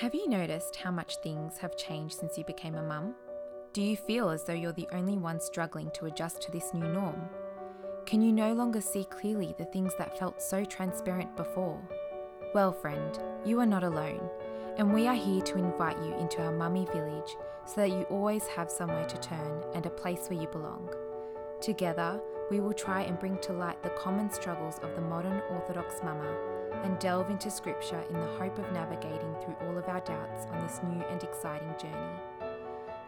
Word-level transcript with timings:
Have 0.00 0.14
you 0.14 0.28
noticed 0.28 0.76
how 0.76 0.90
much 0.90 1.16
things 1.22 1.56
have 1.56 1.74
changed 1.74 2.18
since 2.18 2.36
you 2.36 2.44
became 2.44 2.74
a 2.74 2.82
mum? 2.82 3.14
Do 3.72 3.80
you 3.80 3.96
feel 3.96 4.28
as 4.28 4.44
though 4.44 4.52
you're 4.52 4.72
the 4.72 4.88
only 4.92 5.16
one 5.16 5.40
struggling 5.40 5.90
to 5.94 6.04
adjust 6.04 6.42
to 6.42 6.52
this 6.52 6.74
new 6.74 6.86
norm? 6.86 7.30
Can 8.04 8.20
you 8.20 8.30
no 8.30 8.52
longer 8.52 8.82
see 8.82 9.06
clearly 9.06 9.54
the 9.56 9.64
things 9.64 9.94
that 9.96 10.18
felt 10.18 10.42
so 10.42 10.66
transparent 10.66 11.34
before? 11.34 11.80
Well, 12.54 12.72
friend, 12.72 13.18
you 13.42 13.58
are 13.60 13.64
not 13.64 13.84
alone, 13.84 14.20
and 14.76 14.92
we 14.92 15.06
are 15.06 15.14
here 15.14 15.40
to 15.40 15.56
invite 15.56 15.96
you 16.04 16.14
into 16.16 16.42
our 16.42 16.52
mummy 16.52 16.84
village 16.92 17.34
so 17.64 17.76
that 17.76 17.88
you 17.88 18.02
always 18.10 18.46
have 18.48 18.70
somewhere 18.70 19.06
to 19.06 19.16
turn 19.16 19.64
and 19.72 19.86
a 19.86 19.90
place 19.90 20.26
where 20.28 20.38
you 20.38 20.48
belong. 20.48 20.90
Together, 21.62 22.20
we 22.50 22.60
will 22.60 22.74
try 22.74 23.00
and 23.00 23.18
bring 23.18 23.38
to 23.38 23.54
light 23.54 23.82
the 23.82 23.88
common 23.88 24.30
struggles 24.30 24.78
of 24.82 24.94
the 24.94 25.00
modern 25.00 25.40
Orthodox 25.50 26.00
mama 26.04 26.55
and 26.84 26.98
delve 26.98 27.30
into 27.30 27.50
scripture 27.50 28.02
in 28.10 28.14
the 28.20 28.26
hope 28.38 28.58
of 28.58 28.70
navigating 28.72 29.34
through 29.42 29.56
all 29.66 29.76
of 29.78 29.88
our 29.88 30.00
doubts 30.00 30.46
on 30.50 30.60
this 30.66 30.80
new 30.84 31.02
and 31.06 31.22
exciting 31.22 31.72
journey. 31.80 32.16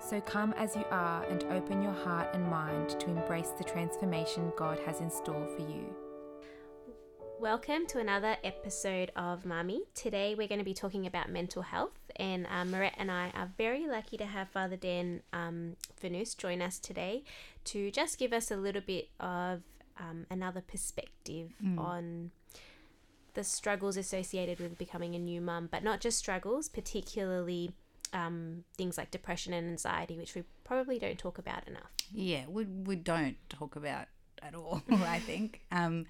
So 0.01 0.21
come 0.21 0.53
as 0.57 0.75
you 0.77 0.85
are 0.91 1.25
and 1.25 1.45
open 1.45 1.83
your 1.83 1.93
heart 1.93 2.29
and 2.35 2.49
mind 2.49 2.91
to 3.01 3.07
embrace 3.11 3.51
the 3.51 3.65
transformation 3.65 4.53
God 4.57 4.79
has 4.87 5.01
in 5.01 5.11
store 5.11 5.47
for 5.57 5.63
you. 5.63 5.95
Welcome 7.41 7.87
to 7.89 8.01
another 8.01 8.37
episode 8.43 9.13
of 9.15 9.45
Mummy. 9.47 9.83
Today 9.95 10.35
we're 10.37 10.49
going 10.49 10.59
to 10.59 10.65
be 10.65 10.75
talking 10.75 11.07
about 11.07 11.31
mental 11.31 11.63
health, 11.63 11.99
and 12.17 12.49
um, 12.51 12.73
Marette 12.73 12.97
and 12.99 13.13
I 13.13 13.31
are 13.33 13.49
very 13.57 13.87
lucky 13.87 14.17
to 14.17 14.27
have 14.27 14.49
Father 14.49 14.77
Dan 14.77 15.21
um, 15.33 15.77
Fanous 16.03 16.37
join 16.37 16.61
us 16.61 16.81
today 16.81 17.23
to 17.67 17.93
just 17.93 18.19
give 18.19 18.33
us 18.33 18.51
a 18.51 18.57
little 18.57 18.83
bit 18.83 19.09
of 19.21 19.63
um, 20.01 20.27
another 20.31 20.61
perspective 20.61 21.51
Mm. 21.65 21.79
on 21.79 22.31
the 23.35 23.45
struggles 23.45 23.97
associated 23.97 24.61
with 24.61 24.79
becoming 24.79 25.15
a 25.15 25.19
new 25.19 25.41
mum, 25.41 25.69
but 25.71 25.85
not 25.85 26.01
just 26.01 26.19
struggles, 26.19 26.69
particularly 26.69 27.73
um, 28.13 28.65
things 28.77 28.97
like 28.99 29.11
depression 29.11 29.53
and 29.53 29.69
anxiety, 29.69 30.17
which 30.17 30.35
we 30.35 30.45
probably 30.65 30.99
don't 30.99 31.19
talk 31.19 31.39
about 31.39 31.67
enough. 31.67 31.91
yeah 32.13 32.43
we, 32.49 32.65
we 32.65 32.97
don't 32.97 33.37
talk 33.49 33.77
about 33.77 34.07
at 34.43 34.55
all 34.55 34.83
i 34.91 35.19
think 35.19 35.61
um 35.73 36.07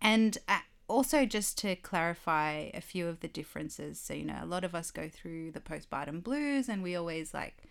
and 0.00 0.38
uh, 0.48 0.58
also 0.88 1.24
just 1.24 1.56
to 1.58 1.74
clarify 1.76 2.70
a 2.74 2.80
few 2.80 3.08
of 3.08 3.20
the 3.20 3.28
differences 3.28 3.98
so 3.98 4.14
you 4.14 4.24
know 4.24 4.38
a 4.42 4.46
lot 4.46 4.62
of 4.64 4.74
us 4.74 4.90
go 4.90 5.08
through 5.08 5.50
the 5.50 5.60
postpartum 5.60 6.22
blues 6.22 6.68
and 6.68 6.82
we 6.82 6.94
always 6.94 7.32
like 7.34 7.62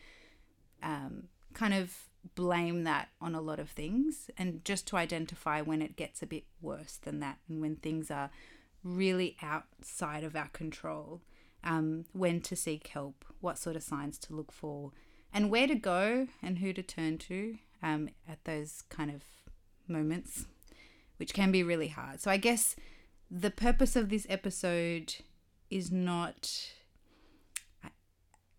um 0.82 1.24
kind 1.54 1.74
of 1.74 1.96
blame 2.36 2.84
that 2.84 3.10
on 3.22 3.36
a 3.36 3.42
lot 3.42 3.60
of 3.60 3.70
things 3.70 4.30
and 4.38 4.64
just 4.66 4.88
to 4.88 4.96
identify 4.98 5.62
when 5.62 5.82
it 5.82 5.96
gets 5.96 6.22
a 6.22 6.26
bit 6.26 6.44
worse 6.62 6.98
than 7.04 7.20
that 7.20 7.38
and 7.50 7.62
when 7.62 7.76
things 7.76 8.10
are 8.10 8.30
really 8.84 9.38
outside 9.42 10.24
of 10.24 10.36
our 10.36 10.50
control 10.50 11.22
um, 11.64 12.06
when 12.12 12.42
to 12.42 12.56
seek 12.56 12.88
help 12.88 13.26
what 13.40 13.58
sort 13.58 13.76
of 13.76 13.84
signs 13.84 14.18
to 14.20 14.34
look 14.34 14.52
for 14.52 14.92
and 15.34 15.50
where 15.50 15.68
to 15.68 15.76
go 15.76 16.28
and 16.42 16.60
who 16.60 16.74
to 16.74 16.84
turn 16.84 17.18
to 17.18 17.58
um, 17.82 18.10
at 18.28 18.44
those 18.46 18.84
kind 18.90 19.12
of 19.12 19.24
moments, 19.88 20.46
which 21.18 21.34
can 21.34 21.52
be 21.52 21.64
really 21.64 21.90
hard. 21.90 22.22
So, 22.22 22.32
I 22.32 22.38
guess 22.38 22.76
the 23.30 23.52
purpose 23.52 23.96
of 23.96 24.10
this 24.10 24.26
episode 24.30 25.16
is 25.70 25.92
not. 25.92 26.72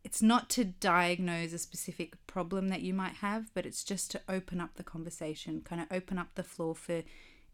It's 0.02 0.20
not 0.20 0.50
to 0.50 0.64
diagnose 0.64 1.54
a 1.54 1.58
specific 1.58 2.14
problem 2.26 2.68
that 2.68 2.82
you 2.82 2.92
might 2.92 3.14
have, 3.14 3.52
but 3.54 3.64
it's 3.64 3.82
just 3.82 4.10
to 4.10 4.20
open 4.28 4.60
up 4.60 4.74
the 4.74 4.82
conversation, 4.82 5.62
kind 5.64 5.80
of 5.80 5.86
open 5.90 6.18
up 6.18 6.28
the 6.34 6.44
floor 6.44 6.74
for 6.74 7.02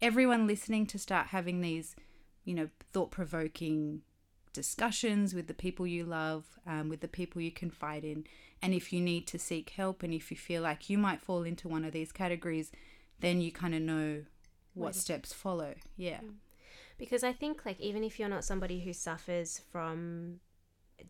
everyone 0.01 0.47
listening 0.47 0.85
to 0.87 0.99
start 0.99 1.27
having 1.27 1.61
these, 1.61 1.95
you 2.45 2.53
know, 2.53 2.69
thought 2.93 3.11
provoking 3.11 4.01
discussions 4.53 5.33
with 5.33 5.47
the 5.47 5.53
people 5.53 5.87
you 5.87 6.03
love, 6.03 6.59
um, 6.67 6.89
with 6.89 6.99
the 7.01 7.07
people 7.07 7.41
you 7.41 7.51
confide 7.51 8.03
in. 8.03 8.25
And 8.61 8.73
if 8.73 8.91
you 8.91 8.99
need 9.01 9.25
to 9.27 9.39
seek 9.39 9.71
help 9.71 10.03
and 10.03 10.13
if 10.13 10.29
you 10.29 10.37
feel 10.37 10.61
like 10.61 10.89
you 10.89 10.97
might 10.97 11.21
fall 11.21 11.43
into 11.43 11.67
one 11.67 11.85
of 11.85 11.93
these 11.93 12.11
categories, 12.11 12.71
then 13.19 13.41
you 13.41 13.51
kind 13.51 13.73
of 13.73 13.81
know 13.81 14.23
what 14.73 14.95
steps 14.95 15.33
follow. 15.33 15.75
Yeah. 15.97 16.21
because 16.97 17.23
I 17.23 17.33
think 17.33 17.65
like 17.65 17.79
even 17.79 18.03
if 18.03 18.19
you're 18.19 18.29
not 18.29 18.43
somebody 18.43 18.81
who 18.81 18.93
suffers 18.93 19.61
from 19.71 20.39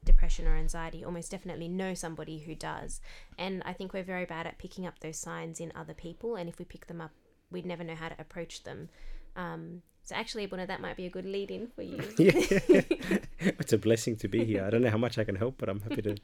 depression 0.05 0.47
or 0.47 0.55
anxiety, 0.55 1.03
almost 1.03 1.31
definitely 1.31 1.67
know 1.67 1.93
somebody 1.93 2.39
who 2.39 2.55
does. 2.55 3.01
And 3.37 3.61
I 3.65 3.73
think 3.73 3.93
we're 3.93 4.03
very 4.03 4.25
bad 4.25 4.47
at 4.47 4.57
picking 4.57 4.85
up 4.85 4.99
those 4.99 5.17
signs 5.17 5.59
in 5.59 5.71
other 5.75 5.93
people, 5.93 6.35
and 6.35 6.47
if 6.47 6.59
we 6.59 6.65
pick 6.65 6.87
them 6.87 7.01
up, 7.01 7.11
we'd 7.51 7.65
never 7.65 7.83
know 7.83 7.95
how 7.95 8.09
to 8.09 8.15
approach 8.19 8.63
them. 8.63 8.89
Um, 9.35 9.81
so 10.03 10.15
actually, 10.15 10.47
Buna, 10.47 10.67
that 10.67 10.81
might 10.81 10.97
be 10.97 11.05
a 11.05 11.09
good 11.09 11.25
lead 11.25 11.51
in 11.51 11.67
for 11.67 11.81
you. 11.83 11.97
yeah, 12.17 12.31
it's 13.39 13.73
a 13.73 13.77
blessing 13.77 14.15
to 14.17 14.27
be 14.27 14.43
here. 14.45 14.63
I 14.65 14.69
don't 14.69 14.81
know 14.81 14.89
how 14.89 14.97
much 14.97 15.17
I 15.17 15.23
can 15.23 15.35
help, 15.35 15.55
but 15.57 15.69
I'm 15.69 15.81
happy 15.81 16.01
to 16.03 16.15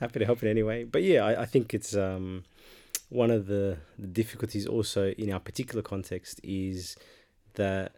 happy 0.00 0.18
to 0.20 0.24
help 0.26 0.42
in 0.42 0.48
any 0.48 0.62
way. 0.62 0.84
But 0.84 1.02
yeah, 1.02 1.24
I, 1.24 1.42
I 1.42 1.46
think 1.46 1.74
it's 1.74 1.94
um, 1.94 2.44
one 3.10 3.30
of 3.30 3.46
the, 3.46 3.78
the 3.98 4.06
difficulties 4.06 4.66
also 4.66 5.10
in 5.10 5.30
our 5.32 5.40
particular 5.40 5.82
context 5.82 6.40
is 6.42 6.96
that 7.54 7.92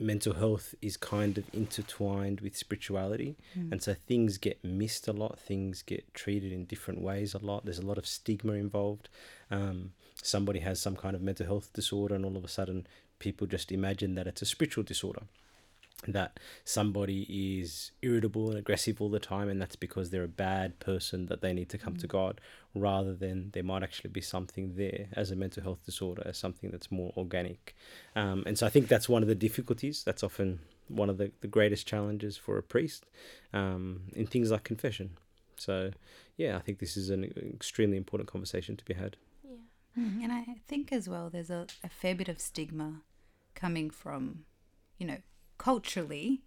mental 0.00 0.34
health 0.34 0.74
is 0.80 0.96
kind 0.96 1.38
of 1.38 1.44
intertwined 1.52 2.40
with 2.40 2.56
spirituality, 2.56 3.36
Mm. 3.58 3.72
and 3.72 3.82
so 3.82 3.94
things 3.94 4.38
get 4.38 4.62
missed 4.62 5.08
a 5.08 5.12
lot. 5.12 5.38
Things 5.40 5.82
get 5.82 6.12
treated 6.14 6.52
in 6.52 6.66
different 6.66 7.00
ways 7.00 7.34
a 7.34 7.38
lot. 7.38 7.64
There's 7.64 7.78
a 7.80 7.86
lot 7.86 7.98
of 7.98 8.06
stigma 8.06 8.52
involved. 8.52 9.08
Um, 9.50 9.92
somebody 10.22 10.60
has 10.60 10.80
some 10.80 10.94
kind 10.96 11.16
of 11.16 11.22
mental 11.22 11.46
health 11.46 11.72
disorder, 11.72 12.14
and 12.14 12.24
all 12.24 12.36
of 12.36 12.44
a 12.44 12.48
sudden, 12.48 12.86
people 13.18 13.46
just 13.46 13.72
imagine 13.72 14.14
that 14.14 14.26
it's 14.26 14.42
a 14.42 14.46
spiritual 14.46 14.84
disorder 14.84 15.22
that 16.06 16.38
somebody 16.64 17.22
is 17.60 17.90
irritable 18.02 18.50
and 18.50 18.58
aggressive 18.58 19.00
all 19.00 19.08
the 19.10 19.18
time 19.18 19.48
and 19.48 19.60
that's 19.60 19.74
because 19.74 20.10
they're 20.10 20.22
a 20.22 20.28
bad 20.28 20.78
person 20.78 21.26
that 21.26 21.40
they 21.40 21.52
need 21.52 21.68
to 21.68 21.76
come 21.78 21.96
to 21.96 22.06
God 22.06 22.40
rather 22.74 23.14
than 23.14 23.50
there 23.52 23.64
might 23.64 23.82
actually 23.82 24.10
be 24.10 24.20
something 24.20 24.76
there 24.76 25.06
as 25.14 25.32
a 25.32 25.36
mental 25.36 25.62
health 25.62 25.84
disorder 25.84 26.22
as 26.24 26.38
something 26.38 26.70
that's 26.70 26.92
more 26.92 27.12
organic. 27.16 27.74
Um, 28.14 28.44
and 28.46 28.56
so 28.56 28.64
I 28.64 28.68
think 28.68 28.86
that's 28.86 29.08
one 29.08 29.22
of 29.22 29.28
the 29.28 29.34
difficulties. 29.34 30.04
That's 30.04 30.22
often 30.22 30.60
one 30.86 31.10
of 31.10 31.18
the, 31.18 31.32
the 31.40 31.48
greatest 31.48 31.86
challenges 31.86 32.36
for 32.36 32.56
a 32.58 32.62
priest 32.62 33.04
um, 33.52 34.02
in 34.14 34.26
things 34.26 34.52
like 34.52 34.62
confession. 34.62 35.16
So 35.56 35.90
yeah 36.36 36.56
I 36.56 36.60
think 36.60 36.78
this 36.78 36.96
is 36.96 37.10
an 37.10 37.24
extremely 37.54 37.96
important 37.96 38.30
conversation 38.30 38.76
to 38.76 38.84
be 38.84 38.94
had. 38.94 39.16
Yeah. 39.42 39.56
Mm, 39.98 40.22
And 40.22 40.32
I 40.32 40.44
think 40.68 40.92
as 40.92 41.08
well, 41.08 41.28
there's 41.28 41.50
a, 41.50 41.66
a 41.82 41.88
fair 41.88 42.14
bit 42.14 42.28
of 42.28 42.40
stigma 42.40 43.02
coming 43.58 43.90
from, 43.90 44.44
you 44.98 45.06
know, 45.06 45.18
culturally 45.58 46.42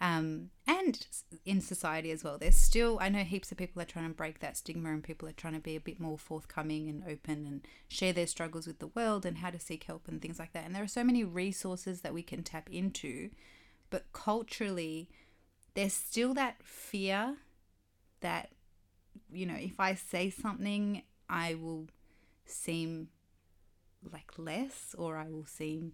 um, 0.00 0.50
and 0.66 1.06
in 1.44 1.60
society 1.60 2.10
as 2.10 2.24
well. 2.24 2.38
There's 2.38 2.56
still, 2.56 2.98
I 3.00 3.08
know 3.08 3.20
heaps 3.20 3.52
of 3.52 3.58
people 3.58 3.82
are 3.82 3.86
trying 3.86 4.08
to 4.08 4.14
break 4.14 4.40
that 4.40 4.56
stigma 4.56 4.90
and 4.90 5.02
people 5.02 5.28
are 5.28 5.32
trying 5.32 5.54
to 5.54 5.60
be 5.60 5.76
a 5.76 5.80
bit 5.80 6.00
more 6.00 6.18
forthcoming 6.18 6.88
and 6.88 7.04
open 7.04 7.46
and 7.46 7.60
share 7.88 8.12
their 8.12 8.26
struggles 8.26 8.66
with 8.66 8.78
the 8.78 8.88
world 8.88 9.24
and 9.24 9.38
how 9.38 9.50
to 9.50 9.60
seek 9.60 9.84
help 9.84 10.08
and 10.08 10.20
things 10.20 10.38
like 10.38 10.52
that. 10.52 10.64
And 10.64 10.74
there 10.74 10.82
are 10.82 10.88
so 10.88 11.04
many 11.04 11.24
resources 11.24 12.00
that 12.00 12.14
we 12.14 12.22
can 12.22 12.42
tap 12.42 12.68
into, 12.70 13.30
but 13.90 14.12
culturally, 14.12 15.08
there's 15.74 15.94
still 15.94 16.34
that 16.34 16.56
fear 16.62 17.36
that, 18.20 18.50
you 19.32 19.46
know, 19.46 19.56
if 19.58 19.78
I 19.78 19.94
say 19.94 20.30
something, 20.30 21.02
I 21.28 21.54
will 21.54 21.86
seem 22.44 23.08
like 24.12 24.32
less 24.36 24.96
or 24.98 25.16
I 25.16 25.28
will 25.28 25.46
seem 25.46 25.92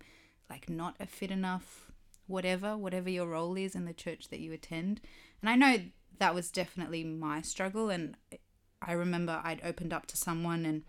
like 0.51 0.69
not 0.69 0.97
a 1.01 1.07
fit 1.07 1.31
enough, 1.31 1.91
whatever, 2.27 2.77
whatever 2.77 3.11
your 3.11 3.27
role 3.27 3.57
is 3.57 3.75
in 3.75 3.85
the 3.85 3.93
church 3.93 4.29
that 4.29 4.41
you 4.41 4.53
attend. 4.53 5.01
And 5.41 5.51
I 5.51 5.57
know 5.57 5.83
that 6.19 6.35
was 6.35 6.51
definitely 6.51 7.05
my 7.05 7.43
struggle. 7.43 7.91
And 7.91 8.17
I 8.83 8.93
remember 8.93 9.41
I'd 9.45 9.65
opened 9.65 9.93
up 9.93 10.07
to 10.07 10.17
someone, 10.17 10.65
and 10.65 10.83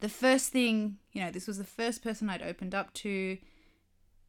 the 0.00 0.08
first 0.08 0.50
thing, 0.50 0.98
you 1.12 1.22
know, 1.22 1.30
this 1.30 1.46
was 1.46 1.58
the 1.58 1.64
first 1.64 2.02
person 2.02 2.28
I'd 2.28 2.42
opened 2.42 2.74
up 2.74 2.92
to. 2.94 3.38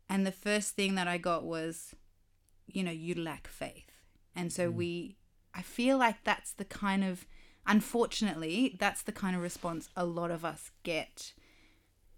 And 0.10 0.26
the 0.26 0.32
first 0.32 0.76
thing 0.76 0.96
that 0.96 1.08
I 1.08 1.18
got 1.18 1.44
was, 1.44 1.94
you 2.66 2.84
know, 2.84 2.92
you 2.92 3.14
lack 3.14 3.48
faith. 3.48 3.92
And 4.36 4.54
so 4.54 4.72
mm. 4.72 4.76
we, 4.76 5.18
I 5.54 5.62
feel 5.62 5.98
like 5.98 6.24
that's 6.24 6.54
the 6.54 6.64
kind 6.64 7.04
of, 7.04 7.26
unfortunately, 7.66 8.78
that's 8.80 9.02
the 9.02 9.12
kind 9.12 9.36
of 9.36 9.42
response 9.42 9.90
a 9.98 10.06
lot 10.06 10.32
of 10.32 10.46
us 10.46 10.72
get. 10.84 11.34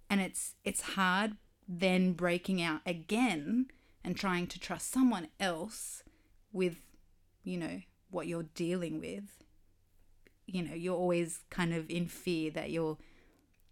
And 0.10 0.22
it's 0.22 0.56
it's 0.64 0.82
hard 0.82 1.38
then 1.70 2.14
breaking 2.14 2.62
out 2.62 2.82
again 2.86 3.68
and 4.04 4.18
trying 4.18 4.48
to 4.48 4.60
trust 4.60 4.92
someone 4.92 5.28
else 5.40 6.04
with, 6.52 6.78
you 7.44 7.58
know, 7.58 7.82
what 8.10 8.26
you're 8.26 8.48
dealing 8.56 9.00
with. 9.00 9.44
You 10.48 10.64
know, 10.64 10.74
you're 10.74 10.98
always 10.98 11.42
kind 11.52 11.76
of 11.76 11.88
in 11.92 12.08
fear 12.08 12.50
that 12.52 12.72
you're 12.72 12.98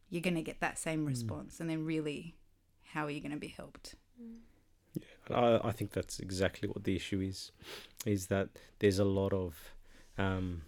you're 0.10 0.22
going 0.22 0.36
to 0.36 0.42
get 0.42 0.62
that 0.62 0.78
same 0.78 1.06
response 1.06 1.60
and 1.60 1.70
then 1.70 1.84
really 1.84 2.38
how 2.94 3.06
are 3.06 3.10
you 3.10 3.20
going 3.20 3.32
to 3.32 3.38
be 3.38 3.48
helped? 3.48 3.96
Yeah, 4.18 5.36
I, 5.36 5.68
I 5.70 5.72
think 5.72 5.92
that's 5.92 6.20
exactly 6.20 6.70
what 6.70 6.84
the 6.84 6.96
issue 6.96 7.20
is, 7.20 7.52
is 8.06 8.28
that 8.28 8.50
there's 8.80 9.00
a 9.00 9.06
lot 9.06 9.34
of 9.34 9.56
um, 10.18 10.62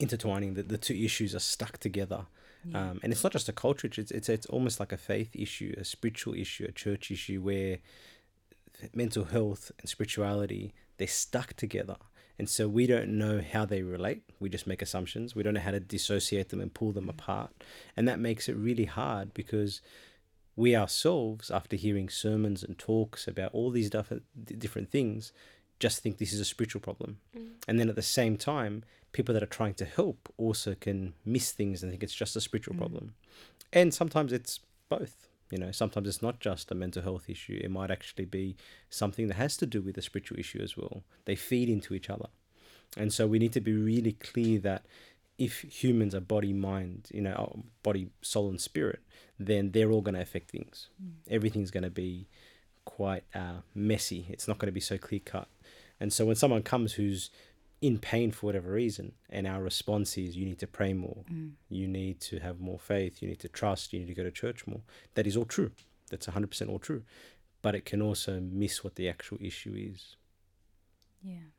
intertwining. 0.00 0.54
that 0.54 0.68
the 0.68 0.78
two 0.78 0.94
issues 0.94 1.34
are 1.34 1.40
stuck 1.40 1.78
together, 1.78 2.26
um, 2.74 3.00
and 3.02 3.12
it's 3.12 3.24
not 3.24 3.32
just 3.32 3.48
a 3.48 3.52
culture. 3.52 3.88
It's 3.88 4.10
it's 4.10 4.28
it's 4.28 4.46
almost 4.46 4.80
like 4.80 4.92
a 4.92 4.96
faith 4.96 5.30
issue, 5.34 5.74
a 5.78 5.84
spiritual 5.84 6.34
issue, 6.34 6.66
a 6.68 6.72
church 6.72 7.10
issue 7.10 7.40
where 7.40 7.78
mental 8.94 9.24
health 9.24 9.70
and 9.78 9.88
spirituality 9.88 10.74
they're 10.98 11.08
stuck 11.08 11.54
together, 11.54 11.96
And 12.38 12.48
so 12.48 12.66
we 12.68 12.86
don't 12.86 13.10
know 13.10 13.40
how 13.40 13.64
they 13.64 13.82
relate. 13.82 14.22
We 14.40 14.48
just 14.48 14.66
make 14.66 14.82
assumptions. 14.82 15.34
We 15.34 15.42
don't 15.42 15.54
know 15.54 15.60
how 15.60 15.70
to 15.70 15.80
dissociate 15.80 16.48
them 16.48 16.60
and 16.60 16.72
pull 16.72 16.92
them 16.92 17.08
apart. 17.08 17.50
And 17.96 18.08
that 18.08 18.18
makes 18.18 18.48
it 18.48 18.56
really 18.56 18.86
hard 18.86 19.34
because 19.34 19.80
we 20.56 20.74
ourselves, 20.74 21.50
after 21.50 21.76
hearing 21.76 22.08
sermons 22.08 22.62
and 22.62 22.76
talks 22.76 23.28
about 23.28 23.52
all 23.52 23.70
these 23.70 23.90
different, 23.90 24.24
different 24.58 24.90
things, 24.90 25.32
just 25.78 26.02
think 26.02 26.18
this 26.18 26.32
is 26.32 26.40
a 26.40 26.44
spiritual 26.44 26.80
problem. 26.80 27.18
Mm. 27.36 27.48
And 27.68 27.80
then 27.80 27.88
at 27.88 27.94
the 27.94 28.02
same 28.02 28.36
time, 28.36 28.84
people 29.12 29.32
that 29.34 29.42
are 29.42 29.46
trying 29.46 29.74
to 29.74 29.84
help 29.84 30.32
also 30.36 30.74
can 30.74 31.14
miss 31.24 31.52
things 31.52 31.82
and 31.82 31.92
think 31.92 32.02
it's 32.02 32.14
just 32.14 32.34
a 32.36 32.40
spiritual 32.40 32.74
Mm. 32.74 32.78
problem. 32.78 33.14
And 33.72 33.92
sometimes 33.94 34.32
it's 34.32 34.60
both. 34.88 35.28
You 35.50 35.58
know, 35.58 35.70
sometimes 35.70 36.08
it's 36.08 36.22
not 36.22 36.40
just 36.40 36.70
a 36.70 36.74
mental 36.74 37.02
health 37.02 37.28
issue. 37.28 37.60
It 37.62 37.70
might 37.70 37.90
actually 37.90 38.24
be 38.24 38.56
something 38.88 39.28
that 39.28 39.34
has 39.34 39.56
to 39.58 39.66
do 39.66 39.82
with 39.82 39.98
a 39.98 40.02
spiritual 40.02 40.38
issue 40.38 40.60
as 40.62 40.76
well. 40.78 41.04
They 41.26 41.36
feed 41.36 41.68
into 41.68 41.92
each 41.94 42.08
other. 42.08 42.28
And 42.96 43.12
so 43.12 43.26
we 43.26 43.38
need 43.38 43.52
to 43.52 43.60
be 43.60 43.74
really 43.74 44.12
clear 44.12 44.58
that 44.60 44.86
if 45.38 45.60
humans 45.62 46.14
are 46.14 46.20
body, 46.20 46.52
mind, 46.54 47.08
you 47.12 47.20
know, 47.20 47.32
uh, 47.34 47.60
body, 47.82 48.08
soul, 48.22 48.48
and 48.48 48.60
spirit, 48.60 49.00
then 49.38 49.72
they're 49.72 49.90
all 49.90 50.00
going 50.02 50.14
to 50.14 50.20
affect 50.22 50.50
things. 50.50 50.88
Everything's 51.28 51.70
going 51.70 51.84
to 51.84 51.90
be 51.90 52.28
quite 52.84 53.24
uh, 53.34 53.60
messy. 53.74 54.26
It's 54.30 54.48
not 54.48 54.58
going 54.58 54.68
to 54.68 54.72
be 54.72 54.80
so 54.80 54.96
clear 54.98 55.20
cut. 55.24 55.48
And 56.00 56.12
so 56.12 56.24
when 56.26 56.36
someone 56.36 56.62
comes 56.62 56.94
who's 56.94 57.30
in 57.82 57.98
pain 57.98 58.30
for 58.30 58.46
whatever 58.46 58.70
reason, 58.72 59.12
and 59.28 59.46
our 59.46 59.62
response 59.62 60.16
is, 60.16 60.36
you 60.36 60.46
need 60.46 60.60
to 60.60 60.66
pray 60.66 60.94
more, 60.94 61.24
Mm. 61.30 61.52
you 61.68 61.86
need 61.86 62.20
to 62.20 62.38
have 62.38 62.60
more 62.60 62.78
faith, 62.78 63.20
you 63.20 63.28
need 63.28 63.40
to 63.40 63.48
trust, 63.48 63.92
you 63.92 63.98
need 63.98 64.06
to 64.06 64.14
go 64.14 64.22
to 64.22 64.30
church 64.30 64.66
more. 64.66 64.82
That 65.14 65.26
is 65.26 65.36
all 65.36 65.44
true. 65.44 65.72
That's 66.08 66.26
100% 66.28 66.70
all 66.70 66.78
true. 66.78 67.02
But 67.60 67.74
it 67.74 67.84
can 67.84 68.00
also 68.00 68.40
miss 68.40 68.82
what 68.84 68.94
the 68.94 69.08
actual 69.08 69.36
issue 69.40 69.74
is. 69.76 70.16
Yeah. 71.22 71.50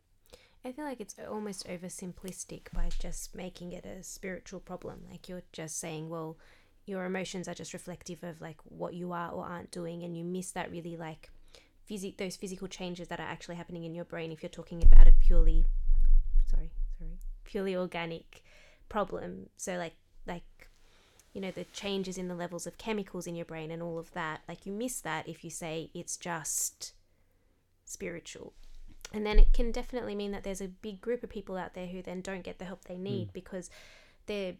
I 0.65 0.71
feel 0.71 0.85
like 0.85 1.01
it's 1.01 1.15
almost 1.29 1.67
oversimplistic 1.67 2.71
by 2.73 2.89
just 2.97 3.35
making 3.35 3.73
it 3.73 3.85
a 3.85 4.01
spiritual 4.01 4.61
problem. 4.61 5.05
Like 5.11 5.27
you're 5.27 5.43
just 5.51 5.77
saying, 5.77 6.09
well, 6.09 6.37
your 6.85 7.03
emotions 7.05 7.47
are 7.49 7.53
just 7.53 7.73
reflective 7.73 8.23
of 8.23 8.39
like 8.41 8.57
what 8.63 8.93
you 8.93 9.11
are 9.11 9.29
or 9.29 9.45
aren't 9.45 9.71
doing, 9.71 10.03
and 10.03 10.17
you 10.17 10.23
miss 10.23 10.51
that 10.51 10.71
really 10.71 10.95
like 10.95 11.29
physic 11.85 12.15
those 12.17 12.37
physical 12.37 12.69
changes 12.69 13.09
that 13.09 13.19
are 13.19 13.27
actually 13.27 13.55
happening 13.55 13.83
in 13.83 13.93
your 13.93 14.05
brain 14.05 14.31
if 14.31 14.41
you're 14.41 14.49
talking 14.49 14.81
about 14.81 15.05
a 15.05 15.11
purely 15.11 15.65
purely 17.53 17.75
organic 17.75 18.43
problem. 18.89 19.49
So 19.57 19.77
like 19.77 19.93
like 20.25 20.69
you 21.33 21.39
know 21.41 21.51
the 21.51 21.65
changes 21.65 22.17
in 22.17 22.27
the 22.27 22.35
levels 22.35 22.65
of 22.65 22.79
chemicals 22.79 23.27
in 23.27 23.35
your 23.35 23.45
brain 23.45 23.69
and 23.69 23.81
all 23.81 23.99
of 23.99 24.11
that. 24.13 24.41
Like 24.49 24.65
you 24.65 24.71
miss 24.71 24.99
that 25.01 25.29
if 25.29 25.43
you 25.43 25.51
say 25.51 25.91
it's 25.93 26.17
just 26.17 26.93
spiritual. 27.85 28.53
And 29.13 29.23
then 29.23 29.37
it 29.37 29.53
can 29.53 29.71
definitely 29.71 30.15
mean 30.15 30.31
that 30.31 30.43
there's 30.43 30.61
a 30.61 30.67
big 30.67 30.99
group 30.99 31.21
of 31.23 31.29
people 31.29 31.55
out 31.55 31.75
there 31.75 31.85
who 31.85 32.01
then 32.01 32.21
don't 32.21 32.43
get 32.43 32.57
the 32.57 32.65
help 32.65 32.85
they 32.85 32.97
need 32.97 33.27
hmm. 33.27 33.33
because 33.33 33.69
they're 34.25 34.55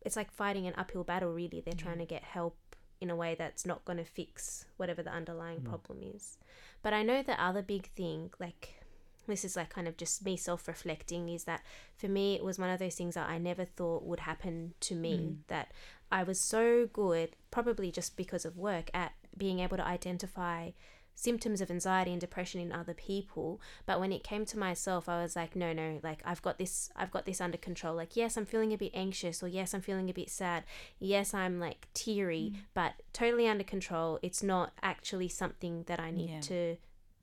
it's 0.00 0.16
like 0.16 0.32
fighting 0.32 0.66
an 0.66 0.74
uphill 0.76 1.04
battle 1.04 1.32
really. 1.32 1.62
They're 1.64 1.74
trying 1.74 1.98
to 1.98 2.04
get 2.04 2.24
help 2.24 2.56
in 3.00 3.08
a 3.08 3.16
way 3.16 3.36
that's 3.36 3.64
not 3.64 3.84
going 3.84 3.98
to 3.98 4.04
fix 4.04 4.64
whatever 4.78 5.02
the 5.04 5.12
underlying 5.12 5.60
hmm. 5.60 5.68
problem 5.68 6.00
is. 6.02 6.38
But 6.82 6.92
i 6.92 7.04
know 7.04 7.22
the 7.22 7.40
other 7.40 7.62
big 7.62 7.86
thing 7.86 8.30
like 8.40 8.81
this 9.26 9.44
is 9.44 9.56
like 9.56 9.70
kind 9.70 9.88
of 9.88 9.96
just 9.96 10.24
me 10.24 10.36
self-reflecting 10.36 11.28
is 11.28 11.44
that 11.44 11.62
for 11.96 12.08
me 12.08 12.34
it 12.34 12.44
was 12.44 12.58
one 12.58 12.70
of 12.70 12.78
those 12.78 12.94
things 12.94 13.14
that 13.14 13.28
i 13.28 13.38
never 13.38 13.64
thought 13.64 14.04
would 14.04 14.20
happen 14.20 14.74
to 14.80 14.94
me 14.94 15.16
hmm. 15.16 15.32
that 15.48 15.72
i 16.10 16.22
was 16.22 16.38
so 16.38 16.88
good 16.92 17.30
probably 17.50 17.90
just 17.90 18.16
because 18.16 18.44
of 18.44 18.56
work 18.56 18.90
at 18.94 19.12
being 19.36 19.60
able 19.60 19.76
to 19.76 19.86
identify 19.86 20.70
symptoms 21.14 21.60
of 21.60 21.70
anxiety 21.70 22.10
and 22.10 22.20
depression 22.20 22.60
in 22.60 22.72
other 22.72 22.94
people. 22.94 23.60
But 23.86 24.00
when 24.00 24.12
it 24.12 24.24
came 24.24 24.44
to 24.46 24.58
myself 24.58 25.08
i 25.08 25.22
was 25.22 25.36
like 25.36 25.54
no 25.54 25.72
no 25.72 26.00
like 26.02 26.22
i've 26.24 26.42
got 26.42 26.58
this 26.58 26.90
i've 26.96 27.10
got 27.10 27.26
this 27.26 27.40
under 27.40 27.58
control. 27.58 27.94
Like 27.94 28.16
yes 28.16 28.36
i'm 28.36 28.46
feeling 28.46 28.72
a 28.72 28.78
bit 28.78 28.92
anxious 28.94 29.42
or 29.42 29.48
yes 29.48 29.74
i'm 29.74 29.80
feeling 29.80 30.08
a 30.10 30.14
bit 30.14 30.30
sad. 30.30 30.64
Yes 30.98 31.34
i'm 31.34 31.60
like 31.60 31.86
teary 31.94 32.48
hmm. 32.54 32.60
but 32.74 32.94
totally 33.12 33.46
under 33.48 33.64
control. 33.64 34.18
It's 34.22 34.42
not 34.42 34.72
actually 34.82 35.28
something 35.28 35.84
that 35.86 36.00
i 36.00 36.10
need 36.10 36.30
Yeah. 36.30 36.40
to 36.40 36.76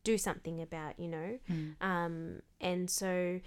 do 0.10 0.18
something 0.18 0.62
about 0.62 1.00
you 1.00 1.08
know 1.08 1.38
mm. 1.50 1.74
um 1.82 2.42
and 2.60 2.90
so 2.90 3.40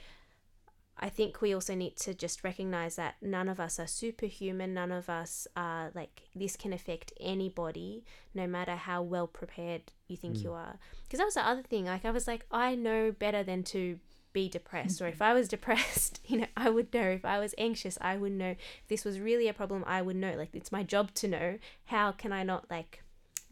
I 0.99 1.09
think 1.09 1.41
we 1.41 1.53
also 1.53 1.75
need 1.75 1.97
to 1.97 2.15
just 2.15 2.45
recognize 2.45 2.95
that 2.95 3.17
none 3.21 3.49
of 3.49 3.59
us 3.59 3.81
are 3.81 3.89
superhuman. 3.89 4.73
None 4.73 4.93
of 4.93 5.09
us 5.09 5.49
are 5.57 5.91
like 5.95 6.23
this 6.35 6.55
can 6.55 6.73
affect 6.73 7.13
anybody, 7.19 8.05
no 8.35 8.47
matter 8.47 8.77
how 8.77 9.03
well 9.03 9.27
prepared 9.27 9.83
you 10.07 10.17
think 10.17 10.37
mm. 10.37 10.45
you 10.45 10.53
are. 10.53 10.79
Because 11.03 11.19
that 11.19 11.25
was 11.25 11.35
the 11.35 11.47
other 11.47 11.63
thing. 11.63 11.87
Like 11.87 12.05
I 12.05 12.13
was 12.13 12.29
like, 12.29 12.47
I 12.53 12.77
know 12.77 13.11
better 13.11 13.43
than 13.43 13.65
to 13.65 13.99
be 14.33 14.49
depressed, 14.49 15.03
or 15.03 15.09
if 15.09 15.15
mm-hmm. 15.15 15.25
I 15.25 15.35
was 15.35 15.49
depressed, 15.57 16.21
you 16.27 16.39
know, 16.39 16.47
I 16.57 16.71
would 16.71 16.95
know. 16.95 17.09
If 17.11 17.25
I 17.25 17.41
was 17.41 17.55
anxious, 17.59 17.99
I 18.01 18.17
would 18.17 18.33
know. 18.33 18.51
If 18.51 18.89
this 18.89 19.05
was 19.05 19.19
really 19.19 19.49
a 19.49 19.55
problem, 19.55 19.83
I 19.87 20.03
would 20.03 20.17
know. 20.17 20.35
Like 20.37 20.51
it's 20.53 20.71
my 20.71 20.85
job 20.85 21.15
to 21.15 21.27
know. 21.27 21.59
How 21.87 22.13
can 22.13 22.33
I 22.33 22.45
not 22.45 22.71
like 22.71 23.02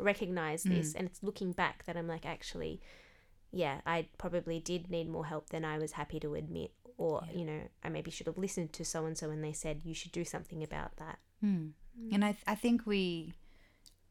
recognize 0.02 0.62
this? 0.62 0.92
Mm. 0.92 0.98
And 0.98 1.08
it's 1.08 1.22
looking 1.22 1.52
back 1.52 1.84
that 1.84 1.96
I'm 1.96 2.08
like, 2.08 2.26
actually, 2.26 2.80
yeah, 3.52 3.80
I 3.86 4.06
probably 4.18 4.60
did 4.60 4.90
need 4.90 5.08
more 5.08 5.26
help 5.26 5.50
than 5.50 5.64
I 5.64 5.78
was 5.78 5.92
happy 5.92 6.20
to 6.20 6.34
admit. 6.34 6.72
Or, 6.96 7.22
you 7.34 7.44
know, 7.44 7.60
I 7.82 7.88
maybe 7.88 8.10
should 8.10 8.26
have 8.26 8.38
listened 8.38 8.72
to 8.74 8.84
so 8.84 9.06
and 9.06 9.16
so 9.16 9.28
when 9.28 9.40
they 9.40 9.52
said 9.52 9.82
you 9.84 9.94
should 9.94 10.12
do 10.12 10.24
something 10.24 10.62
about 10.62 10.96
that. 10.96 11.18
Hmm. 11.40 11.68
Mm. 11.98 12.14
And 12.14 12.24
I, 12.24 12.32
th- 12.32 12.44
I 12.46 12.54
think 12.54 12.86
we, 12.86 13.32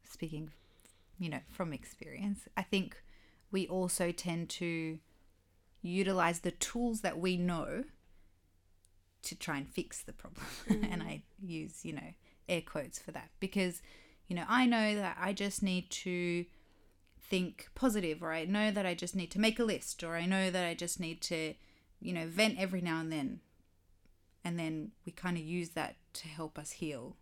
speaking, 0.03 0.51
you 1.19 1.29
know, 1.29 1.39
from 1.49 1.71
experience, 1.71 2.47
I 2.57 2.63
think 2.63 3.03
we 3.51 3.67
also 3.67 4.11
tend 4.11 4.49
to 4.49 4.99
utilize 5.81 6.39
the 6.39 6.51
tools 6.51 7.01
that 7.01 7.19
we 7.19 7.37
know 7.37 7.83
to 9.21 9.35
try 9.35 9.57
and 9.57 9.69
fix 9.69 10.01
the 10.01 10.13
problem. 10.13 10.45
and 10.67 11.01
mm. 11.01 11.07
I 11.07 11.21
use, 11.41 11.85
you 11.85 11.93
know, 11.93 12.13
air 12.47 12.61
quotes 12.61 12.99
for 12.99 13.11
that 13.11 13.29
because, 13.39 13.81
you 14.29 14.35
know, 14.35 14.45
I 14.47 14.65
know 14.65 14.95
that 14.95 15.17
I 15.19 15.33
just 15.33 15.61
need 15.61 15.89
to 15.89 16.45
think 17.19 17.67
positive 17.75 18.23
or 18.23 18.31
I 18.31 18.45
know 18.45 18.71
that 18.71 18.85
I 18.85 18.93
just 18.93 19.15
need 19.15 19.31
to 19.31 19.39
make 19.39 19.59
a 19.59 19.63
list 19.63 20.03
or 20.03 20.15
I 20.15 20.25
know 20.25 20.49
that 20.51 20.65
I 20.65 20.75
just 20.75 20.99
need 20.99 21.19
to, 21.23 21.55
you 21.99 22.13
know, 22.13 22.27
vent 22.27 22.59
every 22.59 22.79
now 22.79 22.99
and 23.01 23.11
then. 23.11 23.39
And 24.45 24.57
then 24.57 24.91
we 25.05 25.11
kind 25.11 25.35
of 25.35 25.43
use 25.43 25.69
that 25.69 25.95
to 26.13 26.27
help 26.27 26.57
us 26.57 26.71
heal, 26.71 27.17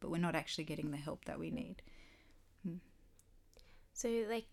but 0.00 0.10
we're 0.10 0.18
not 0.18 0.34
actually 0.34 0.64
getting 0.64 0.90
the 0.90 0.96
help 0.96 1.24
that 1.24 1.38
we 1.38 1.50
need. 1.50 1.76
Hmm. 2.66 2.76
So, 3.94 4.08
like, 4.28 4.46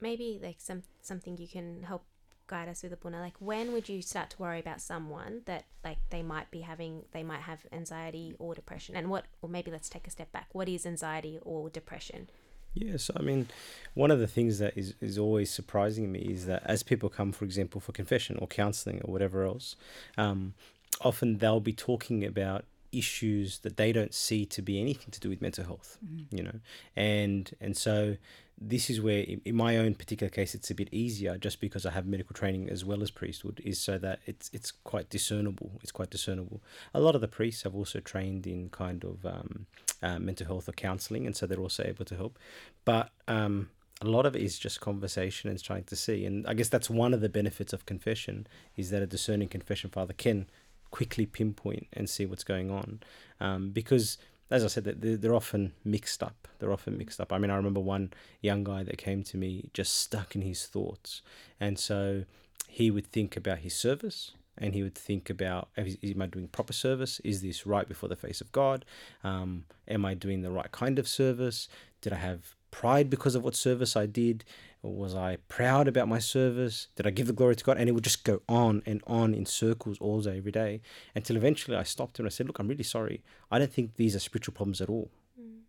maybe 0.00 0.38
like 0.40 0.56
some 0.58 0.82
something 1.00 1.36
you 1.36 1.48
can 1.48 1.82
help 1.82 2.04
guide 2.48 2.68
us 2.68 2.82
with, 2.82 2.92
Abuna. 2.92 3.20
Like, 3.20 3.36
when 3.38 3.72
would 3.72 3.88
you 3.88 4.02
start 4.02 4.30
to 4.30 4.42
worry 4.42 4.58
about 4.58 4.80
someone 4.80 5.42
that 5.44 5.64
like 5.84 5.98
they 6.10 6.22
might 6.22 6.50
be 6.50 6.60
having, 6.60 7.04
they 7.12 7.22
might 7.22 7.42
have 7.42 7.60
anxiety 7.72 8.34
or 8.38 8.54
depression? 8.54 8.96
And 8.96 9.08
what, 9.10 9.26
or 9.42 9.48
maybe 9.48 9.70
let's 9.70 9.88
take 9.88 10.06
a 10.06 10.10
step 10.10 10.32
back. 10.32 10.48
What 10.52 10.68
is 10.68 10.84
anxiety 10.84 11.38
or 11.42 11.70
depression? 11.70 12.28
Yes, 12.74 13.10
I 13.16 13.22
mean, 13.22 13.48
one 13.94 14.10
of 14.10 14.18
the 14.18 14.26
things 14.26 14.58
that 14.58 14.76
is, 14.76 14.94
is 15.00 15.18
always 15.18 15.50
surprising 15.50 16.12
me 16.12 16.20
is 16.20 16.46
that 16.46 16.62
as 16.64 16.82
people 16.82 17.08
come, 17.08 17.32
for 17.32 17.44
example, 17.44 17.80
for 17.80 17.92
confession 17.92 18.36
or 18.38 18.46
counseling 18.46 19.00
or 19.04 19.12
whatever 19.12 19.44
else, 19.44 19.74
um, 20.16 20.54
often 21.00 21.38
they'll 21.38 21.60
be 21.60 21.72
talking 21.72 22.24
about 22.24 22.64
issues 22.92 23.58
that 23.60 23.76
they 23.76 23.92
don't 23.92 24.14
see 24.14 24.46
to 24.46 24.62
be 24.62 24.80
anything 24.80 25.10
to 25.10 25.20
do 25.20 25.28
with 25.28 25.42
mental 25.42 25.64
health, 25.64 25.98
you 26.30 26.42
know, 26.42 26.60
and 26.96 27.54
and 27.60 27.76
so 27.76 28.16
this 28.60 28.90
is 28.90 29.00
where, 29.00 29.24
in 29.44 29.54
my 29.54 29.76
own 29.76 29.94
particular 29.94 30.30
case, 30.30 30.54
it's 30.54 30.70
a 30.70 30.74
bit 30.74 30.88
easier 30.92 31.38
just 31.38 31.60
because 31.60 31.86
I 31.86 31.90
have 31.90 32.06
medical 32.06 32.34
training 32.34 32.68
as 32.68 32.84
well 32.84 33.02
as 33.02 33.10
priesthood, 33.10 33.60
is 33.64 33.80
so 33.80 33.98
that 33.98 34.18
it's 34.26 34.50
it's 34.52 34.72
quite 34.72 35.08
discernible. 35.10 35.78
It's 35.82 35.92
quite 35.92 36.10
discernible. 36.10 36.60
A 36.92 37.00
lot 37.00 37.14
of 37.14 37.20
the 37.20 37.28
priests 37.28 37.62
have 37.62 37.74
also 37.74 38.00
trained 38.00 38.46
in 38.46 38.68
kind 38.70 39.04
of 39.04 39.24
um, 39.24 39.66
uh, 40.02 40.18
mental 40.18 40.46
health 40.46 40.68
or 40.68 40.72
counseling, 40.72 41.24
and 41.24 41.36
so 41.36 41.46
they're 41.46 41.58
also 41.58 41.84
able 41.84 42.04
to 42.06 42.16
help. 42.16 42.38
But 42.84 43.10
um, 43.28 43.70
a 44.00 44.06
lot 44.06 44.26
of 44.26 44.34
it 44.34 44.42
is 44.42 44.58
just 44.58 44.80
conversation 44.80 45.48
and 45.50 45.62
trying 45.62 45.84
to 45.84 45.96
see. 45.96 46.24
And 46.24 46.46
I 46.46 46.54
guess 46.54 46.68
that's 46.68 46.90
one 46.90 47.14
of 47.14 47.20
the 47.20 47.28
benefits 47.28 47.72
of 47.72 47.86
confession 47.86 48.46
is 48.76 48.90
that 48.90 49.02
a 49.02 49.06
discerning 49.06 49.48
confession 49.48 49.90
father 49.90 50.14
can 50.14 50.48
quickly 50.90 51.26
pinpoint 51.26 51.86
and 51.92 52.08
see 52.08 52.26
what's 52.26 52.44
going 52.44 52.70
on, 52.70 53.00
um, 53.40 53.70
because 53.70 54.18
as 54.50 54.64
I 54.64 54.68
said, 54.68 54.84
they're, 54.84 55.34
often 55.34 55.72
mixed 55.84 56.22
up. 56.22 56.48
They're 56.58 56.72
often 56.72 56.96
mixed 56.96 57.20
up. 57.20 57.32
I 57.32 57.38
mean, 57.38 57.50
I 57.50 57.56
remember 57.56 57.80
one 57.80 58.12
young 58.40 58.64
guy 58.64 58.82
that 58.82 58.98
came 58.98 59.22
to 59.24 59.36
me 59.36 59.68
just 59.74 59.98
stuck 59.98 60.34
in 60.34 60.42
his 60.42 60.66
thoughts, 60.66 61.22
and 61.60 61.78
so 61.78 62.24
he 62.68 62.90
would 62.90 63.06
think 63.06 63.36
about 63.36 63.58
his 63.58 63.74
service 63.74 64.32
and 64.60 64.74
he 64.74 64.82
would 64.82 64.94
think 64.94 65.30
about 65.30 65.68
is, 65.76 65.96
am 66.02 66.22
I 66.22 66.26
doing 66.26 66.48
proper 66.48 66.72
service? 66.72 67.20
Is 67.24 67.42
this 67.42 67.66
right 67.66 67.88
before 67.88 68.08
the 68.08 68.16
face 68.16 68.40
of 68.40 68.52
God? 68.52 68.84
Um, 69.24 69.64
am 69.86 70.04
I 70.04 70.14
doing 70.14 70.42
the 70.42 70.50
right 70.50 70.70
kind 70.70 70.98
of 70.98 71.08
service? 71.08 71.68
Did 72.00 72.12
I 72.12 72.16
have 72.16 72.54
pride 72.70 73.10
because 73.10 73.34
of 73.34 73.42
what 73.42 73.54
service 73.54 73.96
I 73.96 74.06
did? 74.06 74.44
Or 74.82 74.94
was 74.94 75.14
I 75.14 75.38
proud 75.48 75.88
about 75.88 76.06
my 76.06 76.20
service? 76.20 76.86
Did 76.94 77.06
I 77.06 77.10
give 77.10 77.26
the 77.26 77.32
glory 77.32 77.56
to 77.56 77.64
God? 77.64 77.78
And 77.78 77.88
it 77.88 77.92
would 77.92 78.04
just 78.04 78.24
go 78.24 78.42
on 78.48 78.82
and 78.86 79.02
on 79.06 79.34
in 79.34 79.44
circles 79.44 79.98
all 80.00 80.20
day, 80.20 80.38
every 80.38 80.52
day, 80.52 80.80
until 81.14 81.36
eventually 81.36 81.76
I 81.76 81.82
stopped 81.82 82.18
him 82.18 82.26
and 82.26 82.32
I 82.32 82.34
said, 82.34 82.46
Look, 82.46 82.58
I'm 82.60 82.68
really 82.68 82.84
sorry. 82.84 83.22
I 83.50 83.58
don't 83.58 83.72
think 83.72 83.96
these 83.96 84.14
are 84.14 84.20
spiritual 84.20 84.54
problems 84.54 84.80
at 84.80 84.88
all. 84.88 85.10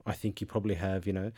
I 0.06 0.14
think 0.14 0.42
you 0.42 0.48
probably 0.48 0.76
have, 0.76 1.06
you 1.06 1.14
know, 1.14 1.32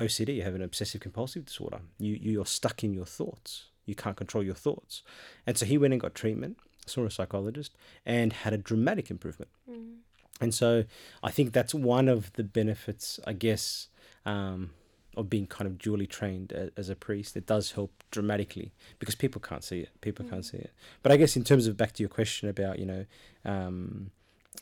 OCD, 0.00 0.36
you 0.36 0.42
have 0.42 0.54
an 0.54 0.62
obsessive 0.62 1.00
compulsive 1.00 1.44
disorder. 1.44 1.80
You 1.98 2.18
you're 2.20 2.46
stuck 2.46 2.84
in 2.84 2.94
your 2.94 3.06
thoughts. 3.06 3.66
You 3.86 3.94
can't 3.94 4.16
control 4.16 4.44
your 4.44 4.54
thoughts. 4.54 5.02
And 5.46 5.56
so 5.56 5.66
he 5.66 5.78
went 5.78 5.92
and 5.92 6.00
got 6.00 6.14
treatment. 6.14 6.58
saw 6.86 7.04
a 7.04 7.10
psychologist, 7.10 7.74
and 8.06 8.32
had 8.32 8.52
a 8.52 8.58
dramatic 8.58 9.10
improvement. 9.10 9.50
Mm. 9.70 9.96
And 10.40 10.54
so 10.54 10.84
I 11.22 11.30
think 11.30 11.52
that's 11.52 11.74
one 11.74 12.08
of 12.08 12.32
the 12.34 12.44
benefits, 12.44 13.18
I 13.26 13.32
guess, 13.32 13.88
um, 14.24 14.70
of 15.18 15.28
being 15.28 15.46
kind 15.46 15.66
of 15.66 15.78
dually 15.78 16.08
trained 16.08 16.52
a, 16.52 16.70
as 16.76 16.88
a 16.88 16.94
priest. 16.96 17.36
It 17.36 17.46
does 17.46 17.72
help 17.72 17.90
dramatically 18.10 18.72
because 18.98 19.14
people 19.14 19.40
can't 19.40 19.64
see 19.64 19.80
it. 19.80 19.90
People 20.00 20.24
can't 20.26 20.44
see 20.44 20.58
it. 20.58 20.70
But 21.02 21.12
I 21.12 21.16
guess 21.16 21.36
in 21.36 21.44
terms 21.44 21.66
of 21.66 21.76
back 21.76 21.92
to 21.94 22.02
your 22.02 22.08
question 22.10 22.48
about, 22.48 22.78
you 22.78 22.86
know, 22.86 23.04
um, 23.44 24.10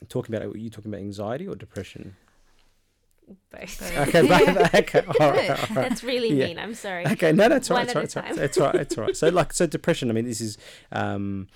talking 0.08 0.34
about, 0.34 0.48
were 0.48 0.56
you 0.56 0.70
talking 0.70 0.90
about 0.90 1.00
anxiety 1.00 1.46
or 1.46 1.54
depression? 1.54 2.16
Both. 3.50 3.82
Okay, 4.08 4.22
right, 4.28 4.74
okay, 4.74 5.00
all 5.20 5.30
right, 5.32 5.50
all 5.50 5.56
right. 5.56 5.68
That's 5.74 6.04
really 6.04 6.32
Yeah. 6.32 6.46
mean. 6.46 6.58
I'm 6.58 6.74
sorry. 6.74 7.06
Okay, 7.06 7.32
no, 7.32 7.48
that's 7.48 7.70
right. 7.70 7.86
That's 7.86 8.16
at 8.16 8.22
right. 8.22 8.38
a 8.38 8.44
It's 8.44 8.58
right. 8.58 8.74
It's 8.74 8.74
right. 8.74 8.74
It's 8.76 8.96
right. 8.98 9.16
So, 9.16 9.28
like, 9.30 9.52
so 9.52 9.66
depression. 9.66 10.10
I 10.10 10.12
mean, 10.12 10.26
this 10.26 10.40
is 10.40 10.58
um, 10.92 11.48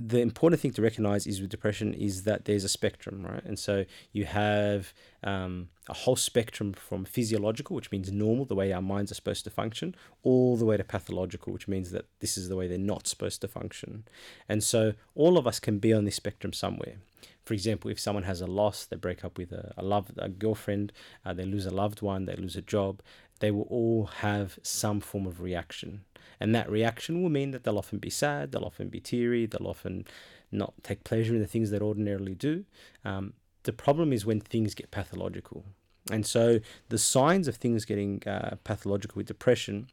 the 0.00 0.20
important 0.20 0.60
thing 0.60 0.72
to 0.72 0.82
recognize 0.82 1.26
is 1.26 1.40
with 1.40 1.50
depression 1.50 1.92
is 1.92 2.22
that 2.22 2.46
there's 2.46 2.64
a 2.64 2.68
spectrum, 2.68 3.26
right? 3.26 3.44
And 3.44 3.58
so 3.58 3.84
you 4.12 4.24
have 4.24 4.94
um, 5.22 5.68
a 5.88 5.92
whole 5.92 6.16
spectrum 6.16 6.72
from 6.72 7.04
physiological, 7.04 7.76
which 7.76 7.92
means 7.92 8.10
normal, 8.10 8.46
the 8.46 8.54
way 8.54 8.72
our 8.72 8.80
minds 8.80 9.12
are 9.12 9.14
supposed 9.14 9.44
to 9.44 9.50
function, 9.50 9.94
all 10.22 10.56
the 10.56 10.64
way 10.64 10.78
to 10.78 10.84
pathological, 10.84 11.52
which 11.52 11.68
means 11.68 11.90
that 11.90 12.06
this 12.20 12.38
is 12.38 12.48
the 12.48 12.56
way 12.56 12.66
they're 12.66 12.78
not 12.78 13.06
supposed 13.06 13.42
to 13.42 13.48
function. 13.48 14.04
And 14.48 14.64
so 14.64 14.94
all 15.14 15.36
of 15.36 15.46
us 15.46 15.60
can 15.60 15.78
be 15.78 15.92
on 15.92 16.06
this 16.06 16.16
spectrum 16.16 16.54
somewhere. 16.54 16.96
For 17.44 17.52
example, 17.52 17.90
if 17.90 18.00
someone 18.00 18.24
has 18.24 18.40
a 18.40 18.46
loss, 18.46 18.86
they 18.86 18.96
break 18.96 19.22
up 19.22 19.36
with 19.36 19.52
a, 19.52 19.74
a 19.76 19.82
love 19.82 20.12
a 20.16 20.30
girlfriend, 20.30 20.92
uh, 21.26 21.34
they 21.34 21.44
lose 21.44 21.66
a 21.66 21.74
loved 21.74 22.00
one, 22.00 22.24
they 22.24 22.36
lose 22.36 22.56
a 22.56 22.62
job, 22.62 23.02
they 23.40 23.50
will 23.50 23.66
all 23.68 24.06
have 24.06 24.58
some 24.62 25.00
form 25.00 25.26
of 25.26 25.42
reaction. 25.42 26.04
And 26.38 26.54
that 26.54 26.70
reaction 26.70 27.22
will 27.22 27.30
mean 27.30 27.50
that 27.50 27.64
they'll 27.64 27.78
often 27.78 27.98
be 27.98 28.10
sad, 28.10 28.52
they'll 28.52 28.64
often 28.64 28.88
be 28.88 29.00
teary, 29.00 29.46
they'll 29.46 29.68
often 29.68 30.06
not 30.52 30.74
take 30.82 31.04
pleasure 31.04 31.34
in 31.34 31.40
the 31.40 31.46
things 31.46 31.70
that 31.70 31.82
ordinarily 31.82 32.34
do. 32.34 32.64
Um, 33.04 33.34
the 33.62 33.72
problem 33.72 34.12
is 34.12 34.24
when 34.24 34.40
things 34.40 34.74
get 34.74 34.90
pathological. 34.90 35.64
And 36.10 36.26
so 36.26 36.60
the 36.88 36.98
signs 36.98 37.46
of 37.46 37.56
things 37.56 37.84
getting 37.84 38.22
uh, 38.26 38.56
pathological 38.64 39.18
with 39.18 39.26
depression, 39.26 39.88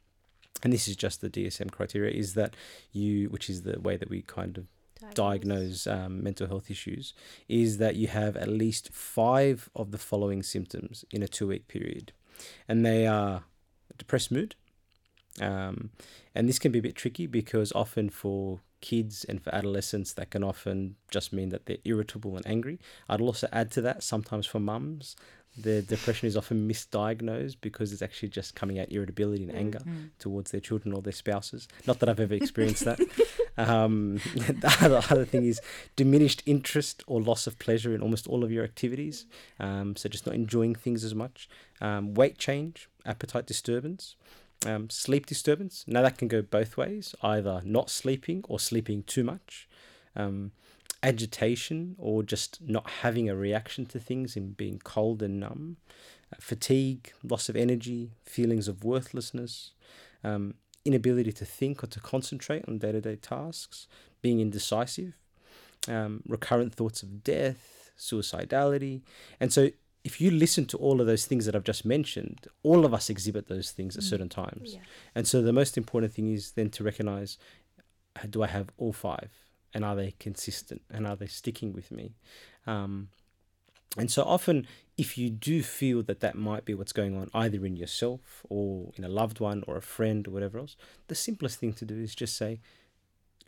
and 0.63 0.73
this 0.73 0.87
is 0.87 0.95
just 0.95 1.21
the 1.21 1.29
DSM 1.29 1.71
criteria, 1.71 2.11
is 2.11 2.33
that 2.33 2.55
you, 2.91 3.29
which 3.29 3.49
is 3.49 3.63
the 3.63 3.79
way 3.79 3.97
that 3.97 4.09
we 4.09 4.21
kind 4.21 4.57
of 4.57 4.65
diagnose 5.13 5.87
um, 5.87 6.23
mental 6.23 6.47
health 6.47 6.71
issues 6.71 7.13
is 7.47 7.77
that 7.77 7.95
you 7.95 8.07
have 8.07 8.35
at 8.35 8.47
least 8.47 8.89
five 8.91 9.69
of 9.75 9.91
the 9.91 9.97
following 9.97 10.43
symptoms 10.43 11.05
in 11.11 11.21
a 11.21 11.27
two 11.27 11.47
week 11.47 11.67
period. 11.67 12.11
And 12.67 12.85
they 12.85 13.05
are 13.05 13.43
depressed 13.97 14.31
mood. 14.31 14.55
Um, 15.41 15.91
and 16.35 16.47
this 16.47 16.59
can 16.59 16.71
be 16.71 16.79
a 16.79 16.81
bit 16.81 16.95
tricky 16.95 17.27
because 17.27 17.71
often 17.73 18.09
for 18.09 18.59
kids 18.81 19.23
and 19.23 19.41
for 19.41 19.53
adolescents, 19.53 20.13
that 20.13 20.29
can 20.29 20.43
often 20.43 20.95
just 21.09 21.33
mean 21.33 21.49
that 21.49 21.65
they're 21.65 21.77
irritable 21.85 22.35
and 22.35 22.45
angry. 22.47 22.79
I'd 23.09 23.21
also 23.21 23.47
add 23.51 23.71
to 23.71 23.81
that 23.81 24.03
sometimes 24.03 24.45
for 24.45 24.59
mums, 24.59 25.15
the 25.57 25.81
depression 25.81 26.27
is 26.27 26.37
often 26.37 26.69
misdiagnosed 26.69 27.57
because 27.61 27.91
it's 27.91 28.03
actually 28.03 28.29
just 28.29 28.53
coming 28.53 28.77
out 28.79 28.91
irritability 28.91 29.43
and 29.43 29.55
anger 29.55 29.79
towards 30.19 30.51
their 30.51 30.61
children 30.61 30.93
or 30.93 31.01
their 31.01 31.13
spouses. 31.13 31.67
Not 31.87 31.99
that 31.99 32.09
I've 32.09 32.19
ever 32.19 32.35
experienced 32.35 32.85
that. 32.85 32.99
Um, 33.59 34.17
the 34.35 34.77
other, 34.81 35.01
other 35.09 35.25
thing 35.25 35.43
is 35.43 35.59
diminished 35.95 36.43
interest 36.45 37.03
or 37.07 37.19
loss 37.19 37.47
of 37.47 37.57
pleasure 37.57 37.95
in 37.95 38.03
almost 38.03 38.27
all 38.27 38.43
of 38.43 38.51
your 38.51 38.63
activities. 38.63 39.25
Um, 39.59 39.95
so 39.95 40.07
just 40.07 40.27
not 40.27 40.35
enjoying 40.35 40.75
things 40.75 41.03
as 41.03 41.15
much. 41.15 41.49
Um, 41.81 42.13
weight 42.13 42.37
change, 42.37 42.87
appetite 43.03 43.47
disturbance, 43.47 44.15
um, 44.65 44.89
sleep 44.89 45.25
disturbance. 45.25 45.83
Now 45.87 46.01
that 46.01 46.17
can 46.17 46.27
go 46.27 46.41
both 46.41 46.77
ways, 46.77 47.15
either 47.21 47.61
not 47.63 47.89
sleeping 47.89 48.43
or 48.47 48.59
sleeping 48.59 49.03
too 49.03 49.23
much. 49.23 49.67
Um, 50.15 50.51
agitation 51.03 51.95
or 51.97 52.23
just 52.23 52.59
not 52.61 52.89
having 53.01 53.29
a 53.29 53.35
reaction 53.35 53.85
to 53.85 53.99
things 53.99 54.35
and 54.35 54.57
being 54.57 54.79
cold 54.83 55.21
and 55.21 55.39
numb, 55.39 55.77
uh, 56.33 56.37
fatigue, 56.39 57.13
loss 57.23 57.49
of 57.49 57.55
energy, 57.55 58.11
feelings 58.25 58.67
of 58.67 58.83
worthlessness, 58.83 59.71
um, 60.23 60.55
inability 60.85 61.31
to 61.31 61.45
think 61.45 61.83
or 61.83 61.87
to 61.87 61.99
concentrate 61.99 62.65
on 62.67 62.77
day 62.77 62.91
to 62.91 63.01
day 63.01 63.15
tasks, 63.15 63.87
being 64.21 64.39
indecisive, 64.39 65.13
um, 65.87 66.23
recurrent 66.27 66.73
thoughts 66.73 67.03
of 67.03 67.23
death, 67.23 67.91
suicidality. 67.97 69.01
And 69.39 69.53
so, 69.53 69.69
if 70.07 70.21
you 70.21 70.31
listen 70.31 70.65
to 70.67 70.77
all 70.77 71.01
of 71.01 71.05
those 71.05 71.25
things 71.25 71.45
that 71.45 71.53
I've 71.53 71.65
just 71.65 71.83
mentioned, 71.83 72.47
all 72.63 72.85
of 72.85 72.93
us 72.93 73.09
exhibit 73.09 73.49
those 73.49 73.71
things 73.71 73.97
at 73.97 74.03
certain 74.03 74.29
times. 74.29 74.73
Yeah. 74.73 74.79
And 75.13 75.27
so, 75.27 75.41
the 75.41 75.51
most 75.51 75.77
important 75.77 76.13
thing 76.13 76.31
is 76.31 76.53
then 76.53 76.69
to 76.71 76.83
recognize 76.85 77.37
uh, 78.15 78.27
do 78.29 78.41
I 78.41 78.47
have 78.47 78.69
all 78.77 78.93
five? 78.93 79.31
And 79.73 79.83
are 79.83 79.97
they 79.97 80.13
consistent? 80.17 80.81
And 80.89 81.05
are 81.05 81.17
they 81.17 81.27
sticking 81.27 81.73
with 81.73 81.91
me? 81.91 82.15
Um, 82.65 83.09
and 83.97 84.09
so 84.09 84.23
often, 84.23 84.65
if 84.97 85.17
you 85.17 85.29
do 85.29 85.61
feel 85.61 86.01
that 86.03 86.21
that 86.21 86.35
might 86.35 86.63
be 86.63 86.73
what's 86.73 86.93
going 86.93 87.17
on, 87.17 87.29
either 87.33 87.65
in 87.65 87.75
yourself 87.75 88.45
or 88.49 88.91
in 88.95 89.03
a 89.03 89.09
loved 89.09 89.41
one 89.41 89.61
or 89.67 89.75
a 89.75 89.81
friend 89.81 90.25
or 90.25 90.31
whatever 90.31 90.57
else, 90.57 90.77
the 91.09 91.15
simplest 91.15 91.59
thing 91.59 91.73
to 91.73 91.85
do 91.85 91.99
is 91.99 92.15
just 92.15 92.37
say, 92.37 92.61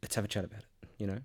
let's 0.01 0.16
have 0.16 0.25
a 0.25 0.28
chat 0.28 0.44
about 0.44 0.60
it. 0.60 0.89
You 0.98 1.08
know, 1.08 1.20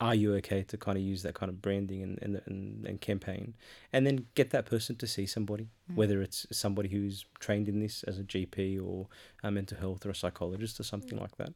are 0.00 0.14
you 0.14 0.34
okay 0.36 0.62
to 0.64 0.76
kind 0.76 0.98
of 0.98 1.02
use 1.04 1.22
that 1.22 1.34
kind 1.34 1.48
of 1.48 1.62
branding 1.62 2.02
and, 2.02 2.18
and, 2.22 2.42
and, 2.46 2.86
and 2.86 3.00
campaign? 3.00 3.54
And 3.92 4.06
then 4.06 4.26
get 4.34 4.50
that 4.50 4.66
person 4.66 4.96
to 4.96 5.06
see 5.06 5.26
somebody, 5.26 5.68
whether 5.94 6.20
it's 6.20 6.46
somebody 6.52 6.88
who's 6.90 7.24
trained 7.40 7.68
in 7.68 7.80
this 7.80 8.02
as 8.04 8.18
a 8.18 8.22
GP 8.24 8.80
or 8.84 9.06
a 9.42 9.50
mental 9.50 9.78
health 9.78 10.04
or 10.04 10.10
a 10.10 10.14
psychologist 10.14 10.78
or 10.78 10.82
something 10.82 11.18
like 11.18 11.36
that. 11.38 11.52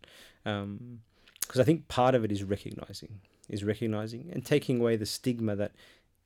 Um, 0.47 1.01
because 1.41 1.61
I 1.61 1.65
think 1.65 1.89
part 1.89 2.15
of 2.15 2.25
it 2.25 2.31
is 2.33 2.45
recognizing, 2.45 3.21
is 3.49 3.65
recognizing 3.65 4.31
and 4.33 4.45
taking 4.47 4.81
away 4.81 4.97
the 4.97 5.07
stigma 5.07 5.57
that 5.57 5.73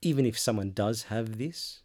even 0.03 0.27
if 0.27 0.39
someone 0.39 0.71
does 0.73 1.05
have 1.05 1.39
this, 1.39 1.81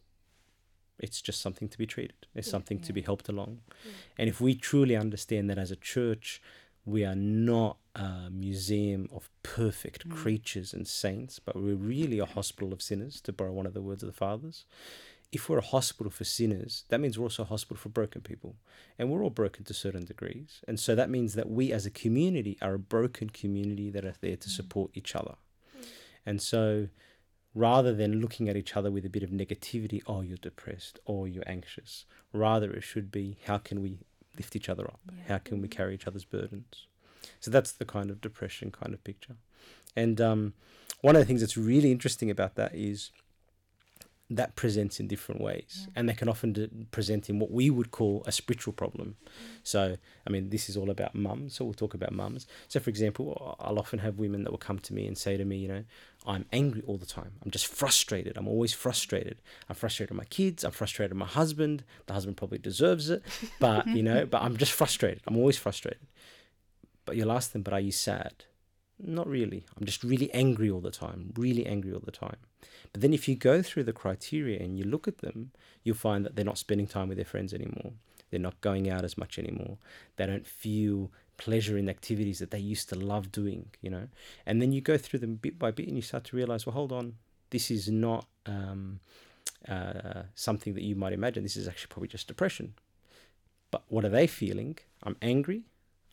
it's 1.00 1.22
just 1.22 1.42
something 1.42 1.70
to 1.70 1.78
be 1.78 1.86
treated. 1.88 2.28
It's 2.36 2.48
Yeah. 2.48 2.52
something 2.52 2.80
to 2.82 2.92
be 2.92 3.02
helped 3.02 3.30
along. 3.30 3.62
Yeah. 3.86 3.92
And 4.18 4.30
if 4.30 4.42
we 4.42 4.54
truly 4.56 4.96
understand 4.98 5.50
that 5.50 5.58
as 5.58 5.72
a 5.72 5.78
church, 5.78 6.42
we 6.86 7.06
are 7.06 7.16
not 7.16 7.78
a 8.00 8.30
museum 8.32 9.10
of 9.12 9.30
perfect 9.44 10.08
Mm. 10.08 10.16
creatures 10.16 10.74
and 10.74 10.88
saints, 10.88 11.40
but 11.40 11.56
we're 11.56 11.76
really 11.76 12.20
a 12.20 12.26
hospital 12.26 12.72
of 12.74 12.82
sinners, 12.82 13.20
to 13.22 13.34
borrow 13.34 13.52
one 13.54 13.66
of 13.66 13.74
the 13.74 13.82
words 13.82 14.02
of 14.04 14.08
the 14.08 14.14
fathers. 14.14 14.66
If 15.32 15.48
we're 15.48 15.60
a 15.60 15.62
hospital 15.78 16.10
for 16.10 16.24
sinners, 16.24 16.86
that 16.90 17.00
means 17.00 17.20
we're 17.20 17.26
also 17.26 17.44
a 17.44 17.54
hospital 17.54 17.78
for 17.78 17.90
broken 17.90 18.22
people. 18.22 18.56
And 18.98 19.12
we're 19.12 19.24
all 19.24 19.30
broken 19.30 19.64
to 19.66 19.74
certain 19.76 20.06
degrees. 20.06 20.62
And 20.68 20.80
so 20.80 20.96
that 20.96 21.10
means 21.10 21.34
that 21.36 21.50
we 21.50 21.72
as 21.72 21.86
a 21.86 21.92
community 21.92 22.58
are 22.62 22.74
a 22.74 22.80
broken 22.80 23.30
community 23.30 23.92
that 23.92 24.06
are 24.06 24.16
there 24.22 24.38
to 24.38 24.50
support 24.50 24.90
each 24.96 25.16
other. 25.16 25.36
And 26.26 26.42
so 26.42 26.90
rather 27.54 27.94
than 27.94 28.22
looking 28.22 28.50
at 28.50 28.56
each 28.58 28.76
other 28.76 28.90
with 28.90 29.06
a 29.06 29.10
bit 29.10 29.24
of 29.24 29.30
negativity, 29.30 30.02
oh, 30.08 30.22
you're 30.22 30.38
depressed 30.38 31.00
or 31.06 31.28
you're 31.28 31.48
anxious, 31.48 32.06
rather 32.34 32.72
it 32.74 32.84
should 32.84 33.12
be 33.12 33.38
how 33.46 33.58
can 33.60 33.82
we 33.82 34.00
lift 34.38 34.56
each 34.56 34.70
other 34.70 34.86
up? 34.86 35.00
Yeah. 35.06 35.24
How 35.28 35.38
can 35.38 35.62
we 35.62 35.68
carry 35.68 35.94
each 35.94 36.08
other's 36.08 36.26
burdens? 36.26 36.88
So 37.40 37.52
that's 37.52 37.72
the 37.72 37.86
kind 37.86 38.10
of 38.10 38.22
depression 38.22 38.72
kind 38.72 38.94
of 38.94 39.04
picture. 39.04 39.36
And 39.96 40.20
um, 40.22 40.54
one 41.02 41.16
of 41.16 41.22
the 41.22 41.26
things 41.26 41.42
that's 41.42 41.58
really 41.58 41.92
interesting 41.92 42.30
about 42.30 42.56
that 42.56 42.74
is 42.76 43.12
that 44.32 44.56
presents 44.56 45.00
in 45.00 45.08
different 45.08 45.42
ways, 45.42 45.88
Yeah. 45.88 45.94
and 45.96 46.08
they 46.08 46.14
can 46.14 46.30
often 46.30 46.54
d- 46.54 46.70
present 46.92 47.32
in 47.32 47.40
what 47.40 47.50
we 47.50 47.72
would 47.72 47.90
call 47.90 48.22
a 48.28 48.32
spiritual 48.32 48.74
problem. 48.74 49.16
So, 49.64 49.98
I 50.28 50.30
mean, 50.30 50.52
this 50.52 50.70
is 50.70 50.78
all 50.78 50.92
about 50.92 51.16
mums, 51.16 51.56
so 51.56 51.66
we'll 51.66 51.74
talk 51.74 51.96
about 51.96 52.12
mums. 52.14 52.46
So, 52.68 52.80
for 52.80 52.92
example, 52.92 53.58
I'll 53.60 53.80
often 53.80 53.98
have 54.00 54.20
women 54.20 54.44
that 54.44 54.52
will 54.52 54.60
come 54.60 54.78
to 54.78 54.94
me 54.94 55.08
and 55.08 55.18
say 55.18 55.36
to 55.36 55.46
me, 55.46 55.58
you 55.58 55.68
know, 55.68 55.84
I'm 56.28 56.46
angry 56.54 56.84
all 56.86 56.98
the 56.98 57.08
time. 57.08 57.32
I'm 57.44 57.50
just 57.50 57.66
frustrated. 57.66 58.38
I'm 58.38 58.48
always 58.48 58.72
frustrated. 58.72 59.42
I'm 59.68 59.76
frustrated 59.76 60.12
with 60.12 60.18
my 60.20 60.26
kids. 60.30 60.64
I'm 60.64 60.72
frustrated 60.74 61.14
with 61.14 61.20
my 61.20 61.26
husband. 61.26 61.84
The 62.06 62.14
husband 62.14 62.38
probably 62.38 62.60
deserves 62.60 63.10
it, 63.10 63.24
but 63.60 63.88
you 63.88 64.04
know, 64.04 64.28
but 64.28 64.44
I'm 64.44 64.58
just 64.58 64.74
frustrated. 64.74 65.22
I'm 65.26 65.38
always 65.38 65.58
frustrated. 65.58 66.06
But 67.10 67.18
you'll 67.18 67.32
ask 67.32 67.54
them, 67.54 67.64
but 67.64 67.74
are 67.74 67.80
you 67.80 67.92
sad? 67.92 68.46
Not 69.00 69.28
really. 69.28 69.66
I'm 69.76 69.88
just 69.88 70.04
really 70.04 70.32
angry 70.32 70.70
all 70.70 70.80
the 70.80 70.92
time, 70.92 71.34
really 71.36 71.66
angry 71.66 71.92
all 71.92 72.04
the 72.06 72.12
time. 72.12 72.36
But 72.94 73.02
then 73.02 73.16
if 73.16 73.28
you 73.28 73.36
go 73.36 73.64
through 73.64 73.86
the 73.86 73.94
criteria 73.94 74.60
and 74.60 74.78
you 74.78 74.86
look 74.86 75.08
at 75.08 75.18
them, 75.18 75.50
you'll 75.84 75.96
find 75.96 76.24
that 76.24 76.36
they're 76.36 76.46
not 76.46 76.60
spending 76.60 76.86
time 76.86 77.08
with 77.10 77.18
their 77.18 77.26
friends 77.26 77.52
anymore. 77.52 77.94
They're 78.30 78.40
not 78.40 78.62
going 78.62 78.92
out 78.92 79.04
as 79.04 79.18
much 79.18 79.40
anymore. 79.40 79.80
They 80.18 80.28
don't 80.28 80.46
feel 80.46 81.10
pleasure 81.38 81.80
in 81.80 81.90
activities 81.90 82.38
that 82.38 82.52
they 82.52 82.60
used 82.60 82.90
to 82.90 82.96
love 82.96 83.32
doing, 83.32 83.72
you 83.82 83.90
know. 83.90 84.10
And 84.46 84.62
then 84.62 84.72
you 84.72 84.80
go 84.80 84.96
through 84.96 85.22
them 85.22 85.38
bit 85.38 85.58
by 85.58 85.72
bit 85.72 85.88
and 85.88 85.96
you 85.96 86.04
start 86.04 86.26
to 86.26 86.36
realize, 86.36 86.68
well, 86.68 86.76
hold 86.76 86.92
on, 86.92 87.16
this 87.50 87.72
is 87.72 87.90
not 87.90 88.28
um, 88.46 89.00
uh, 89.68 90.26
something 90.36 90.76
that 90.76 90.84
you 90.84 90.96
might 90.96 91.14
imagine. 91.14 91.42
This 91.42 91.58
is 91.58 91.68
actually 91.68 91.90
probably 91.90 92.10
just 92.10 92.28
depression. 92.28 92.76
But 93.72 93.82
what 93.88 94.06
are 94.06 94.10
they 94.10 94.28
feeling? 94.28 94.78
I'm 95.02 95.18
angry. 95.24 95.64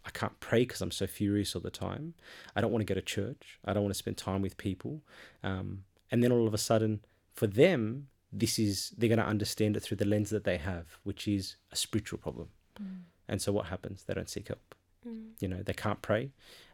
I 0.07 0.11
can't 0.11 0.39
pray 0.41 0.61
because 0.61 0.81
I'm 0.81 0.93
so 0.93 1.07
furious 1.07 1.55
all 1.55 1.61
the 1.61 1.71
time. 1.71 2.15
I 2.55 2.61
don't 2.61 2.71
want 2.71 2.87
to 2.87 2.93
go 2.93 2.95
to 2.95 3.03
church. 3.03 3.59
I 3.65 3.73
don't 3.73 3.83
want 3.83 3.95
to 3.95 3.99
spend 3.99 4.17
time 4.17 4.41
with 4.41 4.57
people. 4.57 5.03
Um, 5.43 5.83
and 6.11 6.23
then 6.23 6.31
all 6.31 6.47
of 6.47 6.55
a 6.55 6.59
sudden, 6.59 7.01
for 7.35 7.49
them, 7.49 8.07
this 8.33 8.59
is 8.59 8.93
they're 8.97 9.09
going 9.09 9.19
to 9.19 9.27
understand 9.27 9.77
it 9.77 9.81
through 9.81 9.97
the 9.97 10.05
lens 10.05 10.31
that 10.31 10.45
they 10.45 10.59
have, 10.59 10.99
which 11.03 11.27
is 11.27 11.57
a 11.73 11.77
spiritual 11.77 12.19
problem. 12.19 12.49
Mm. 12.81 13.01
And 13.29 13.43
so 13.43 13.53
what 13.53 13.67
happens? 13.67 14.05
They 14.05 14.15
don't 14.15 14.31
seek 14.31 14.49
help. 14.49 14.75
Mm. 15.07 15.31
You 15.41 15.49
know, 15.49 15.63
they 15.63 15.73
can't 15.73 16.01
pray, 16.03 16.31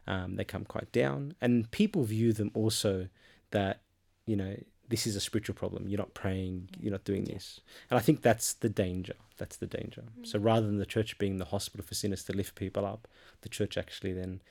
um, 0.07 0.35
they 0.35 0.43
come 0.43 0.65
quite 0.65 0.91
down, 0.91 1.35
and 1.41 1.69
people 1.71 2.03
view 2.03 2.33
them 2.33 2.51
also 2.53 3.07
that 3.51 3.81
you 4.25 4.35
know 4.35 4.55
this 4.89 5.07
is 5.07 5.15
a 5.15 5.19
spiritual 5.19 5.55
problem. 5.55 5.87
You're 5.87 5.99
not 5.99 6.13
praying. 6.13 6.69
You're 6.79 6.91
not 6.91 7.03
doing 7.03 7.25
this. 7.25 7.61
And 7.89 7.97
I 7.97 8.01
think 8.01 8.21
that's 8.21 8.53
the 8.53 8.69
danger. 8.69 9.15
That's 9.37 9.57
the 9.57 9.65
danger. 9.65 10.03
Mm. 10.19 10.27
So 10.27 10.39
rather 10.39 10.65
than 10.65 10.77
the 10.77 10.85
church 10.85 11.17
being 11.17 11.37
the 11.37 11.45
hospital 11.45 11.85
for 11.85 11.95
sinners 11.95 12.23
to 12.25 12.33
lift 12.33 12.55
people 12.55 12.85
up, 12.85 13.07
the 13.41 13.49
church 13.49 13.77
actually 13.77 14.13
then 14.13 14.41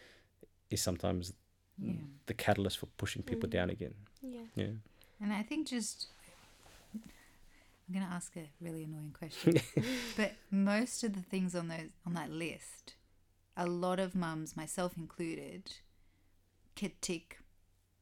is 0.70 0.80
sometimes 0.80 1.32
yeah. 1.78 1.94
the 2.26 2.34
catalyst 2.34 2.78
for 2.78 2.86
pushing 2.96 3.22
people 3.22 3.48
mm. 3.48 3.52
down 3.52 3.70
again. 3.70 3.94
Yeah. 4.22 4.40
Yeah. 4.54 4.66
And 5.20 5.32
I 5.32 5.42
think 5.42 5.68
just 5.68 6.08
I'm 6.94 7.94
going 7.94 8.06
to 8.06 8.12
ask 8.12 8.34
a 8.36 8.48
really 8.60 8.84
annoying 8.84 9.14
question, 9.16 9.60
but 10.16 10.32
most 10.50 11.04
of 11.04 11.14
the 11.14 11.20
things 11.20 11.54
on 11.54 11.68
those 11.68 11.90
on 12.06 12.14
that 12.14 12.30
list, 12.30 12.94
a 13.56 13.66
lot 13.66 14.00
of 14.00 14.14
mums, 14.14 14.56
myself 14.56 14.96
included, 14.96 15.72
critique 16.76 17.38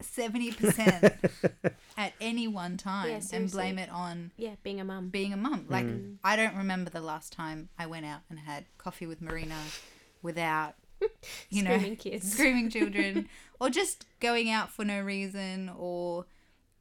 70% 0.02 1.72
at 1.96 2.12
any 2.20 2.48
one 2.48 2.76
time 2.76 3.10
yeah, 3.10 3.20
and 3.32 3.50
blame 3.50 3.78
it 3.78 3.90
on 3.90 4.30
yeah 4.36 4.54
being 4.62 4.80
a 4.80 4.84
mum. 4.84 5.08
being 5.08 5.32
a 5.32 5.36
mum. 5.36 5.66
Like 5.68 5.86
mm. 5.86 6.16
i 6.24 6.36
don't 6.36 6.56
remember 6.56 6.90
the 6.90 7.00
last 7.00 7.32
time 7.32 7.68
i 7.78 7.86
went 7.86 8.06
out 8.06 8.20
and 8.28 8.38
had 8.38 8.64
coffee 8.78 9.06
with 9.06 9.20
marina 9.20 9.58
without 10.22 10.74
you 11.50 11.62
know 11.62 11.76
screaming 11.76 11.96
kids. 11.96 12.32
screaming 12.32 12.70
children 12.70 13.28
or 13.60 13.70
just 13.70 14.06
going 14.20 14.50
out 14.50 14.70
for 14.70 14.84
no 14.84 15.00
reason 15.00 15.70
or 15.76 16.26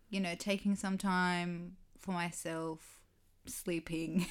you 0.09 0.19
know 0.19 0.35
taking 0.37 0.75
some 0.75 0.97
time 0.97 1.75
for 1.99 2.11
myself 2.11 2.99
sleeping 3.45 4.25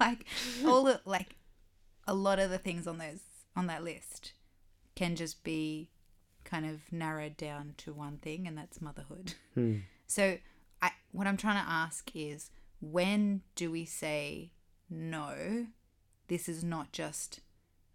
like 0.00 0.24
all 0.64 0.84
the, 0.84 1.00
like 1.04 1.36
a 2.06 2.14
lot 2.14 2.38
of 2.38 2.50
the 2.50 2.58
things 2.58 2.86
on 2.86 2.98
those 2.98 3.20
on 3.54 3.66
that 3.66 3.82
list 3.82 4.32
can 4.94 5.16
just 5.16 5.42
be 5.44 5.90
kind 6.46 6.64
of 6.64 6.80
narrowed 6.90 7.36
down 7.36 7.74
to 7.78 7.92
one 7.92 8.16
thing 8.18 8.46
and 8.46 8.56
that's 8.56 8.80
motherhood. 8.80 9.34
Hmm. 9.54 9.78
so 10.06 10.36
I 10.82 10.90
what 11.12 11.26
I'm 11.26 11.38
trying 11.38 11.64
to 11.64 11.70
ask 11.70 12.10
is 12.14 12.50
when 12.80 13.40
do 13.54 13.70
we 13.70 13.86
say 13.86 14.50
no 14.90 15.66
this 16.28 16.46
is 16.46 16.62
not 16.62 16.92
just 16.92 17.40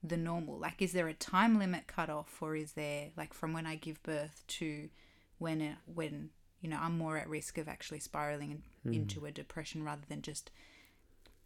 the 0.03 0.17
normal 0.17 0.58
like 0.58 0.81
is 0.81 0.93
there 0.93 1.08
a 1.08 1.13
time 1.13 1.60
limit 1.60 1.86
cut 1.86 2.10
off 2.10 2.36
or 2.41 2.55
is 2.55 2.72
there 2.72 3.10
like 3.15 3.31
from 3.31 3.53
when 3.53 3.67
I 3.67 3.75
give 3.75 4.01
birth 4.01 4.43
to 4.48 4.89
when 5.38 5.62
it, 5.62 5.75
when 5.86 6.31
you 6.62 6.70
know 6.70 6.79
I'm 6.81 6.98
more 6.98 7.17
at 7.17 7.29
risk 7.29 7.60
of 7.60 7.67
actually 7.67 8.00
spiraling 8.00 8.63
in, 8.84 8.93
into 8.93 9.25
a 9.25 9.31
depression 9.31 9.84
rather 9.84 10.01
than 10.10 10.24
just 10.24 10.50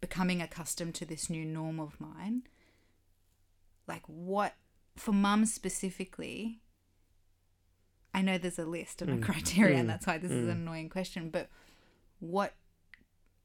becoming 0.00 0.40
accustomed 0.40 0.94
to 0.94 1.04
this 1.04 1.28
new 1.28 1.44
norm 1.44 1.80
of 1.80 2.00
mine? 2.00 2.42
Like 3.86 4.02
what 4.06 4.54
for 4.96 5.12
mums 5.12 5.52
specifically 5.52 6.60
I 8.16 8.22
know 8.22 8.38
there's 8.38 8.58
a 8.58 8.64
list 8.64 9.02
of 9.02 9.08
a 9.08 9.12
Mm. 9.12 9.22
criteria, 9.22 9.76
and 9.76 9.84
Mm. 9.88 9.92
that's 9.92 10.06
why 10.06 10.18
this 10.18 10.32
is 10.32 10.46
Mm. 10.48 10.50
an 10.52 10.56
annoying 10.62 10.88
question. 10.88 11.30
But 11.30 11.48
what 12.18 12.54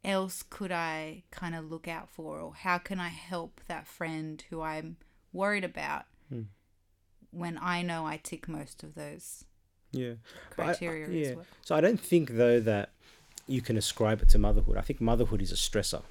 else 0.03 0.43
could 0.49 0.71
I 0.71 1.23
kind 1.29 1.53
of 1.53 1.69
look 1.69 1.87
out 1.87 2.09
for, 2.09 2.39
or 2.39 2.55
how 2.55 2.77
can 2.79 2.99
I 2.99 3.09
help 3.09 3.61
that 3.67 3.85
friend 3.85 4.41
who 4.49 4.61
I'm 4.61 4.97
worried 5.33 5.63
about 5.63 6.05
Mm. 6.33 6.47
when 7.31 7.57
I 7.59 7.81
know 7.83 8.07
I 8.07 8.17
tick 8.17 8.47
most 8.47 8.81
of 8.83 8.95
those 8.95 9.43
Yeah. 9.91 10.13
But 10.55 10.63
I- 10.63 10.65
criteria 10.67 11.09
yeah. 11.09 11.27
as 11.31 11.35
well? 11.35 11.45
So 11.63 11.75
I 11.75 11.81
don't 11.81 11.99
think 11.99 12.31
though 12.31 12.59
that 12.61 12.93
you 13.47 13.61
can 13.61 13.75
ascribe 13.77 14.21
it 14.21 14.29
to 14.29 14.39
motherhood. 14.39 14.77
I 14.77 14.81
think 14.81 15.01
motherhood 15.01 15.41
is 15.41 15.51
a 15.51 15.55
stressor. 15.55 16.03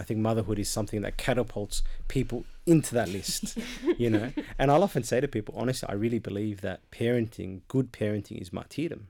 I 0.00 0.04
think 0.04 0.20
motherhood 0.20 0.58
is 0.58 0.68
something 0.68 1.02
that 1.02 1.16
catapults 1.16 1.82
people 2.08 2.44
into 2.64 2.94
that 2.94 3.08
list, 3.08 3.58
you 3.98 4.10
know. 4.10 4.32
And 4.58 4.70
I'll 4.70 4.82
often 4.82 5.02
say 5.02 5.20
to 5.20 5.28
people, 5.28 5.54
honestly, 5.56 5.88
I 5.88 5.92
really 5.92 6.18
believe 6.18 6.60
that 6.60 6.90
parenting, 6.90 7.60
good 7.68 7.92
parenting, 7.92 8.40
is 8.40 8.52
martyrdom. 8.52 9.08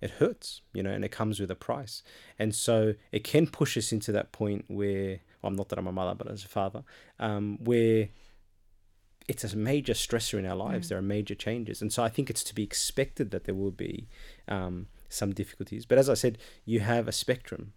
It 0.00 0.10
hurts, 0.10 0.62
you 0.72 0.82
know, 0.82 0.90
and 0.90 1.04
it 1.04 1.12
comes 1.12 1.38
with 1.38 1.50
a 1.50 1.54
price. 1.54 2.02
And 2.38 2.54
so 2.54 2.94
it 3.12 3.22
can 3.22 3.46
push 3.46 3.76
us 3.76 3.92
into 3.92 4.10
that 4.12 4.32
point 4.32 4.64
where, 4.66 5.20
well, 5.40 5.50
I'm 5.50 5.56
not 5.56 5.68
that 5.68 5.78
I'm 5.78 5.86
a 5.86 5.92
mother, 5.92 6.14
but 6.14 6.30
as 6.30 6.44
a 6.44 6.48
father, 6.48 6.82
um, 7.20 7.58
where 7.62 8.08
it's 9.28 9.44
a 9.44 9.56
major 9.56 9.92
stressor 9.92 10.38
in 10.38 10.46
our 10.46 10.56
lives. 10.56 10.86
Mm. 10.86 10.88
There 10.90 10.98
are 10.98 11.02
major 11.02 11.34
changes, 11.34 11.80
and 11.80 11.92
so 11.92 12.02
I 12.02 12.08
think 12.08 12.30
it's 12.30 12.44
to 12.44 12.54
be 12.54 12.62
expected 12.62 13.30
that 13.30 13.44
there 13.44 13.54
will 13.54 13.70
be 13.70 14.08
um, 14.48 14.88
some 15.08 15.32
difficulties. 15.32 15.86
But 15.86 15.98
as 15.98 16.08
I 16.08 16.14
said, 16.14 16.38
you 16.64 16.80
have 16.80 17.06
a 17.06 17.12
spectrum, 17.12 17.72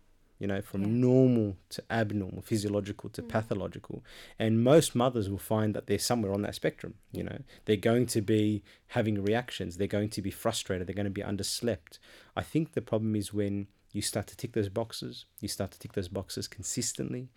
you 0.45 0.49
know, 0.53 0.61
from 0.61 0.81
Yeah. 0.83 0.89
normal 0.89 1.57
to 1.69 1.83
abnormal, 1.89 2.43
physiological 2.43 3.09
to 3.09 3.23
Mm. 3.23 3.29
pathological, 3.29 4.03
and 4.37 4.63
most 4.63 4.93
mothers 4.93 5.27
will 5.27 5.39
find 5.39 5.73
that 5.73 5.87
they're 5.87 5.97
somewhere 6.11 6.31
on 6.31 6.43
that 6.43 6.53
spectrum. 6.53 6.93
You 7.11 7.23
know, 7.23 7.39
they're 7.65 7.77
going 7.91 8.05
to 8.17 8.21
be 8.21 8.61
having 8.97 9.23
reactions. 9.23 9.77
They're 9.77 9.87
going 9.87 10.11
to 10.11 10.21
be 10.21 10.29
frustrated. 10.29 10.85
They're 10.85 10.93
going 11.01 11.13
to 11.13 11.21
be 11.21 11.23
underslept. 11.23 11.97
I 12.35 12.43
think 12.43 12.73
the 12.73 12.81
problem 12.83 13.15
is 13.15 13.33
when 13.33 13.67
you 13.91 14.01
start 14.03 14.27
to 14.27 14.35
tick 14.35 14.51
those 14.51 14.69
boxes. 14.69 15.25
You 15.39 15.47
start 15.47 15.71
to 15.71 15.79
tick 15.79 15.93
those 15.93 16.09
boxes 16.09 16.47
consistently. 16.47 17.29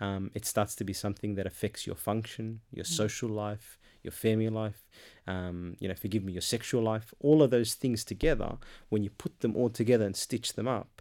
Um, 0.00 0.30
it 0.34 0.44
starts 0.46 0.74
to 0.76 0.82
be 0.84 0.94
something 0.94 1.34
that 1.36 1.46
affects 1.46 1.86
your 1.86 1.94
function, 1.94 2.62
your 2.72 2.86
Mm. 2.86 2.96
social 3.02 3.28
life, 3.28 3.78
your 4.02 4.12
family 4.12 4.48
life. 4.48 4.80
Um, 5.26 5.76
you 5.78 5.86
know, 5.88 5.94
forgive 5.94 6.24
me, 6.24 6.32
your 6.32 6.42
sexual 6.56 6.82
life. 6.82 7.12
All 7.20 7.42
of 7.42 7.50
those 7.50 7.74
things 7.74 8.02
together, 8.02 8.56
when 8.88 9.02
you 9.04 9.10
put 9.10 9.40
them 9.40 9.54
all 9.54 9.68
together 9.68 10.06
and 10.06 10.16
stitch 10.16 10.54
them 10.54 10.66
up, 10.66 10.95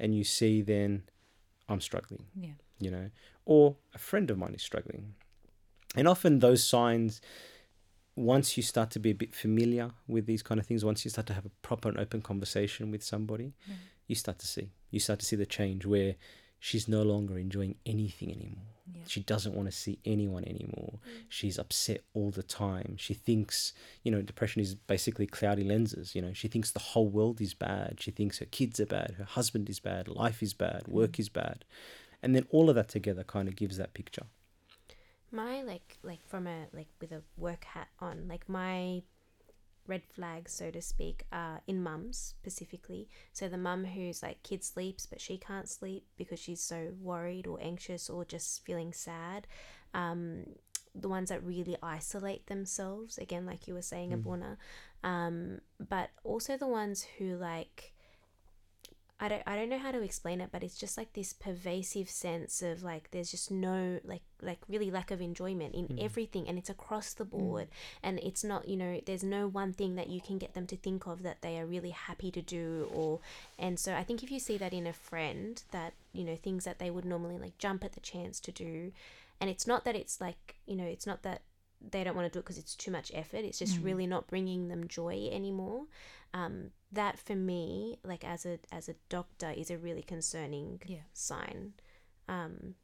and 0.00 0.14
you 0.16 0.24
see 0.24 0.62
then, 0.62 1.04
I'm 1.68 1.80
struggling 1.80 2.24
Yeah. 2.34 2.54
you 2.80 2.90
know, 2.90 3.10
or 3.44 3.76
a 3.94 3.98
friend 3.98 4.30
of 4.30 4.38
mine 4.38 4.54
is 4.54 4.62
struggling. 4.62 5.14
And 5.94 6.08
often 6.08 6.38
those 6.40 6.62
signs, 6.64 7.20
once 8.16 8.56
you 8.56 8.62
start 8.62 8.90
to 8.92 8.98
be 8.98 9.10
a 9.10 9.14
bit 9.14 9.34
familiar 9.34 9.92
with 10.08 10.26
these 10.26 10.42
kind 10.42 10.58
of 10.60 10.66
things, 10.66 10.84
once 10.84 11.04
you 11.04 11.10
start 11.10 11.26
to 11.28 11.34
have 11.34 11.46
a 11.46 11.50
proper 11.62 11.88
and 11.88 11.98
open 11.98 12.20
conversation 12.22 12.90
with 12.90 13.02
somebody, 13.02 13.54
Yeah. 13.68 13.74
you 14.08 14.14
start 14.16 14.38
to 14.40 14.46
see. 14.46 14.72
You 14.90 15.00
start 15.00 15.20
to 15.20 15.26
see 15.26 15.36
the 15.36 15.46
change 15.46 15.86
where 15.86 16.16
she's 16.58 16.88
no 16.88 17.02
longer 17.02 17.38
enjoying 17.38 17.76
anything 17.86 18.30
anymore. 18.32 18.66
Yeah. 18.94 19.02
She 19.06 19.20
doesn't 19.20 19.54
want 19.54 19.70
to 19.70 19.76
see 19.76 19.98
anyone 20.04 20.44
anymore. 20.44 20.98
Mm. 20.98 21.24
She's 21.28 21.58
upset 21.58 22.02
all 22.14 22.30
the 22.30 22.42
time. 22.42 22.96
She 22.98 23.14
thinks, 23.14 23.72
you 24.02 24.10
know, 24.10 24.22
depression 24.22 24.60
is 24.62 24.74
basically 24.74 25.26
cloudy 25.26 25.64
lenses. 25.64 26.14
You 26.14 26.22
know, 26.22 26.32
she 26.32 26.48
thinks 26.48 26.70
the 26.70 26.78
whole 26.80 27.08
world 27.08 27.40
is 27.40 27.54
bad. 27.54 27.96
She 28.00 28.10
thinks 28.10 28.38
her 28.38 28.46
kids 28.46 28.80
are 28.80 28.86
bad. 28.86 29.14
Her 29.18 29.24
husband 29.24 29.68
is 29.70 29.80
bad. 29.80 30.08
Life 30.08 30.42
is 30.42 30.54
bad. 30.54 30.84
Mm. 30.84 30.88
Work 30.88 31.18
is 31.18 31.28
bad. 31.28 31.64
And 32.22 32.34
then 32.34 32.46
all 32.50 32.68
of 32.68 32.74
that 32.76 32.88
together 32.88 33.24
kind 33.24 33.48
of 33.48 33.56
gives 33.56 33.76
that 33.78 33.94
picture. 33.94 34.26
my 35.32 35.62
like 35.62 35.98
like 36.02 36.22
from 36.26 36.46
a 36.46 36.66
like 36.72 36.88
with 37.00 37.12
a 37.12 37.22
work 37.36 37.64
hat 37.64 37.88
on 38.00 38.26
like 38.28 38.48
my 38.48 39.02
red 39.90 40.02
flags 40.16 40.52
so 40.52 40.70
to 40.70 40.80
speak 40.80 41.24
are 41.32 41.60
in 41.66 41.82
mums 41.82 42.16
specifically 42.16 43.08
so 43.32 43.48
the 43.48 43.58
mum 43.68 43.84
who's 43.84 44.22
like 44.22 44.42
kid 44.42 44.62
sleeps 44.64 45.04
but 45.06 45.20
she 45.20 45.36
can't 45.48 45.68
sleep 45.68 46.04
because 46.16 46.38
she's 46.38 46.62
so 46.62 46.80
worried 47.00 47.46
or 47.46 47.58
anxious 47.60 48.08
or 48.08 48.24
just 48.24 48.64
feeling 48.64 48.92
sad 48.92 49.46
um 49.94 50.44
the 50.94 51.08
ones 51.08 51.28
that 51.28 51.42
really 51.44 51.76
isolate 51.82 52.46
themselves 52.46 53.18
again 53.18 53.44
like 53.46 53.66
you 53.68 53.74
were 53.74 53.82
saying 53.94 54.10
Mm. 54.10 54.14
abuna 54.14 54.56
um 55.04 55.60
but 55.94 56.10
also 56.24 56.56
the 56.56 56.66
ones 56.80 57.06
who 57.18 57.36
like 57.36 57.92
I 59.22 59.28
don't, 59.28 59.42
I 59.46 59.54
don't 59.54 59.68
know 59.68 59.78
how 59.78 59.92
to 59.92 60.00
explain 60.02 60.40
it, 60.40 60.48
but 60.50 60.62
it's 60.62 60.76
just 60.78 60.96
like 60.96 61.12
this 61.12 61.34
pervasive 61.34 62.08
sense 62.08 62.62
of 62.62 62.82
like 62.82 63.10
there's 63.10 63.30
just 63.30 63.50
no 63.50 64.00
like 64.02 64.22
like 64.40 64.60
really 64.66 64.90
lack 64.90 65.10
of 65.10 65.20
enjoyment 65.20 65.74
in 65.74 65.88
Mm. 65.88 66.02
everything, 66.02 66.48
and 66.48 66.56
it's 66.56 66.70
across 66.70 67.12
the 67.12 67.26
board, 67.26 67.68
and 68.02 68.18
it's 68.20 68.42
not 68.42 68.66
you 68.66 68.76
know 68.76 69.00
there's 69.04 69.22
no 69.22 69.46
one 69.46 69.74
thing 69.74 69.94
that 69.96 70.08
you 70.08 70.20
can 70.22 70.38
get 70.38 70.54
them 70.54 70.66
to 70.68 70.76
think 70.76 71.06
of 71.06 71.22
that 71.22 71.42
they 71.42 71.58
are 71.58 71.66
really 71.66 71.90
happy 71.90 72.30
to 72.30 72.40
do, 72.40 72.88
or 72.94 73.20
and 73.58 73.78
so 73.78 73.94
I 73.94 74.04
think 74.04 74.22
if 74.22 74.30
you 74.30 74.40
see 74.40 74.56
that 74.56 74.72
in 74.72 74.86
a 74.86 74.92
friend 74.94 75.62
that 75.70 75.92
you 76.14 76.24
know 76.24 76.36
things 76.36 76.64
that 76.64 76.78
they 76.78 76.90
would 76.90 77.04
normally 77.04 77.36
like 77.38 77.58
jump 77.58 77.84
at 77.84 77.92
the 77.92 78.00
chance 78.00 78.40
to 78.40 78.52
do, 78.52 78.92
and 79.38 79.50
it's 79.50 79.66
not 79.66 79.84
that 79.84 79.96
it's 79.96 80.18
like 80.20 80.56
you 80.66 80.76
know 80.76 80.84
it's 80.86 81.06
not 81.06 81.22
that 81.24 81.42
they 81.80 82.04
don't 82.04 82.14
want 82.16 82.26
to 82.26 82.32
do 82.32 82.38
it 82.40 82.42
because 82.42 82.58
it's 82.58 82.76
too 82.76 82.90
much 82.90 83.10
effort. 83.14 83.44
It's 83.44 83.58
just 83.58 83.78
Mm. 83.80 83.84
really 83.84 84.06
not 84.06 84.26
bringing 84.26 84.68
them 84.68 84.86
joy 84.88 85.28
anymore. 85.32 85.86
Um, 86.34 86.70
that 86.92 87.18
for 87.18 87.34
me, 87.34 87.98
like 88.04 88.24
as 88.24 88.44
a 88.46 88.58
as 88.70 88.88
a 88.88 88.94
doctor, 89.08 89.50
is 89.50 89.70
a 89.70 89.78
really 89.78 90.02
concerning 90.02 90.80
Yeah. 90.86 91.02
sign. 91.12 91.74
Um, 92.28 92.74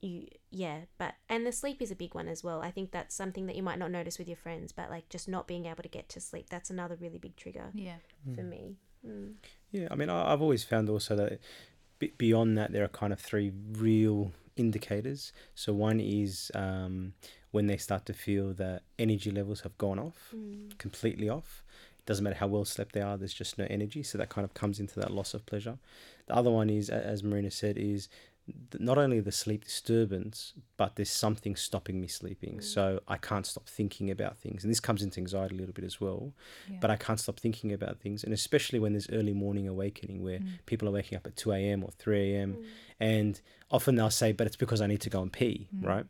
you 0.00 0.28
yeah, 0.50 0.82
but 0.98 1.14
and 1.28 1.46
the 1.46 1.52
sleep 1.52 1.80
is 1.80 1.90
a 1.90 1.96
big 1.96 2.14
one 2.14 2.28
as 2.28 2.44
well. 2.44 2.60
I 2.62 2.70
think 2.70 2.90
that's 2.90 3.14
something 3.14 3.46
that 3.46 3.56
you 3.56 3.62
might 3.62 3.78
not 3.78 3.90
notice 3.90 4.18
with 4.18 4.28
your 4.28 4.36
friends, 4.36 4.70
but 4.72 4.90
like 4.90 5.08
just 5.08 5.28
not 5.28 5.46
being 5.48 5.64
able 5.66 5.82
to 5.82 5.88
get 5.88 6.08
to 6.10 6.20
sleep. 6.20 6.50
That's 6.50 6.70
another 6.70 6.96
really 6.96 7.18
big 7.18 7.36
trigger 7.36 7.70
Yeah. 7.74 7.96
for 8.34 8.42
me. 8.42 8.76
Mm. 9.04 9.34
Yeah, 9.70 9.88
I 9.90 9.94
mean, 9.96 10.08
I- 10.10 10.32
I've 10.32 10.42
always 10.42 10.64
found 10.64 10.88
also 10.88 11.16
that 11.16 11.40
beyond 12.18 12.56
that, 12.58 12.72
there 12.72 12.84
are 12.84 12.88
kind 12.88 13.12
of 13.12 13.20
three 13.20 13.50
real 13.50 14.32
indicators. 14.56 15.32
So 15.54 15.72
one 15.72 16.00
is 16.00 16.50
um, 16.54 17.14
when 17.50 17.66
they 17.66 17.76
start 17.76 18.06
to 18.06 18.12
feel 18.12 18.52
that 18.54 18.82
energy 18.98 19.30
levels 19.30 19.60
have 19.62 19.76
gone 19.78 19.98
off, 19.98 20.32
Mm. 20.34 20.76
completely 20.78 21.28
off. 21.28 21.62
It 21.98 22.06
Doesn't 22.06 22.22
matter 22.24 22.36
how 22.36 22.48
well 22.48 22.64
slept 22.64 22.92
they 22.92 23.00
are, 23.00 23.16
there's 23.16 23.32
just 23.34 23.58
no 23.58 23.66
energy. 23.70 24.02
So 24.02 24.18
that 24.18 24.28
kind 24.28 24.44
of 24.44 24.54
comes 24.54 24.78
into 24.80 24.98
that 25.00 25.10
loss 25.10 25.34
of 25.34 25.46
pleasure. 25.46 25.78
The 26.26 26.34
other 26.36 26.50
one 26.50 26.68
is, 26.70 26.90
as 26.90 27.22
Marina 27.22 27.50
said, 27.50 27.76
is 27.78 28.08
not 28.78 28.98
only 28.98 29.20
the 29.20 29.32
sleep 29.32 29.64
disturbance, 29.64 30.52
but 30.76 30.96
there's 30.96 31.10
something 31.10 31.56
stopping 31.56 32.00
me 32.00 32.06
sleeping. 32.08 32.58
Mm. 32.58 32.62
So 32.62 33.00
I 33.08 33.16
can't 33.16 33.46
stop 33.46 33.66
thinking 33.68 34.10
about 34.10 34.36
things. 34.36 34.62
And 34.64 34.70
this 34.70 34.80
comes 34.80 35.02
into 35.02 35.18
anxiety 35.20 35.54
a 35.54 35.58
little 35.58 35.72
bit 35.72 35.84
as 35.84 36.00
well. 36.00 36.32
But 36.80 36.90
I 36.90 36.96
can't 36.96 37.18
stop 37.18 37.40
thinking 37.40 37.72
about 37.72 38.00
things. 38.00 38.22
And 38.24 38.34
especially 38.34 38.78
when 38.78 38.92
there's 38.92 39.08
early 39.10 39.32
morning 39.32 39.66
awakening 39.68 40.22
where 40.22 40.40
Mm. 40.40 40.48
people 40.66 40.86
are 40.88 40.92
waking 40.92 41.16
up 41.16 41.26
at 41.26 41.36
2 41.36 41.52
a.m. 41.52 41.82
or 41.84 41.90
3 41.92 42.34
a.m. 42.34 42.54
Mm. 42.56 42.64
And 43.00 43.40
often 43.70 43.94
they'll 43.96 44.10
say, 44.10 44.32
but 44.32 44.46
it's 44.46 44.56
because 44.56 44.80
I 44.82 44.86
need 44.86 45.00
to 45.02 45.10
go 45.10 45.22
and 45.22 45.32
pee, 45.32 45.68
Mm. 45.74 45.86
right? 45.86 46.06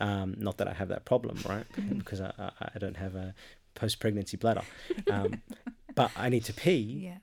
Um, 0.00 0.34
not 0.38 0.58
that 0.58 0.68
I 0.68 0.74
have 0.74 0.88
that 0.88 1.04
problem, 1.06 1.38
right? 1.48 1.64
because 1.98 2.20
I, 2.20 2.32
I, 2.38 2.50
I 2.74 2.78
don't 2.78 2.96
have 2.98 3.14
a 3.14 3.34
post 3.74 3.98
pregnancy 3.98 4.36
bladder. 4.36 4.62
Um, 5.10 5.40
but 5.94 6.10
I 6.16 6.28
need 6.28 6.44
to 6.44 6.52
pee. 6.52 7.00
Yeah. 7.04 7.18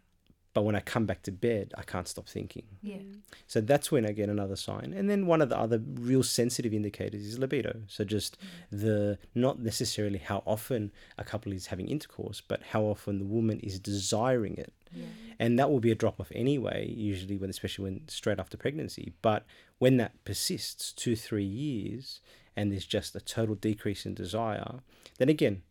But 0.56 0.62
when 0.62 0.74
I 0.74 0.80
come 0.80 1.06
back 1.06 1.22
to 1.24 1.34
bed, 1.34 1.74
I 1.78 1.82
can't 1.82 2.08
stop 2.08 2.30
thinking. 2.30 2.63
Yeah. 2.82 3.00
So 3.46 3.60
that's 3.60 3.91
when 3.91 4.06
I 4.06 4.13
get 4.13 4.30
another 4.30 4.56
sign. 4.56 4.94
And 4.96 5.10
then 5.10 5.28
one 5.28 5.41
of 5.41 5.50
the 5.50 5.60
other 5.60 5.82
real 5.96 6.24
sensitive 6.24 6.74
indicators 6.74 7.24
is 7.26 7.38
libido. 7.38 7.82
So 7.88 8.06
just 8.06 8.38
mm. 8.39 8.80
the 8.80 9.18
not 9.36 9.60
necessarily 9.60 10.18
how 10.18 10.44
often 10.46 10.94
a 11.18 11.26
couple 11.26 11.52
is 11.52 11.68
having 11.68 11.89
intercourse, 11.89 12.39
but 12.39 12.63
how 12.72 12.84
often 12.84 13.20
the 13.20 13.26
woman 13.26 13.60
is 13.60 13.80
desiring 13.80 14.56
it. 14.56 14.72
Yeah. 14.94 15.08
And 15.39 15.60
that 15.60 15.70
will 15.70 15.82
be 15.82 15.91
a 15.91 15.96
drop 15.96 16.22
off 16.22 16.32
anyway, 16.34 16.89
usually 16.89 17.36
when 17.36 17.50
especially 17.50 17.84
when 17.84 18.08
straight 18.08 18.39
after 18.39 18.56
pregnancy. 18.56 19.12
But 19.22 19.46
when 19.78 19.98
that 19.98 20.24
persists 20.24 20.94
two, 20.94 21.18
three 21.18 21.44
years 21.44 22.22
and 22.56 22.72
there's 22.72 22.86
just 22.86 23.13
a 23.13 23.20
total 23.20 23.56
decrease 23.56 24.06
in 24.06 24.13
desire, 24.13 24.80
then 25.18 25.28
again, 25.28 25.63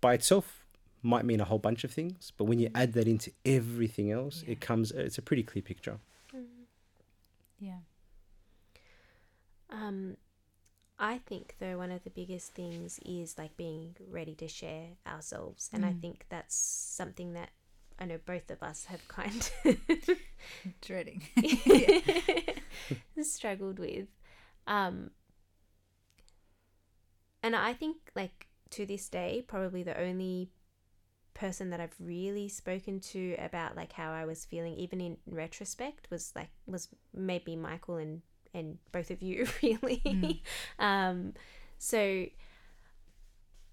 by 0.00 0.14
itself 0.14 0.59
might 1.02 1.24
mean 1.24 1.40
a 1.40 1.44
whole 1.44 1.58
bunch 1.58 1.84
of 1.84 1.90
things. 1.90 2.32
But 2.36 2.44
when 2.44 2.58
you 2.58 2.70
add 2.74 2.92
that 2.94 3.06
into 3.08 3.32
everything 3.44 4.10
else, 4.10 4.42
Yeah. 4.44 4.52
it 4.52 4.60
comes 4.60 4.90
it's 4.92 5.18
a 5.18 5.22
pretty 5.22 5.42
clear 5.42 5.62
picture. 5.62 5.98
Mm. 6.34 6.46
Yeah. 7.58 7.78
Um, 9.70 10.16
I 10.98 11.18
think 11.18 11.56
though 11.60 11.78
one 11.78 11.90
of 11.90 12.04
the 12.04 12.10
biggest 12.10 12.52
things 12.54 12.98
is 13.06 13.38
like 13.38 13.56
being 13.56 13.96
ready 14.08 14.34
to 14.36 14.48
share 14.48 14.88
ourselves, 15.06 15.70
and 15.72 15.84
I 15.84 15.92
Mm. 15.92 16.00
think 16.00 16.26
that's 16.28 16.54
something 16.54 17.32
that 17.34 17.50
I 17.98 18.06
know 18.06 18.18
both 18.24 18.50
of 18.50 18.62
us 18.62 18.86
have 18.86 19.06
kind 19.08 19.50
of 19.64 19.78
Dreading. 20.80 21.22
struggled 23.22 23.78
with. 23.78 24.08
Um, 24.66 25.10
and 27.42 27.54
I 27.56 27.72
think 27.72 27.96
like 28.14 28.48
to 28.70 28.86
this 28.86 29.08
day, 29.08 29.42
probably 29.46 29.82
the 29.82 29.98
only 29.98 30.50
person 31.40 31.70
that 31.70 31.80
I've 31.80 31.94
really 31.98 32.48
spoken 32.48 33.00
to 33.00 33.34
about 33.38 33.74
like 33.74 33.92
how 33.92 34.12
I 34.12 34.26
was 34.26 34.44
feeling, 34.44 34.74
even 34.74 35.00
in 35.00 35.16
retrospect, 35.26 36.08
was 36.10 36.32
like 36.36 36.50
was 36.66 36.88
maybe 37.14 37.56
Michael 37.56 37.96
and 37.96 38.20
and 38.52 38.78
both 38.92 39.10
of 39.10 39.22
you 39.22 39.46
really. 39.62 40.02
Mm. 40.04 40.38
um, 40.78 41.32
so 41.78 42.26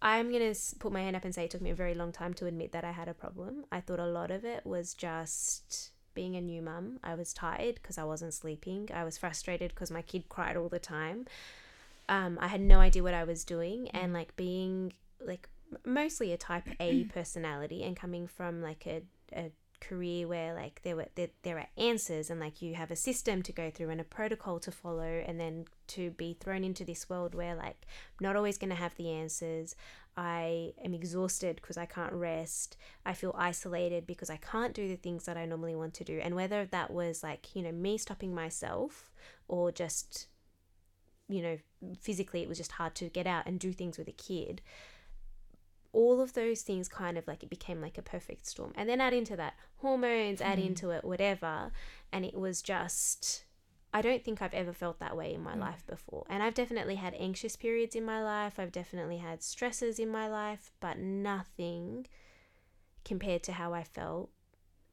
I'm 0.02 0.32
gonna 0.32 0.54
put 0.80 0.94
my 0.94 1.02
hand 1.02 1.18
up 1.18 1.26
and 1.26 1.36
say 1.36 1.44
it 1.44 1.52
took 1.52 1.62
me 1.62 1.72
a 1.72 1.76
very 1.76 1.94
long 1.94 2.14
time 2.14 2.34
to 2.36 2.46
admit 2.46 2.72
that 2.72 2.86
I 2.86 2.92
had 2.92 3.10
a 3.10 3.14
problem. 3.14 3.66
I 3.70 3.82
thought 3.82 4.00
a 4.00 4.06
lot 4.06 4.32
of 4.32 4.46
it 4.46 4.66
was 4.66 4.94
just 4.94 5.92
being 6.14 6.38
a 6.38 6.42
new 6.42 6.62
mum. 6.62 7.00
I 7.04 7.16
was 7.16 7.34
tired 7.34 7.76
because 7.76 7.98
I 7.98 8.06
wasn't 8.06 8.34
sleeping. 8.34 8.90
I 8.94 9.04
was 9.04 9.18
frustrated 9.18 9.72
because 9.72 9.92
my 9.92 10.02
kid 10.02 10.30
cried 10.30 10.56
all 10.56 10.70
the 10.70 10.80
time. 10.80 11.26
Um, 12.08 12.38
I 12.40 12.48
had 12.48 12.62
no 12.62 12.80
idea 12.80 13.04
what 13.04 13.14
I 13.14 13.26
was 13.26 13.44
doing, 13.44 13.90
and 13.90 14.14
like 14.14 14.38
being 14.38 14.94
like 15.20 15.50
mostly 15.86 16.32
a 16.34 16.38
type 16.38 16.68
A 16.80 17.04
personality, 17.14 17.84
and 17.84 17.96
coming 17.96 18.28
from 18.28 18.62
like 18.62 18.86
a, 18.88 19.04
a 19.36 19.52
career 19.80 20.28
where 20.28 20.54
like 20.54 20.82
there 20.84 20.96
were 20.96 21.08
there, 21.16 21.30
there 21.44 21.58
are 21.58 21.68
answers 21.78 22.30
and 22.30 22.40
like 22.40 22.62
you 22.62 22.76
have 22.76 22.92
a 22.92 22.96
system 22.96 23.42
to 23.44 23.52
go 23.52 23.70
through 23.70 23.90
and 23.90 24.02
a 24.02 24.04
protocol 24.04 24.60
to 24.60 24.72
follow 24.72 25.24
and 25.26 25.40
then 25.40 25.66
to 25.88 26.12
be 26.12 26.36
thrown 26.40 26.64
into 26.64 26.84
this 26.84 27.10
world 27.10 27.36
where 27.36 27.56
like 27.56 27.86
I'm 28.20 28.24
not 28.24 28.36
always 28.36 28.58
going 28.58 28.70
to 28.70 28.76
have 28.76 28.96
the 28.96 29.12
answers. 29.12 29.76
I 30.20 30.74
am 30.84 30.96
exhausted 30.96 31.58
because 31.58 31.78
i 31.78 31.86
can't 31.86 32.14
rest. 32.14 32.76
I 33.06 33.14
feel 33.14 33.36
isolated 33.38 34.08
because 34.08 34.30
i 34.30 34.38
can't 34.38 34.74
do 34.74 34.88
the 34.88 34.96
things 34.96 35.26
that 35.26 35.38
i 35.38 35.46
normally 35.46 35.76
want 35.76 35.94
to 35.96 36.04
do. 36.04 36.20
And 36.22 36.36
whether 36.36 36.66
that 36.66 36.92
was 36.92 37.24
like 37.24 37.56
you 37.56 37.62
know 37.62 37.72
me 37.72 37.98
stopping 37.98 38.34
myself 38.34 39.12
or 39.48 39.72
just 39.72 40.28
you 41.30 41.42
know 41.42 41.58
physically 42.00 42.42
it 42.42 42.50
was 42.50 42.58
just 42.58 42.74
hard 42.74 42.96
to 42.96 43.10
get 43.10 43.28
out 43.28 43.46
and 43.46 43.60
do 43.60 43.74
things 43.74 43.98
with 43.98 44.08
a 44.08 44.14
kid 44.14 44.62
all 46.02 46.22
of 46.22 46.34
those 46.34 46.62
things 46.62 46.88
kind 46.88 47.18
of 47.18 47.28
like 47.28 47.42
it 47.44 47.50
became 47.50 47.80
like 47.82 47.98
a 47.98 48.02
perfect 48.16 48.46
storm 48.46 48.72
and 48.76 48.88
then 48.90 49.02
add 49.02 49.14
into 49.14 49.36
that 49.36 49.54
hormones 49.78 50.42
add 50.42 50.60
Mhm. 50.60 50.68
into 50.68 50.92
it 50.92 51.04
whatever 51.04 51.72
and 52.14 52.24
it 52.30 52.36
was 52.46 52.62
just 52.62 53.46
i 53.94 54.00
don't 54.02 54.24
think 54.24 54.42
i've 54.42 54.54
ever 54.62 54.74
felt 54.74 55.00
that 55.00 55.18
way 55.18 55.34
in 55.34 55.42
my 55.42 55.56
Mm. 55.56 55.62
life 55.68 55.84
before 55.88 56.24
and 56.30 56.44
i've 56.44 56.54
definitely 56.54 56.96
had 57.06 57.14
anxious 57.16 57.56
periods 57.56 57.96
in 57.96 58.06
my 58.06 58.22
life 58.24 58.60
i've 58.60 58.72
definitely 58.82 59.18
had 59.18 59.42
stresses 59.42 59.98
in 59.98 60.10
my 60.10 60.28
life 60.28 60.72
but 60.80 60.98
nothing 61.00 62.06
compared 63.04 63.42
to 63.44 63.54
how 63.54 63.74
i 63.74 63.84
felt 63.84 64.30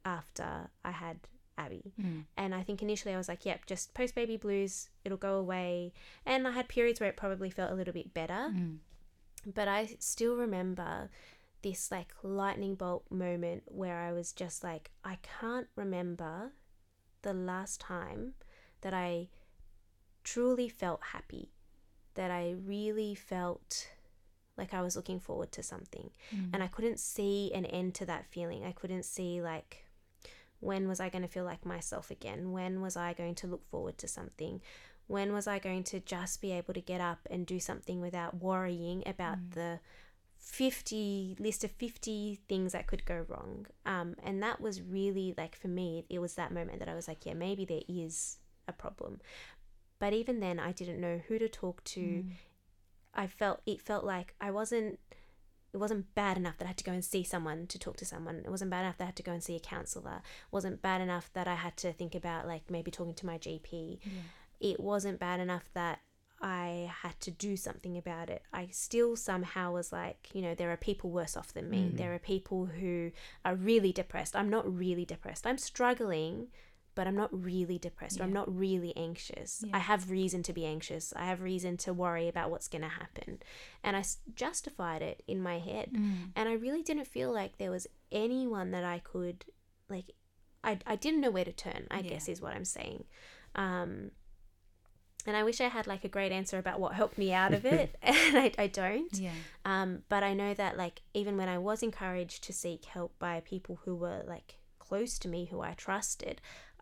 after 0.04 0.70
i 0.84 0.90
had 0.90 1.18
abby 1.56 1.92
Mm. 2.00 2.24
and 2.36 2.54
I 2.54 2.62
think 2.64 2.82
initially 2.82 3.14
I 3.14 3.16
was 3.16 3.28
like, 3.28 3.44
yep, 3.46 3.64
just 3.64 3.94
post 3.94 4.12
baby 4.16 4.36
blues, 4.36 4.88
it'll 5.04 5.16
go 5.30 5.34
away. 5.36 5.92
And 6.26 6.48
I 6.48 6.50
had 6.50 6.66
periods 6.68 6.98
where 6.98 7.08
it 7.08 7.16
probably 7.16 7.48
felt 7.48 7.70
a 7.70 7.74
little 7.76 7.94
bit 7.94 8.12
better. 8.12 8.50
Mm. 8.52 8.78
But 9.46 9.68
I 9.68 9.96
still 9.98 10.36
remember 10.36 11.10
this 11.62 11.90
like 11.90 12.14
lightning 12.22 12.74
bolt 12.74 13.04
moment 13.10 13.64
where 13.66 13.98
I 13.98 14.12
was 14.12 14.32
just 14.32 14.62
like, 14.62 14.90
I 15.04 15.18
can't 15.40 15.66
remember 15.76 16.52
the 17.22 17.32
last 17.32 17.80
time 17.80 18.34
that 18.82 18.94
I 18.94 19.28
truly 20.22 20.68
felt 20.68 21.00
happy, 21.12 21.50
that 22.14 22.30
I 22.30 22.54
really 22.64 23.14
felt 23.14 23.88
like 24.56 24.72
I 24.72 24.82
was 24.82 24.94
looking 24.94 25.18
forward 25.18 25.52
to 25.52 25.62
something. 25.62 26.10
Mm. 26.34 26.50
And 26.52 26.62
I 26.62 26.68
couldn't 26.68 27.00
see 27.00 27.50
an 27.54 27.64
end 27.64 27.94
to 27.96 28.06
that 28.06 28.26
feeling. 28.26 28.64
I 28.64 28.72
couldn't 28.72 29.04
see 29.04 29.40
like 29.40 29.84
when 30.60 30.88
was 30.88 31.00
I 31.00 31.10
going 31.10 31.22
to 31.22 31.28
feel 31.28 31.44
like 31.44 31.66
myself 31.66 32.10
again? 32.10 32.52
When 32.52 32.80
was 32.80 32.96
I 32.96 33.12
going 33.12 33.34
to 33.36 33.46
look 33.46 33.66
forward 33.68 33.98
to 33.98 34.08
something? 34.08 34.62
When 35.06 35.32
was 35.32 35.46
I 35.46 35.58
going 35.58 35.84
to 35.84 36.00
just 36.00 36.40
be 36.40 36.52
able 36.52 36.74
to 36.74 36.80
get 36.80 37.00
up 37.00 37.26
and 37.30 37.46
do 37.46 37.60
something 37.60 38.00
without 38.00 38.40
worrying 38.40 39.02
about 39.06 39.38
Mm. 39.38 39.54
the 39.54 39.80
50 40.38 41.36
list 41.38 41.64
of 41.64 41.70
50 41.72 42.40
things 42.48 42.72
that 42.72 42.86
could 42.86 43.04
go 43.04 43.24
wrong? 43.28 43.66
Um, 43.86 44.16
and 44.22 44.42
that 44.42 44.60
was 44.60 44.82
really 44.82 45.34
like 45.36 45.56
for 45.56 45.68
me, 45.68 46.04
it 46.08 46.18
was 46.18 46.34
that 46.34 46.52
moment 46.52 46.78
that 46.78 46.88
I 46.88 46.94
was 46.94 47.08
like, 47.08 47.24
yeah, 47.26 47.34
maybe 47.34 47.64
there 47.64 47.82
is 47.88 48.38
a 48.68 48.72
problem. 48.72 49.20
But 49.98 50.12
even 50.12 50.40
then, 50.40 50.58
I 50.58 50.72
didn't 50.72 51.00
know 51.00 51.20
who 51.28 51.38
to 51.38 51.48
talk 51.48 51.82
to. 51.84 52.00
Mm. 52.00 52.30
I 53.14 53.26
felt 53.26 53.60
it 53.64 53.80
felt 53.80 54.04
like 54.04 54.34
I 54.40 54.50
wasn't 54.50 54.98
it 55.72 55.78
wasn't 55.78 56.14
bad 56.14 56.36
enough 56.36 56.56
that 56.58 56.66
I 56.66 56.68
had 56.68 56.76
to 56.78 56.84
go 56.84 56.92
and 56.92 57.04
see 57.04 57.24
someone 57.24 57.66
to 57.66 57.78
talk 57.80 57.96
to 57.96 58.04
someone. 58.04 58.42
It 58.44 58.50
wasn't 58.50 58.70
bad 58.70 58.82
enough 58.82 58.98
that 58.98 59.04
I 59.04 59.06
had 59.06 59.16
to 59.16 59.22
go 59.24 59.32
and 59.32 59.42
see 59.42 59.56
a 59.56 59.60
counselor. 59.60 60.16
It 60.18 60.52
wasn't 60.52 60.80
bad 60.82 61.00
enough 61.00 61.30
that 61.32 61.48
I 61.48 61.54
had 61.56 61.76
to 61.78 61.92
think 61.92 62.14
about 62.14 62.46
like 62.46 62.70
maybe 62.70 62.90
talking 62.92 63.14
to 63.14 63.26
my 63.26 63.38
GP. 63.38 63.98
Yeah. 64.04 64.10
It 64.60 64.80
wasn't 64.80 65.18
bad 65.20 65.40
enough 65.40 65.64
that 65.74 66.00
I 66.40 66.90
had 67.02 67.18
to 67.20 67.30
do 67.30 67.56
something 67.56 67.96
about 67.96 68.28
it. 68.28 68.42
I 68.52 68.68
still 68.70 69.16
somehow 69.16 69.72
was 69.72 69.92
like, 69.92 70.28
you 70.34 70.42
know, 70.42 70.54
there 70.54 70.70
are 70.70 70.76
people 70.76 71.10
worse 71.10 71.36
off 71.36 71.52
than 71.54 71.70
me. 71.70 71.90
Mhm. 71.90 71.96
There 71.96 72.12
are 72.14 72.18
people 72.18 72.66
who 72.66 73.12
are 73.44 73.54
really 73.54 73.92
depressed. 73.92 74.36
I'm 74.36 74.50
not 74.50 74.70
really 74.70 75.04
depressed. 75.06 75.46
I'm 75.46 75.56
struggling, 75.58 76.48
but 76.94 77.06
I'm 77.06 77.16
not 77.16 77.30
really 77.32 77.78
depressed. 77.78 78.20
or 78.20 78.24
I'm 78.24 78.32
not 78.32 78.54
really 78.54 78.94
anxious. 78.96 79.64
Yeah. 79.66 79.76
I 79.76 79.78
have 79.80 80.10
reason 80.10 80.42
to 80.44 80.52
be 80.52 80.66
anxious. 80.66 81.12
I 81.16 81.24
have 81.24 81.40
reason 81.40 81.76
to 81.78 81.92
worry 81.94 82.28
about 82.28 82.50
what's 82.50 82.68
going 82.68 82.82
to 82.82 82.88
happen. 82.88 83.38
And 83.82 83.96
I 83.96 84.00
s- 84.00 84.18
justified 84.34 85.02
it 85.02 85.22
in 85.26 85.40
my 85.42 85.58
head. 85.60 85.92
Mm. 85.92 86.32
And 86.36 86.48
I 86.48 86.52
really 86.52 86.82
didn't 86.82 87.06
feel 87.06 87.32
like 87.32 87.56
there 87.58 87.70
was 87.70 87.86
anyone 88.12 88.70
that 88.72 88.84
I 88.84 88.98
could, 88.98 89.46
like, 89.88 90.12
I, 90.62 90.78
I 90.86 90.96
didn't 90.96 91.20
know 91.22 91.30
where 91.30 91.44
to 91.44 91.52
turn, 91.52 91.86
I 91.90 92.00
Yeah. 92.00 92.10
guess 92.10 92.28
is 92.28 92.40
what 92.42 92.54
I'm 92.54 92.64
saying. 92.66 93.04
Um, 93.54 94.10
and 95.26 95.36
I 95.36 95.42
wish 95.42 95.60
I 95.60 95.68
had 95.68 95.86
like 95.86 96.04
a 96.04 96.08
great 96.08 96.32
answer 96.32 96.58
about 96.58 96.80
what 96.80 96.94
helped 96.94 97.18
me 97.18 97.32
out 97.32 97.54
of 97.54 97.64
it, 97.64 97.96
and 98.02 98.38
I, 98.38 98.52
I 98.58 98.66
don't. 98.66 99.12
Yeah. 99.18 99.32
Um, 99.64 100.02
but 100.08 100.22
I 100.22 100.34
know 100.34 100.54
that 100.54 100.76
like 100.76 101.02
even 101.14 101.36
when 101.36 101.48
I 101.48 101.58
was 101.58 101.82
encouraged 101.82 102.44
to 102.44 102.52
seek 102.52 102.84
help 102.84 103.18
by 103.18 103.40
people 103.40 103.80
who 103.84 103.94
were 103.94 104.22
like 104.26 104.58
close 104.78 105.18
to 105.20 105.28
me, 105.28 105.46
who 105.46 105.60
I 105.60 105.72
trusted, 105.72 106.40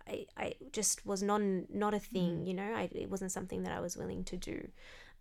I, 0.09 0.27
I 0.37 0.55
just 0.73 1.07
was 1.07 1.23
not 1.23 1.41
not 1.73 1.95
a 1.95 2.01
thing. 2.01 2.41
Mm. 2.41 2.47
You 2.47 2.55
know, 2.55 2.75
I, 2.75 2.89
it 2.93 3.11
wasn't 3.11 3.33
something 3.33 3.63
that 3.63 3.73
I 3.73 3.81
was 3.81 3.97
willing 3.97 4.25
to 4.25 4.37
do. 4.37 4.69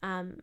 Um, 0.04 0.38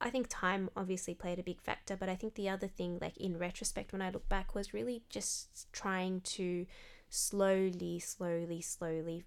I 0.00 0.10
think 0.10 0.26
time 0.28 0.68
obviously 0.76 1.14
played 1.14 1.38
a 1.38 1.42
big 1.42 1.62
factor, 1.62 1.96
but 1.96 2.08
I 2.08 2.16
think 2.16 2.34
the 2.34 2.48
other 2.48 2.66
thing, 2.66 2.98
like 3.00 3.16
in 3.16 3.38
retrospect, 3.38 3.92
when 3.92 4.02
I 4.02 4.10
look 4.10 4.28
back, 4.28 4.54
was 4.54 4.74
really 4.74 5.02
just 5.08 5.72
trying 5.72 6.20
to 6.22 6.66
slowly, 7.08 8.00
slowly, 8.00 8.60
slowly 8.60 9.22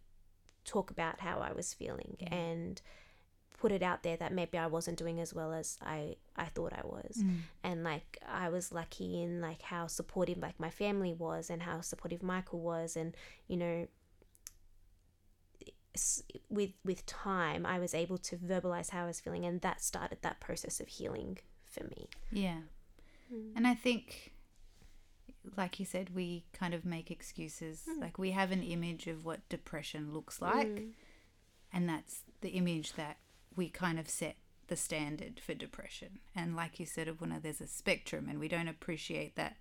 talk 0.68 0.92
about 0.92 1.20
how 1.22 1.40
I 1.40 1.54
was 1.54 1.74
feeling 1.74 2.18
and 2.28 2.82
put 3.58 3.72
it 3.72 3.82
out 3.82 4.04
there 4.04 4.18
that 4.18 4.32
maybe 4.32 4.58
I 4.58 4.68
wasn't 4.68 5.00
doing 5.00 5.20
as 5.20 5.34
well 5.34 5.52
as 5.52 5.80
I, 5.82 6.18
I 6.36 6.46
thought 6.46 6.74
I 6.74 6.86
was. 6.86 7.24
Mm. 7.24 7.38
And 7.64 7.84
like 7.84 8.20
I 8.28 8.50
was 8.50 8.72
lucky 8.72 9.24
in 9.24 9.42
like 9.42 9.64
how 9.64 9.88
supportive 9.88 10.38
like 10.38 10.60
my 10.60 10.70
family 10.70 11.14
was 11.14 11.50
and 11.50 11.64
how 11.64 11.82
supportive 11.82 12.22
Michael 12.22 12.60
was 12.60 12.96
and 12.96 13.18
you 13.48 13.58
know 13.58 13.88
with 16.50 16.74
with 16.86 17.04
time 17.08 17.66
I 17.66 17.80
was 17.80 17.96
able 17.96 18.20
to 18.20 18.38
verbalize 18.38 18.92
how 18.92 19.06
I 19.06 19.08
was 19.08 19.20
feeling 19.20 19.46
and 19.46 19.62
that 19.62 19.82
started 19.82 20.20
that 20.22 20.40
process 20.40 20.80
of 20.80 20.88
healing 20.88 21.40
for 21.66 21.84
me. 21.86 22.10
Yeah. 22.32 22.60
And 23.56 23.68
I 23.68 23.74
think, 23.74 24.34
like 25.56 25.80
you 25.80 25.86
said, 25.86 26.16
we 26.16 26.46
kind 26.54 26.74
of 26.74 26.86
make 26.86 27.10
excuses. 27.12 27.84
Hmm. 27.90 28.02
Like 28.02 28.18
we 28.18 28.32
have 28.32 28.52
an 28.52 28.64
image 28.64 29.08
of 29.08 29.26
what 29.26 29.48
depression 29.50 30.14
looks 30.14 30.42
like, 30.42 30.80
hmm. 30.80 30.90
and 31.72 31.88
that's 31.88 32.22
the 32.42 32.50
image 32.50 32.94
that 32.94 33.18
we 33.56 33.70
kind 33.70 34.00
of 34.00 34.10
set 34.10 34.36
the 34.68 34.76
standard 34.76 35.40
for 35.40 35.54
depression. 35.54 36.20
And 36.36 36.56
like 36.56 36.80
you 36.80 36.86
said, 36.86 37.08
Abuna, 37.08 37.40
there's 37.42 37.62
a 37.62 37.68
spectrum, 37.68 38.28
and 38.30 38.40
we 38.40 38.48
don't 38.48 38.68
appreciate 38.68 39.36
that 39.36 39.58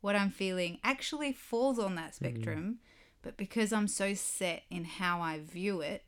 what 0.00 0.16
I'm 0.16 0.30
feeling 0.30 0.78
actually 0.82 1.32
falls 1.32 1.78
on 1.78 1.94
that 1.94 2.14
hmm. 2.14 2.24
spectrum. 2.24 2.78
But 3.22 3.36
because 3.36 3.72
I'm 3.72 3.86
so 3.86 4.14
set 4.14 4.64
in 4.68 4.84
how 4.84 5.20
I 5.20 5.38
view 5.38 5.80
it, 5.80 6.04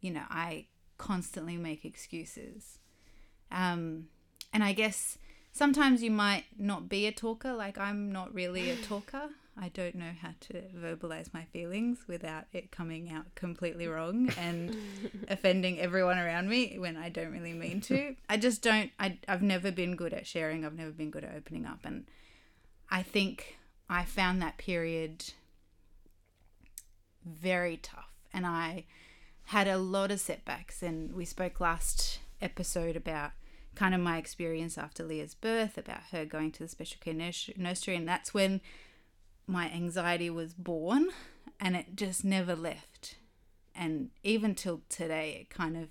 you 0.00 0.10
know, 0.10 0.24
I 0.30 0.66
constantly 0.98 1.56
make 1.56 1.84
excuses. 1.84 2.78
Um, 3.50 4.08
and 4.52 4.64
I 4.64 4.72
guess 4.72 5.18
sometimes 5.52 6.02
you 6.02 6.10
might 6.10 6.44
not 6.58 6.88
be 6.88 7.06
a 7.06 7.12
talker. 7.12 7.52
Like 7.52 7.78
I'm 7.78 8.12
not 8.12 8.34
really 8.34 8.70
a 8.70 8.76
talker. 8.76 9.30
I 9.60 9.68
don't 9.68 9.94
know 9.94 10.12
how 10.22 10.30
to 10.40 10.62
verbalize 10.74 11.34
my 11.34 11.44
feelings 11.44 12.04
without 12.06 12.44
it 12.52 12.70
coming 12.70 13.10
out 13.10 13.26
completely 13.34 13.86
wrong 13.88 14.32
and 14.38 14.74
offending 15.28 15.78
everyone 15.78 16.18
around 16.18 16.48
me 16.48 16.78
when 16.78 16.96
I 16.96 17.10
don't 17.10 17.32
really 17.32 17.52
mean 17.52 17.82
to. 17.82 18.16
I 18.28 18.38
just 18.38 18.62
don't. 18.62 18.90
I, 18.98 19.18
I've 19.28 19.42
never 19.42 19.70
been 19.70 19.96
good 19.96 20.14
at 20.14 20.26
sharing. 20.26 20.64
I've 20.64 20.76
never 20.76 20.92
been 20.92 21.10
good 21.10 21.24
at 21.24 21.34
opening 21.36 21.66
up. 21.66 21.80
And 21.84 22.06
I 22.90 23.02
think 23.02 23.58
I 23.88 24.04
found 24.04 24.40
that 24.40 24.56
period 24.56 25.32
very 27.24 27.76
tough. 27.76 28.12
And 28.32 28.46
I 28.46 28.86
had 29.44 29.68
a 29.68 29.78
lot 29.78 30.10
of 30.10 30.20
setbacks. 30.20 30.82
And 30.82 31.12
we 31.12 31.26
spoke 31.26 31.60
last 31.60 32.20
episode 32.40 32.96
about 32.96 33.32
kind 33.80 33.94
of 33.94 34.00
my 34.02 34.18
experience 34.18 34.76
after 34.76 35.02
Leah's 35.02 35.34
birth, 35.34 35.78
about 35.78 36.02
her 36.12 36.26
going 36.26 36.52
to 36.52 36.58
the 36.58 36.68
special 36.68 36.98
care 37.00 37.14
nursery. 37.14 37.96
And 37.96 38.06
that's 38.06 38.34
when 38.34 38.60
my 39.46 39.70
anxiety 39.70 40.28
was 40.28 40.52
born 40.52 41.08
and 41.58 41.74
it 41.74 41.96
just 41.96 42.22
never 42.22 42.54
left. 42.54 43.16
And 43.74 44.10
even 44.22 44.54
till 44.54 44.82
today, 44.90 45.38
it 45.40 45.48
kind 45.48 45.78
of 45.78 45.88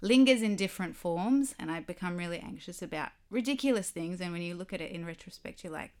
lingers 0.00 0.40
in 0.40 0.56
different 0.56 0.96
forms. 0.96 1.54
And 1.58 1.70
I 1.70 1.80
become 1.80 2.16
really 2.16 2.38
anxious 2.38 2.80
about 2.80 3.10
ridiculous 3.28 3.90
things. 3.90 4.22
And 4.22 4.32
when 4.32 4.40
you 4.40 4.54
look 4.54 4.72
at 4.72 4.80
it 4.80 4.90
in 4.90 5.04
retrospect, 5.04 5.62
you're 5.62 5.72
like, 5.72 5.92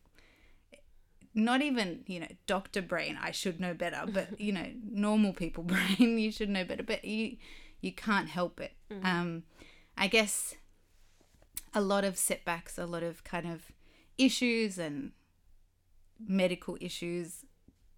not 1.34 1.60
even 1.60 2.02
you 2.06 2.18
know 2.18 2.26
doctor 2.46 2.82
brain 2.82 3.16
i 3.22 3.30
should 3.30 3.60
know 3.60 3.72
better 3.72 4.00
but 4.12 4.40
you 4.40 4.50
know 4.50 4.66
normal 4.90 5.32
people 5.32 5.62
brain 5.72 6.18
you 6.18 6.32
should 6.32 6.48
know 6.48 6.64
better 6.64 6.82
but 6.82 7.04
you 7.04 7.36
you 7.80 7.92
can't 7.92 8.28
help 8.28 8.58
it 8.58 8.72
um 9.04 9.44
i 9.96 10.08
guess 10.08 10.56
a 11.74 11.80
lot 11.80 12.04
of 12.04 12.16
setbacks 12.16 12.78
a 12.78 12.86
lot 12.86 13.02
of 13.02 13.24
kind 13.24 13.46
of 13.46 13.72
issues 14.16 14.78
and 14.78 15.12
medical 16.18 16.76
issues 16.80 17.44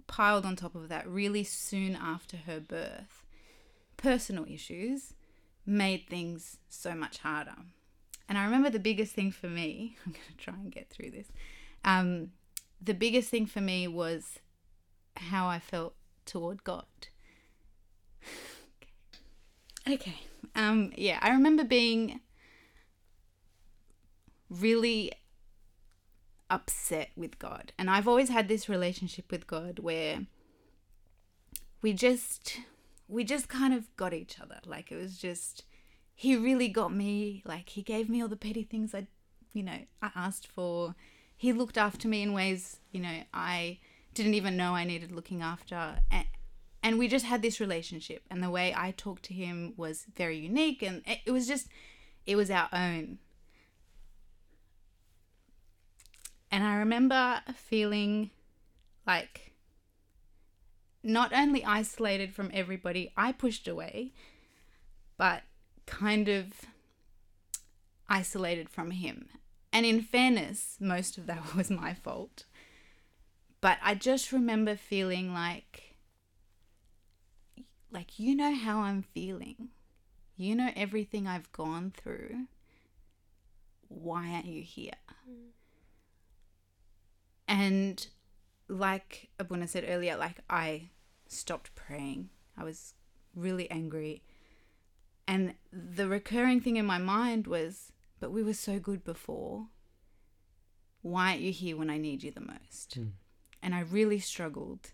piled 0.07 0.45
on 0.45 0.57
top 0.57 0.75
of 0.75 0.89
that 0.89 1.09
really 1.09 1.45
soon 1.45 1.97
after 1.97 2.37
her 2.39 2.61
birth 2.61 3.25
personal 3.97 4.45
issues 4.49 5.15
made 5.65 6.07
things 6.09 6.59
so 6.69 6.95
much 6.95 7.19
harder 7.19 7.57
and 8.29 8.37
i 8.37 8.45
remember 8.45 8.71
the 8.71 8.79
biggest 8.79 9.15
thing 9.15 9.31
for 9.31 9.49
me 9.49 9.97
i'm 10.07 10.13
going 10.13 10.25
to 10.29 10.37
try 10.37 10.55
and 10.55 10.73
get 10.73 10.91
through 10.91 11.11
this 11.11 11.29
um 11.85 12.31
the 12.81 12.95
biggest 12.95 13.29
thing 13.29 13.47
for 13.47 13.61
me 13.61 13.87
was 13.87 14.39
how 15.17 15.49
I 15.49 15.59
felt 15.59 15.95
toward 16.25 16.65
God. 16.65 16.85
okay. 19.89 20.21
Um 20.55 20.93
yeah, 20.97 21.19
I 21.21 21.31
remember 21.31 21.65
being 21.65 22.21
really 24.51 25.13
upset 26.51 27.11
with 27.17 27.39
God. 27.39 27.73
And 27.79 27.89
I've 27.89 28.09
always 28.09 28.29
had 28.29 28.49
this 28.49 28.69
relationship 28.69 29.31
with 29.31 29.47
God 29.47 29.79
where 29.79 30.27
we 31.81 31.93
just 31.93 32.59
we 33.09 33.25
just 33.25 33.49
kind 33.49 33.73
of 33.73 33.95
got 33.97 34.13
each 34.13 34.41
other. 34.41 34.59
Like 34.67 34.93
it 34.93 34.97
was 34.97 35.17
just 35.17 35.65
he 36.15 36.37
really 36.37 36.69
got 36.69 36.93
me. 36.93 37.43
Like 37.47 37.71
he 37.71 37.83
gave 37.83 38.11
me 38.11 38.21
all 38.21 38.29
the 38.29 38.37
petty 38.37 38.65
things 38.65 38.95
I 38.95 39.07
you 39.53 39.63
know, 39.63 39.79
I 40.03 40.11
asked 40.15 40.47
for 40.47 40.95
he 41.41 41.55
looked 41.55 41.79
after 41.79 42.07
me 42.07 42.21
in 42.21 42.35
ways 42.35 42.77
you 42.93 43.01
know 43.01 43.23
i 43.33 43.79
didn't 44.13 44.35
even 44.35 44.59
know 44.59 44.75
i 44.75 44.85
needed 44.85 45.11
looking 45.11 45.41
after 45.41 45.97
and, 46.11 46.27
and 46.83 46.99
we 46.99 47.09
just 47.09 47.25
had 47.25 47.41
this 47.41 47.59
relationship 47.61 48.23
and 48.31 48.43
the 48.43 48.51
way 48.51 48.75
i 48.77 48.91
talked 48.91 49.23
to 49.23 49.33
him 49.33 49.73
was 49.75 50.05
very 50.15 50.37
unique 50.37 50.83
and 50.83 51.03
it, 51.07 51.33
was 51.33 51.49
just 51.49 51.69
it 52.27 52.37
was 52.37 52.51
our 52.51 52.69
own 52.75 53.19
and 56.51 56.65
i 56.65 56.77
remember 56.77 57.41
feeling 57.55 58.31
like 59.07 59.53
not 61.03 61.33
only 61.33 61.65
isolated 61.65 62.35
from 62.35 62.51
everybody 62.53 63.13
i 63.17 63.33
pushed 63.33 63.67
away 63.67 64.13
but 65.17 65.43
kind 65.87 66.29
of 66.29 66.47
isolated 68.09 68.69
from 68.69 68.91
him 68.91 69.29
and 69.73 69.87
in 69.87 70.03
fairness, 70.03 70.77
most 70.81 71.19
of 71.19 71.27
that 71.27 71.55
was 71.57 71.71
my 71.71 71.95
fault. 71.95 72.45
But 73.61 73.79
I 73.83 73.95
just 73.95 74.33
remember 74.33 74.77
feeling 74.77 75.35
like 75.35 75.97
like 77.93 78.19
you 78.19 78.35
know 78.37 78.55
how 78.55 78.81
I'm 78.81 79.03
feeling. 79.03 79.71
You 80.37 80.55
know 80.55 80.71
everything 80.75 81.27
I've 81.27 81.53
gone 81.53 81.93
through. 81.95 82.47
Why 83.89 84.29
aren't 84.29 84.47
you 84.47 84.63
here? 84.63 84.93
Mm. 85.29 85.51
And 87.51 88.07
like 88.69 89.29
Abuna 89.39 89.69
said 89.69 89.85
earlier, 89.87 90.17
like 90.17 90.39
I 90.49 90.91
stopped 91.27 91.75
praying. 91.75 92.31
I 92.57 92.65
was 92.65 92.95
really 93.35 93.71
angry. 93.71 94.23
And 95.29 95.55
the 95.73 96.09
recurring 96.09 96.61
thing 96.61 96.77
in 96.77 96.87
my 96.87 96.99
mind 96.99 97.47
was 97.47 97.93
but 98.21 98.31
we 98.31 98.43
were 98.43 98.55
so 98.55 98.79
good 98.79 99.03
before. 99.03 99.67
Why 101.03 101.31
aren't 101.31 101.41
you 101.41 101.53
here 101.53 101.77
when 101.77 101.91
I 101.91 101.97
need 101.97 102.23
you 102.23 102.31
the 102.31 102.43
most? 102.43 102.95
Hmm. 102.95 103.07
And 103.63 103.75
I 103.75 103.81
really 103.81 104.19
struggled. 104.19 104.93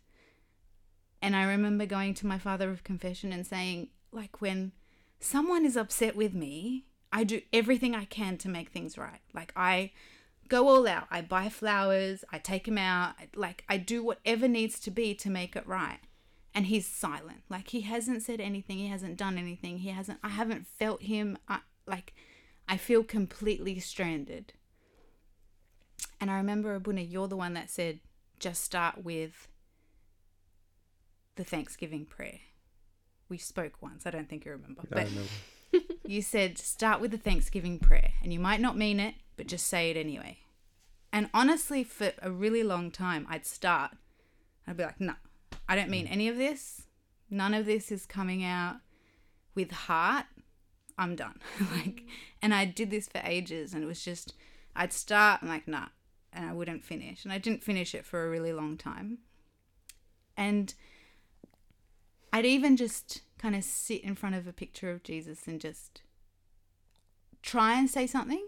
And 1.20 1.34
I 1.34 1.44
remember 1.44 1.86
going 1.86 2.14
to 2.14 2.26
my 2.26 2.38
father 2.38 2.70
of 2.70 2.84
confession 2.84 3.32
and 3.32 3.44
saying, 3.44 3.88
like, 4.12 4.40
when 4.40 4.72
someone 5.18 5.66
is 5.66 5.76
upset 5.76 6.14
with 6.14 6.34
me, 6.34 6.84
I 7.12 7.24
do 7.24 7.40
everything 7.52 7.94
I 7.94 8.04
can 8.04 8.38
to 8.38 8.48
make 8.48 8.70
things 8.70 8.96
right. 8.96 9.20
Like, 9.34 9.52
I 9.56 9.90
go 10.48 10.68
all 10.68 10.86
out. 10.86 11.06
I 11.10 11.22
buy 11.22 11.48
flowers, 11.48 12.24
I 12.30 12.38
take 12.38 12.66
him 12.66 12.78
out, 12.78 13.14
like, 13.34 13.64
I 13.68 13.76
do 13.76 14.02
whatever 14.02 14.48
needs 14.48 14.78
to 14.80 14.90
be 14.90 15.14
to 15.16 15.30
make 15.30 15.56
it 15.56 15.66
right. 15.66 16.00
And 16.54 16.66
he's 16.66 16.86
silent. 16.86 17.42
Like, 17.50 17.68
he 17.68 17.82
hasn't 17.82 18.22
said 18.22 18.40
anything, 18.40 18.78
he 18.78 18.88
hasn't 18.88 19.16
done 19.16 19.38
anything, 19.38 19.78
he 19.78 19.90
hasn't, 19.90 20.18
I 20.22 20.30
haven't 20.30 20.66
felt 20.66 21.02
him. 21.02 21.38
I, 21.48 21.60
like, 21.86 22.14
I 22.68 22.76
feel 22.76 23.04
completely 23.04 23.78
stranded. 23.78 24.54
And 26.20 26.30
I 26.30 26.36
remember, 26.36 26.74
Abuna, 26.74 27.02
you're 27.02 27.28
the 27.28 27.36
one 27.36 27.54
that 27.54 27.70
said, 27.70 28.00
just 28.38 28.64
start 28.64 29.04
with 29.04 29.48
the 31.36 31.44
Thanksgiving 31.44 32.06
prayer. 32.06 32.40
We 33.28 33.38
spoke 33.38 33.82
once, 33.82 34.06
I 34.06 34.10
don't 34.10 34.28
think 34.28 34.44
you 34.44 34.52
remember. 34.52 34.82
But 34.88 35.04
remember. 35.04 35.94
you 36.06 36.22
said, 36.22 36.58
start 36.58 37.00
with 37.00 37.10
the 37.10 37.18
Thanksgiving 37.18 37.78
prayer. 37.78 38.12
And 38.22 38.32
you 38.32 38.40
might 38.40 38.60
not 38.60 38.76
mean 38.76 38.98
it, 39.00 39.14
but 39.36 39.46
just 39.46 39.66
say 39.66 39.90
it 39.90 39.96
anyway. 39.96 40.38
And 41.12 41.30
honestly, 41.32 41.84
for 41.84 42.12
a 42.20 42.30
really 42.30 42.62
long 42.62 42.90
time, 42.90 43.26
I'd 43.30 43.46
start. 43.46 43.92
I'd 44.66 44.76
be 44.76 44.84
like, 44.84 45.00
no, 45.00 45.14
I 45.68 45.76
don't 45.76 45.90
mean 45.90 46.06
mm. 46.06 46.12
any 46.12 46.28
of 46.28 46.36
this. 46.36 46.82
None 47.30 47.54
of 47.54 47.66
this 47.66 47.90
is 47.90 48.06
coming 48.06 48.44
out 48.44 48.76
with 49.54 49.70
heart. 49.70 50.26
I'm 50.98 51.16
done. 51.16 51.40
like, 51.60 51.96
mm. 51.96 52.06
and 52.42 52.54
I 52.54 52.64
did 52.64 52.90
this 52.90 53.08
for 53.08 53.20
ages, 53.24 53.72
and 53.72 53.82
it 53.82 53.86
was 53.86 54.04
just, 54.04 54.34
I'd 54.74 54.92
start, 54.92 55.40
I'm 55.42 55.48
like, 55.48 55.68
nah, 55.68 55.88
and 56.32 56.48
I 56.48 56.52
wouldn't 56.52 56.84
finish. 56.84 57.24
And 57.24 57.32
I 57.32 57.38
didn't 57.38 57.64
finish 57.64 57.94
it 57.94 58.04
for 58.04 58.26
a 58.26 58.30
really 58.30 58.52
long 58.52 58.76
time. 58.76 59.18
And 60.36 60.74
I'd 62.32 62.44
even 62.44 62.76
just 62.76 63.22
kind 63.38 63.56
of 63.56 63.64
sit 63.64 64.02
in 64.02 64.14
front 64.14 64.34
of 64.34 64.46
a 64.46 64.52
picture 64.52 64.90
of 64.90 65.02
Jesus 65.02 65.46
and 65.46 65.60
just 65.60 66.02
try 67.42 67.78
and 67.78 67.88
say 67.88 68.06
something 68.06 68.46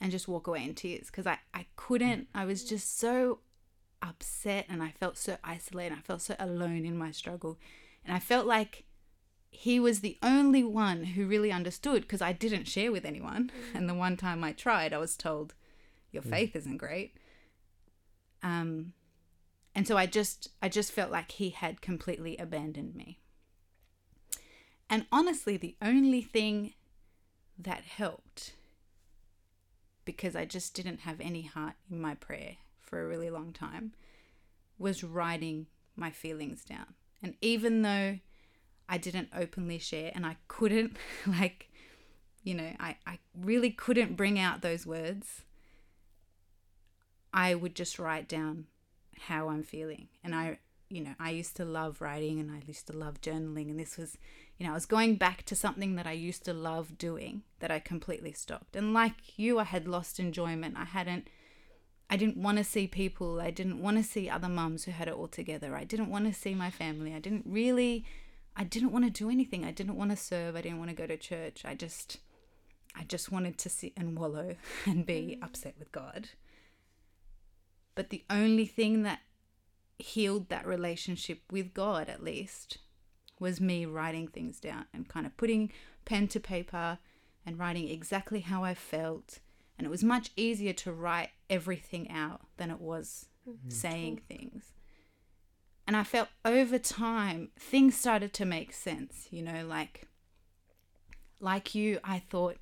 and 0.00 0.10
just 0.10 0.28
walk 0.28 0.46
away 0.46 0.64
in 0.64 0.74
tears 0.74 1.06
because 1.06 1.26
I, 1.26 1.38
I 1.52 1.66
couldn't. 1.76 2.28
I 2.34 2.44
was 2.44 2.64
just 2.64 2.98
so 2.98 3.40
upset 4.02 4.66
and 4.68 4.82
I 4.82 4.90
felt 4.90 5.16
so 5.16 5.36
isolated. 5.42 5.96
I 5.98 6.02
felt 6.02 6.22
so 6.22 6.36
alone 6.38 6.84
in 6.84 6.96
my 6.96 7.10
struggle. 7.10 7.58
And 8.04 8.14
I 8.14 8.20
felt 8.20 8.46
like 8.46 8.84
he 9.50 9.80
was 9.80 10.00
the 10.00 10.18
only 10.22 10.62
one 10.62 11.04
who 11.04 11.26
really 11.26 11.50
understood 11.50 12.02
because 12.02 12.22
I 12.22 12.32
didn't 12.32 12.68
share 12.68 12.92
with 12.92 13.04
anyone. 13.04 13.50
And 13.74 13.88
the 13.88 13.94
one 13.94 14.16
time 14.16 14.44
I 14.44 14.52
tried, 14.52 14.92
I 14.92 14.98
was 14.98 15.16
told, 15.16 15.54
Your 16.12 16.22
faith 16.22 16.54
isn't 16.54 16.76
great. 16.76 17.16
Um, 18.42 18.92
and 19.74 19.86
so 19.86 19.96
I 19.96 20.06
just 20.06 20.50
I 20.62 20.68
just 20.68 20.92
felt 20.92 21.10
like 21.10 21.32
he 21.32 21.50
had 21.50 21.80
completely 21.80 22.36
abandoned 22.36 22.94
me. 22.94 23.18
And 24.90 25.06
honestly, 25.12 25.56
the 25.56 25.76
only 25.82 26.22
thing 26.22 26.74
that 27.58 27.82
helped, 27.82 28.54
because 30.08 30.34
I 30.34 30.46
just 30.46 30.72
didn't 30.72 31.00
have 31.00 31.20
any 31.20 31.42
heart 31.42 31.74
in 31.90 32.00
my 32.00 32.14
prayer 32.14 32.56
for 32.80 33.02
a 33.02 33.06
really 33.06 33.28
long 33.28 33.52
time, 33.52 33.92
was 34.78 35.04
writing 35.04 35.66
my 35.96 36.10
feelings 36.10 36.64
down. 36.64 36.94
And 37.22 37.34
even 37.42 37.82
though 37.82 38.18
I 38.88 38.96
didn't 38.96 39.28
openly 39.36 39.78
share 39.78 40.10
and 40.14 40.24
I 40.24 40.36
couldn't, 40.48 40.96
like, 41.26 41.68
you 42.42 42.54
know, 42.54 42.72
I, 42.80 42.96
I 43.06 43.18
really 43.38 43.70
couldn't 43.70 44.16
bring 44.16 44.38
out 44.38 44.62
those 44.62 44.86
words, 44.86 45.42
I 47.34 47.54
would 47.54 47.74
just 47.74 47.98
write 47.98 48.30
down 48.30 48.64
how 49.26 49.50
I'm 49.50 49.62
feeling. 49.62 50.08
And 50.24 50.34
I, 50.34 50.56
you 50.88 51.02
know, 51.02 51.16
I 51.20 51.32
used 51.32 51.54
to 51.56 51.66
love 51.66 52.00
writing 52.00 52.40
and 52.40 52.50
I 52.50 52.62
used 52.66 52.86
to 52.86 52.96
love 52.96 53.20
journaling. 53.20 53.68
And 53.68 53.78
this 53.78 53.98
was, 53.98 54.16
you 54.58 54.66
know, 54.66 54.72
I 54.72 54.74
was 54.74 54.86
going 54.86 55.14
back 55.14 55.44
to 55.44 55.56
something 55.56 55.94
that 55.94 56.06
I 56.06 56.12
used 56.12 56.44
to 56.44 56.52
love 56.52 56.98
doing 56.98 57.42
that 57.60 57.70
I 57.70 57.78
completely 57.78 58.32
stopped. 58.32 58.74
And 58.74 58.92
like 58.92 59.38
you, 59.38 59.60
I 59.60 59.64
had 59.64 59.86
lost 59.86 60.18
enjoyment. 60.18 60.76
I 60.76 60.84
hadn't, 60.84 61.28
I 62.10 62.16
didn't 62.16 62.36
want 62.36 62.58
to 62.58 62.64
see 62.64 62.88
people. 62.88 63.40
I 63.40 63.52
didn't 63.52 63.80
want 63.80 63.98
to 63.98 64.02
see 64.02 64.28
other 64.28 64.48
mums 64.48 64.84
who 64.84 64.90
had 64.90 65.06
it 65.06 65.14
all 65.14 65.28
together. 65.28 65.76
I 65.76 65.84
didn't 65.84 66.10
want 66.10 66.26
to 66.26 66.38
see 66.38 66.54
my 66.54 66.70
family. 66.70 67.14
I 67.14 67.20
didn't 67.20 67.44
really, 67.46 68.04
I 68.56 68.64
didn't 68.64 68.90
want 68.90 69.04
to 69.04 69.10
do 69.10 69.30
anything. 69.30 69.64
I 69.64 69.70
didn't 69.70 69.96
want 69.96 70.10
to 70.10 70.16
serve. 70.16 70.56
I 70.56 70.62
didn't 70.62 70.78
want 70.78 70.90
to 70.90 70.96
go 70.96 71.06
to 71.06 71.16
church. 71.16 71.62
I 71.64 71.76
just, 71.76 72.18
I 72.96 73.04
just 73.04 73.30
wanted 73.30 73.58
to 73.58 73.68
sit 73.68 73.92
and 73.96 74.18
wallow 74.18 74.56
and 74.86 75.06
be 75.06 75.38
mm. 75.40 75.44
upset 75.44 75.76
with 75.78 75.92
God. 75.92 76.30
But 77.94 78.10
the 78.10 78.24
only 78.28 78.66
thing 78.66 79.04
that 79.04 79.20
healed 79.98 80.48
that 80.48 80.66
relationship 80.66 81.42
with 81.50 81.74
God, 81.74 82.08
at 82.08 82.24
least, 82.24 82.78
was 83.40 83.60
me 83.60 83.86
writing 83.86 84.28
things 84.28 84.60
down 84.60 84.86
and 84.92 85.08
kind 85.08 85.26
of 85.26 85.36
putting 85.36 85.72
pen 86.04 86.28
to 86.28 86.40
paper 86.40 86.98
and 87.44 87.58
writing 87.58 87.88
exactly 87.88 88.40
how 88.40 88.64
I 88.64 88.74
felt. 88.74 89.40
And 89.76 89.86
it 89.86 89.90
was 89.90 90.02
much 90.02 90.30
easier 90.36 90.72
to 90.74 90.92
write 90.92 91.30
everything 91.48 92.10
out 92.10 92.42
than 92.56 92.70
it 92.70 92.80
was 92.80 93.26
mm-hmm. 93.48 93.70
saying 93.70 94.22
things. 94.28 94.72
And 95.86 95.96
I 95.96 96.04
felt 96.04 96.28
over 96.44 96.78
time 96.78 97.50
things 97.58 97.96
started 97.96 98.34
to 98.34 98.44
make 98.44 98.72
sense, 98.74 99.28
you 99.30 99.42
know, 99.42 99.64
like 99.66 100.06
like 101.40 101.74
you, 101.74 102.00
I 102.02 102.18
thought 102.18 102.56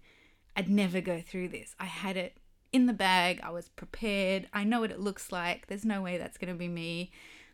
I'd 0.55 0.69
never 0.69 1.01
go 1.01 1.21
through 1.21 1.49
this. 1.49 1.75
I 1.81 1.87
had 1.87 2.17
it 2.17 2.37
in 2.73 2.87
the 2.87 2.93
bag. 2.93 3.41
I 3.43 3.51
was 3.51 3.69
prepared. 3.69 4.49
I 4.53 4.65
know 4.65 4.81
what 4.81 4.91
it 4.91 5.01
looks 5.01 5.33
like. 5.33 5.67
There's 5.67 5.85
no 5.85 6.03
way 6.03 6.19
that's 6.19 6.39
going 6.39 6.53
to 6.53 6.59
be 6.59 6.69
me. 6.69 7.11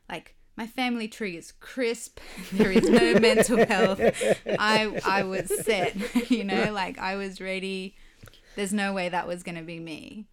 Like 0.08 0.34
my 0.56 0.66
family 0.66 1.08
tree 1.08 1.36
is 1.36 1.52
crisp. 1.52 2.20
There 2.52 2.70
is 2.70 2.88
no 2.88 3.14
mental 3.20 3.64
health. 3.66 4.00
I 4.58 5.00
I 5.04 5.22
was 5.24 5.48
set, 5.64 5.96
you 6.30 6.44
know, 6.44 6.72
like 6.72 6.98
I 6.98 7.16
was 7.16 7.40
ready. 7.40 7.96
There's 8.56 8.72
no 8.72 8.92
way 8.92 9.08
that 9.08 9.26
was 9.26 9.42
going 9.42 9.54
to 9.54 9.62
be 9.62 9.78
me. 9.78 10.26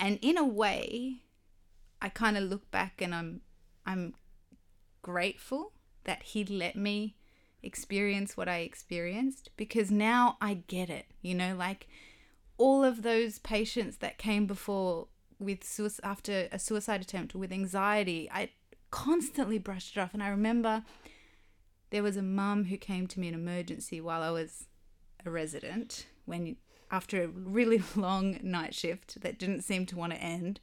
And 0.00 0.18
in 0.20 0.36
a 0.36 0.44
way, 0.44 1.22
I 2.02 2.08
kind 2.08 2.36
of 2.36 2.44
look 2.44 2.70
back 2.70 3.00
and 3.00 3.14
I'm 3.14 3.40
I'm 3.86 4.14
grateful 5.02 5.72
that 6.04 6.22
he 6.22 6.44
let 6.44 6.76
me 6.76 7.16
experience 7.62 8.36
what 8.36 8.48
I 8.48 8.58
experienced 8.58 9.50
because 9.56 9.90
now 9.90 10.36
I 10.40 10.54
get 10.66 10.90
it. 10.90 11.06
You 11.22 11.34
know, 11.34 11.54
like 11.54 11.86
all 12.58 12.82
of 12.84 13.02
those 13.02 13.38
patients 13.38 13.98
that 13.98 14.18
came 14.18 14.46
before 14.46 15.08
with 15.38 15.64
suicide, 15.64 16.04
after 16.04 16.48
a 16.52 16.58
suicide 16.58 17.00
attempt 17.00 17.34
with 17.34 17.52
anxiety, 17.52 18.28
I 18.32 18.50
constantly 18.90 19.58
brushed 19.58 19.96
it 19.96 20.00
off. 20.00 20.14
And 20.14 20.22
I 20.22 20.28
remember 20.28 20.84
there 21.90 22.02
was 22.02 22.16
a 22.16 22.22
mum 22.22 22.64
who 22.64 22.76
came 22.76 23.06
to 23.08 23.20
me 23.20 23.28
in 23.28 23.34
emergency 23.34 24.00
while 24.00 24.22
I 24.22 24.30
was 24.30 24.66
a 25.24 25.30
resident 25.30 26.06
when 26.24 26.56
after 26.90 27.22
a 27.22 27.28
really 27.28 27.82
long 27.96 28.38
night 28.42 28.74
shift 28.74 29.20
that 29.22 29.38
didn't 29.38 29.62
seem 29.62 29.86
to 29.86 29.96
want 29.96 30.12
to 30.12 30.20
end. 30.20 30.60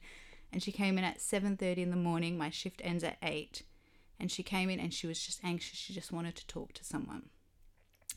And 0.52 0.62
she 0.62 0.72
came 0.72 0.96
in 0.96 1.04
at 1.04 1.18
7:30 1.18 1.78
in 1.78 1.90
the 1.90 1.96
morning. 1.96 2.38
My 2.38 2.50
shift 2.50 2.80
ends 2.84 3.04
at 3.04 3.18
8 3.22 3.62
and 4.18 4.30
she 4.30 4.42
came 4.42 4.70
in 4.70 4.80
and 4.80 4.92
she 4.92 5.06
was 5.06 5.24
just 5.24 5.40
anxious. 5.44 5.78
She 5.78 5.92
just 5.92 6.12
wanted 6.12 6.34
to 6.36 6.46
talk 6.46 6.72
to 6.74 6.84
someone. 6.84 7.28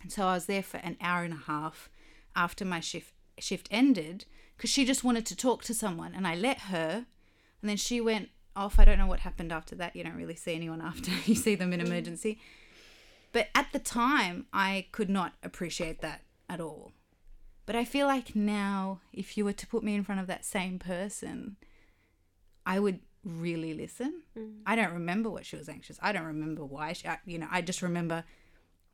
And 0.02 0.12
so 0.12 0.28
I 0.28 0.34
was 0.34 0.46
there 0.46 0.64
for 0.64 0.78
an 0.78 0.98
hour 1.02 1.24
and 1.24 1.34
a 1.34 1.44
half 1.48 1.90
after 2.36 2.66
my 2.66 2.80
shift 2.80 3.14
shift 3.38 3.68
ended 3.72 4.26
because 4.56 4.70
she 4.70 4.86
just 4.86 5.04
wanted 5.04 5.26
to 5.28 5.36
talk 5.36 5.64
to 5.64 5.74
someone. 5.74 6.14
And 6.16 6.28
I 6.28 6.36
let 6.36 6.60
her 6.62 7.06
and 7.62 7.70
then 7.70 7.78
she 7.78 8.02
went 8.02 8.30
off. 8.56 8.80
I 8.80 8.86
don't 8.86 8.98
know 8.98 9.08
what 9.08 9.22
happened 9.22 9.52
after 9.52 9.76
that. 9.76 9.96
You 9.96 10.04
don't 10.04 10.16
really 10.16 10.36
see 10.36 10.56
anyone 10.56 10.82
after 10.82 11.12
you 11.26 11.36
see 11.36 11.56
them 11.56 11.74
in 11.74 11.80
mm. 11.80 11.88
emergency. 11.88 12.40
But 13.32 13.48
at 13.56 13.68
the 13.72 13.80
time, 13.80 14.46
I 14.52 14.88
could 14.92 15.10
not 15.10 15.34
appreciate 15.42 16.02
that 16.02 16.22
at 16.50 16.60
all. 16.60 16.92
But 17.66 17.76
I 17.76 17.86
feel 17.86 18.08
like 18.08 18.36
now, 18.36 19.00
if 19.14 19.38
you 19.38 19.46
were 19.46 19.54
to 19.54 19.68
put 19.68 19.84
me 19.84 19.96
in 19.96 20.04
front 20.04 20.20
of 20.20 20.28
that 20.28 20.44
same 20.44 20.80
person, 20.80 21.56
I 22.66 22.80
would 22.80 23.00
really 23.24 23.74
listen. 23.74 24.24
Mm. 24.38 24.58
I 24.66 24.76
don't 24.76 24.94
remember 24.94 25.30
what 25.30 25.46
she 25.46 25.56
was 25.56 25.70
anxious. 25.70 25.98
I 26.02 26.12
don't 26.12 26.26
remember 26.26 26.66
why. 26.66 26.94
She, 26.94 27.08
you 27.26 27.38
know, 27.38 27.48
I 27.50 27.62
just 27.62 27.82
remember 27.82 28.26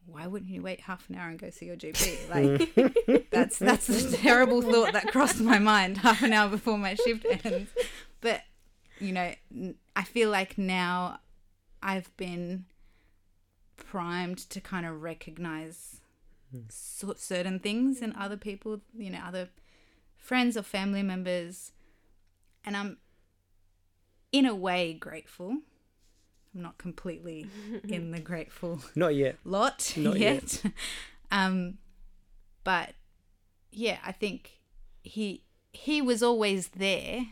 why 0.07 0.25
wouldn't 0.25 0.49
you 0.49 0.61
wait 0.61 0.81
half 0.81 1.09
an 1.09 1.15
hour 1.15 1.29
and 1.29 1.37
go 1.37 1.49
see 1.49 1.65
your 1.65 1.75
GP? 1.75 2.29
Like 2.29 3.29
that's 3.29 3.59
that's 3.59 3.87
the 3.87 4.17
terrible 4.21 4.61
thought 4.61 4.93
that 4.93 5.11
crossed 5.11 5.39
my 5.39 5.59
mind 5.59 5.97
half 5.97 6.23
an 6.23 6.33
hour 6.33 6.49
before 6.49 6.77
my 6.77 6.95
shift 6.95 7.25
ends. 7.43 7.69
But 8.21 8.41
you 8.99 9.11
know, 9.11 9.33
I 9.95 10.03
feel 10.03 10.29
like 10.29 10.57
now 10.57 11.19
I've 11.81 12.15
been 12.17 12.65
primed 13.75 14.37
to 14.49 14.59
kind 14.59 14.85
of 14.85 15.01
recognize 15.01 16.01
mm. 16.55 16.63
certain 16.69 17.59
things 17.59 18.01
in 18.01 18.15
other 18.15 18.37
people, 18.37 18.81
you 18.97 19.09
know, 19.09 19.19
other 19.25 19.49
friends 20.17 20.57
or 20.57 20.63
family 20.63 21.03
members, 21.03 21.71
and 22.65 22.75
I'm 22.75 22.97
in 24.31 24.45
a 24.45 24.55
way 24.55 24.93
grateful 24.93 25.57
I'm 26.53 26.61
not 26.61 26.77
completely 26.77 27.47
in 27.87 28.11
the 28.11 28.19
grateful 28.19 28.81
not 28.95 29.15
yet 29.15 29.37
lot 29.45 29.93
not 29.95 30.17
yet. 30.17 30.61
yet. 30.63 30.73
um, 31.31 31.77
but 32.63 32.93
yeah, 33.71 33.99
I 34.05 34.11
think 34.11 34.59
he 35.03 35.43
he 35.71 36.01
was 36.01 36.23
always 36.23 36.69
there, 36.69 37.27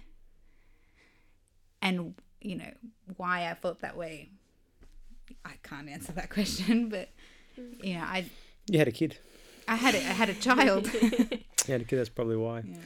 and 1.81 2.15
you 2.41 2.55
know 2.55 2.71
why 3.17 3.49
I 3.49 3.53
felt 3.55 3.81
that 3.81 3.97
way. 3.97 4.29
I 5.43 5.53
can't 5.63 5.89
answer 5.89 6.11
that 6.13 6.29
question, 6.37 6.89
but 6.89 7.09
you 7.81 7.95
know, 7.95 8.01
I 8.01 8.25
you 8.67 8.79
had 8.79 8.87
a 8.87 8.91
kid. 8.91 9.17
I 9.67 9.75
had 9.75 9.95
it. 9.95 10.03
I 10.03 10.13
had 10.13 10.29
a 10.29 10.33
child. 10.35 10.91
you 10.93 11.39
had 11.67 11.81
a 11.81 11.85
kid. 11.85 11.97
That's 11.97 12.09
probably 12.09 12.37
why. 12.37 12.63
Yeah. 12.65 12.77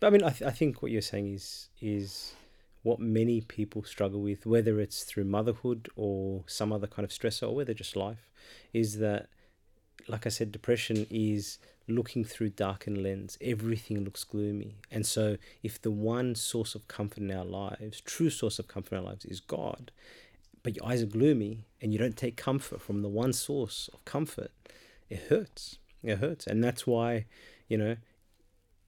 But 0.00 0.08
I 0.08 0.10
mean, 0.10 0.24
I, 0.24 0.30
th- 0.30 0.42
I 0.42 0.52
think 0.52 0.82
what 0.82 0.90
you're 0.90 1.02
saying 1.02 1.34
is 1.34 1.68
is 1.80 2.34
what 2.82 3.00
many 3.00 3.40
people 3.40 3.82
struggle 3.82 4.20
with, 4.20 4.46
whether 4.46 4.78
it's 4.80 5.02
through 5.02 5.24
motherhood 5.24 5.88
or 5.96 6.44
some 6.46 6.72
other 6.72 6.86
kind 6.86 7.04
of 7.04 7.10
stressor 7.10 7.48
or 7.48 7.54
whether 7.54 7.74
just 7.74 7.96
life, 7.96 8.30
is 8.72 8.98
that, 8.98 9.26
like 10.06 10.24
I 10.24 10.28
said, 10.28 10.52
depression 10.52 11.04
is 11.10 11.58
looking 11.88 12.24
through 12.24 12.50
darkened 12.50 13.02
lens. 13.02 13.38
Everything 13.40 14.04
looks 14.04 14.24
gloomy. 14.24 14.76
And 14.90 15.06
so, 15.06 15.36
if 15.62 15.80
the 15.80 15.90
one 15.90 16.34
source 16.34 16.74
of 16.74 16.88
comfort 16.88 17.18
in 17.18 17.30
our 17.30 17.44
lives, 17.44 18.00
true 18.00 18.30
source 18.30 18.58
of 18.58 18.68
comfort 18.68 18.92
in 18.92 18.98
our 18.98 19.04
lives, 19.04 19.24
is 19.24 19.40
God, 19.40 19.92
but 20.62 20.74
your 20.74 20.86
eyes 20.86 21.02
are 21.02 21.06
gloomy 21.06 21.66
and 21.80 21.92
you 21.92 21.98
don't 21.98 22.16
take 22.16 22.36
comfort 22.36 22.80
from 22.80 23.02
the 23.02 23.08
one 23.08 23.32
source 23.32 23.88
of 23.92 24.04
comfort, 24.04 24.50
it 25.08 25.26
hurts. 25.28 25.78
It 26.02 26.18
hurts. 26.18 26.46
And 26.46 26.62
that's 26.62 26.86
why, 26.86 27.26
you 27.68 27.78
know, 27.78 27.96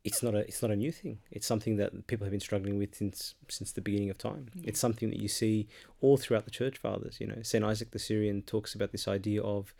it's 0.04 0.22
not 0.22 0.34
a 0.34 0.38
it's 0.38 0.62
not 0.62 0.70
a 0.70 0.76
new 0.76 0.90
thing. 0.90 1.18
It's 1.30 1.46
something 1.46 1.76
that 1.76 2.06
people 2.06 2.24
have 2.24 2.30
been 2.30 2.40
struggling 2.40 2.78
with 2.78 2.94
since 2.94 3.34
since 3.48 3.72
the 3.72 3.80
beginning 3.80 4.10
of 4.10 4.18
time. 4.18 4.48
Yeah. 4.54 4.68
It's 4.68 4.80
something 4.80 5.10
that 5.10 5.20
you 5.20 5.28
see 5.28 5.68
all 6.00 6.16
throughout 6.16 6.44
the 6.44 6.50
church 6.50 6.78
fathers. 6.78 7.20
You 7.20 7.26
know, 7.26 7.42
Saint 7.42 7.64
Isaac 7.64 7.90
the 7.90 7.98
Syrian 7.98 8.42
talks 8.42 8.74
about 8.74 8.92
this 8.92 9.06
idea 9.06 9.42
of 9.42 9.74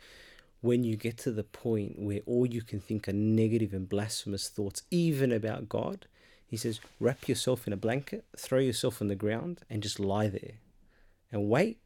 when 0.61 0.83
you 0.83 0.95
get 0.95 1.17
to 1.17 1.31
the 1.31 1.43
point 1.43 1.97
where 1.97 2.19
all 2.25 2.45
you 2.45 2.61
can 2.61 2.79
think 2.79 3.07
are 3.07 3.13
negative 3.13 3.73
and 3.73 3.87
blasphemous 3.87 4.49
thoughts, 4.49 4.83
even 4.91 5.31
about 5.31 5.69
God. 5.69 6.07
He 6.45 6.57
says, 6.57 6.79
wrap 6.99 7.27
yourself 7.27 7.67
in 7.67 7.73
a 7.73 7.77
blanket, 7.77 8.25
throw 8.37 8.59
yourself 8.59 9.01
on 9.01 9.07
the 9.07 9.15
ground, 9.15 9.61
and 9.69 9.83
just 9.83 9.99
lie 9.99 10.27
there, 10.27 10.53
and 11.31 11.47
wait, 11.47 11.77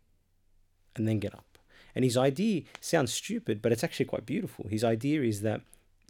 and 0.95 1.07
then 1.07 1.19
get 1.19 1.35
up. 1.35 1.57
And 1.93 2.03
his 2.03 2.17
idea 2.17 2.63
sounds 2.79 3.13
stupid, 3.13 3.61
but 3.61 3.71
it's 3.71 3.83
actually 3.83 4.05
quite 4.05 4.25
beautiful. 4.25 4.67
His 4.69 4.83
idea 4.83 5.21
is 5.21 5.41
that 5.41 5.61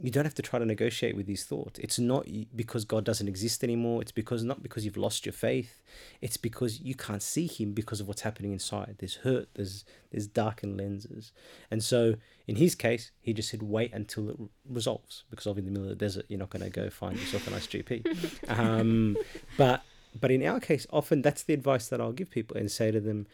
you 0.01 0.09
don't 0.09 0.25
have 0.25 0.33
to 0.35 0.41
try 0.41 0.57
to 0.57 0.65
negotiate 0.65 1.15
with 1.15 1.27
these 1.27 1.43
thoughts. 1.43 1.79
It's 1.79 1.99
not 1.99 2.27
because 2.55 2.83
God 2.83 3.03
doesn't 3.03 3.27
exist 3.27 3.63
anymore. 3.63 4.01
It's 4.01 4.11
because 4.11 4.43
not 4.43 4.63
because 4.63 4.85
you've 4.85 4.97
lost 4.97 5.25
your 5.25 5.33
faith. 5.33 5.81
It's 6.19 6.37
because 6.37 6.81
you 6.81 6.95
can't 6.95 7.21
see 7.21 7.45
Him 7.47 7.73
because 7.73 7.99
of 7.99 8.07
what's 8.07 8.21
happening 8.21 8.51
inside. 8.53 8.95
There's 8.97 9.15
hurt. 9.17 9.49
There's 9.53 9.85
there's 10.11 10.27
darkened 10.27 10.77
lenses. 10.77 11.31
And 11.69 11.83
so 11.83 12.15
in 12.47 12.55
his 12.55 12.75
case, 12.75 13.11
he 13.21 13.33
just 13.33 13.49
said 13.49 13.63
wait 13.63 13.93
until 13.93 14.29
it 14.29 14.37
resolves 14.67 15.23
because 15.29 15.45
obviously 15.45 15.67
in 15.67 15.73
the 15.73 15.79
middle 15.79 15.91
of 15.91 15.99
the 15.99 16.05
desert, 16.05 16.25
you're 16.27 16.39
not 16.39 16.49
going 16.49 16.63
to 16.63 16.69
go 16.69 16.89
find 16.89 17.17
yourself 17.17 17.47
a 17.47 17.51
nice 17.51 17.67
GP. 17.67 18.49
um, 18.59 19.15
but 19.57 19.83
but 20.19 20.31
in 20.31 20.43
our 20.43 20.59
case, 20.59 20.87
often 20.91 21.21
that's 21.21 21.43
the 21.43 21.53
advice 21.53 21.87
that 21.89 22.01
I'll 22.01 22.11
give 22.11 22.31
people 22.31 22.57
and 22.57 22.71
say 22.71 22.91
to 22.91 22.99
them, 22.99 23.27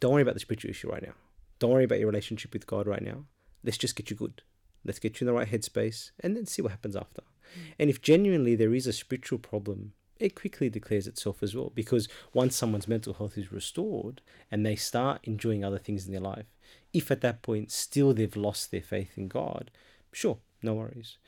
don't 0.00 0.12
worry 0.12 0.22
about 0.22 0.34
the 0.34 0.40
spiritual 0.40 0.70
issue 0.70 0.90
right 0.90 1.02
now. 1.02 1.14
Don't 1.58 1.70
worry 1.70 1.84
about 1.84 1.98
your 1.98 2.08
relationship 2.08 2.52
with 2.52 2.66
God 2.66 2.86
right 2.86 3.02
now 3.02 3.24
let's 3.64 3.78
just 3.78 3.96
get 3.96 4.10
you 4.10 4.16
good. 4.16 4.42
Let's 4.84 4.98
get 4.98 5.20
you 5.20 5.26
in 5.26 5.32
the 5.32 5.38
right 5.38 5.50
headspace 5.50 6.10
and 6.20 6.36
then 6.36 6.46
see 6.46 6.62
what 6.62 6.72
happens 6.72 6.96
after. 6.96 7.22
Mm. 7.22 7.72
And 7.78 7.90
if 7.90 8.02
genuinely 8.02 8.54
there 8.54 8.74
is 8.74 8.86
a 8.86 8.92
spiritual 8.92 9.38
problem, 9.38 9.92
it 10.18 10.34
quickly 10.34 10.68
declares 10.68 11.06
itself 11.06 11.42
as 11.42 11.54
well. 11.54 11.72
Because 11.74 12.08
once 12.32 12.56
someone's 12.56 12.88
mental 12.88 13.14
health 13.14 13.38
is 13.38 13.52
restored 13.52 14.20
and 14.50 14.64
they 14.64 14.76
start 14.76 15.20
enjoying 15.24 15.64
other 15.64 15.78
things 15.78 16.06
in 16.06 16.12
their 16.12 16.20
life, 16.20 16.46
if 16.92 17.10
at 17.10 17.20
that 17.20 17.42
point 17.42 17.70
still 17.70 18.14
they've 18.14 18.36
lost 18.36 18.70
their 18.70 18.82
faith 18.82 19.16
in 19.16 19.28
God, 19.28 19.70
sure, 20.12 20.38
no 20.62 20.74
worries. 20.74 21.18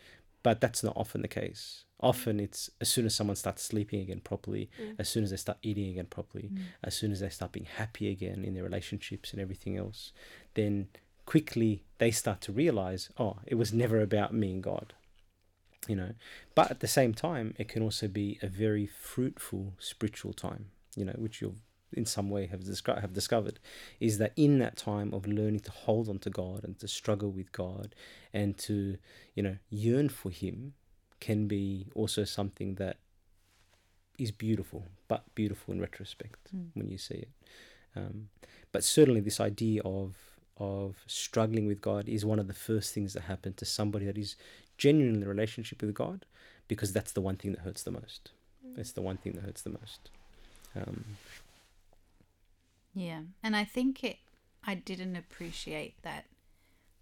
But 0.43 0.61
that's 0.61 0.83
not 0.83 0.97
often 0.97 1.23
the 1.23 1.29
case. 1.29 1.85
Often 2.01 2.41
it's 2.41 2.71
as 2.81 2.89
soon 2.89 3.05
as 3.05 3.15
someone 3.15 3.37
starts 3.37 3.63
sleeping 3.63 4.01
again 4.01 4.21
properly, 4.21 4.71
mm. 4.81 4.95
as 4.99 5.09
soon 5.09 5.23
as 5.23 5.31
they 5.31 5.37
start 5.37 5.59
eating 5.63 5.91
again 5.91 6.07
properly, 6.07 6.51
mm. 6.53 6.63
as 6.83 6.95
soon 6.95 7.13
as 7.13 7.21
they 7.21 7.29
start 7.29 7.53
being 7.53 7.67
happy 7.67 8.11
again 8.11 8.43
in 8.43 8.55
their 8.55 8.65
relationships 8.65 9.33
and 9.33 9.43
everything 9.43 9.77
else, 9.77 10.13
then 10.55 10.89
quickly 11.27 11.85
they 11.99 12.11
start 12.11 12.41
to 12.43 12.53
realize, 12.53 13.11
oh, 13.19 13.39
it 13.47 13.55
was 13.55 13.73
never 13.73 14.01
about 14.01 14.33
me 14.35 14.53
and 14.53 14.63
God. 14.63 14.95
You 15.89 15.97
know, 15.97 16.11
but 16.55 16.71
at 16.71 16.81
the 16.81 16.87
same 16.87 17.15
time, 17.15 17.55
it 17.59 17.69
can 17.69 17.83
also 17.83 18.07
be 18.07 18.39
a 18.43 18.49
very 18.49 18.87
fruitful 18.87 19.75
spiritual 19.79 20.35
time. 20.35 20.67
You 20.95 21.07
know, 21.07 21.15
which 21.17 21.41
you'll 21.41 21.57
in 21.93 22.07
some 22.07 22.31
way 22.31 22.47
have 22.47 22.61
descri- 22.61 23.01
have 23.01 23.13
discovered, 23.13 23.59
is 23.99 24.19
that 24.19 24.33
in 24.37 24.59
that 24.59 24.77
time 24.77 25.13
of 25.15 25.27
learning 25.27 25.61
to 25.61 25.71
hold 25.71 26.09
on 26.09 26.19
to 26.21 26.31
God 26.31 26.65
and 26.65 26.79
to 26.81 26.87
struggle 26.87 27.31
with 27.31 27.51
God 27.53 27.95
and 28.33 28.59
to 28.59 28.99
you 29.35 29.43
know 29.43 29.57
yearn 29.71 30.11
for 30.11 30.31
Him, 30.31 30.75
can 31.21 31.47
be 31.47 31.87
also 31.95 32.25
something 32.25 32.75
that 32.77 32.97
is 34.19 34.31
beautiful, 34.31 34.87
but 35.09 35.25
beautiful 35.35 35.73
in 35.73 35.81
retrospect 35.81 36.49
when 36.75 36.89
you 36.89 36.99
see 36.99 37.15
it. 37.15 37.31
Um, 37.97 38.29
but 38.73 38.85
certainly, 38.85 39.21
this 39.21 39.41
idea 39.41 39.83
of 39.83 40.17
of 40.61 40.97
struggling 41.07 41.67
with 41.67 41.81
God 41.81 42.09
is 42.09 42.25
one 42.25 42.39
of 42.39 42.47
the 42.47 42.55
first 42.55 42.95
things 42.95 43.15
that 43.15 43.23
happen 43.23 43.55
to 43.55 43.65
somebody 43.65 44.05
that 44.05 44.19
is 44.19 44.37
genuinely 44.77 45.21
in 45.21 45.27
a 45.27 45.29
relationship 45.29 45.81
with 45.81 45.95
God, 45.95 46.27
because 46.69 46.93
that's 46.93 47.13
the 47.13 47.21
one 47.21 47.37
thing 47.37 47.53
that 47.53 47.63
hurts 47.63 47.83
the 47.83 47.91
most. 47.91 48.31
Mm. 48.65 48.79
It's 48.79 48.93
the 48.93 49.03
one 49.03 49.17
thing 49.17 49.33
that 49.33 49.43
hurts 49.43 49.63
the 49.63 49.71
most. 49.71 50.11
Um, 50.77 51.05
Yeah. 52.95 53.23
And 53.43 53.57
I 53.57 53.65
think 53.65 54.05
it 54.05 54.19
I 54.63 54.75
didn't 54.75 55.17
appreciate 55.17 56.03
that 56.03 56.27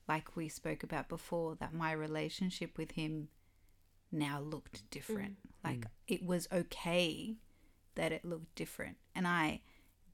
like 0.07 0.37
we 0.37 0.49
spoke 0.49 0.83
about 0.83 1.09
before 1.09 1.57
that 1.57 1.75
my 1.75 1.93
relationship 1.93 2.79
with 2.79 2.93
him 2.93 3.29
now 4.13 4.41
looked 4.41 4.89
different. 4.91 5.37
Mm. 5.37 5.69
Like 5.69 5.81
mm. 5.81 5.91
it 6.07 6.25
was 6.25 6.49
okay 6.53 7.37
that 7.97 8.13
it 8.13 8.25
looked 8.25 8.55
different 8.55 8.97
and 9.15 9.27
I 9.27 9.61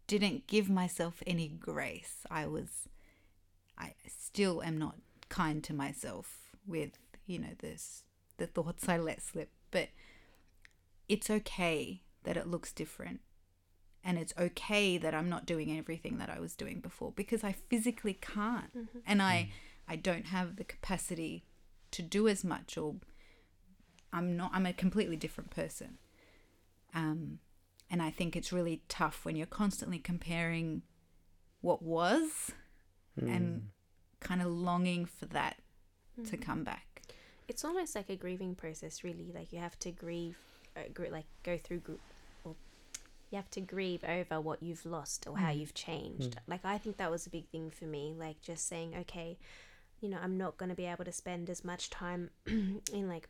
didn't 0.06 0.46
give 0.46 0.68
myself 0.68 1.22
any 1.26 1.48
grace. 1.48 2.26
I 2.30 2.46
was 2.46 2.88
I 3.78 3.94
still 4.06 4.62
am 4.62 4.78
not 4.78 4.96
kind 5.28 5.62
to 5.64 5.74
myself 5.74 6.50
with, 6.66 6.92
you 7.26 7.38
know, 7.38 7.54
this 7.58 8.04
the 8.36 8.46
thoughts 8.46 8.88
I 8.88 8.98
let 8.98 9.22
slip, 9.22 9.50
but 9.70 9.88
it's 11.08 11.30
okay 11.30 12.02
that 12.24 12.36
it 12.36 12.48
looks 12.48 12.72
different. 12.72 13.20
And 14.02 14.18
it's 14.18 14.34
okay 14.38 14.98
that 14.98 15.14
I'm 15.14 15.30
not 15.30 15.46
doing 15.46 15.76
everything 15.78 16.18
that 16.18 16.28
I 16.28 16.38
was 16.38 16.56
doing 16.56 16.80
before 16.80 17.12
because 17.12 17.42
I 17.42 17.52
physically 17.52 18.14
can't. 18.14 18.70
And 19.06 19.22
I 19.22 19.50
I 19.88 19.96
don't 19.96 20.26
have 20.26 20.56
the 20.56 20.64
capacity 20.64 21.44
to 21.92 22.02
do 22.02 22.28
as 22.28 22.44
much 22.44 22.76
or 22.76 22.96
I'm 24.12 24.36
not 24.36 24.50
I'm 24.52 24.66
a 24.66 24.72
completely 24.72 25.16
different 25.16 25.50
person. 25.50 25.98
Um 26.94 27.38
and 27.90 28.02
I 28.02 28.10
think 28.10 28.36
it's 28.36 28.52
really 28.52 28.82
tough 28.88 29.24
when 29.24 29.36
you're 29.36 29.46
constantly 29.46 29.98
comparing 29.98 30.82
what 31.60 31.82
was 31.82 32.52
and 33.20 33.60
mm. 33.60 33.62
kind 34.20 34.42
of 34.42 34.48
longing 34.48 35.04
for 35.04 35.26
that 35.26 35.56
to 36.24 36.36
mm. 36.36 36.42
come 36.42 36.64
back 36.64 37.02
It's 37.48 37.64
almost 37.64 37.94
like 37.94 38.08
a 38.08 38.16
grieving 38.16 38.54
process, 38.54 39.04
really. 39.04 39.30
Like 39.34 39.52
you 39.52 39.58
have 39.58 39.78
to 39.80 39.90
grieve, 39.90 40.38
uh, 40.76 40.80
gr- 40.92 41.10
like 41.10 41.26
go 41.42 41.58
through, 41.58 41.80
gr- 41.80 41.92
or 42.44 42.54
you 43.30 43.36
have 43.36 43.50
to 43.50 43.60
grieve 43.60 44.02
over 44.04 44.40
what 44.40 44.62
you've 44.62 44.86
lost 44.86 45.26
or 45.28 45.36
how 45.36 45.50
mm. 45.50 45.58
you've 45.58 45.74
changed. 45.74 46.36
Like 46.46 46.64
I 46.64 46.78
think 46.78 46.96
that 46.96 47.10
was 47.10 47.26
a 47.26 47.30
big 47.30 47.46
thing 47.48 47.70
for 47.70 47.84
me. 47.84 48.14
Like 48.18 48.40
just 48.40 48.66
saying, 48.66 48.94
okay, 49.00 49.36
you 50.00 50.08
know, 50.08 50.18
I'm 50.22 50.38
not 50.38 50.56
going 50.56 50.70
to 50.70 50.74
be 50.74 50.86
able 50.86 51.04
to 51.04 51.12
spend 51.12 51.50
as 51.50 51.64
much 51.64 51.90
time 51.90 52.30
in 52.46 53.08
like 53.08 53.28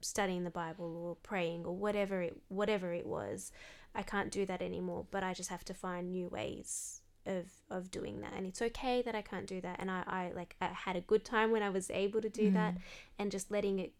studying 0.00 0.44
the 0.44 0.50
Bible 0.50 0.96
or 0.96 1.16
praying 1.16 1.64
or 1.64 1.74
whatever 1.74 2.20
it 2.22 2.36
whatever 2.48 2.92
it 2.92 3.06
was. 3.06 3.50
I 3.94 4.02
can't 4.02 4.30
do 4.30 4.44
that 4.46 4.60
anymore. 4.60 5.06
But 5.10 5.22
I 5.22 5.32
just 5.34 5.50
have 5.50 5.64
to 5.66 5.74
find 5.74 6.12
new 6.12 6.28
ways 6.28 7.00
of 7.26 7.46
of 7.70 7.90
doing 7.90 8.20
that. 8.20 8.32
And 8.36 8.46
it's 8.46 8.60
okay 8.62 9.02
that 9.02 9.14
I 9.14 9.22
can't 9.22 9.46
do 9.46 9.60
that. 9.60 9.76
And 9.78 9.90
I, 9.90 10.02
I 10.06 10.32
like 10.34 10.56
I 10.60 10.66
had 10.66 10.96
a 10.96 11.00
good 11.00 11.24
time 11.24 11.50
when 11.50 11.62
I 11.62 11.70
was 11.70 11.90
able 11.90 12.20
to 12.20 12.28
do 12.28 12.50
that 12.52 12.74
and 13.18 13.30
just 13.30 13.50
letting 13.50 13.78
it 13.78 13.92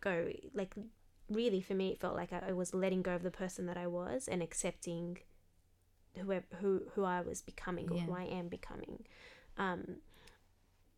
go 0.00 0.30
like 0.54 0.74
really 1.28 1.60
for 1.60 1.74
me 1.74 1.90
it 1.90 2.00
felt 2.00 2.16
like 2.16 2.32
I, 2.32 2.48
I 2.48 2.52
was 2.52 2.74
letting 2.74 3.02
go 3.02 3.14
of 3.14 3.22
the 3.22 3.30
person 3.30 3.66
that 3.66 3.76
I 3.76 3.86
was 3.86 4.26
and 4.28 4.42
accepting 4.42 5.18
whoever 6.16 6.46
who 6.60 6.82
who 6.94 7.04
I 7.04 7.20
was 7.20 7.42
becoming 7.42 7.90
or 7.90 7.98
who 7.98 8.12
I 8.14 8.24
am 8.24 8.48
becoming. 8.48 9.04
Um 9.58 9.96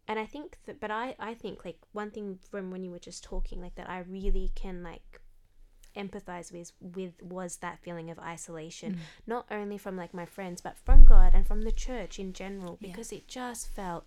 and 0.07 0.19
I 0.19 0.27
think 0.27 0.59
that 0.67 0.81
but 0.81 0.91
I 0.91 1.17
I 1.19 1.35
think 1.35 1.65
like 1.65 1.79
one 1.93 2.11
thing 2.11 2.39
from 2.51 2.71
when 2.71 2.85
you 2.85 2.91
were 2.91 2.99
just 2.99 3.25
talking 3.25 3.61
like 3.61 3.75
that 3.77 3.89
I 3.89 4.01
really 4.01 4.53
can 4.55 4.83
like 4.83 5.22
empathize 5.97 6.53
with 6.53 6.73
with 6.81 7.23
was 7.23 7.57
that 7.57 7.79
feeling 7.81 8.11
of 8.11 8.19
isolation 8.19 8.95
mm. 8.95 8.99
not 9.27 9.47
only 9.51 9.79
from 9.79 9.97
like 9.97 10.15
my 10.15 10.25
friends 10.27 10.61
but 10.61 10.77
from 10.85 11.05
God 11.05 11.33
and 11.35 11.47
from 11.47 11.63
the 11.63 11.73
church 11.73 12.19
in 12.19 12.33
general 12.33 12.79
Yeah. 12.81 12.89
because 12.89 13.13
it 13.13 13.29
just 13.29 13.69
felt 13.75 14.05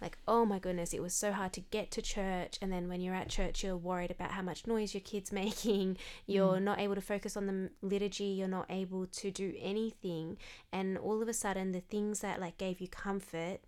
like 0.00 0.18
oh 0.26 0.44
my 0.44 0.58
goodness 0.58 0.92
it 0.92 1.00
was 1.00 1.14
so 1.14 1.32
hard 1.32 1.52
to 1.52 1.60
get 1.60 1.90
to 1.92 2.02
church 2.02 2.58
and 2.60 2.72
then 2.72 2.88
when 2.88 3.00
you're 3.00 3.14
at 3.14 3.28
church 3.28 3.62
you're 3.62 3.76
worried 3.76 4.10
about 4.10 4.32
how 4.32 4.42
much 4.42 4.66
noise 4.66 4.92
your 4.94 5.00
kids 5.00 5.30
making 5.42 5.96
you're 6.26 6.56
mm. 6.56 6.62
not 6.62 6.80
able 6.80 6.94
to 6.94 7.00
focus 7.00 7.36
on 7.36 7.46
the 7.46 7.70
liturgy 7.80 8.24
you're 8.24 8.48
not 8.48 8.66
able 8.68 9.06
to 9.06 9.30
do 9.30 9.54
anything 9.60 10.36
and 10.72 10.98
all 10.98 11.22
of 11.22 11.28
a 11.28 11.32
sudden 11.32 11.72
the 11.72 11.80
things 11.80 12.20
that 12.20 12.40
like 12.40 12.58
gave 12.58 12.80
you 12.80 12.88
comfort 12.88 13.60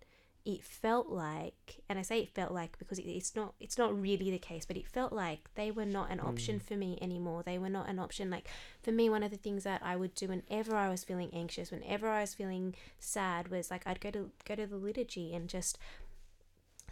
it 0.45 0.63
felt 0.63 1.09
like 1.09 1.81
and 1.89 1.97
i 1.97 2.01
say 2.03 2.19
it 2.19 2.29
felt 2.29 2.51
like 2.51 2.77
because 2.77 2.99
it, 2.99 3.07
it's 3.07 3.35
not 3.35 3.53
it's 3.59 3.77
not 3.77 3.99
really 3.99 4.29
the 4.29 4.37
case 4.37 4.65
but 4.65 4.77
it 4.77 4.87
felt 4.87 5.11
like 5.11 5.39
they 5.55 5.71
were 5.71 5.85
not 5.85 6.11
an 6.11 6.19
option 6.19 6.59
mm. 6.59 6.61
for 6.61 6.75
me 6.75 6.97
anymore. 7.01 7.43
They 7.43 7.57
were 7.57 7.69
not 7.69 7.89
an 7.89 7.99
option. 7.99 8.29
Like 8.29 8.47
for 8.85 8.91
me 8.91 9.09
one 9.09 9.23
of 9.23 9.31
the 9.31 9.37
things 9.37 9.63
that 9.63 9.81
i 9.83 9.95
would 9.95 10.13
do 10.13 10.27
whenever 10.27 10.75
i 10.75 10.87
was 10.87 11.03
feeling 11.03 11.31
anxious 11.33 11.71
whenever 11.71 12.07
i 12.07 12.21
was 12.21 12.35
feeling 12.35 12.75
sad 12.99 13.47
was 13.47 13.71
like 13.71 13.81
i'd 13.87 13.99
go 13.99 14.11
to 14.11 14.29
go 14.45 14.55
to 14.55 14.67
the 14.67 14.77
liturgy 14.77 15.33
and 15.33 15.49
just 15.49 15.79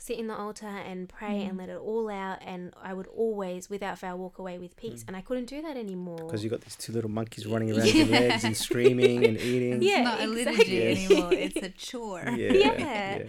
sit 0.06 0.18
in 0.20 0.28
the 0.28 0.36
altar 0.36 0.68
and 0.68 1.08
pray 1.08 1.44
and 1.44 1.58
let 1.58 1.70
it 1.70 1.78
all 1.78 2.10
out 2.10 2.38
and 2.46 2.74
i 2.82 2.94
would 2.94 3.08
always 3.08 3.70
without 3.70 3.98
fail 3.98 4.18
walk 4.18 4.38
away 4.38 4.58
with 4.58 4.76
peace 4.76 5.06
and 5.08 5.16
i 5.16 5.22
couldn't 5.22 5.46
do 5.46 5.62
that 5.62 5.78
anymore 5.78 6.18
because 6.26 6.44
you 6.44 6.50
got 6.50 6.60
these 6.60 6.76
two 6.76 6.92
little 6.92 7.10
monkeys 7.10 7.46
running 7.48 7.72
around 7.78 7.88
your 7.88 8.08
legs 8.08 8.44
and 8.44 8.58
screaming 8.58 9.24
and 9.26 9.38
eating. 9.50 9.74
it's 9.76 9.86
Yeah, 9.86 10.02
not 10.04 10.20
a 10.20 10.24
exactly. 10.30 10.46
liturgy 10.46 10.88
anymore 11.08 11.34
it's 11.46 11.56
a 11.56 11.70
chore 11.70 12.24
Yeah. 12.36 12.52
Yeah. 12.52 13.18
yeah. 13.20 13.24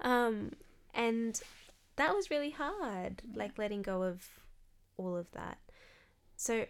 um 0.00 0.52
and 0.92 1.40
that 1.94 2.14
was 2.16 2.30
really 2.30 2.50
hard 2.50 3.22
like 3.36 3.56
letting 3.56 3.82
go 3.82 4.02
of 4.02 4.26
all 4.96 5.16
of 5.16 5.30
that 5.32 5.58
so 6.36 6.64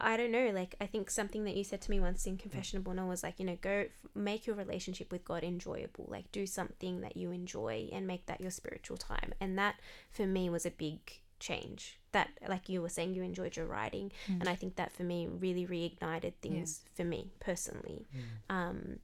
i 0.00 0.16
don't 0.16 0.30
know 0.30 0.50
like 0.50 0.74
i 0.80 0.86
think 0.86 1.10
something 1.10 1.44
that 1.44 1.56
you 1.56 1.64
said 1.64 1.80
to 1.80 1.90
me 1.90 2.00
once 2.00 2.26
in 2.26 2.36
mm. 2.36 2.40
confession 2.40 2.78
Abuna 2.78 3.06
was 3.06 3.22
like 3.22 3.38
you 3.38 3.46
know 3.46 3.58
go 3.60 3.84
f- 3.86 4.10
make 4.14 4.46
your 4.46 4.56
relationship 4.56 5.10
with 5.12 5.24
god 5.24 5.42
enjoyable 5.44 6.06
like 6.08 6.30
do 6.32 6.46
something 6.46 7.00
that 7.00 7.16
you 7.16 7.30
enjoy 7.30 7.88
and 7.92 8.06
make 8.06 8.26
that 8.26 8.40
your 8.40 8.50
spiritual 8.50 8.96
time. 8.96 9.32
And 9.40 9.58
that 9.58 9.76
for 10.10 10.26
me 10.26 10.48
was 10.50 10.66
a 10.66 10.70
big 10.70 10.98
change 11.38 11.98
that 12.12 12.30
like 12.48 12.68
you 12.68 12.80
were 12.80 12.88
saying 12.88 13.14
you 13.14 13.22
enjoyed 13.22 13.56
your 13.56 13.66
writing. 13.66 14.10
Mm. 14.28 14.40
And 14.40 14.48
i 14.48 14.54
think 14.54 14.76
that 14.76 14.92
for 14.92 15.02
me 15.02 15.26
really 15.26 15.66
reignited 15.66 16.34
things 16.40 16.82
for 16.94 17.04
me 17.04 17.32
personally. 17.40 18.06
Mm. 18.14 18.54
Um 18.54 18.98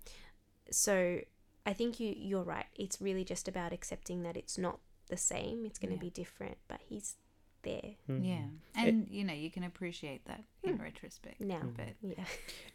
so 0.71 1.21
I 1.65 1.73
think 1.73 2.01
you 2.01 2.15
you're 2.17 2.43
right. 2.43 2.67
It's 2.75 3.01
really 3.01 3.25
just 3.25 3.49
about 3.49 3.73
accepting 3.73 4.23
that 4.23 4.37
it's 4.37 4.59
not 4.59 4.79
the 5.09 5.17
same. 5.17 5.65
It's 5.67 5.79
going 5.79 5.91
to 5.91 5.97
Yeah. 5.97 6.09
be 6.09 6.11
different, 6.11 6.59
but 6.69 6.81
he's 6.89 7.17
there 7.63 7.95
mm-hmm. 8.11 8.25
yeah 8.25 8.45
eh, 8.77 8.89
and 8.89 9.07
you 9.11 9.25
know 9.25 9.35
you 9.35 9.51
can 9.51 9.65
appreciate 9.65 10.25
that 10.27 10.43
in 10.63 10.77
hmm. 10.77 10.83
retrospect 10.83 11.41
now. 11.41 11.61
but 11.77 11.87
mm-hmm. 11.87 12.13
Yeah. 12.17 12.25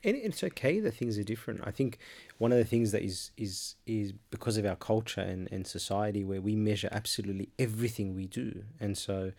and 0.03 0.17
it's 0.17 0.43
okay 0.43 0.79
that 0.79 0.93
things 0.93 1.17
are 1.17 1.23
different. 1.23 1.61
I 1.63 1.71
think 1.71 1.99
one 2.37 2.51
of 2.51 2.57
the 2.57 2.65
things 2.65 2.91
that 2.91 3.03
is 3.03 3.31
is 3.37 3.75
is 3.85 4.13
because 4.29 4.57
of 4.57 4.65
our 4.65 4.75
culture 4.75 5.21
and, 5.21 5.47
and 5.51 5.65
society 5.65 6.23
where 6.23 6.41
we 6.41 6.55
measure 6.55 6.89
absolutely 6.91 7.49
everything 7.57 8.15
we 8.15 8.25
do, 8.25 8.63
and 8.79 8.97
so 8.97 9.31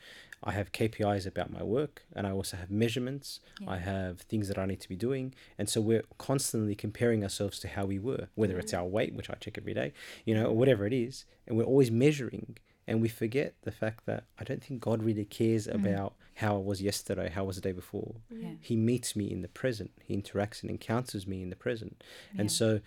I 0.42 0.52
have 0.52 0.72
KPIs 0.72 1.26
about 1.26 1.50
my 1.50 1.62
work, 1.62 2.04
and 2.14 2.26
I 2.26 2.30
also 2.30 2.56
have 2.56 2.70
measurements. 2.70 3.40
I 3.66 3.78
have 3.78 4.20
things 4.20 4.48
that 4.48 4.58
I 4.58 4.66
need 4.66 4.80
to 4.80 4.88
be 4.88 4.96
doing, 4.96 5.34
and 5.58 5.68
so 5.68 5.80
we're 5.80 6.04
constantly 6.16 6.74
comparing 6.74 7.22
ourselves 7.22 7.58
to 7.60 7.68
how 7.68 7.86
we 7.86 7.98
were, 7.98 8.28
whether 8.34 8.58
it's 8.58 8.72
mm-hmm. 8.72 8.82
our 8.82 8.88
weight, 8.88 9.14
which 9.14 9.30
I 9.30 9.34
check 9.34 9.58
every 9.58 9.74
day, 9.74 9.92
you 10.24 10.34
know, 10.34 10.46
or 10.46 10.56
whatever 10.56 10.86
it 10.86 10.92
is, 10.92 11.24
and 11.46 11.56
we're 11.56 11.64
always 11.64 11.90
measuring. 11.90 12.56
And 12.88 13.02
we 13.02 13.08
forget 13.08 13.54
the 13.62 13.70
fact 13.70 14.06
that 14.06 14.24
I 14.40 14.44
don't 14.44 14.62
think 14.64 14.80
God 14.80 15.02
really 15.02 15.24
cares 15.26 15.66
about 15.68 16.14
how 16.34 16.54
I 16.54 16.58
was 16.70 16.80
yesterday, 16.80 17.28
how 17.28 17.42
I 17.42 17.46
was 17.46 17.56
the 17.56 17.62
day 17.62 17.72
before. 17.72 18.14
Yeah. 18.30 18.52
He 18.60 18.76
meets 18.76 19.14
me 19.14 19.30
in 19.30 19.42
the 19.42 19.48
present. 19.48 19.90
He 20.02 20.16
interacts 20.16 20.62
and 20.62 20.70
encounters 20.70 21.26
me 21.26 21.42
in 21.42 21.50
the 21.50 21.56
present. 21.56 22.02
And 22.38 22.50
so 22.50 22.80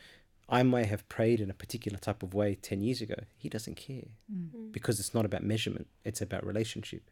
I 0.49 0.63
may 0.63 0.85
have 0.85 1.07
prayed 1.07 1.39
in 1.39 1.49
a 1.51 1.53
particular 1.53 1.99
type 1.99 2.23
of 2.23 2.33
way 2.33 2.55
10 2.55 2.81
years 2.81 2.99
ago. 3.01 3.15
He 3.37 3.47
doesn't 3.47 3.75
care 3.75 4.07
Mm. 4.33 4.71
because 4.71 4.99
it's 4.99 5.13
not 5.13 5.23
about 5.23 5.43
measurement, 5.43 5.87
it's 6.03 6.21
about 6.21 6.45
relationship. 6.45 7.03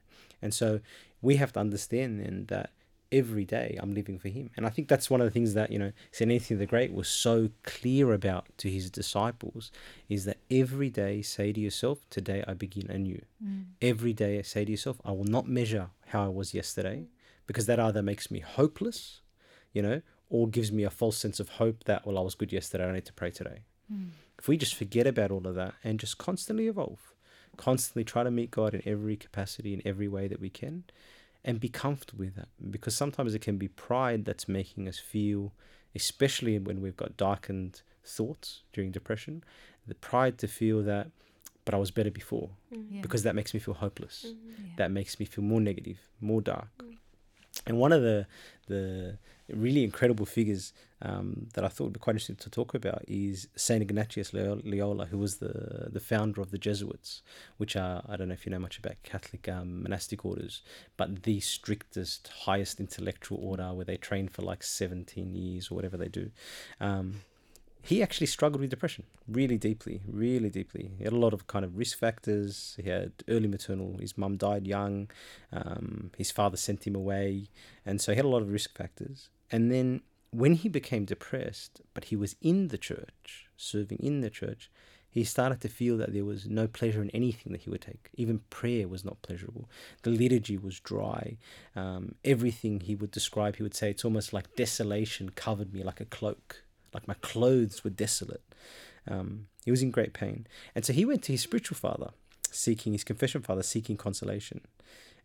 And 0.42 0.52
so 0.54 0.82
we 1.22 1.36
have 1.36 1.54
to 1.54 1.60
understand 1.60 2.20
then 2.20 2.46
that 2.48 2.72
every 3.12 3.46
day 3.46 3.78
I'm 3.82 3.94
living 3.94 4.20
for 4.20 4.30
him. 4.30 4.52
And 4.56 4.66
I 4.66 4.70
think 4.70 4.88
that's 4.88 5.10
one 5.10 5.22
of 5.22 5.26
the 5.26 5.32
things 5.32 5.54
that, 5.54 5.72
you 5.72 5.80
know, 5.80 5.92
St. 6.12 6.32
Anthony 6.32 6.58
the 6.58 6.66
Great 6.66 6.94
was 6.94 7.08
so 7.08 7.50
clear 7.64 8.14
about 8.14 8.46
to 8.58 8.70
his 8.70 8.90
disciples 8.90 9.72
is 10.08 10.26
that 10.26 10.38
every 10.52 10.90
day 10.90 11.22
say 11.22 11.52
to 11.52 11.60
yourself, 11.60 12.00
today 12.10 12.44
I 12.48 12.54
begin 12.54 12.90
anew. 12.90 13.22
Mm. 13.44 13.66
Every 13.82 14.14
day 14.14 14.42
say 14.44 14.66
to 14.66 14.72
yourself, 14.72 15.02
I 15.04 15.12
will 15.12 15.26
not 15.26 15.48
measure 15.48 15.90
how 16.08 16.26
I 16.26 16.30
was 16.30 16.54
yesterday 16.54 17.06
because 17.48 17.66
that 17.66 17.80
either 17.80 18.04
makes 18.04 18.30
me 18.30 18.40
hopeless, 18.40 19.22
you 19.74 19.82
know, 19.82 20.02
or 20.30 20.48
gives 20.48 20.72
me 20.72 20.84
a 20.84 20.90
false 20.92 21.18
sense 21.18 21.40
of 21.40 21.50
hope 21.50 21.86
that, 21.86 22.06
well, 22.06 22.18
I 22.18 22.22
was 22.22 22.36
good 22.36 22.54
yesterday, 22.54 22.88
I 22.88 22.94
need 22.94 23.06
to 23.06 23.14
pray 23.14 23.32
today. 23.32 23.64
Mm. 23.92 24.10
If 24.38 24.48
we 24.48 24.58
just 24.58 24.76
forget 24.76 25.08
about 25.08 25.32
all 25.32 25.46
of 25.48 25.56
that 25.56 25.74
and 25.84 26.00
just 26.00 26.18
constantly 26.18 26.68
evolve, 26.68 27.14
constantly 27.58 28.04
try 28.04 28.24
to 28.24 28.32
meet 28.32 28.52
God 28.52 28.74
in 28.74 28.82
every 28.86 29.18
capacity, 29.18 29.74
in 29.74 29.82
every 29.84 30.08
way 30.08 30.28
that 30.28 30.40
we 30.40 30.50
can, 30.50 30.84
and 31.46 31.60
be 31.60 31.70
comfortable 31.70 32.26
with 32.26 32.36
that. 32.36 32.50
Because 32.72 32.96
sometimes 32.96 33.34
it 33.34 33.40
can 33.42 33.58
be 33.58 33.68
pride 33.68 34.26
that's 34.26 34.48
making 34.48 34.88
us 34.88 35.00
feel, 35.00 35.54
especially 35.96 36.60
when 36.60 36.82
we've 36.82 36.98
got 36.98 37.18
darkened 37.18 37.82
thoughts 38.04 38.64
during 38.74 38.92
depression, 38.92 39.44
the 39.88 39.96
pride 39.96 40.38
to 40.40 40.48
feel 40.48 40.84
that, 40.84 41.10
but 41.66 41.74
I 41.74 41.78
was 41.78 41.92
better 41.92 42.12
before, 42.12 42.50
Yeah. 42.72 43.02
because 43.02 43.24
that 43.24 43.36
makes 43.36 43.54
me 43.54 43.60
feel 43.60 43.76
hopeless 43.76 44.26
Yeah. 44.26 44.34
that 44.78 44.92
makes 44.92 45.20
me 45.20 45.26
feel 45.26 45.44
more 45.44 45.62
negative, 45.62 46.00
more 46.20 46.42
dark. 46.42 46.70
Mm. 46.80 46.98
And 47.68 47.78
one 47.80 47.92
of 47.92 48.02
the 48.02 48.28
the 48.68 49.18
really 49.54 49.84
incredible 49.84 50.26
figures 50.26 50.74
um, 51.02 51.48
that 51.54 51.64
I 51.64 51.70
thought 51.70 51.86
would 51.86 51.94
be 51.94 52.00
quite 52.00 52.16
interesting 52.16 52.36
to 52.38 52.50
talk 52.50 52.74
about 52.74 53.04
is 53.08 53.48
Saint 53.56 53.82
Ignatius 53.82 54.34
Loyola, 54.34 55.06
who 55.06 55.18
was 55.18 55.38
the 55.38 55.90
the 55.92 56.00
founder 56.00 56.42
of 56.42 56.52
the 56.52 56.58
Jesuits, 56.58 57.22
which 57.58 57.76
are 57.76 58.04
I 58.08 58.18
don't 58.18 58.28
know 58.28 58.34
if 58.34 58.46
you 58.46 58.52
know 58.52 58.60
much 58.60 58.78
about 58.78 59.02
Catholic 59.04 59.48
um, 59.48 59.84
monastic 59.84 60.26
orders, 60.26 60.62
but 60.98 61.24
the 61.24 61.40
strictest, 61.40 62.30
highest 62.46 62.80
intellectual 62.80 63.40
order 63.42 63.74
where 63.74 63.86
they 63.86 63.98
train 63.98 64.28
for 64.28 64.42
like 64.42 64.64
seventeen 64.64 65.34
years 65.36 65.72
or 65.72 65.76
whatever 65.76 65.98
they 65.98 66.10
do. 66.10 66.32
Um, 66.80 67.22
he 67.82 68.04
actually 68.04 68.28
struggled 68.28 68.60
with 68.60 68.70
depression 68.70 69.06
really 69.28 69.58
deeply, 69.58 70.02
really 70.06 70.50
deeply. 70.50 70.92
He 70.98 71.04
had 71.06 71.14
a 71.14 71.18
lot 71.18 71.34
of 71.34 71.48
kind 71.48 71.64
of 71.64 71.78
risk 71.78 71.98
factors. 71.98 72.76
He 72.84 72.90
had 72.90 73.14
early 73.28 73.48
maternal, 73.48 73.98
his 74.00 74.18
mum 74.18 74.38
died 74.38 74.68
young, 74.68 75.10
um, 75.54 76.12
his 76.18 76.30
father 76.30 76.58
sent 76.58 76.86
him 76.86 76.96
away, 76.96 77.48
and 77.86 78.02
so 78.02 78.12
he 78.12 78.18
had 78.18 78.26
a 78.26 78.30
lot 78.30 78.42
of 78.42 78.52
risk 78.52 78.78
factors. 78.78 79.30
And 79.52 79.72
then 79.72 80.02
when 80.32 80.54
he 80.54 80.70
became 80.70 81.06
depressed, 81.06 81.82
but 81.94 82.06
he 82.06 82.16
was 82.16 82.36
in 82.42 82.68
the 82.68 82.78
church, 82.78 83.50
serving 83.58 84.00
in 84.00 84.22
the 84.22 84.30
church, 84.30 84.70
he 85.12 85.24
started 85.24 85.60
to 85.62 85.70
feel 85.70 85.98
that 85.98 86.14
there 86.14 86.26
was 86.26 86.46
no 86.46 86.68
pleasure 86.68 87.02
in 87.02 87.10
anything 87.10 87.52
that 87.52 87.62
he 87.62 87.70
would 87.72 87.82
take. 87.82 88.10
Even 88.14 88.42
prayer 88.52 88.88
was 88.88 89.04
not 89.04 89.24
pleasurable. 89.24 89.68
The 90.04 90.12
liturgy 90.12 90.56
was 90.56 90.80
dry. 90.80 91.38
Um, 91.76 92.14
everything 92.24 92.82
he 92.82 92.94
would 92.94 93.10
describe, 93.10 93.56
he 93.56 93.64
would 93.64 93.74
say, 93.74 93.90
it's 93.90 94.06
almost 94.06 94.34
like 94.34 94.56
desolation 94.56 95.30
covered 95.32 95.74
me 95.74 95.84
like 95.84 96.00
a 96.00 96.06
cloak 96.06 96.64
like 96.94 97.08
my 97.08 97.16
clothes 97.16 97.84
were 97.84 97.90
desolate. 97.90 98.44
Um, 99.08 99.48
he 99.66 99.72
was 99.72 99.82
in 99.82 99.92
great 99.92 100.14
pain. 100.14 100.48
And 100.76 100.86
so 100.86 100.94
he 100.94 101.06
went 101.06 101.24
to 101.24 101.32
his 101.32 101.42
spiritual 101.42 101.78
father, 101.78 102.12
seeking 102.52 102.94
his 102.94 103.04
confession 103.04 103.42
father, 103.42 103.64
seeking 103.64 103.98
consolation. 103.98 104.62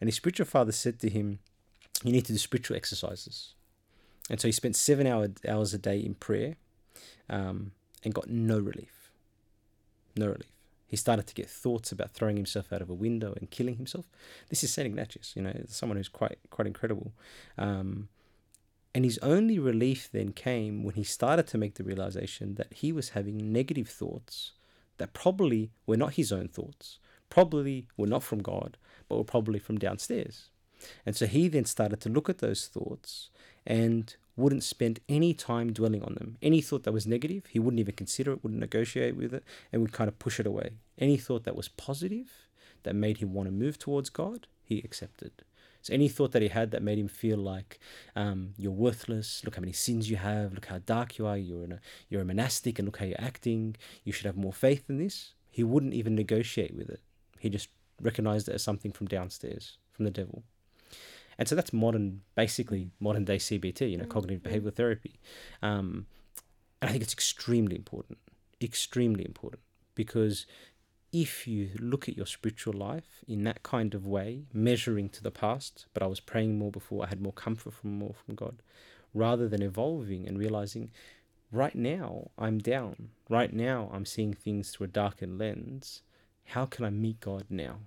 And 0.01 0.09
his 0.09 0.17
spiritual 0.17 0.47
father 0.47 0.73
said 0.73 0.99
to 1.01 1.11
him, 1.11 1.39
You 2.03 2.13
need 2.13 2.27
to 2.27 2.33
do 2.33 2.39
spiritual 2.39 2.77
exercises. 2.77 3.55
And 4.31 4.41
so 4.41 4.49
he 4.49 4.53
spent 4.53 4.77
seven 4.77 5.07
hour, 5.07 5.29
hours 5.47 5.75
a 5.75 5.79
day 5.79 5.99
in 5.99 6.15
prayer 6.15 6.57
um, 7.29 7.73
and 8.03 8.15
got 8.15 8.29
no 8.29 8.59
relief. 8.59 9.11
No 10.17 10.27
relief. 10.27 10.55
He 10.87 10.97
started 10.97 11.27
to 11.27 11.35
get 11.35 11.51
thoughts 11.51 11.91
about 11.91 12.13
throwing 12.13 12.37
himself 12.37 12.73
out 12.73 12.81
of 12.81 12.89
a 12.89 12.95
window 12.95 13.35
and 13.39 13.51
killing 13.51 13.77
himself. 13.77 14.07
This 14.49 14.63
is 14.63 14.73
Saint 14.73 14.87
Ignatius, 14.87 15.35
you 15.35 15.43
know, 15.43 15.65
someone 15.67 15.97
who's 15.97 16.09
quite 16.09 16.39
quite 16.51 16.67
incredible. 16.67 17.13
Um, 17.59 18.09
and 18.95 19.05
his 19.05 19.19
only 19.19 19.59
relief 19.59 20.09
then 20.13 20.33
came 20.33 20.85
when 20.85 20.95
he 20.95 21.03
started 21.03 21.49
to 21.49 21.59
make 21.59 21.75
the 21.75 21.83
realization 21.83 22.55
that 22.55 22.73
he 22.73 22.93
was 22.93 23.11
having 23.11 23.53
negative 23.53 23.89
thoughts 23.89 24.53
that 24.99 25.13
probably 25.13 25.73
were 25.85 25.97
not 25.97 26.15
his 26.15 26.31
own 26.31 26.47
thoughts, 26.47 27.01
probably 27.29 27.89
were 27.97 28.07
not 28.07 28.23
from 28.23 28.39
God, 28.39 28.77
but 29.09 29.17
were 29.17 29.25
probably 29.25 29.59
from 29.59 29.79
downstairs. 29.79 30.51
And 31.05 31.17
so 31.17 31.27
he 31.27 31.49
then 31.49 31.65
started 31.65 32.01
to 32.03 32.09
look 32.09 32.29
at 32.29 32.39
those 32.39 32.67
thoughts 32.67 33.31
and 33.67 34.15
wouldn't 34.37 34.65
spend 34.65 35.01
any 35.09 35.33
time 35.33 35.73
dwelling 35.73 36.03
on 36.03 36.15
them. 36.15 36.37
Any 36.43 36.61
thought 36.61 36.83
that 36.85 36.93
was 36.93 37.07
negative, 37.07 37.47
he 37.47 37.59
wouldn't 37.59 37.81
even 37.81 37.95
consider 37.95 38.33
it, 38.33 38.43
wouldn't 38.43 38.61
negotiate 38.61 39.17
with 39.17 39.33
it, 39.33 39.45
and 39.73 39.81
would 39.81 39.93
kind 39.93 40.09
of 40.09 40.19
push 40.19 40.41
it 40.41 40.47
away. 40.47 40.71
Any 40.99 41.17
thought 41.17 41.45
that 41.45 41.57
was 41.57 41.69
positive, 41.69 42.49
that 42.83 42.95
made 42.95 43.19
him 43.19 43.33
want 43.35 43.49
to 43.49 43.53
move 43.53 43.79
towards 43.79 44.11
God, 44.11 44.47
he 44.63 44.79
accepted. 44.79 45.33
So 45.83 45.93
any 45.93 46.09
thought 46.09 46.33
that 46.33 46.41
he 46.41 46.49
had 46.49 46.71
that 46.71 46.83
made 46.83 46.99
him 46.99 47.09
feel 47.09 47.37
like 47.37 47.79
um, 48.17 48.55
you're 48.57 48.73
worthless, 48.73 49.43
look 49.45 49.57
how 49.57 49.61
many 49.61 49.73
sins 49.73 50.09
you 50.09 50.17
have, 50.17 50.55
look 50.55 50.67
how 50.67 50.79
dark 50.79 51.19
you 51.19 51.27
are, 51.27 51.37
you're 51.37 51.65
a 51.65 51.81
you're 52.09 52.23
a 52.23 52.25
monastic, 52.25 52.79
and 52.79 52.89
look 52.89 52.99
how 52.99 53.05
you're 53.05 53.21
acting. 53.21 53.77
You 54.03 54.13
should 54.13 54.25
have 54.25 54.37
more 54.37 54.53
faith 54.53 54.89
in 54.89 54.97
this. 54.97 55.35
He 55.51 55.63
wouldn't 55.63 55.93
even 55.93 56.15
negotiate 56.15 56.75
with 56.75 56.89
it. 56.89 57.01
He 57.39 57.51
just 57.51 57.69
recognized 58.01 58.49
it 58.49 58.55
as 58.55 58.63
something 58.63 58.93
from 58.93 59.09
downstairs, 59.09 59.77
from 59.93 60.07
the 60.07 60.11
devil. 60.11 60.43
And 61.39 61.49
so 61.49 61.55
that's 61.55 61.73
modern, 61.73 62.23
basically 62.35 62.91
modern 63.01 63.25
day 63.25 63.37
CBT, 63.37 63.91
you 63.91 63.97
know, 63.97 64.05
Mm, 64.05 64.11
cognitive 64.11 64.43
behavioral 64.43 64.75
therapy. 64.75 65.19
Um, 65.63 66.07
and 66.81 66.89
I 66.89 66.93
think 66.93 67.03
it's 67.03 67.13
extremely 67.13 67.77
important, 67.77 68.19
extremely 68.61 69.25
important, 69.25 69.63
because 69.95 70.47
if 71.13 71.47
you 71.47 71.71
look 71.79 72.09
at 72.09 72.17
your 72.17 72.27
spiritual 72.27 72.73
life 72.75 73.25
in 73.29 73.45
that 73.45 73.63
kind 73.63 73.95
of 73.95 74.07
way, 74.07 74.47
measuring 74.53 75.09
to 75.11 75.23
the 75.23 75.31
past, 75.31 75.87
but 75.95 76.03
I 76.03 76.07
was 76.07 76.21
praying 76.21 76.59
more 76.59 76.73
before, 76.73 77.05
I 77.05 77.09
had 77.09 77.23
more 77.23 77.33
comfort 77.33 77.75
from 77.75 77.99
more 77.99 78.15
from 78.15 78.35
God, 78.35 78.63
rather 79.15 79.49
than 79.49 79.63
evolving 79.63 80.27
and 80.27 80.39
realizing, 80.39 80.91
right 81.53 81.75
now 81.75 82.31
I'm 82.37 82.59
down, 82.59 83.11
right 83.29 83.53
now 83.53 83.91
I'm 83.93 84.05
seeing 84.05 84.35
things 84.35 84.71
through 84.71 84.87
a 84.87 84.89
darkened 84.89 85.39
lens. 85.39 86.03
How 86.47 86.67
can 86.67 86.85
I 86.85 86.91
meet 86.91 87.21
God 87.21 87.45
now? 87.49 87.79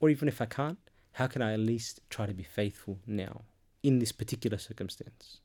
Or 0.00 0.08
even 0.08 0.28
if 0.28 0.40
I 0.40 0.46
can't, 0.46 0.78
how 1.14 1.26
can 1.26 1.42
I 1.42 1.52
at 1.52 1.60
least 1.60 2.00
try 2.10 2.26
to 2.26 2.34
be 2.34 2.42
faithful 2.42 2.98
now 3.06 3.42
in 3.82 3.98
this 3.98 4.12
particular 4.12 4.58
circumstance? 4.58 5.40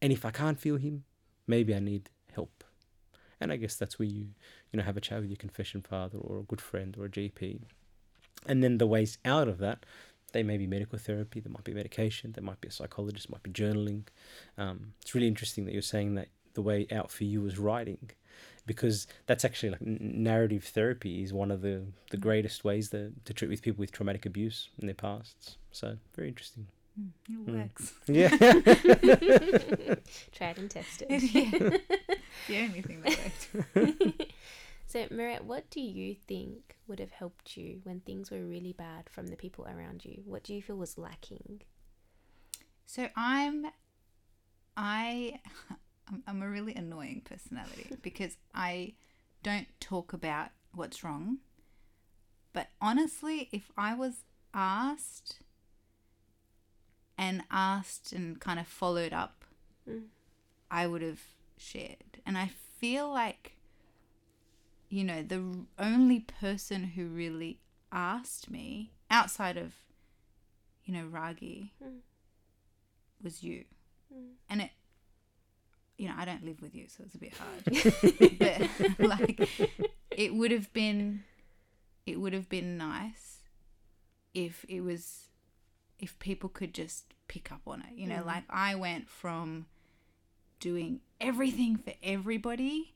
And 0.00 0.12
if 0.12 0.24
I 0.24 0.30
can't 0.30 0.58
feel 0.58 0.76
Him, 0.76 1.04
maybe 1.46 1.74
I 1.74 1.80
need 1.80 2.08
help. 2.32 2.64
And 3.40 3.52
I 3.52 3.56
guess 3.56 3.74
that's 3.74 3.98
where 3.98 4.06
you, 4.06 4.28
you 4.70 4.76
know, 4.76 4.84
have 4.84 4.96
a 4.96 5.00
chat 5.00 5.20
with 5.20 5.30
your 5.30 5.36
confession 5.36 5.82
father 5.82 6.18
or 6.18 6.38
a 6.38 6.44
good 6.44 6.60
friend 6.60 6.96
or 6.98 7.06
a 7.06 7.08
GP. 7.08 7.60
And 8.46 8.62
then 8.62 8.78
the 8.78 8.86
ways 8.86 9.18
out 9.24 9.48
of 9.48 9.58
that, 9.58 9.84
they 10.32 10.44
may 10.44 10.56
be 10.56 10.66
medical 10.66 10.98
therapy, 10.98 11.40
there 11.40 11.52
might 11.52 11.64
be 11.64 11.74
medication, 11.74 12.32
there 12.32 12.44
might 12.44 12.60
be 12.60 12.68
a 12.68 12.72
psychologist, 12.72 13.30
might 13.30 13.42
be 13.42 13.50
journaling. 13.50 14.04
Um, 14.56 14.94
it's 15.02 15.14
really 15.14 15.28
interesting 15.28 15.64
that 15.64 15.72
you're 15.72 15.82
saying 15.82 16.14
that 16.14 16.28
the 16.54 16.62
way 16.62 16.86
out 16.92 17.10
for 17.10 17.24
you 17.24 17.40
was 17.42 17.58
writing, 17.58 18.10
because 18.66 19.06
that's 19.26 19.44
actually 19.44 19.70
like 19.70 19.82
narrative 19.82 20.64
therapy 20.64 21.22
is 21.22 21.32
one 21.32 21.50
of 21.50 21.62
the, 21.62 21.82
the 22.10 22.16
greatest 22.16 22.64
ways 22.64 22.90
that, 22.90 23.24
to 23.24 23.34
treat 23.34 23.48
with 23.48 23.62
people 23.62 23.80
with 23.80 23.92
traumatic 23.92 24.24
abuse 24.26 24.68
in 24.80 24.86
their 24.86 24.94
pasts. 24.94 25.56
So 25.72 25.96
very 26.14 26.28
interesting. 26.28 26.66
Mm, 27.00 27.10
It 27.28 27.46
Mm. 27.46 27.62
works. 27.62 27.92
Yeah. 28.06 29.94
Tried 30.32 30.58
and 30.58 30.70
tested. 30.70 31.06
yeah. 31.22 31.78
The 32.48 32.58
only 32.58 32.82
thing 32.82 33.00
that 33.02 33.18
worked. 33.74 34.32
so, 34.86 35.06
Mariette, 35.10 35.44
what 35.44 35.70
do 35.70 35.80
you 35.80 36.14
think 36.14 36.76
would 36.86 37.00
have 37.00 37.12
helped 37.12 37.56
you 37.56 37.80
when 37.84 38.00
things 38.00 38.30
were 38.30 38.44
really 38.44 38.72
bad 38.74 39.08
from 39.10 39.28
the 39.28 39.36
people 39.36 39.66
around 39.66 40.04
you? 40.04 40.22
What 40.24 40.42
do 40.44 40.54
you 40.54 40.60
feel 40.62 40.76
was 40.76 40.98
lacking? 40.98 41.62
So 42.86 43.08
I'm, 43.16 43.66
I, 44.76 45.40
I'm, 46.08 46.22
I'm 46.26 46.42
a 46.42 46.48
really 46.48 46.74
annoying 46.74 47.22
personality 47.24 47.86
because 48.02 48.36
I 48.54 48.94
don't 49.42 49.68
talk 49.80 50.12
about 50.12 50.48
what's 50.74 51.02
wrong. 51.04 51.38
But 52.52 52.68
honestly, 52.80 53.48
if 53.52 53.70
I 53.78 53.94
was 53.94 54.24
asked 54.54 55.38
and 57.16 57.42
asked 57.50 58.12
and 58.12 58.40
kind 58.40 58.58
of 58.60 58.66
followed 58.66 59.12
up, 59.12 59.44
Mm. 59.88 60.04
I 60.70 60.86
would 60.86 61.02
have 61.02 61.20
shared. 61.58 62.20
And 62.24 62.38
I 62.38 62.52
feel 62.78 63.10
like, 63.10 63.56
you 64.88 65.02
know, 65.02 65.22
the 65.24 65.42
only 65.76 66.20
person 66.20 66.84
who 66.84 67.08
really 67.08 67.58
asked 67.90 68.48
me 68.48 68.92
outside 69.10 69.56
of, 69.56 69.72
you 70.84 70.94
know, 70.94 71.04
Ragi 71.06 71.72
Mm. 71.82 71.98
was 73.20 73.42
you. 73.42 73.64
Mm. 74.14 74.34
And 74.48 74.62
it, 74.62 74.70
you 76.02 76.08
know, 76.08 76.14
I 76.18 76.24
don't 76.24 76.44
live 76.44 76.60
with 76.60 76.74
you, 76.74 76.86
so 76.88 77.04
it's 77.04 77.14
a 77.14 77.18
bit 77.18 77.32
hard. 77.34 77.62
but 78.98 79.06
like, 79.08 79.48
it 80.10 80.34
would 80.34 80.50
have 80.50 80.72
been, 80.72 81.22
it 82.06 82.18
would 82.20 82.32
have 82.32 82.48
been 82.48 82.76
nice 82.76 83.42
if 84.34 84.64
it 84.68 84.80
was, 84.80 85.28
if 86.00 86.18
people 86.18 86.48
could 86.48 86.74
just 86.74 87.14
pick 87.28 87.52
up 87.52 87.60
on 87.68 87.82
it. 87.82 87.94
You 87.96 88.08
know, 88.08 88.22
Mm. 88.22 88.26
like 88.26 88.42
I 88.50 88.74
went 88.74 89.08
from 89.08 89.66
doing 90.58 91.00
everything 91.20 91.76
for 91.76 91.92
everybody 92.02 92.94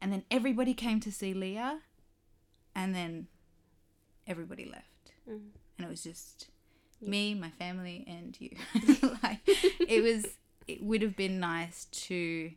and 0.00 0.12
then 0.12 0.22
everybody 0.30 0.72
came 0.72 1.00
to 1.00 1.10
see 1.10 1.34
Leah, 1.34 1.80
and 2.76 2.94
then 2.94 3.26
everybody 4.26 4.64
left, 4.66 5.12
Mm. 5.28 5.50
and 5.78 5.86
it 5.86 5.90
was 5.90 6.04
just 6.04 6.48
Yeah. 7.00 7.08
me, 7.10 7.34
my 7.34 7.50
family, 7.50 8.04
and 8.06 8.40
you. 8.40 8.56
like 9.24 9.40
it 9.46 10.02
was, 10.02 10.26
it 10.70 10.82
would 10.82 11.02
have 11.02 11.16
been 11.16 11.40
nice 11.40 11.86
to. 11.86 12.52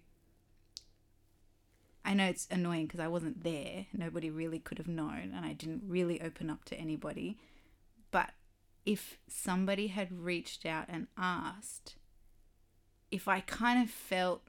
I 2.06 2.14
know 2.14 2.26
it's 2.26 2.48
annoying 2.52 2.86
because 2.86 3.00
I 3.00 3.08
wasn't 3.08 3.44
there. 3.44 3.86
Nobody 3.94 4.30
really 4.30 4.60
could 4.60 4.78
have 4.78 4.88
known, 4.88 5.32
and 5.36 5.46
I 5.46 5.54
didn't 5.54 5.84
really 5.88 6.22
open 6.22 6.50
up 6.50 6.66
to 6.66 6.76
anybody. 6.76 7.38
But 8.12 8.32
if 8.86 9.18
somebody 9.28 9.88
had 9.88 10.12
reached 10.12 10.66
out 10.66 10.86
and 10.90 11.08
asked, 11.18 11.96
if 13.10 13.28
I 13.28 13.40
kind 13.40 13.82
of 13.82 13.90
felt 13.90 14.44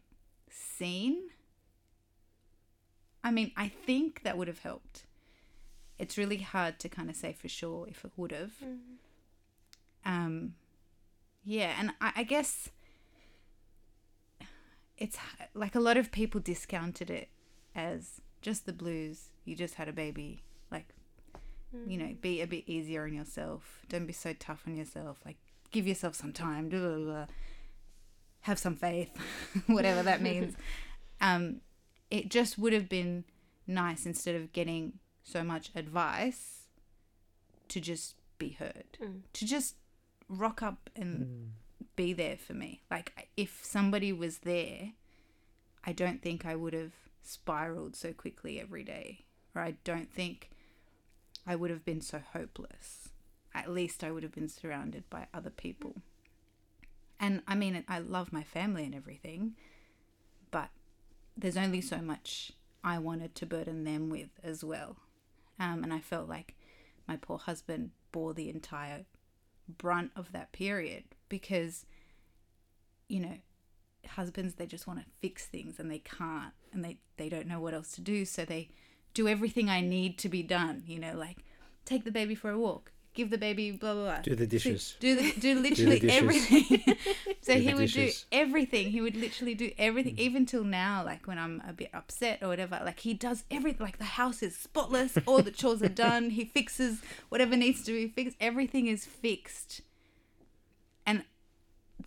seen, 0.50 1.30
I 3.22 3.30
mean, 3.30 3.52
I 3.56 3.68
think 3.68 4.22
that 4.24 4.36
would 4.36 4.48
have 4.48 4.58
helped. 4.58 5.04
It's 5.98 6.18
really 6.18 6.38
hard 6.38 6.80
to 6.80 6.88
kind 6.88 7.08
of 7.08 7.14
say 7.16 7.32
for 7.32 7.48
sure 7.48 7.86
if 7.88 8.04
it 8.04 8.10
would 8.16 8.32
have. 8.32 8.52
Mm. 8.62 8.78
Um, 10.04 10.54
yeah, 11.44 11.74
and 11.78 11.92
I, 12.00 12.12
I 12.16 12.22
guess 12.24 12.68
it's 14.98 15.16
like 15.54 15.74
a 15.74 15.80
lot 15.80 15.96
of 15.96 16.10
people 16.12 16.40
discounted 16.40 17.10
it 17.10 17.28
as 17.74 18.20
just 18.42 18.66
the 18.66 18.72
blues. 18.72 19.30
You 19.44 19.56
just 19.56 19.74
had 19.74 19.88
a 19.88 19.92
baby. 19.92 20.42
Like, 20.70 20.88
you 21.86 21.98
know, 21.98 22.14
be 22.20 22.40
a 22.40 22.46
bit 22.46 22.64
easier 22.68 23.04
on 23.04 23.12
yourself. 23.14 23.80
Don't 23.88 24.06
be 24.06 24.12
so 24.12 24.32
tough 24.32 24.62
on 24.66 24.76
yourself. 24.76 25.18
Like, 25.24 25.36
give 25.70 25.86
yourself 25.86 26.14
some 26.14 26.32
time. 26.32 26.68
Blah, 26.68 26.80
blah, 26.80 26.98
blah. 27.04 27.26
Have 28.42 28.58
some 28.58 28.76
faith, 28.76 29.10
whatever 29.66 30.02
that 30.02 30.20
means. 30.30 30.54
Um, 31.20 31.60
it 32.10 32.28
just 32.30 32.58
would 32.58 32.72
have 32.72 32.88
been 32.88 33.24
nice 33.66 34.04
instead 34.06 34.34
of 34.34 34.52
getting 34.52 34.94
so 35.22 35.42
much 35.42 35.70
advice 35.74 36.66
to 37.68 37.80
just 37.80 38.14
be 38.38 38.50
heard, 38.50 38.84
Mm. 39.02 39.22
to 39.32 39.46
just 39.46 39.76
rock 40.28 40.62
up 40.62 40.90
and 40.94 41.52
be 41.96 42.12
there 42.12 42.36
for 42.36 42.54
me. 42.54 42.82
Like, 42.90 43.28
if 43.36 43.60
somebody 43.62 44.12
was 44.12 44.38
there, 44.38 44.92
I 45.84 45.92
don't 45.92 46.22
think 46.22 46.44
I 46.44 46.54
would 46.54 46.72
have 46.72 46.92
spiraled 47.22 47.96
so 47.96 48.12
quickly 48.12 48.60
every 48.60 48.84
day, 48.84 49.24
or 49.54 49.62
I 49.62 49.74
don't 49.84 50.12
think 50.12 50.50
I 51.46 51.56
would 51.56 51.70
have 51.70 51.84
been 51.84 52.00
so 52.00 52.20
hopeless. 52.32 53.08
At 53.54 53.70
least 53.70 54.02
I 54.02 54.10
would 54.10 54.22
have 54.22 54.34
been 54.34 54.48
surrounded 54.48 55.08
by 55.10 55.26
other 55.32 55.50
people. 55.50 55.96
And 57.20 57.42
I 57.46 57.54
mean, 57.54 57.84
I 57.88 57.98
love 58.00 58.32
my 58.32 58.42
family 58.42 58.84
and 58.84 58.94
everything, 58.94 59.54
but 60.50 60.70
there's 61.36 61.56
only 61.56 61.80
so 61.80 61.98
much 61.98 62.52
I 62.82 62.98
wanted 62.98 63.34
to 63.36 63.46
burden 63.46 63.84
them 63.84 64.10
with 64.10 64.30
as 64.42 64.64
well. 64.64 64.96
Um, 65.58 65.84
and 65.84 65.92
I 65.92 66.00
felt 66.00 66.28
like 66.28 66.54
my 67.06 67.16
poor 67.16 67.38
husband 67.38 67.90
bore 68.12 68.34
the 68.34 68.50
entire 68.50 69.04
brunt 69.68 70.10
of 70.16 70.32
that 70.32 70.52
period 70.52 71.04
because, 71.38 71.84
you 73.08 73.20
know, 73.20 73.36
husbands, 74.08 74.54
they 74.54 74.66
just 74.66 74.86
want 74.86 75.00
to 75.00 75.06
fix 75.20 75.46
things 75.46 75.78
and 75.80 75.90
they 75.90 75.98
can't 75.98 76.52
and 76.72 76.84
they, 76.84 76.98
they 77.16 77.28
don't 77.28 77.46
know 77.46 77.60
what 77.60 77.74
else 77.74 77.90
to 77.92 78.00
do. 78.00 78.24
So 78.24 78.44
they 78.44 78.68
do 79.14 79.26
everything 79.28 79.68
I 79.68 79.80
need 79.80 80.18
to 80.18 80.28
be 80.28 80.42
done, 80.42 80.82
you 80.86 80.98
know, 80.98 81.14
like 81.16 81.38
take 81.84 82.04
the 82.04 82.10
baby 82.10 82.34
for 82.34 82.50
a 82.50 82.58
walk, 82.58 82.92
give 83.14 83.30
the 83.30 83.38
baby 83.38 83.70
blah, 83.70 83.94
blah, 83.94 84.02
blah. 84.04 84.20
Do 84.22 84.34
the 84.34 84.46
dishes. 84.46 84.96
Do 85.00 85.14
the, 85.16 85.32
do 85.40 85.54
literally 85.66 86.00
dishes. 86.00 86.18
everything. 86.22 86.96
so 87.42 87.54
Do 87.54 87.60
he 87.60 87.74
would 87.74 87.90
do 87.90 88.10
everything. 88.32 88.90
He 88.90 89.00
would 89.00 89.16
literally 89.16 89.54
do 89.54 89.70
everything, 89.78 90.16
Mm. 90.16 90.26
even 90.26 90.46
till 90.46 90.64
now. 90.64 91.04
Like 91.04 91.26
when 91.26 91.38
I'm 91.38 91.62
a 91.66 91.72
bit 91.72 91.90
upset 91.94 92.40
or 92.42 92.48
whatever, 92.48 92.80
like 92.84 93.00
he 93.00 93.14
does 93.14 93.44
everything. 93.50 93.84
Like 93.84 93.98
the 93.98 94.04
house 94.20 94.42
is 94.42 94.56
spotless, 94.56 95.16
all 95.26 95.42
the 95.42 95.50
chores 95.50 95.82
are 95.82 95.88
done. 96.06 96.30
He 96.30 96.44
fixes 96.44 97.00
whatever 97.30 97.56
needs 97.56 97.82
to 97.84 97.92
be 97.92 98.08
fixed. 98.08 98.36
Everything 98.40 98.86
is 98.88 99.04
fixed, 99.06 99.80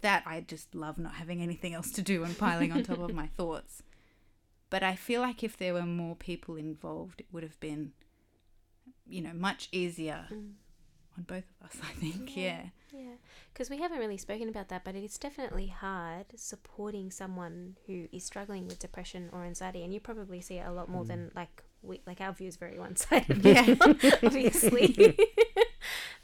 that 0.02 0.24
I 0.26 0.42
just 0.42 0.76
love 0.76 0.98
not 0.98 1.14
having 1.16 1.42
anything 1.42 1.74
else 1.74 1.92
to 1.92 2.02
do 2.02 2.24
and 2.24 2.38
piling 2.38 2.72
on 2.72 2.84
top 2.84 3.00
of 3.00 3.14
my 3.14 3.28
thoughts. 3.38 3.84
But 4.70 4.84
I 4.84 4.96
feel 4.96 5.22
like 5.22 5.44
if 5.44 5.56
there 5.58 5.74
were 5.74 5.86
more 5.86 6.16
people 6.16 6.56
involved, 6.58 7.22
it 7.22 7.28
would 7.32 7.44
have 7.44 7.60
been, 7.60 7.94
you 9.08 9.22
know, 9.22 9.34
much 9.34 9.70
easier 9.72 10.26
Mm. 10.32 10.54
on 11.18 11.24
both 11.24 11.46
of 11.62 11.68
us. 11.68 11.78
I 11.82 11.94
think, 11.94 12.36
Yeah. 12.36 12.44
yeah. 12.44 12.70
Yeah, 12.94 13.16
because 13.54 13.70
we 13.70 13.78
haven't 13.80 14.00
really 14.00 14.18
spoken 14.18 14.48
about 14.50 14.70
that, 14.70 14.84
but 14.86 14.96
it's 14.96 15.18
definitely 15.18 15.68
hard 15.68 16.26
supporting 16.36 17.12
someone 17.12 17.76
who 17.86 18.08
is 18.14 18.24
struggling 18.24 18.66
with 18.66 18.80
depression 18.80 19.30
or 19.34 19.44
anxiety, 19.44 19.84
and 19.84 19.94
you 19.94 20.00
probably 20.00 20.40
see 20.42 20.56
it 20.56 20.66
a 20.66 20.72
lot 20.72 20.88
more 20.90 21.04
than 21.04 21.30
like 21.36 21.64
we 21.82 22.02
like 22.08 22.22
our 22.22 22.32
view 22.34 22.48
is 22.48 22.56
very 22.56 22.80
one 22.86 22.96
sided. 22.96 23.44
Yeah. 23.46 23.76
obviously. 24.24 25.18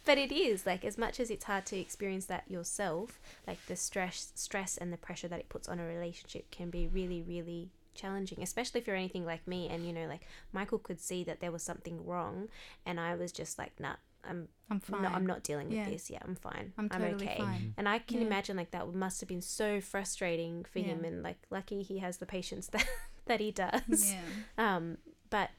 But 0.05 0.17
it 0.17 0.31
is 0.31 0.65
like 0.65 0.83
as 0.85 0.97
much 0.97 1.19
as 1.19 1.29
it's 1.29 1.45
hard 1.45 1.65
to 1.67 1.77
experience 1.77 2.25
that 2.25 2.43
yourself, 2.49 3.19
like 3.47 3.59
the 3.67 3.75
stress, 3.75 4.31
stress 4.35 4.77
and 4.77 4.91
the 4.91 4.97
pressure 4.97 5.27
that 5.27 5.39
it 5.39 5.49
puts 5.49 5.67
on 5.69 5.79
a 5.79 5.85
relationship 5.85 6.49
can 6.51 6.69
be 6.69 6.87
really, 6.87 7.21
really 7.21 7.71
challenging 7.95 8.41
especially 8.41 8.81
if 8.81 8.87
you're 8.87 8.95
anything 8.95 9.23
like 9.23 9.47
me 9.47 9.69
and 9.69 9.85
you 9.85 9.93
know 9.93 10.07
like 10.07 10.21
michael 10.51 10.79
could 10.79 10.99
see 10.99 11.23
that 11.23 11.39
there 11.41 11.51
was 11.51 11.61
something 11.61 12.03
wrong 12.07 12.47
and 12.87 12.99
i 12.99 13.13
was 13.13 13.31
just 13.31 13.59
like 13.59 13.71
nah 13.79 13.93
i'm 14.27 14.47
I'm 14.71 14.79
fine. 14.79 15.03
no, 15.03 15.09
I'm 15.09 15.27
not 15.27 15.43
dealing 15.43 15.67
with 15.67 15.77
Yeah. 15.77 15.89
this. 15.91 16.09
Yeah, 16.09 16.17
I'm 16.23 16.33
fine. 16.33 16.73
I'm 16.79 16.89
totally 16.89 17.13
okay. 17.27 17.35
fine. 17.37 17.75
And 17.77 17.87
I 17.87 17.99
can 17.99 18.21
Yeah. 18.21 18.25
imagine 18.25 18.57
like 18.57 18.71
that 18.71 18.91
must 18.91 19.19
have 19.21 19.27
been 19.29 19.41
so 19.43 19.79
frustrating 19.79 20.63
for 20.63 20.79
him, 20.79 21.05
and 21.05 21.21
like 21.21 21.37
lucky 21.51 21.83
he 21.83 21.99
has 21.99 22.17
the 22.17 22.25
patience 22.25 22.65
that 22.71 22.87
that 23.27 23.39
he 23.39 23.51
does. 23.51 24.15
Yeah. 24.57 24.75
Um, 24.75 24.97
but 25.29 25.51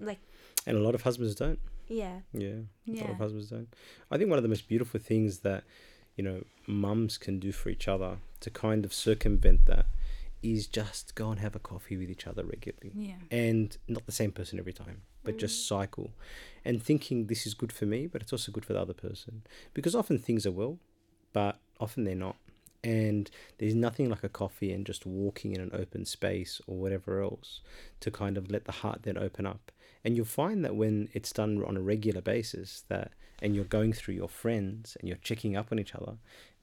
like 0.00 0.18
And 0.66 0.76
a 0.76 0.80
lot 0.80 0.96
of 0.96 1.02
husbands 1.02 1.36
don't. 1.36 1.60
Yeah, 1.88 2.20
Yeah. 2.32 2.60
Yeah. 2.84 3.14
husbands 3.14 3.50
don't. 3.50 3.68
I 4.10 4.18
think 4.18 4.30
one 4.30 4.38
of 4.38 4.42
the 4.42 4.48
most 4.48 4.68
beautiful 4.68 5.00
things 5.00 5.40
that, 5.40 5.64
you 6.16 6.24
know, 6.24 6.44
mums 6.66 7.18
can 7.18 7.38
do 7.38 7.52
for 7.52 7.68
each 7.70 7.88
other 7.88 8.18
to 8.40 8.50
kind 8.50 8.84
of 8.84 8.92
circumvent 8.92 9.66
that 9.66 9.86
is 10.42 10.66
just 10.66 11.14
go 11.14 11.30
and 11.30 11.40
have 11.40 11.56
a 11.56 11.58
coffee 11.58 11.96
with 11.96 12.10
each 12.10 12.26
other 12.26 12.44
regularly. 12.44 12.92
Yeah. 12.94 13.14
And 13.30 13.76
not 13.88 14.06
the 14.06 14.12
same 14.12 14.30
person 14.32 14.58
every 14.58 14.72
time, 14.72 15.02
but 15.24 15.36
just 15.38 15.66
cycle. 15.66 16.12
And 16.64 16.82
thinking 16.82 17.26
this 17.26 17.46
is 17.46 17.54
good 17.54 17.72
for 17.72 17.86
me, 17.86 18.06
but 18.06 18.22
it's 18.22 18.32
also 18.32 18.52
good 18.52 18.64
for 18.64 18.72
the 18.72 18.80
other 18.80 18.94
person. 18.94 19.42
Because 19.74 19.94
often 19.94 20.18
things 20.18 20.46
are 20.46 20.52
well, 20.52 20.78
but 21.32 21.58
often 21.80 22.04
they're 22.04 22.14
not. 22.14 22.36
And 22.84 23.28
there's 23.58 23.74
nothing 23.74 24.08
like 24.08 24.22
a 24.22 24.28
coffee 24.28 24.72
and 24.72 24.86
just 24.86 25.04
walking 25.04 25.52
in 25.52 25.60
an 25.60 25.70
open 25.72 26.04
space 26.04 26.60
or 26.68 26.76
whatever 26.76 27.20
else 27.20 27.60
to 28.00 28.10
kind 28.10 28.36
of 28.36 28.50
let 28.50 28.64
the 28.64 28.72
heart 28.72 29.02
then 29.02 29.18
open 29.18 29.44
up. 29.46 29.72
And 30.04 30.16
you'll 30.16 30.26
find 30.26 30.64
that 30.64 30.76
when 30.76 31.08
it's 31.12 31.32
done 31.32 31.62
on 31.64 31.76
a 31.76 31.80
regular 31.80 32.20
basis, 32.20 32.84
that 32.88 33.12
and 33.40 33.54
you're 33.54 33.64
going 33.64 33.92
through 33.92 34.14
your 34.14 34.28
friends 34.28 34.96
and 34.98 35.08
you're 35.08 35.18
checking 35.18 35.56
up 35.56 35.70
on 35.70 35.78
each 35.78 35.94
other, 35.94 36.14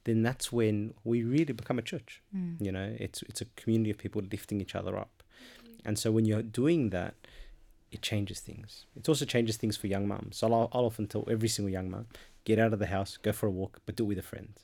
then 0.04 0.22
that's 0.22 0.52
when 0.52 0.94
we 1.04 1.22
really 1.22 1.52
become 1.52 1.78
a 1.78 1.82
church. 1.82 2.22
Mm. 2.34 2.56
You 2.60 2.72
know, 2.72 2.96
it's 2.98 3.22
it's 3.22 3.40
a 3.40 3.46
community 3.56 3.90
of 3.90 3.98
people 3.98 4.22
lifting 4.30 4.60
each 4.60 4.74
other 4.74 4.96
up. 4.96 5.22
And 5.84 5.98
so 5.98 6.10
when 6.10 6.24
you're 6.24 6.42
doing 6.42 6.90
that, 6.90 7.14
it 7.92 8.02
changes 8.02 8.40
things. 8.40 8.86
It 8.96 9.08
also 9.08 9.24
changes 9.24 9.56
things 9.56 9.76
for 9.76 9.86
young 9.86 10.08
mums. 10.08 10.38
So 10.38 10.52
I'll, 10.52 10.68
I'll 10.72 10.86
often 10.86 11.06
tell 11.06 11.24
every 11.30 11.48
single 11.48 11.72
young 11.72 11.90
mum, 11.90 12.06
get 12.44 12.58
out 12.58 12.72
of 12.72 12.78
the 12.78 12.86
house, 12.86 13.16
go 13.16 13.32
for 13.32 13.46
a 13.46 13.50
walk, 13.50 13.80
but 13.86 13.96
do 13.96 14.04
it 14.04 14.08
with 14.08 14.18
a 14.18 14.22
friend. 14.22 14.54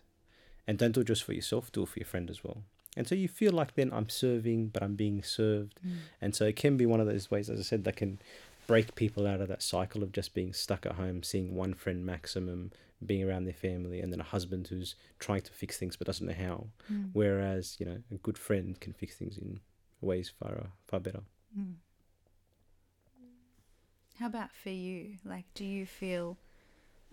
And 0.66 0.78
don't 0.78 0.92
do 0.92 1.00
it 1.00 1.06
just 1.06 1.22
for 1.22 1.32
yourself, 1.32 1.70
do 1.70 1.84
it 1.84 1.88
for 1.88 2.00
your 2.00 2.06
friend 2.06 2.28
as 2.28 2.42
well. 2.42 2.58
And 2.96 3.08
so 3.08 3.14
you 3.14 3.28
feel 3.28 3.52
like 3.52 3.74
then 3.74 3.90
I'm 3.92 4.08
serving, 4.08 4.68
but 4.68 4.82
I'm 4.82 4.96
being 4.96 5.22
served. 5.22 5.78
Mm. 5.86 5.96
And 6.20 6.34
so 6.34 6.44
it 6.44 6.56
can 6.56 6.76
be 6.76 6.86
one 6.86 7.00
of 7.00 7.06
those 7.06 7.30
ways, 7.30 7.48
as 7.48 7.58
I 7.58 7.62
said, 7.62 7.84
that 7.84 7.96
can 7.96 8.20
break 8.72 8.94
people 8.94 9.26
out 9.26 9.42
of 9.42 9.48
that 9.48 9.62
cycle 9.62 10.02
of 10.02 10.12
just 10.12 10.32
being 10.32 10.50
stuck 10.54 10.86
at 10.86 10.92
home, 10.92 11.22
seeing 11.22 11.54
one 11.54 11.74
friend 11.74 12.06
maximum, 12.06 12.70
being 13.04 13.22
around 13.22 13.44
their 13.44 13.52
family, 13.52 14.00
and 14.00 14.10
then 14.10 14.18
a 14.20 14.24
husband 14.24 14.66
who's 14.68 14.94
trying 15.18 15.42
to 15.42 15.52
fix 15.52 15.76
things 15.76 15.94
but 15.94 16.06
doesn't 16.06 16.26
know 16.26 16.32
how. 16.48 16.68
Mm. 16.90 17.10
Whereas, 17.12 17.76
you 17.78 17.84
know, 17.84 17.98
a 18.10 18.14
good 18.14 18.38
friend 18.38 18.80
can 18.80 18.94
fix 18.94 19.16
things 19.16 19.36
in 19.36 19.60
ways 20.00 20.32
far, 20.40 20.52
uh, 20.52 20.66
far 20.88 21.00
better. 21.00 21.20
Mm. 21.58 21.74
How 24.18 24.26
about 24.26 24.54
for 24.54 24.70
you? 24.70 25.16
Like, 25.22 25.44
do 25.52 25.66
you 25.66 25.84
feel? 25.84 26.38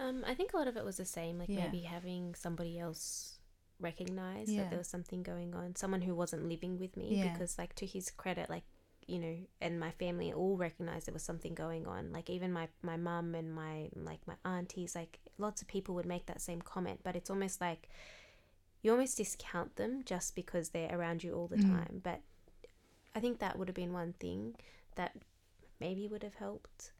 um, 0.02 0.24
I 0.26 0.34
think 0.34 0.54
a 0.54 0.58
lot 0.58 0.70
of 0.70 0.78
it 0.78 0.86
was 0.86 0.96
the 0.96 1.04
same. 1.04 1.40
Like 1.40 1.50
Yeah. 1.50 1.66
maybe 1.66 1.82
having 1.82 2.36
somebody 2.36 2.80
else 2.80 3.38
recognize 3.82 4.50
Yeah. 4.50 4.62
that 4.62 4.70
there 4.70 4.80
was 4.80 4.88
something 4.88 5.24
going 5.24 5.54
on, 5.54 5.76
someone 5.76 6.04
who 6.04 6.16
wasn't 6.16 6.48
living 6.48 6.80
with 6.80 6.96
me, 6.96 7.18
Yeah. 7.18 7.34
because 7.34 7.58
like 7.58 7.76
to 7.76 7.86
his 7.86 8.10
credit, 8.12 8.50
like 8.50 8.64
you 9.10 9.20
know, 9.20 9.36
and 9.62 9.80
my 9.80 9.92
family 9.92 10.32
all 10.32 10.56
recognized 10.58 11.08
there 11.08 11.14
was 11.14 11.24
something 11.24 11.54
going 11.56 11.88
on. 11.88 12.12
Like 12.12 12.30
even 12.30 12.52
my 12.54 12.68
my 12.82 12.98
mum 12.98 13.36
and 13.36 13.54
my 13.54 13.90
like 13.96 14.20
my 14.28 14.36
aunties, 14.46 14.96
like 14.96 15.20
lots 15.38 15.62
of 15.62 15.68
people 15.68 15.96
would 15.96 16.06
make 16.06 16.26
that 16.28 16.42
same 16.42 16.62
comment, 16.62 17.00
but 17.04 17.16
it's 17.16 17.30
almost 17.30 17.60
like 17.62 17.90
you 18.82 18.92
almost 18.92 19.18
discount 19.18 19.76
them 19.76 20.04
just 20.06 20.36
because 20.36 20.70
they're 20.70 20.96
around 20.98 21.24
you 21.24 21.34
all 21.34 21.48
the 21.48 21.58
Mm. 21.58 21.72
time. 21.72 22.02
But 22.04 22.22
I 23.16 23.20
think 23.20 23.40
that 23.40 23.58
would 23.58 23.68
have 23.68 23.76
been 23.76 23.94
one 23.94 24.14
thing 24.20 24.56
that 24.96 25.16
maybe 25.80 26.08
would 26.08 26.24
have 26.24 26.36
helped. 26.36 26.92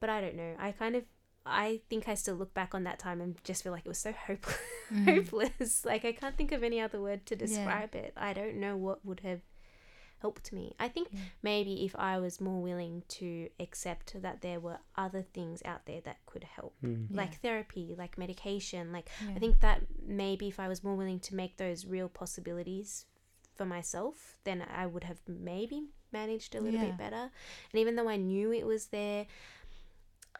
But 0.00 0.10
I 0.10 0.20
don't 0.20 0.34
know. 0.36 0.54
I 0.58 0.72
kind 0.72 0.96
of 0.96 1.04
I 1.46 1.82
think 1.90 2.08
I 2.08 2.14
still 2.14 2.36
look 2.36 2.54
back 2.54 2.74
on 2.74 2.84
that 2.84 2.98
time 2.98 3.20
and 3.20 3.36
just 3.44 3.62
feel 3.62 3.72
like 3.72 3.84
it 3.84 3.88
was 3.88 3.98
so 3.98 4.12
hopeless. 4.26 4.56
Mm. 4.92 5.04
hopeless. 5.14 5.84
Like 5.84 6.04
I 6.06 6.12
can't 6.12 6.36
think 6.36 6.52
of 6.52 6.62
any 6.62 6.80
other 6.80 7.00
word 7.00 7.26
to 7.26 7.36
describe 7.36 7.94
it. 7.94 8.12
I 8.16 8.32
don't 8.32 8.56
know 8.56 8.76
what 8.76 9.04
would 9.04 9.20
have 9.20 9.40
helped 10.20 10.52
me. 10.52 10.74
I 10.78 10.88
think 10.88 11.08
Yeah. 11.12 11.20
maybe 11.42 11.84
if 11.84 11.94
I 11.96 12.18
was 12.18 12.40
more 12.40 12.62
willing 12.62 13.02
to 13.08 13.48
accept 13.60 14.20
that 14.22 14.40
there 14.40 14.58
were 14.60 14.78
other 14.96 15.22
things 15.22 15.62
out 15.64 15.84
there 15.86 16.00
that 16.02 16.24
could 16.26 16.44
help, 16.44 16.74
Mm. 16.82 17.08
Yeah. 17.10 17.16
like 17.16 17.40
therapy, 17.40 17.94
like 17.96 18.16
medication, 18.18 18.92
like 18.92 19.08
Yeah. 19.22 19.34
I 19.36 19.38
think 19.38 19.60
that 19.60 19.82
maybe 20.02 20.48
if 20.48 20.58
I 20.58 20.68
was 20.68 20.82
more 20.82 20.96
willing 20.96 21.20
to 21.20 21.34
make 21.34 21.56
those 21.56 21.84
real 21.86 22.08
possibilities 22.08 23.06
for 23.54 23.64
myself, 23.66 24.38
then 24.44 24.62
I 24.62 24.86
would 24.86 25.04
have 25.04 25.20
maybe 25.28 25.88
managed 26.10 26.54
a 26.54 26.60
little 26.60 26.80
Yeah. 26.80 26.86
bit 26.86 26.96
better. 26.98 27.30
And 27.72 27.80
even 27.80 27.96
though 27.96 28.08
I 28.08 28.16
knew 28.16 28.52
it 28.52 28.66
was 28.66 28.86
there, 28.88 29.26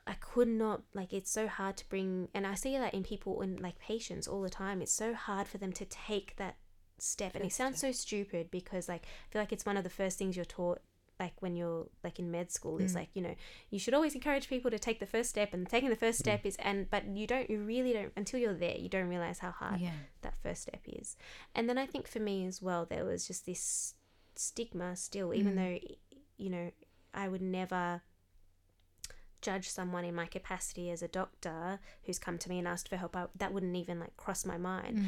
I 0.06 0.14
could 0.14 0.48
not 0.48 0.82
like 0.92 1.12
it's 1.12 1.30
so 1.30 1.46
hard 1.48 1.76
to 1.78 1.88
bring 1.88 2.28
and 2.34 2.46
I 2.46 2.54
see 2.54 2.76
that 2.76 2.92
in 2.94 3.02
people 3.04 3.40
in 3.40 3.56
like 3.56 3.78
patients 3.78 4.28
all 4.28 4.42
the 4.42 4.50
time. 4.50 4.82
It's 4.82 4.92
so 4.92 5.14
hard 5.14 5.46
for 5.48 5.58
them 5.58 5.72
to 5.74 5.84
take 5.86 6.36
that 6.36 6.56
step. 6.98 7.34
and 7.34 7.44
it 7.44 7.52
sounds 7.52 7.80
so 7.80 7.92
stupid 7.92 8.50
because 8.50 8.88
like 8.88 9.04
I 9.04 9.32
feel 9.32 9.42
like 9.42 9.52
it's 9.52 9.66
one 9.66 9.76
of 9.76 9.84
the 9.84 9.90
first 9.90 10.18
things 10.18 10.36
you're 10.36 10.44
taught 10.44 10.80
like 11.20 11.40
when 11.40 11.54
you're 11.54 11.86
like 12.02 12.18
in 12.18 12.30
med 12.30 12.50
school 12.50 12.78
is 12.78 12.92
Mm. 12.92 12.96
like 12.96 13.08
you 13.14 13.22
know 13.22 13.34
you 13.70 13.78
should 13.78 13.94
always 13.94 14.14
encourage 14.16 14.48
people 14.48 14.70
to 14.70 14.78
take 14.80 14.98
the 14.98 15.06
first 15.06 15.30
step 15.30 15.54
and 15.54 15.68
taking 15.68 15.88
the 15.90 15.94
first 15.96 16.18
Mm. 16.18 16.22
step 16.24 16.44
is 16.44 16.56
and 16.56 16.90
but 16.90 17.06
you 17.06 17.26
don't 17.26 17.48
you 17.48 17.60
really 17.60 17.92
don't 17.92 18.12
until 18.16 18.40
you're 18.40 18.52
there 18.54 18.76
you 18.76 18.88
don't 18.88 19.08
realize 19.08 19.38
how 19.38 19.52
hard 19.52 19.80
yeah. 19.80 19.92
that 20.22 20.34
first 20.42 20.62
step 20.62 20.80
is 20.86 21.16
and 21.54 21.68
then 21.68 21.78
i 21.78 21.86
think 21.86 22.08
for 22.08 22.18
me 22.18 22.44
as 22.46 22.60
well 22.60 22.84
there 22.84 23.04
was 23.04 23.28
just 23.28 23.46
this 23.46 23.94
stigma 24.34 24.96
still 24.96 25.32
even 25.32 25.54
Mm. 25.54 25.56
though 25.56 25.94
you 26.36 26.50
know 26.50 26.70
i 27.14 27.28
would 27.28 27.42
never 27.42 28.02
judge 29.40 29.68
someone 29.68 30.04
in 30.04 30.14
my 30.14 30.26
capacity 30.26 30.90
as 30.90 31.02
a 31.02 31.08
doctor 31.08 31.78
who's 32.04 32.18
come 32.18 32.38
to 32.38 32.48
me 32.48 32.58
and 32.58 32.66
asked 32.66 32.88
for 32.88 32.96
help 32.96 33.14
I, 33.14 33.26
that 33.36 33.52
wouldn't 33.52 33.76
even 33.76 34.00
like 34.00 34.16
cross 34.16 34.44
my 34.44 34.56
mind 34.58 34.98
Mm. 34.98 35.04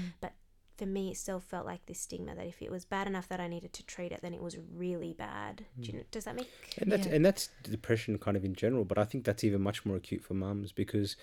For 0.77 0.87
me 0.87 1.11
it 1.11 1.17
still 1.17 1.41
felt 1.41 1.67
like 1.67 1.85
this 1.87 2.01
stigma 2.01 2.35
that 2.35 2.47
if 2.47 2.61
it 2.63 2.71
was 2.71 2.85
bad 2.85 3.07
enough 3.07 3.29
that 3.29 3.41
i 3.41 3.49
needed 3.49 3.73
to 3.73 3.85
treat 3.87 4.13
it 4.13 4.21
then 4.23 4.35
it 4.35 4.43
was 4.43 4.57
really 4.75 5.13
bad 5.13 5.65
Do 5.81 5.87
you 5.89 5.93
know, 5.99 6.05
does 6.11 6.25
that 6.25 6.37
make 6.37 6.49
And 6.79 6.91
that's 6.93 7.07
Yeah. 7.07 7.15
and 7.15 7.25
that's 7.25 7.49
depression 7.63 8.19
kind 8.19 8.37
of 8.37 8.45
in 8.45 8.55
general, 8.55 8.85
but 8.85 8.99
I 8.99 9.05
think 9.05 9.25
that's 9.25 9.45
even 9.45 9.61
much 9.63 9.85
more 9.87 9.97
acute 9.97 10.23
for 10.23 10.35
mums 10.35 10.73
because 10.73 11.17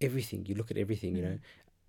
everything 0.00 0.46
you 0.46 0.54
look 0.54 0.70
at 0.70 0.76
everything, 0.76 1.16
you 1.16 1.22
know. 1.22 1.38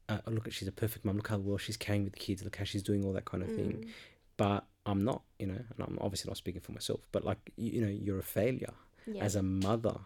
Uh, 0.09 0.19
look 0.27 0.45
at 0.47 0.53
she's 0.53 0.67
a 0.67 0.71
perfect 0.73 1.05
mum. 1.05 1.15
Look 1.15 1.29
how 1.29 1.37
well 1.37 1.57
she's 1.57 1.77
caring 1.77 2.03
with 2.03 2.13
the 2.13 2.19
kids. 2.19 2.43
Look 2.43 2.57
how 2.57 2.65
she's 2.65 2.83
doing 2.83 3.05
all 3.05 3.13
that 3.13 3.23
kind 3.25 3.43
of 3.43 3.49
thing. 3.49 3.85
Mm. 3.85 3.89
But 4.35 4.65
I'm 4.85 5.01
not, 5.03 5.21
you 5.39 5.47
know, 5.47 5.53
and 5.71 5.79
I'm 5.79 5.97
obviously 6.01 6.29
not 6.29 6.37
speaking 6.37 6.59
for 6.61 6.73
myself. 6.73 7.01
But 7.13 7.23
like 7.23 7.37
you, 7.55 7.71
you 7.75 7.81
know, 7.81 7.87
you're 7.87 8.19
a 8.19 8.23
failure 8.23 8.73
yeah 9.07 9.23
as 9.23 9.35
a 9.35 9.43
mother. 9.43 9.97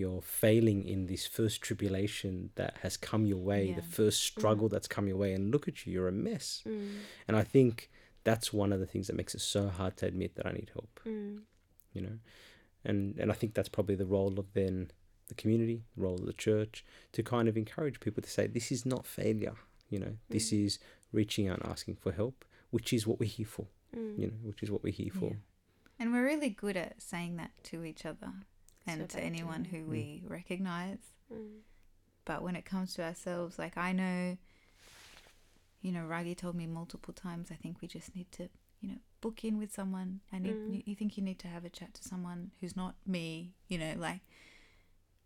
You're 0.00 0.22
failing 0.22 0.80
in 0.92 1.00
this 1.06 1.24
first 1.26 1.56
tribulation 1.66 2.50
that 2.60 2.74
has 2.82 2.96
come 2.96 3.24
your 3.32 3.42
way, 3.50 3.62
the 3.72 3.82
first 4.00 4.18
struggle 4.22 4.68
that's 4.68 4.88
come 4.94 5.06
your 5.08 5.16
way, 5.24 5.32
and 5.36 5.50
look 5.52 5.66
at 5.68 5.76
you, 5.86 5.92
you're 5.92 6.08
a 6.08 6.12
mess. 6.30 6.62
Mm. 6.66 6.88
And 7.28 7.36
I 7.36 7.44
think 7.54 7.90
that's 8.24 8.52
one 8.62 8.72
of 8.74 8.80
the 8.80 8.86
things 8.92 9.06
that 9.08 9.16
makes 9.16 9.34
it 9.34 9.40
so 9.40 9.68
hard 9.68 9.96
to 9.98 10.06
admit 10.06 10.34
that 10.36 10.46
I 10.46 10.52
need 10.52 10.70
help 10.74 10.92
Mm. 11.06 11.40
you 11.96 12.02
know 12.06 12.16
and 12.84 13.18
and 13.18 13.28
i 13.32 13.34
think 13.40 13.50
that's 13.54 13.68
probably 13.76 13.94
the 14.02 14.10
role 14.18 14.34
of 14.42 14.46
then 14.60 14.90
the 15.28 15.34
community 15.42 15.78
the 15.96 16.02
role 16.06 16.18
of 16.22 16.26
the 16.26 16.32
church 16.48 16.84
to 17.12 17.20
kind 17.22 17.46
of 17.48 17.56
encourage 17.56 17.98
people 18.04 18.22
to 18.22 18.30
say 18.36 18.46
this 18.46 18.70
is 18.76 18.84
not 18.94 19.06
failure 19.06 19.56
you 19.92 19.98
know 20.02 20.14
this 20.34 20.46
Mm. 20.50 20.64
is 20.66 20.78
reaching 21.12 21.48
out 21.48 21.60
and 21.60 21.70
asking 21.74 21.96
for 21.96 22.12
help 22.12 22.36
which 22.76 22.92
is 22.96 23.06
what 23.06 23.18
we're 23.20 23.36
here 23.38 23.46
for 23.56 23.66
Mm. 23.96 24.18
you 24.20 24.26
know 24.30 24.38
which 24.50 24.62
is 24.62 24.70
what 24.70 24.82
we're 24.84 24.92
here 25.02 25.14
for 25.20 25.30
Yeah. 25.30 25.36
And 25.98 26.12
we're 26.12 26.24
really 26.32 26.48
good 26.64 26.76
at 26.86 26.92
saying 27.02 27.32
that 27.40 27.52
to 27.70 27.76
each 27.90 28.04
other 28.06 28.30
and 28.90 29.08
to 29.10 29.20
anyone 29.20 29.64
yeah. 29.64 29.70
who 29.78 29.84
Mm. 29.84 29.88
we 29.88 30.22
recognize. 30.26 30.98
Mm. 31.32 31.60
But 32.24 32.42
when 32.42 32.56
it 32.56 32.64
comes 32.64 32.94
to 32.94 33.02
ourselves, 33.02 33.58
like 33.58 33.76
I 33.76 33.92
know, 33.92 34.36
you 35.82 35.92
know, 35.92 36.04
Ragi 36.04 36.34
told 36.34 36.54
me 36.54 36.66
multiple 36.66 37.14
times, 37.14 37.48
I 37.50 37.54
think 37.54 37.76
we 37.80 37.88
just 37.88 38.14
need 38.14 38.30
to, 38.32 38.48
you 38.80 38.88
know, 38.90 38.96
book 39.20 39.44
in 39.44 39.58
with 39.58 39.72
someone. 39.72 40.20
I 40.32 40.38
need, 40.38 40.54
Mm. 40.54 40.74
you, 40.76 40.82
you 40.86 40.94
think 40.94 41.16
you 41.16 41.22
need 41.22 41.38
to 41.40 41.48
have 41.48 41.64
a 41.64 41.70
chat 41.70 41.94
to 41.94 42.02
someone 42.02 42.50
who's 42.60 42.76
not 42.76 42.94
me, 43.06 43.54
you 43.68 43.78
know, 43.78 43.94
like, 43.98 44.20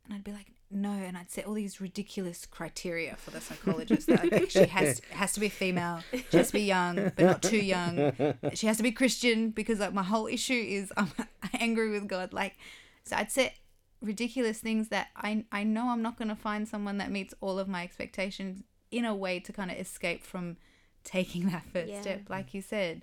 and 0.04 0.14
I'd 0.14 0.24
be 0.24 0.32
like, 0.32 0.52
no, 0.70 0.90
and 0.90 1.16
I'd 1.16 1.30
set 1.30 1.46
all 1.46 1.54
these 1.54 1.80
ridiculous 1.80 2.46
criteria 2.46 3.16
for 3.16 3.30
the 3.30 3.40
psychologist. 3.40 4.06
that 4.08 4.30
like, 4.30 4.50
she 4.50 4.64
has 4.66 5.00
has 5.10 5.32
to 5.34 5.40
be 5.40 5.48
female, 5.48 6.00
she 6.30 6.36
has 6.36 6.48
to 6.48 6.52
be 6.54 6.62
young, 6.62 6.96
but 6.96 7.18
not 7.18 7.42
too 7.42 7.58
young. 7.58 8.12
She 8.54 8.66
has 8.66 8.76
to 8.78 8.82
be 8.82 8.92
Christian 8.92 9.50
because 9.50 9.78
like 9.78 9.92
my 9.94 10.02
whole 10.02 10.26
issue 10.26 10.52
is 10.68 10.92
I'm 10.96 11.10
angry 11.60 11.90
with 11.90 12.06
God. 12.08 12.32
Like, 12.32 12.56
so 13.05 13.16
I'd 13.16 13.30
set 13.30 13.55
ridiculous 14.00 14.59
things 14.59 14.88
that 14.88 15.09
I 15.16 15.44
I 15.50 15.64
know 15.64 15.88
I'm 15.88 16.02
not 16.02 16.16
going 16.18 16.28
to 16.28 16.36
find 16.36 16.68
someone 16.68 16.98
that 16.98 17.11
meets 17.11 17.34
all 17.40 17.59
of 17.59 17.68
my 17.68 17.82
expectations 17.82 18.62
in 18.90 19.05
a 19.05 19.14
way 19.14 19.40
to 19.40 19.52
kind 19.52 19.70
of 19.70 19.78
escape 19.78 20.22
from 20.22 20.57
taking 21.05 21.46
that 21.50 21.64
first 21.72 21.90
Yeah. 21.92 22.00
step, 22.02 22.22
like 22.28 22.55
you 22.55 22.62
said. 22.62 23.02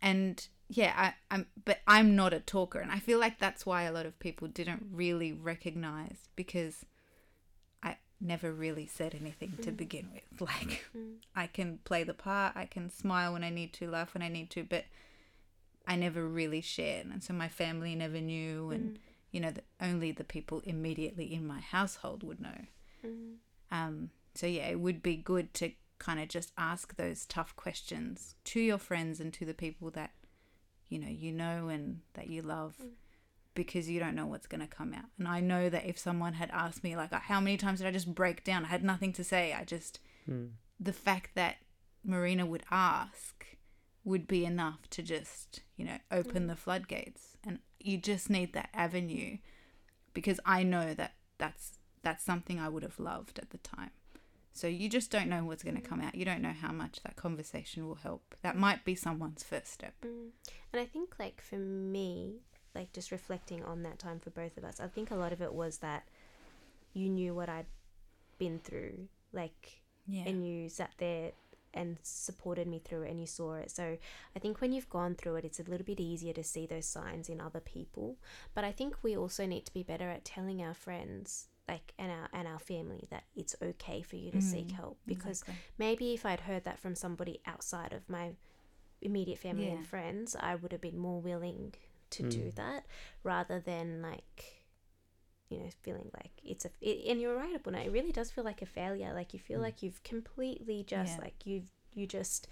And 0.00 0.46
yeah, 0.68 0.92
I, 0.96 1.14
I'm 1.34 1.46
but 1.64 1.78
I'm 1.86 2.16
not 2.16 2.32
a 2.32 2.40
talker, 2.40 2.80
and 2.80 2.90
I 2.90 2.98
feel 2.98 3.18
like 3.18 3.38
that's 3.38 3.64
why 3.66 3.82
a 3.82 3.92
lot 3.92 4.06
of 4.06 4.18
people 4.18 4.48
didn't 4.48 4.86
really 4.92 5.32
recognize 5.32 6.28
because 6.34 6.84
I 7.82 7.96
never 8.20 8.52
really 8.52 8.86
said 8.86 9.14
anything 9.14 9.58
to 9.62 9.70
Mm. 9.70 9.76
begin 9.76 10.08
with. 10.12 10.40
Like 10.40 10.84
Mm. 10.96 11.16
I 11.34 11.46
can 11.46 11.78
play 11.84 12.04
the 12.04 12.14
part, 12.14 12.56
I 12.56 12.66
can 12.66 12.90
smile 12.90 13.32
when 13.34 13.44
I 13.44 13.50
need 13.50 13.72
to, 13.74 13.90
laugh 13.90 14.14
when 14.14 14.22
I 14.22 14.28
need 14.28 14.50
to, 14.50 14.64
but 14.64 14.84
I 15.86 15.96
never 15.96 16.26
really 16.26 16.60
shared, 16.60 17.06
and 17.06 17.22
so 17.22 17.32
my 17.32 17.48
family 17.48 17.94
never 17.94 18.20
knew, 18.20 18.70
and 18.70 18.94
Mm. 18.94 18.98
you 19.32 19.40
know, 19.40 19.50
the, 19.50 19.62
only 19.80 20.12
the 20.12 20.24
people 20.24 20.60
immediately 20.64 21.32
in 21.32 21.46
my 21.46 21.60
household 21.60 22.22
would 22.22 22.40
know. 22.40 22.66
Mm. 23.04 23.36
Um, 23.70 24.10
so 24.34 24.46
yeah, 24.46 24.68
it 24.68 24.78
would 24.80 25.02
be 25.02 25.16
good 25.16 25.52
to 25.54 25.72
kind 25.98 26.20
of 26.20 26.28
just 26.28 26.52
ask 26.58 26.96
those 26.96 27.24
tough 27.26 27.54
questions 27.56 28.34
to 28.44 28.60
your 28.60 28.78
friends 28.78 29.20
and 29.20 29.32
to 29.34 29.44
the 29.44 29.54
people 29.54 29.90
that 29.92 30.10
you 30.88 30.98
know 30.98 31.08
you 31.08 31.32
know 31.32 31.68
and 31.68 32.00
that 32.14 32.28
you 32.28 32.42
love 32.42 32.74
Mm. 32.82 32.90
because 33.54 33.88
you 33.88 33.98
don't 34.00 34.14
know 34.14 34.26
what's 34.26 34.46
going 34.46 34.60
to 34.60 34.66
come 34.66 34.92
out. 34.92 35.06
And 35.18 35.26
I 35.28 35.40
know 35.40 35.68
that 35.70 35.86
if 35.86 35.98
someone 35.98 36.34
had 36.34 36.50
asked 36.50 36.82
me 36.84 36.96
like 36.96 37.12
how 37.12 37.40
many 37.40 37.56
times 37.56 37.78
did 37.80 37.86
I 37.88 37.92
just 37.92 38.14
break 38.14 38.44
down? 38.44 38.64
I 38.64 38.68
had 38.68 38.82
nothing 38.84 39.12
to 39.14 39.24
say. 39.24 39.52
I 39.52 39.64
just 39.64 39.98
Mm. 40.28 40.50
the 40.78 40.92
fact 40.92 41.34
that 41.34 41.56
Marina 42.04 42.44
would 42.46 42.62
ask 42.70 43.46
would 44.04 44.26
be 44.26 44.44
enough 44.44 44.88
to 44.90 45.02
just, 45.02 45.60
you 45.82 45.88
know, 45.88 45.98
open 46.12 46.44
Mm. 46.44 46.48
the 46.48 46.56
floodgates. 46.56 47.36
And 47.44 47.58
you 47.80 47.98
just 47.98 48.30
need 48.30 48.52
that 48.52 48.70
avenue 48.72 49.38
because 50.14 50.38
I 50.46 50.62
know 50.62 50.94
that 50.94 51.14
that's 51.38 51.78
that's 52.02 52.24
something 52.24 52.58
I 52.60 52.68
would 52.68 52.82
have 52.84 52.98
loved 53.00 53.38
at 53.40 53.50
the 53.50 53.58
time. 53.58 53.90
So 54.52 54.66
you 54.66 54.88
just 54.88 55.10
don't 55.10 55.28
know 55.28 55.44
what's 55.44 55.62
going 55.62 55.76
to 55.76 55.88
come 55.88 56.00
out. 56.00 56.14
You 56.14 56.24
don't 56.24 56.42
know 56.42 56.52
how 56.52 56.72
much 56.72 57.00
that 57.04 57.16
conversation 57.16 57.86
will 57.86 57.94
help. 57.96 58.34
That 58.42 58.56
might 58.56 58.84
be 58.84 58.94
someone's 58.94 59.42
first 59.42 59.68
step. 59.72 59.94
Mm. 60.04 60.30
And 60.72 60.80
I 60.80 60.84
think, 60.84 61.14
like, 61.18 61.40
for 61.40 61.56
me, 61.56 62.40
like, 62.74 62.92
just 62.92 63.12
reflecting 63.12 63.62
on 63.64 63.82
that 63.84 63.98
time 63.98 64.18
for 64.20 64.30
both 64.30 64.56
of 64.58 64.64
us, 64.64 64.78
I 64.80 64.88
think 64.88 65.10
a 65.10 65.14
lot 65.16 65.32
of 65.32 65.40
it 65.40 65.54
was 65.54 65.78
that 65.78 66.06
you 66.92 67.08
knew 67.08 67.34
what 67.34 67.48
I'd 67.48 67.66
been 68.38 68.58
through, 68.58 69.08
like, 69.32 69.82
Yeah. 70.06 70.24
and 70.26 70.46
you 70.46 70.68
sat 70.68 70.90
there 70.98 71.32
and 71.74 71.98
supported 72.02 72.66
me 72.66 72.78
through 72.78 73.02
it 73.02 73.10
and 73.10 73.20
you 73.20 73.26
saw 73.26 73.54
it. 73.54 73.70
So 73.70 73.96
I 74.36 74.38
think 74.38 74.60
when 74.60 74.72
you've 74.72 74.90
gone 74.90 75.14
through 75.14 75.36
it, 75.36 75.44
it's 75.44 75.60
a 75.60 75.64
little 75.64 75.86
bit 75.86 76.00
easier 76.00 76.32
to 76.34 76.44
see 76.44 76.66
those 76.66 76.86
signs 76.86 77.28
in 77.28 77.40
other 77.40 77.60
people. 77.60 78.16
But 78.54 78.64
I 78.64 78.72
think 78.72 78.96
we 79.02 79.16
also 79.16 79.46
need 79.46 79.64
to 79.66 79.72
be 79.74 79.82
better 79.82 80.08
at 80.10 80.24
telling 80.24 80.62
our 80.62 80.74
friends. 80.74 81.48
Like 81.68 81.94
and 81.96 82.10
our 82.10 82.28
and 82.32 82.48
our 82.48 82.58
family 82.58 83.06
that 83.10 83.22
it's 83.36 83.54
okay 83.62 84.02
for 84.02 84.16
you 84.16 84.32
to 84.32 84.40
seek 84.40 84.68
Mm, 84.68 84.72
help 84.72 84.98
because 85.06 85.42
Exactly. 85.42 85.54
maybe 85.78 86.12
if 86.12 86.26
I'd 86.26 86.40
heard 86.40 86.64
that 86.64 86.80
from 86.80 86.94
somebody 86.96 87.40
outside 87.46 87.92
of 87.92 88.08
my 88.08 88.32
immediate 89.00 89.38
family 89.38 89.66
Yeah. 89.68 89.74
and 89.76 89.86
friends, 89.86 90.34
I 90.38 90.56
would 90.56 90.72
have 90.72 90.80
been 90.80 90.98
more 90.98 91.20
willing 91.20 91.74
to 92.10 92.22
do 92.24 92.50
Mm. 92.50 92.54
that 92.56 92.86
rather 93.22 93.60
than 93.60 94.02
like, 94.02 94.61
you 95.52 95.58
know, 95.60 95.68
feeling 95.82 96.10
like 96.14 96.32
it's 96.44 96.64
a. 96.64 96.70
It, 96.80 97.04
and 97.10 97.20
you're 97.20 97.36
right, 97.36 97.54
Abuna. 97.54 97.78
It 97.80 97.92
really 97.92 98.12
does 98.12 98.30
feel 98.30 98.44
like 98.44 98.62
a 98.62 98.66
failure. 98.66 99.12
Like 99.14 99.32
you 99.34 99.38
feel 99.40 99.58
Mm. 99.60 99.62
like 99.62 99.82
you've 99.82 100.02
completely 100.02 100.84
just 100.84 101.16
Yeah. 101.16 101.24
like 101.24 101.46
you've 101.46 101.70
you 101.94 102.06
just 102.06 102.48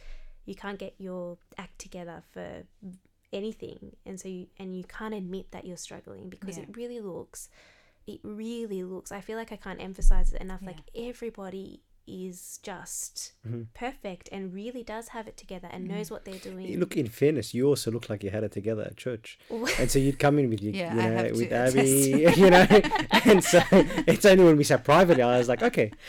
you 0.46 0.54
can't 0.54 0.78
get 0.78 0.94
your 0.98 1.38
act 1.58 1.78
together 1.78 2.22
for 2.32 2.64
anything, 3.32 3.96
and 4.04 4.18
so 4.20 4.28
you 4.28 4.46
and 4.58 4.76
you 4.76 4.84
can't 4.84 5.14
admit 5.14 5.50
that 5.52 5.64
you're 5.64 5.76
struggling 5.76 6.28
because 6.28 6.56
Yeah. 6.56 6.64
it 6.64 6.76
really 6.76 7.00
looks. 7.00 7.48
It 8.06 8.20
really 8.24 8.82
looks. 8.82 9.12
I 9.12 9.20
feel 9.20 9.36
like 9.38 9.52
I 9.52 9.56
can't 9.56 9.80
emphasize 9.80 10.32
it 10.32 10.40
enough. 10.40 10.60
Yeah. 10.62 10.68
Like 10.68 10.80
everybody 10.94 11.80
is 12.10 12.58
just 12.62 13.32
Mhm. 13.46 13.66
perfect 13.74 14.28
and 14.32 14.52
really 14.52 14.82
does 14.82 15.08
have 15.08 15.26
it 15.28 15.36
together 15.36 15.68
and 15.72 15.86
Mm. 15.86 15.90
knows 15.92 16.10
what 16.10 16.24
they're 16.24 16.38
doing. 16.50 16.78
Look, 16.80 16.96
in 16.96 17.08
fairness, 17.08 17.54
you 17.54 17.66
also 17.68 17.90
look 17.90 18.08
like 18.10 18.22
you 18.24 18.30
had 18.30 18.44
it 18.44 18.52
together 18.52 18.82
at 18.82 18.96
church, 18.96 19.38
and 19.78 19.90
so 19.90 19.98
you'd 19.98 20.18
come 20.18 20.38
in 20.38 20.50
with 20.50 20.62
you, 20.62 20.72
Yeah, 20.72 20.90
you 20.94 20.96
know, 21.02 21.12
have 21.16 21.26
to 21.28 21.32
with 21.32 21.52
attest. 21.52 21.76
Abby, 21.76 22.34
you 22.40 22.50
know, 22.50 22.66
and 23.24 23.42
so 23.44 23.60
it's 24.12 24.24
only 24.24 24.44
when 24.44 24.56
we 24.56 24.64
sat 24.64 24.84
privately 24.84 25.22
I 25.22 25.38
was 25.38 25.48
like, 25.48 25.62
okay, 25.62 25.92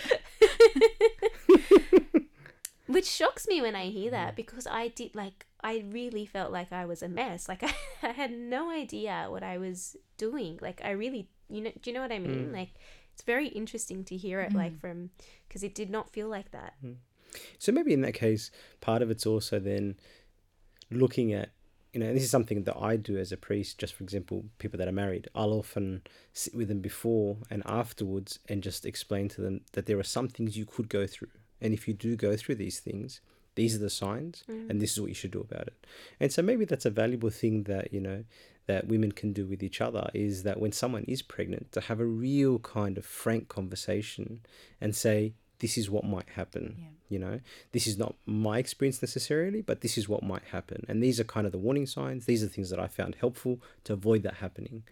Which 2.88 3.06
shocks 3.06 3.48
me 3.48 3.62
when 3.62 3.74
I 3.76 3.86
hear 3.86 4.12
that 4.12 4.36
because 4.36 4.68
I 4.68 4.90
did 4.90 5.16
like 5.16 5.46
I 5.64 5.86
really 5.92 6.26
felt 6.26 6.52
like 6.52 6.74
I 6.74 6.86
was 6.86 7.02
a 7.02 7.08
mess. 7.08 7.48
Like 7.48 7.64
I, 7.64 7.74
I 8.04 8.10
had 8.12 8.32
no 8.32 8.70
idea 8.70 9.28
what 9.30 9.44
I 9.44 9.58
was 9.58 9.96
doing. 10.18 10.60
Like 10.62 10.82
I 10.84 10.90
really, 10.92 11.30
you 11.50 11.62
know, 11.62 11.72
do 11.82 11.90
you 11.90 11.94
know 11.94 12.02
what 12.02 12.12
I 12.12 12.20
mean? 12.20 12.48
Mm. 12.50 12.54
Like 12.54 12.74
it's 13.22 13.28
very 13.28 13.50
interesting 13.50 14.04
to 14.06 14.18
hear 14.18 14.42
it 14.42 14.52
like 14.52 14.74
Mm. 14.74 14.80
from 14.80 15.10
because 15.48 15.62
it 15.62 15.76
did 15.76 15.92
not 15.92 16.10
feel 16.10 16.28
like 16.28 16.50
that. 16.52 16.74
So 17.60 17.72
maybe 17.72 17.94
in 17.94 18.02
that 18.02 18.16
case, 18.16 18.50
part 18.82 19.04
of 19.04 19.12
it's 19.12 19.28
also 19.28 19.60
then 19.60 19.96
looking 20.90 21.32
at 21.32 21.50
you 21.94 22.00
know, 22.00 22.14
this 22.14 22.24
is 22.24 22.32
something 22.32 22.64
that 22.64 22.78
I 22.78 22.96
do 22.96 23.18
as 23.18 23.34
a 23.34 23.38
priest, 23.38 23.78
just 23.78 23.94
for 23.94 24.04
example, 24.06 24.46
people 24.60 24.78
that 24.78 24.88
are 24.88 24.94
married, 24.94 25.28
I'll 25.36 25.52
often 25.52 26.04
sit 26.32 26.56
with 26.56 26.70
them 26.70 26.80
before 26.80 27.36
and 27.50 27.62
afterwards 27.66 28.40
and 28.48 28.64
just 28.64 28.86
explain 28.86 29.28
to 29.28 29.42
them 29.42 29.60
that 29.74 29.88
there 29.88 30.00
are 30.00 30.04
some 30.04 30.30
things 30.30 30.58
you 30.58 30.66
could 30.66 30.88
go 30.88 31.06
through. 31.06 31.28
And 31.60 31.74
if 31.74 31.90
you 31.90 31.94
do 31.94 32.16
go 32.16 32.38
through 32.38 32.56
these 32.56 32.80
things, 32.80 33.20
these 33.56 33.76
are 33.76 33.80
the 33.80 33.90
signs 33.90 34.46
and 34.48 34.80
this 34.82 34.94
is 34.94 35.02
what 35.02 35.10
you 35.10 35.14
should 35.14 35.32
do 35.32 35.42
about 35.42 35.68
it. 35.68 35.86
And 36.22 36.32
so 36.32 36.42
maybe 36.42 36.64
that's 36.64 36.86
a 36.86 36.90
valuable 36.90 37.30
thing 37.30 37.64
that, 37.64 37.92
you 37.94 38.00
know, 38.00 38.24
that 38.68 38.88
women 38.88 39.12
can 39.12 39.34
do 39.34 39.46
with 39.46 39.64
each 39.64 39.82
other 39.82 40.10
is 40.14 40.44
that 40.44 40.60
when 40.60 40.72
someone 40.72 41.04
is 41.06 41.22
pregnant, 41.22 41.72
to 41.72 41.82
have 41.82 42.00
a 42.00 42.06
real 42.06 42.60
kind 42.60 42.98
of 42.98 43.06
frank 43.06 43.48
conversation 43.48 44.42
and 44.80 44.96
say, 44.96 45.34
this 45.60 45.78
is 45.78 45.90
what 45.90 46.04
might 46.04 46.30
happen. 46.36 46.76
Yeah. 46.78 46.86
You 47.10 47.20
know, 47.20 47.40
this 47.72 47.88
is 47.88 47.98
not 47.98 48.16
my 48.26 48.58
experience 48.58 49.02
necessarily, 49.02 49.62
but 49.62 49.82
this 49.82 49.98
is 49.98 50.08
what 50.08 50.24
might 50.24 50.46
happen. 50.52 50.86
And 50.88 51.04
these 51.04 51.20
are 51.20 51.24
kind 51.26 51.46
of 51.46 51.52
the 51.52 51.58
warning 51.58 51.86
signs. 51.86 52.26
These 52.26 52.44
are 52.44 52.48
things 52.48 52.70
that 52.70 52.80
I 52.80 52.88
found 52.88 53.16
helpful 53.16 53.60
to 53.84 53.94
avoid 53.94 54.24
that 54.24 54.36
happening. 54.36 54.84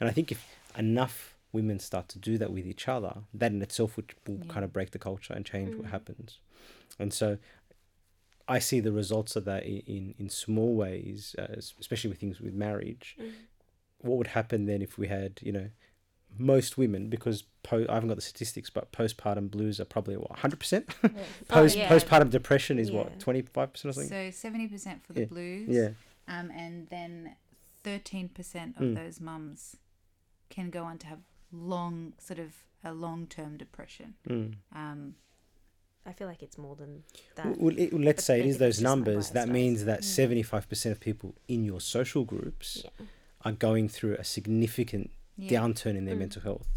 And 0.00 0.08
I 0.08 0.12
think 0.12 0.32
if 0.32 0.44
enough 0.76 1.36
women 1.52 1.78
start 1.78 2.08
to 2.08 2.18
do 2.18 2.36
that 2.38 2.52
with 2.52 2.66
each 2.66 2.88
other, 2.88 3.18
that 3.32 3.52
in 3.52 3.62
itself 3.62 3.96
would, 3.96 4.12
will 4.26 4.38
Yeah. 4.44 4.52
kind 4.52 4.64
of 4.64 4.72
break 4.72 4.90
the 4.90 4.98
culture 4.98 5.32
and 5.32 5.46
change 5.46 5.74
what 5.74 5.86
mm. 5.86 5.90
happens. 5.90 6.38
And 6.98 7.14
so 7.14 7.38
I 8.48 8.58
see 8.58 8.80
the 8.80 8.92
results 8.92 9.36
of 9.36 9.44
that 9.44 9.64
in, 9.64 9.82
in, 9.86 10.14
in 10.18 10.30
small 10.30 10.74
ways, 10.74 11.36
uh, 11.38 11.46
especially 11.78 12.10
with 12.10 12.18
things 12.18 12.40
with 12.40 12.54
marriage. 12.54 13.16
What 13.98 14.16
would 14.18 14.28
happen 14.28 14.66
then 14.66 14.80
if 14.80 14.96
we 14.96 15.08
had, 15.08 15.38
you 15.42 15.52
know, 15.52 15.68
most 16.38 16.78
women, 16.78 17.08
because 17.08 17.44
po- 17.62 17.86
I 17.88 17.94
haven't 17.94 18.08
got 18.08 18.16
the 18.16 18.22
statistics, 18.22 18.70
but 18.70 18.90
postpartum 18.92 19.50
blues 19.50 19.80
are 19.80 19.84
probably 19.84 20.16
what, 20.16 20.30
100%? 20.38 20.86
Post, 21.48 21.76
yeah. 21.76 21.88
Postpartum 21.88 22.30
depression 22.30 22.78
is 22.78 22.90
Yeah. 22.90 22.98
what, 22.98 23.18
25% 23.18 23.56
or 23.58 23.92
something? 23.92 24.08
So 24.08 24.30
seventy 24.30 24.68
percent 24.68 25.04
for 25.04 25.12
the 25.12 25.20
Yeah. 25.20 25.26
blues. 25.26 25.68
yeah. 25.68 25.88
Um, 26.28 26.50
and 26.50 26.88
then 26.88 27.36
thirteen 27.82 28.28
percent 28.28 28.76
of 28.76 28.82
Mm. 28.82 28.94
those 28.96 29.20
mums 29.20 29.76
can 30.50 30.68
go 30.70 30.84
on 30.84 30.98
to 30.98 31.06
have 31.06 31.20
long, 31.52 32.12
sort 32.18 32.38
of 32.38 32.52
a 32.84 32.92
long-term 32.92 33.56
depression. 33.56 34.14
Mm. 34.28 34.54
Um, 34.74 35.14
I 36.08 36.12
feel 36.12 36.26
like 36.26 36.42
it's 36.42 36.56
more 36.58 36.74
than 36.74 37.04
that. 37.36 37.46
Well, 37.46 37.56
well, 37.58 37.78
it- 37.78 37.92
well, 37.92 38.02
let's 38.02 38.24
say 38.24 38.36
it 38.36 38.38
maybe 38.38 38.50
is 38.50 38.58
that's 38.58 38.76
those 38.78 38.82
numbers. 38.82 39.30
That 39.30 39.46
right? 39.48 39.52
means 39.60 39.84
that 39.84 40.00
Yeah. 40.02 40.08
seventy-five 40.08 40.68
percent 40.68 40.92
of 40.94 41.00
people 41.00 41.34
in 41.48 41.64
your 41.64 41.80
social 41.80 42.24
groups 42.24 42.82
Yeah. 42.84 43.06
are 43.44 43.52
going 43.52 43.88
through 43.88 44.14
a 44.14 44.24
significant 44.24 45.10
yeah. 45.36 45.50
downturn 45.50 45.96
in 45.96 46.04
their 46.06 46.16
Mm. 46.16 46.20
mental 46.24 46.42
health, 46.42 46.68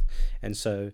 and 0.41 0.55
so 0.57 0.91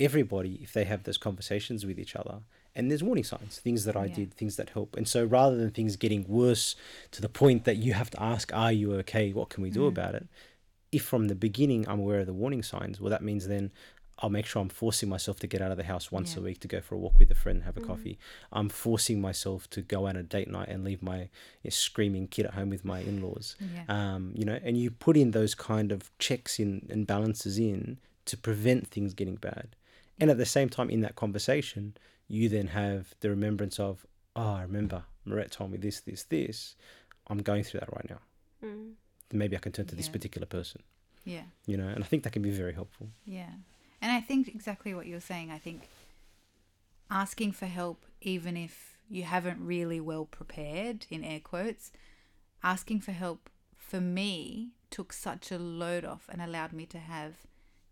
everybody, 0.00 0.54
if 0.62 0.72
they 0.72 0.84
have 0.84 1.04
those 1.04 1.18
conversations 1.18 1.86
with 1.86 1.98
each 1.98 2.14
other, 2.16 2.40
and 2.74 2.90
there's 2.90 3.02
warning 3.02 3.24
signs, 3.24 3.58
things 3.58 3.84
that 3.84 3.96
I 3.96 4.06
Yeah. 4.06 4.14
did, 4.14 4.34
things 4.34 4.56
that 4.56 4.70
help, 4.70 4.96
and 4.96 5.06
so 5.08 5.24
rather 5.24 5.56
than 5.56 5.70
things 5.70 5.96
getting 5.96 6.24
worse 6.28 6.76
to 7.12 7.20
the 7.22 7.28
point 7.28 7.64
that 7.64 7.76
you 7.78 7.92
have 7.94 8.10
to 8.10 8.22
ask, 8.22 8.52
"Are 8.54 8.72
you 8.72 8.92
okay? 8.96 9.32
What 9.32 9.48
can 9.50 9.62
we 9.62 9.70
do 9.70 9.80
Mm. 9.80 9.88
about 9.88 10.14
it?" 10.14 10.26
If 10.90 11.02
from 11.02 11.28
the 11.28 11.34
beginning 11.34 11.86
I'm 11.88 11.98
aware 12.00 12.20
of 12.20 12.26
the 12.26 12.32
warning 12.32 12.62
signs, 12.62 13.00
well, 13.00 13.10
that 13.10 13.22
means 13.22 13.46
then 13.46 13.70
I'll 14.20 14.30
make 14.30 14.46
sure 14.46 14.60
I'm 14.60 14.68
forcing 14.68 15.08
myself 15.08 15.38
to 15.40 15.46
get 15.46 15.60
out 15.62 15.70
of 15.70 15.76
the 15.76 15.84
house 15.84 16.10
once 16.10 16.34
Yeah. 16.34 16.40
a 16.40 16.42
week 16.42 16.60
to 16.60 16.68
go 16.68 16.80
for 16.80 16.94
a 16.96 16.98
walk 16.98 17.18
with 17.18 17.30
a 17.30 17.34
friend, 17.36 17.62
have 17.62 17.76
a 17.76 17.80
Mm. 17.80 17.86
coffee. 17.86 18.18
I'm 18.52 18.68
forcing 18.68 19.20
myself 19.20 19.70
to 19.70 19.80
go 19.80 20.06
on 20.06 20.16
a 20.16 20.22
date 20.24 20.48
night 20.48 20.68
and 20.68 20.82
leave 20.84 21.02
my 21.02 21.20
you 21.22 21.28
know, 21.64 21.70
screaming 21.70 22.26
kid 22.26 22.46
at 22.46 22.54
home 22.54 22.68
with 22.70 22.84
my 22.84 23.00
in-laws. 23.00 23.54
Yeah. 23.60 23.84
Um, 23.88 24.32
you 24.36 24.44
know, 24.44 24.58
and 24.62 24.76
you 24.76 24.90
put 24.90 25.16
in 25.16 25.30
those 25.30 25.54
kind 25.54 25.92
of 25.92 26.10
checks 26.18 26.58
in 26.58 26.86
and 26.90 27.06
balances 27.06 27.58
in 27.58 27.98
to 28.24 28.36
prevent 28.36 28.88
things 28.88 29.14
getting 29.14 29.36
bad. 29.36 29.76
And 30.20 30.30
at 30.30 30.36
the 30.38 30.46
same 30.46 30.68
time, 30.68 30.90
in 30.90 31.00
that 31.02 31.14
conversation, 31.14 31.96
you 32.26 32.48
then 32.48 32.68
have 32.68 33.14
the 33.20 33.30
remembrance 33.30 33.78
of, 33.78 34.04
oh, 34.34 34.52
I 34.54 34.62
remember 34.62 35.04
Marette 35.24 35.52
told 35.52 35.70
me 35.70 35.78
this, 35.78 36.00
this, 36.00 36.24
this. 36.24 36.74
I'm 37.28 37.38
going 37.38 37.62
through 37.62 37.80
that 37.80 37.92
right 37.94 38.10
now. 38.10 38.20
Mm. 38.64 38.94
Maybe 39.32 39.56
I 39.56 39.60
can 39.60 39.70
turn 39.72 39.86
to 39.86 39.94
this 39.94 40.08
particular 40.08 40.46
person. 40.46 40.82
yeah. 41.24 41.42
You 41.66 41.76
know, 41.76 41.86
and 41.88 42.02
I 42.02 42.06
think 42.06 42.22
that 42.24 42.32
can 42.32 42.42
be 42.42 42.50
very 42.50 42.72
helpful. 42.72 43.10
Yeah. 43.26 43.50
And 44.00 44.12
I 44.12 44.20
think 44.20 44.48
exactly 44.48 44.94
what 44.94 45.06
you're 45.06 45.20
saying. 45.20 45.50
I 45.50 45.58
think 45.58 45.88
asking 47.10 47.52
for 47.52 47.66
help, 47.66 48.04
even 48.20 48.56
if 48.56 48.96
you 49.10 49.24
haven't 49.24 49.64
really 49.64 50.00
well 50.00 50.24
prepared, 50.24 51.06
in 51.10 51.24
air 51.24 51.40
quotes, 51.40 51.90
asking 52.62 53.00
for 53.00 53.12
help 53.12 53.48
for 53.76 54.00
me 54.00 54.70
took 54.90 55.12
such 55.12 55.50
a 55.50 55.58
load 55.58 56.04
off 56.04 56.28
and 56.28 56.40
allowed 56.42 56.72
me 56.72 56.86
to 56.86 56.98
have, 56.98 57.34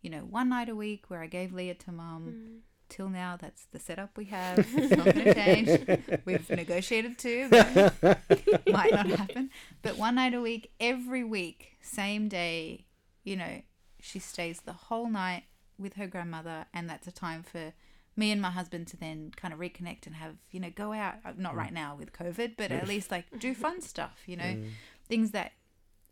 you 0.03 0.11
know, 0.11 0.21
one 0.21 0.51
night 0.51 0.69
a 0.69 0.75
week 0.75 1.05
where 1.09 1.23
I 1.23 1.27
gave 1.27 1.53
Leah 1.53 1.75
to 1.75 1.93
mum. 1.93 2.35
Mm. 2.37 2.61
Till 2.89 3.09
now, 3.09 3.37
that's 3.37 3.65
the 3.73 3.81
setup 3.81 4.17
we 4.17 4.27
have. 4.27 4.61
It's 4.61 4.97
not 4.97 5.07
going 5.07 5.25
to 5.25 5.35
change. 5.35 6.21
We've 6.25 6.49
negotiated 6.49 7.19
two, 7.19 7.49
but 7.51 7.97
might 8.71 8.93
not 8.93 9.09
happen. 9.09 9.51
But 9.83 9.99
one 9.99 10.15
night 10.15 10.35
a 10.35 10.41
week, 10.41 10.71
every 10.79 11.25
week, 11.25 11.79
same 11.81 12.29
day, 12.29 12.87
you 13.25 13.35
know, 13.35 13.63
she 14.01 14.21
stays 14.21 14.61
the 14.61 14.73
whole 14.73 15.11
night 15.11 15.43
with 15.79 15.95
her 15.95 16.07
grandmother, 16.07 16.67
and 16.73 16.89
that's 16.89 17.07
a 17.07 17.13
time 17.13 17.43
for 17.43 17.73
me 18.17 18.31
and 18.31 18.41
my 18.41 18.51
husband 18.51 18.87
to 18.89 18.97
then 18.97 19.31
kind 19.37 19.53
of 19.53 19.61
reconnect 19.61 20.07
and 20.07 20.17
have, 20.17 20.37
you 20.51 20.59
know, 20.59 20.71
go 20.75 20.93
out. 20.93 21.17
uh, 21.25 21.33
Not 21.37 21.55
right 21.55 21.73
now 21.73 21.95
with 21.95 22.13
COVID, 22.15 22.53
but 22.57 22.71
at 22.73 22.89
least 22.89 23.11
like 23.11 23.27
do 23.39 23.55
fun 23.55 23.81
stuff, 23.83 24.23
you 24.27 24.37
know, 24.37 24.45
Mm. 24.57 24.71
things 25.07 25.33
that 25.33 25.53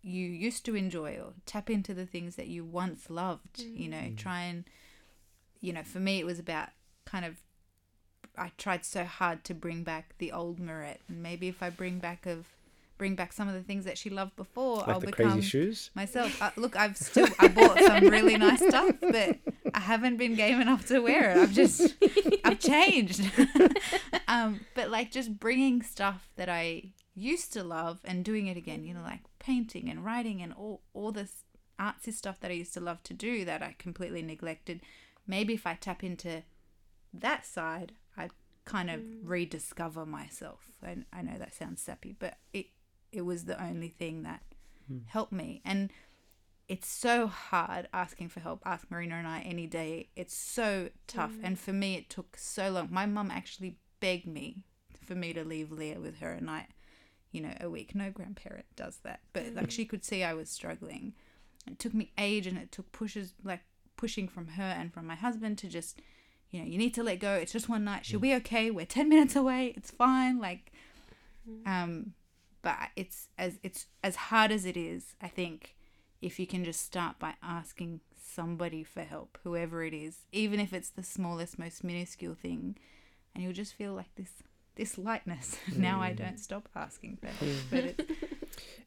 you 0.02 0.26
used 0.26 0.66
to 0.66 0.74
enjoy 0.76 1.18
or 1.18 1.32
tap 1.46 1.70
into 1.70 1.94
the 1.94 2.04
things 2.04 2.36
that 2.36 2.46
you 2.48 2.62
once 2.62 3.08
loved, 3.08 3.60
you 3.60 3.88
know, 3.88 4.12
try 4.16 4.42
and, 4.42 4.64
you 5.62 5.72
know, 5.72 5.82
for 5.82 5.98
me, 5.98 6.18
it 6.18 6.26
was 6.26 6.38
about 6.38 6.68
kind 7.06 7.24
of 7.24 7.38
I 8.36 8.50
tried 8.58 8.84
so 8.84 9.04
hard 9.04 9.44
to 9.44 9.54
bring 9.54 9.82
back 9.84 10.14
the 10.18 10.32
old 10.32 10.58
Marette, 10.58 11.00
and 11.08 11.22
maybe 11.22 11.48
if 11.48 11.62
I 11.62 11.70
bring 11.70 12.00
back 12.00 12.26
of 12.26 12.48
bring 12.96 13.14
back 13.16 13.32
some 13.32 13.48
of 13.48 13.54
the 13.54 13.62
things 13.62 13.84
that 13.84 13.98
she 13.98 14.08
loved 14.10 14.36
before, 14.36 14.78
Like 14.78 14.88
I'll 14.88 15.00
the 15.00 15.06
become 15.06 15.32
crazy 15.32 15.48
shoes. 15.48 15.90
myself. 15.94 16.40
Uh, 16.40 16.50
look, 16.56 16.76
I've 16.76 16.96
still 16.96 17.28
I 17.38 17.48
bought 17.48 17.78
some 17.78 18.08
really 18.08 18.36
nice 18.36 18.64
stuff, 18.66 18.94
but 19.00 19.38
I 19.74 19.80
haven't 19.80 20.16
been 20.16 20.34
game 20.34 20.60
enough 20.60 20.86
to 20.86 21.00
wear 21.00 21.30
it. 21.32 21.36
I've 21.38 21.52
just 21.52 21.94
I've 22.44 22.60
changed. 22.60 23.30
um, 24.28 24.60
but 24.74 24.90
like 24.90 25.10
just 25.10 25.38
bringing 25.38 25.82
stuff 25.82 26.30
that 26.36 26.48
I 26.48 26.92
used 27.14 27.52
to 27.54 27.64
love 27.64 28.00
and 28.04 28.24
doing 28.24 28.46
it 28.46 28.56
again. 28.56 28.84
You 28.84 28.94
know, 28.94 29.02
like 29.02 29.20
painting 29.38 29.88
and 29.90 30.04
writing 30.04 30.40
and 30.42 30.52
all 30.52 30.82
all 30.92 31.12
this 31.12 31.44
artsy 31.80 32.12
stuff 32.12 32.38
that 32.40 32.50
I 32.50 32.54
used 32.54 32.74
to 32.74 32.80
love 32.80 33.02
to 33.04 33.12
do 33.14 33.44
that 33.44 33.62
I 33.62 33.74
completely 33.78 34.22
neglected. 34.22 34.80
Maybe 35.26 35.54
if 35.54 35.66
I 35.66 35.74
tap 35.74 36.04
into 36.04 36.42
that 37.12 37.44
side, 37.46 37.92
I 38.16 38.28
kind 38.64 38.90
of 38.90 39.00
rediscover 39.22 40.06
myself. 40.06 40.60
And 40.82 41.06
I 41.12 41.22
know 41.22 41.38
that 41.38 41.54
sounds 41.54 41.80
sappy, 41.82 42.14
but 42.18 42.36
it 42.52 42.66
it 43.14 43.24
was 43.24 43.44
the 43.44 43.62
only 43.62 43.88
thing 43.88 44.24
that 44.24 44.42
hmm. 44.88 44.98
helped 45.06 45.32
me. 45.32 45.62
And 45.64 45.90
it's 46.68 46.88
so 46.88 47.26
hard 47.26 47.88
asking 47.92 48.28
for 48.30 48.40
help. 48.40 48.62
Ask 48.64 48.90
Marina 48.90 49.16
and 49.16 49.28
I 49.28 49.40
any 49.40 49.66
day. 49.66 50.08
It's 50.16 50.36
so 50.36 50.88
tough. 51.06 51.32
And 51.42 51.58
for 51.58 51.72
me, 51.72 51.94
it 51.94 52.08
took 52.08 52.36
so 52.38 52.70
long. 52.70 52.88
My 52.90 53.06
mum 53.06 53.30
actually 53.30 53.76
begged 54.00 54.26
me 54.26 54.64
for 55.04 55.14
me 55.14 55.32
to 55.34 55.44
leave 55.44 55.70
Leah 55.70 56.00
with 56.00 56.18
her 56.20 56.32
a 56.32 56.40
night, 56.40 56.68
you 57.32 57.40
know, 57.40 57.54
a 57.60 57.68
week. 57.68 57.94
No 57.94 58.10
grandparent 58.10 58.64
does 58.76 58.98
that, 59.04 59.20
but 59.32 59.54
like 59.54 59.70
she 59.70 59.84
could 59.84 60.04
see 60.04 60.24
I 60.24 60.34
was 60.34 60.48
struggling. 60.48 61.14
It 61.66 61.78
took 61.78 61.94
me 61.94 62.12
age, 62.18 62.46
and 62.46 62.58
it 62.58 62.72
took 62.72 62.90
pushes 62.92 63.34
like 63.42 63.60
pushing 63.96 64.28
from 64.28 64.48
her 64.48 64.62
and 64.62 64.92
from 64.92 65.06
my 65.06 65.14
husband 65.14 65.58
to 65.58 65.68
just, 65.68 66.00
you 66.50 66.60
know, 66.60 66.66
you 66.66 66.78
need 66.78 66.94
to 66.94 67.02
let 67.02 67.20
go. 67.20 67.34
It's 67.34 67.52
just 67.52 67.68
one 67.68 67.84
night. 67.84 68.04
She'll 68.06 68.18
hmm. 68.18 68.24
be 68.24 68.34
okay. 68.36 68.70
We're 68.70 68.86
ten 68.86 69.08
minutes 69.08 69.36
away. 69.36 69.74
It's 69.76 69.90
fine. 69.90 70.40
Like, 70.40 70.72
hmm. 71.46 71.68
um, 71.70 72.12
but 72.64 72.76
it's 72.96 73.28
as 73.38 73.60
it's 73.62 73.86
as 74.02 74.16
hard 74.16 74.50
as 74.50 74.64
it 74.64 74.76
is. 74.76 75.14
I 75.22 75.28
think 75.28 75.76
if 76.20 76.40
you 76.40 76.46
can 76.48 76.64
just 76.64 76.80
start 76.84 77.18
by 77.20 77.34
asking 77.42 78.00
somebody 78.20 78.82
for 78.82 79.02
help, 79.02 79.38
whoever 79.44 79.84
it 79.84 79.94
is, 79.94 80.24
even 80.32 80.58
if 80.58 80.72
it's 80.72 80.88
the 80.90 81.02
smallest, 81.04 81.58
most 81.58 81.84
minuscule 81.84 82.34
thing, 82.34 82.76
and 83.34 83.44
you'll 83.44 83.52
just 83.52 83.74
feel 83.74 83.94
like 83.94 84.12
this 84.16 84.32
this 84.74 84.98
lightness. 84.98 85.56
now 85.76 86.00
I 86.00 86.12
don't 86.12 86.40
stop 86.40 86.68
asking 86.74 87.18
for 87.20 87.28
help, 87.28 87.56
but 87.70 87.84
it, 87.84 88.10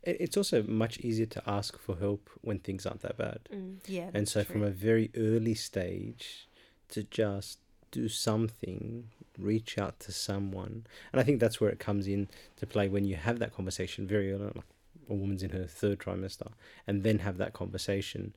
It- 0.04 0.18
It's 0.22 0.38
also 0.38 0.64
much 0.64 1.00
easier 1.00 1.26
to 1.28 1.42
ask 1.50 1.78
for 1.80 1.96
help 1.98 2.30
when 2.42 2.60
things 2.60 2.86
aren't 2.86 3.02
that 3.02 3.18
bad. 3.18 3.40
Mm. 3.54 3.78
yeah. 3.88 4.10
and 4.14 4.28
so 4.28 4.40
that's 4.40 4.52
from 4.52 4.64
a 4.64 4.70
very 4.72 5.12
early 5.16 5.54
stage 5.56 6.48
to 6.90 7.04
just 7.04 7.60
do 7.92 8.08
something 8.10 9.10
reach 9.38 9.78
out 9.78 10.00
to 10.00 10.12
someone 10.12 10.86
and 11.12 11.20
i 11.20 11.24
think 11.24 11.40
that's 11.40 11.60
where 11.62 11.70
it 11.70 11.80
comes 11.80 12.08
in 12.08 12.28
to 12.56 12.66
play 12.66 12.88
when 12.90 13.06
you 13.06 13.16
have 13.16 13.40
that 13.40 13.54
conversation 13.54 14.08
very 14.08 14.32
early 14.32 14.46
on, 14.46 14.52
like 14.56 14.66
a 15.10 15.14
woman's 15.14 15.44
in 15.44 15.52
her 15.52 15.66
third 15.66 16.00
trimester 16.00 16.52
and 16.86 17.04
then 17.04 17.20
have 17.20 17.38
that 17.38 17.54
conversation 17.54 18.34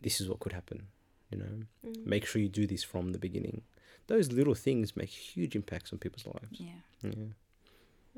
this 0.00 0.20
is 0.20 0.28
what 0.28 0.40
could 0.40 0.52
happen 0.52 0.86
you 1.30 1.38
know 1.38 1.44
Mm. 1.86 2.06
make 2.06 2.26
sure 2.26 2.40
you 2.42 2.48
do 2.48 2.66
this 2.66 2.82
from 2.84 3.12
the 3.12 3.18
beginning 3.18 3.62
those 4.08 4.30
little 4.32 4.54
things 4.54 4.96
make 4.96 5.08
huge 5.08 5.54
impacts 5.56 5.92
on 5.92 5.98
people's 5.98 6.26
lives 6.26 6.60
yeah. 6.60 6.80
yeah 7.02 7.10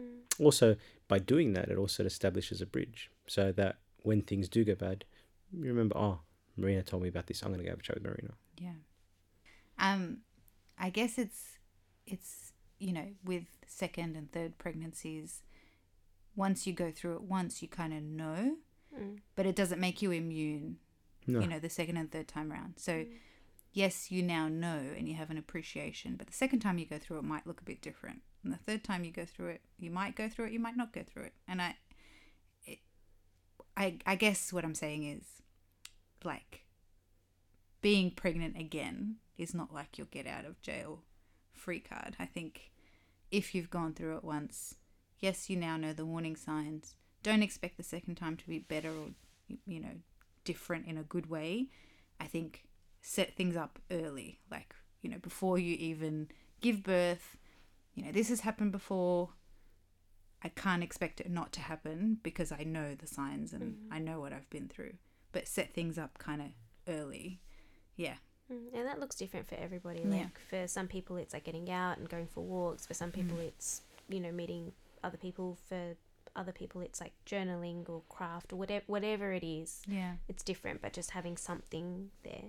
Mm. 0.00 0.18
also 0.40 0.74
by 1.06 1.18
doing 1.18 1.52
that 1.52 1.68
it 1.68 1.78
also 1.78 2.04
establishes 2.04 2.60
a 2.60 2.66
bridge 2.66 3.10
so 3.26 3.52
that 3.52 3.76
when 4.02 4.22
things 4.22 4.48
do 4.48 4.64
go 4.64 4.74
bad 4.74 5.04
you 5.52 5.68
remember 5.68 5.96
oh 5.96 6.18
marina 6.56 6.82
told 6.82 7.02
me 7.02 7.08
about 7.08 7.26
this 7.28 7.42
i'm 7.42 7.48
going 7.50 7.58
to 7.60 7.64
go 7.64 7.70
have 7.70 7.78
a 7.78 7.82
chat 7.82 7.94
with 7.96 8.04
marina 8.04 8.32
Yeah. 8.58 8.70
Um, 9.78 10.18
I 10.78 10.90
guess 10.90 11.18
it's 11.18 11.53
it's 12.06 12.52
you 12.78 12.92
know 12.92 13.08
with 13.24 13.44
second 13.66 14.16
and 14.16 14.30
third 14.32 14.58
pregnancies, 14.58 15.42
once 16.36 16.66
you 16.66 16.72
go 16.72 16.90
through 16.90 17.14
it 17.16 17.22
once, 17.22 17.62
you 17.62 17.68
kind 17.68 17.92
of 17.92 18.02
know, 18.02 18.56
Mm. 18.96 19.18
but 19.34 19.44
it 19.46 19.56
doesn't 19.56 19.80
make 19.80 20.02
you 20.02 20.12
immune, 20.12 20.78
No. 21.26 21.40
you 21.40 21.46
know, 21.48 21.58
the 21.58 21.68
second 21.70 21.96
and 21.96 22.12
third 22.12 22.28
time 22.28 22.52
around. 22.52 22.74
So, 22.78 23.06
yes, 23.72 24.10
you 24.12 24.22
now 24.22 24.46
know 24.48 24.76
and 24.96 25.08
you 25.08 25.14
have 25.14 25.30
an 25.30 25.38
appreciation, 25.38 26.14
but 26.16 26.28
the 26.28 26.32
second 26.32 26.60
time 26.60 26.78
you 26.78 26.86
go 26.86 26.98
through 26.98 27.18
it 27.18 27.24
might 27.24 27.44
look 27.46 27.60
a 27.60 27.64
bit 27.64 27.80
different. 27.82 28.22
And 28.44 28.52
the 28.52 28.56
third 28.58 28.84
time 28.84 29.02
you 29.04 29.10
go 29.10 29.24
through 29.24 29.48
it, 29.48 29.62
you 29.80 29.90
might 29.90 30.14
go 30.14 30.28
through 30.28 30.46
it, 30.46 30.52
you 30.52 30.60
might 30.60 30.76
not 30.76 30.92
go 30.92 31.02
through 31.02 31.24
it. 31.24 31.32
And 31.48 31.60
I, 31.60 31.76
it, 32.66 32.78
I, 33.76 33.98
I 34.06 34.14
guess 34.14 34.52
what 34.52 34.64
I'm 34.64 34.74
saying 34.76 35.02
is, 35.04 35.24
like, 36.22 36.64
being 37.80 38.10
pregnant 38.12 38.56
again 38.56 39.16
is 39.36 39.54
not 39.54 39.72
like 39.74 39.98
you'll 39.98 40.06
get 40.08 40.26
out 40.26 40.44
of 40.44 40.60
jail 40.62 41.02
free 41.64 41.80
card. 41.80 42.14
I 42.18 42.26
think 42.26 42.70
if 43.30 43.54
you've 43.54 43.70
gone 43.70 43.94
through 43.94 44.16
it 44.18 44.24
once, 44.24 44.76
yes, 45.18 45.48
you 45.48 45.56
now 45.56 45.78
know 45.78 45.94
the 45.94 46.04
warning 46.04 46.36
signs. 46.36 46.94
Don't 47.22 47.42
expect 47.42 47.78
the 47.78 47.82
second 47.82 48.16
time 48.16 48.36
to 48.36 48.46
be 48.46 48.58
better 48.58 48.90
or, 48.90 49.08
you 49.66 49.80
know, 49.80 49.96
different 50.44 50.86
in 50.86 50.98
a 50.98 51.02
good 51.02 51.30
way. 51.30 51.70
I 52.20 52.26
think 52.26 52.64
set 53.00 53.34
things 53.34 53.56
up 53.56 53.78
early, 53.90 54.40
like, 54.50 54.74
you 55.00 55.08
know, 55.08 55.18
before 55.18 55.58
you 55.58 55.74
even 55.76 56.28
give 56.60 56.82
birth. 56.82 57.36
You 57.94 58.04
know, 58.04 58.12
this 58.12 58.28
has 58.28 58.40
happened 58.40 58.72
before. 58.72 59.30
I 60.42 60.48
can't 60.50 60.82
expect 60.82 61.20
it 61.20 61.30
not 61.30 61.52
to 61.52 61.60
happen 61.60 62.18
because 62.22 62.52
I 62.52 62.64
know 62.64 62.94
the 62.94 63.06
signs 63.06 63.54
and 63.54 63.62
mm-hmm. 63.62 63.94
I 63.94 63.98
know 63.98 64.20
what 64.20 64.34
I've 64.34 64.50
been 64.50 64.68
through. 64.68 64.94
But 65.32 65.48
set 65.48 65.72
things 65.72 65.96
up 65.96 66.18
kind 66.18 66.42
of 66.42 66.48
early. 66.86 67.40
Yeah. 67.96 68.16
Mm, 68.52 68.74
And 68.74 68.86
that 68.86 69.00
looks 69.00 69.16
different 69.16 69.48
for 69.48 69.54
everybody. 69.56 70.00
Yeah. 70.00 70.10
Like 70.24 70.38
for 70.50 70.68
some 70.68 70.86
people, 70.88 71.16
it's 71.16 71.32
like 71.34 71.44
getting 71.44 71.70
out 71.70 71.98
and 71.98 72.08
going 72.08 72.26
for 72.26 72.42
walks. 72.44 72.86
For 72.86 72.94
some 72.94 73.10
people, 73.10 73.38
it's 73.38 73.82
you 74.08 74.20
know 74.20 74.32
meeting 74.32 74.72
other 75.02 75.16
people. 75.16 75.58
For 75.68 75.96
other 76.36 76.52
people, 76.52 76.80
it's 76.82 77.00
like 77.00 77.12
journaling 77.26 77.88
or 77.88 78.02
craft 78.08 78.52
or 78.52 78.56
whatever 78.56 78.84
whatever 78.86 79.32
it 79.32 79.44
is. 79.44 79.82
Yeah. 79.86 80.14
It's 80.28 80.42
different, 80.42 80.82
but 80.82 80.92
just 80.92 81.12
having 81.12 81.36
something 81.36 82.10
there. 82.22 82.46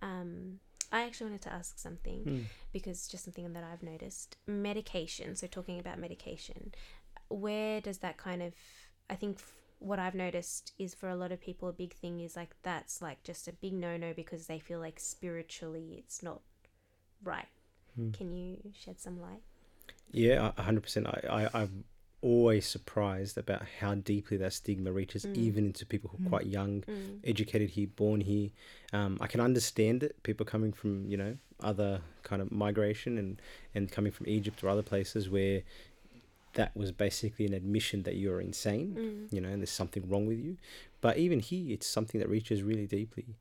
Um, 0.00 0.60
I 0.90 1.02
actually 1.02 1.26
wanted 1.30 1.42
to 1.42 1.52
ask 1.52 1.78
something 1.78 2.24
Mm. 2.24 2.44
because 2.72 3.08
just 3.08 3.24
something 3.24 3.52
that 3.52 3.64
I've 3.64 3.82
noticed 3.82 4.36
medication. 4.46 5.36
So 5.36 5.46
talking 5.46 5.78
about 5.78 5.98
medication, 5.98 6.72
where 7.28 7.80
does 7.82 7.98
that 7.98 8.16
kind 8.16 8.42
of? 8.42 8.54
I 9.10 9.14
think 9.14 9.38
f- 9.38 9.54
what 9.78 9.98
I've 9.98 10.14
noticed 10.14 10.72
is 10.78 10.94
for 10.94 11.08
a 11.08 11.16
lot 11.16 11.32
of 11.32 11.40
people, 11.40 11.68
a 11.68 11.72
big 11.72 11.94
thing 11.94 12.20
is 12.20 12.36
like 12.36 12.54
that's 12.62 13.00
like 13.00 13.22
just 13.22 13.48
a 13.48 13.52
big 13.52 13.72
no 13.72 13.96
no 13.96 14.12
because 14.12 14.46
they 14.46 14.58
feel 14.58 14.80
like 14.80 14.98
spiritually 15.00 15.94
it's 15.98 16.22
not 16.22 16.40
right. 17.22 17.46
Hmm. 17.96 18.10
Can 18.10 18.32
you 18.32 18.58
shed 18.78 19.00
some 19.00 19.20
light? 19.20 19.42
Yeah, 20.10 20.52
a 20.56 20.62
hundred 20.62 20.82
percent. 20.82 21.06
I, 21.06 21.20
I, 21.52 21.62
I'm 21.62 21.84
always 22.20 22.66
surprised 22.66 23.38
about 23.38 23.62
how 23.80 23.94
deeply 23.94 24.36
that 24.38 24.52
stigma 24.52 24.90
reaches, 24.90 25.24
Mm. 25.24 25.36
even 25.36 25.66
into 25.66 25.86
people 25.86 26.10
who 26.10 26.26
are 26.26 26.28
quite 26.28 26.46
young, 26.46 26.82
Mm. 26.82 27.20
educated 27.24 27.70
here, 27.70 27.86
born 27.86 28.20
here. 28.20 28.50
Um, 28.92 29.18
I 29.20 29.26
can 29.28 29.40
understand 29.40 30.02
it. 30.02 30.20
People 30.22 30.44
coming 30.46 30.72
from 30.72 31.08
you 31.10 31.16
know 31.16 31.36
other 31.60 32.00
kind 32.22 32.40
of 32.42 32.50
migration 32.50 33.18
and 33.18 33.40
and 33.74 33.90
coming 33.92 34.12
from 34.12 34.26
Egypt 34.28 34.62
or 34.64 34.68
other 34.68 34.82
places 34.82 35.28
where 35.28 35.62
that 36.54 36.76
was 36.76 36.92
basically 36.92 37.46
an 37.46 37.54
admission 37.54 38.02
that 38.04 38.16
you're 38.16 38.40
insane. 38.40 38.96
Mm. 38.98 39.32
You 39.32 39.40
know, 39.40 39.48
and 39.48 39.60
there's 39.60 39.70
something 39.70 40.08
wrong 40.08 40.26
with 40.26 40.38
you. 40.38 40.56
But 41.00 41.18
even 41.18 41.40
here, 41.40 41.72
it's 41.72 41.86
something 41.86 42.20
that 42.20 42.28
reaches 42.28 42.62
really 42.62 42.86
deeply. 42.86 43.36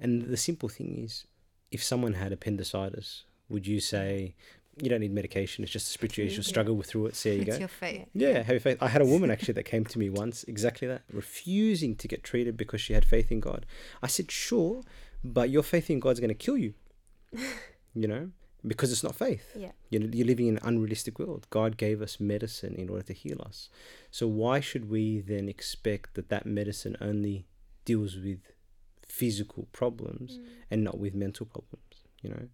And 0.00 0.22
the 0.22 0.36
simple 0.36 0.68
thing 0.68 1.02
is, 1.04 1.26
if 1.70 1.82
someone 1.82 2.14
had 2.14 2.32
appendicitis, 2.32 3.24
would 3.48 3.66
you 3.66 3.80
say? 3.80 4.34
You 4.80 4.88
don't 4.88 5.00
need 5.00 5.12
medication. 5.12 5.62
It's 5.62 5.72
just 5.72 5.88
a 5.88 5.92
spiritual 5.92 6.24
issue. 6.24 6.36
Yeah. 6.36 6.42
Struggle 6.44 6.76
with 6.76 6.86
through 6.86 7.06
it. 7.08 7.14
See 7.14 7.28
how 7.28 7.34
you 7.34 7.42
it's 7.42 7.56
go. 7.56 7.58
your 7.58 7.68
fate. 7.68 8.06
Yeah, 8.14 8.38
have 8.38 8.48
your 8.48 8.60
faith. 8.60 8.78
I 8.80 8.88
had 8.88 9.02
a 9.02 9.06
woman 9.06 9.30
actually 9.30 9.52
that 9.54 9.64
came 9.64 9.84
to 9.84 9.98
me 9.98 10.08
once, 10.08 10.44
exactly 10.44 10.88
that, 10.88 11.02
refusing 11.12 11.94
to 11.96 12.08
get 12.08 12.24
treated 12.24 12.56
because 12.56 12.80
she 12.80 12.94
had 12.94 13.04
faith 13.04 13.30
in 13.30 13.40
God. 13.40 13.66
I 14.02 14.06
said, 14.06 14.30
sure, 14.30 14.82
but 15.22 15.50
your 15.50 15.62
faith 15.62 15.90
in 15.90 16.00
God's 16.00 16.20
going 16.20 16.28
to 16.28 16.34
kill 16.34 16.56
you, 16.56 16.72
you 17.94 18.08
know, 18.08 18.30
because 18.66 18.92
it's 18.92 19.02
not 19.02 19.14
faith. 19.16 19.50
Yeah. 19.56 19.72
You're, 19.90 20.02
you're 20.02 20.26
living 20.26 20.46
in 20.46 20.56
an 20.58 20.62
unrealistic 20.64 21.18
world. 21.18 21.46
God 21.50 21.76
gave 21.76 22.00
us 22.00 22.20
medicine 22.20 22.74
in 22.74 22.88
order 22.88 23.02
to 23.04 23.12
heal 23.12 23.40
us. 23.44 23.68
So 24.10 24.26
why 24.28 24.60
should 24.60 24.88
we 24.88 25.20
then 25.20 25.48
expect 25.48 26.14
that 26.14 26.28
that 26.28 26.46
medicine 26.46 26.96
only 27.00 27.46
deals 27.84 28.16
with 28.16 28.38
physical 29.06 29.66
problems 29.72 30.38
Mm. 30.38 30.44
and 30.70 30.84
not 30.84 30.98
with 30.98 31.14
mental 31.14 31.44
problems 31.44 31.96
you 32.22 32.30
know 32.30 32.48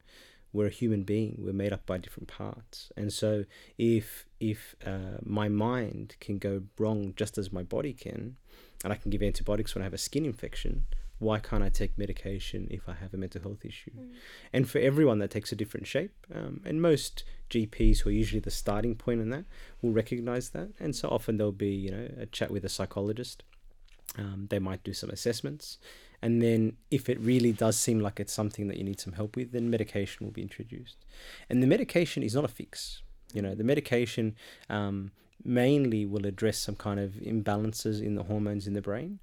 we're 0.52 0.66
a 0.66 0.70
human 0.70 1.02
being 1.04 1.36
we're 1.38 1.52
made 1.52 1.72
up 1.72 1.86
by 1.86 1.98
different 1.98 2.26
parts 2.26 2.90
and 2.96 3.12
so 3.12 3.44
if 3.76 4.26
if 4.40 4.74
uh, 4.84 5.18
my 5.22 5.48
mind 5.48 6.16
can 6.20 6.38
go 6.38 6.62
wrong 6.78 7.12
just 7.16 7.38
as 7.38 7.52
my 7.52 7.62
body 7.62 7.92
can 7.92 8.36
and 8.82 8.92
i 8.92 8.96
can 8.96 9.10
give 9.10 9.22
antibiotics 9.22 9.74
when 9.74 9.82
i 9.82 9.84
have 9.84 9.94
a 9.94 9.98
skin 9.98 10.24
infection 10.24 10.86
why 11.18 11.38
can't 11.38 11.62
i 11.62 11.68
take 11.68 11.96
medication 11.98 12.66
if 12.70 12.88
i 12.88 12.94
have 12.94 13.12
a 13.12 13.16
mental 13.16 13.42
health 13.42 13.64
issue? 13.64 13.90
Mm. 13.90 14.14
and 14.52 14.68
for 14.68 14.78
everyone 14.78 15.18
that 15.18 15.30
takes 15.30 15.52
a 15.52 15.56
different 15.56 15.86
shape 15.86 16.14
um, 16.34 16.60
and 16.64 16.80
most 16.80 17.24
gps 17.50 18.00
who 18.00 18.10
are 18.10 18.12
usually 18.12 18.40
the 18.40 18.50
starting 18.50 18.94
point 18.94 19.20
in 19.20 19.30
that 19.30 19.44
will 19.82 19.92
recognize 19.92 20.50
that. 20.50 20.70
And 20.78 20.94
so 20.94 21.08
often 21.08 21.36
there'll 21.36 21.52
be 21.52 21.70
you 21.70 21.90
know 21.90 22.08
a 22.18 22.26
chat 22.26 22.50
with 22.50 22.64
a 22.64 22.68
psychologist. 22.68 23.42
Um, 24.16 24.46
they 24.48 24.58
might 24.58 24.82
do 24.84 24.94
some 24.94 25.10
assessments. 25.10 25.78
And 26.20 26.42
then 26.42 26.76
if 26.90 27.08
it 27.08 27.20
really 27.20 27.52
does 27.52 27.76
seem 27.76 28.00
like 28.00 28.18
it's 28.18 28.32
something 28.32 28.66
that 28.68 28.76
you 28.76 28.82
need 28.82 28.98
some 28.98 29.12
help 29.12 29.36
with 29.36 29.52
then 29.52 29.70
medication 29.70 30.26
will 30.26 30.32
be 30.32 30.42
introduced. 30.42 31.04
And 31.48 31.62
the 31.62 31.66
medication 31.66 32.22
is 32.22 32.34
not 32.34 32.44
a 32.44 32.48
fix. 32.48 33.02
You 33.32 33.42
know 33.42 33.54
the 33.54 33.64
medication 33.64 34.36
um, 34.68 35.12
mainly 35.44 36.04
will 36.06 36.26
address 36.26 36.58
some 36.58 36.76
kind 36.76 37.00
of 37.00 37.12
imbalances 37.12 38.02
in 38.02 38.14
the 38.14 38.24
hormones 38.24 38.66
in 38.66 38.74
the 38.74 38.82
brain. 38.82 39.20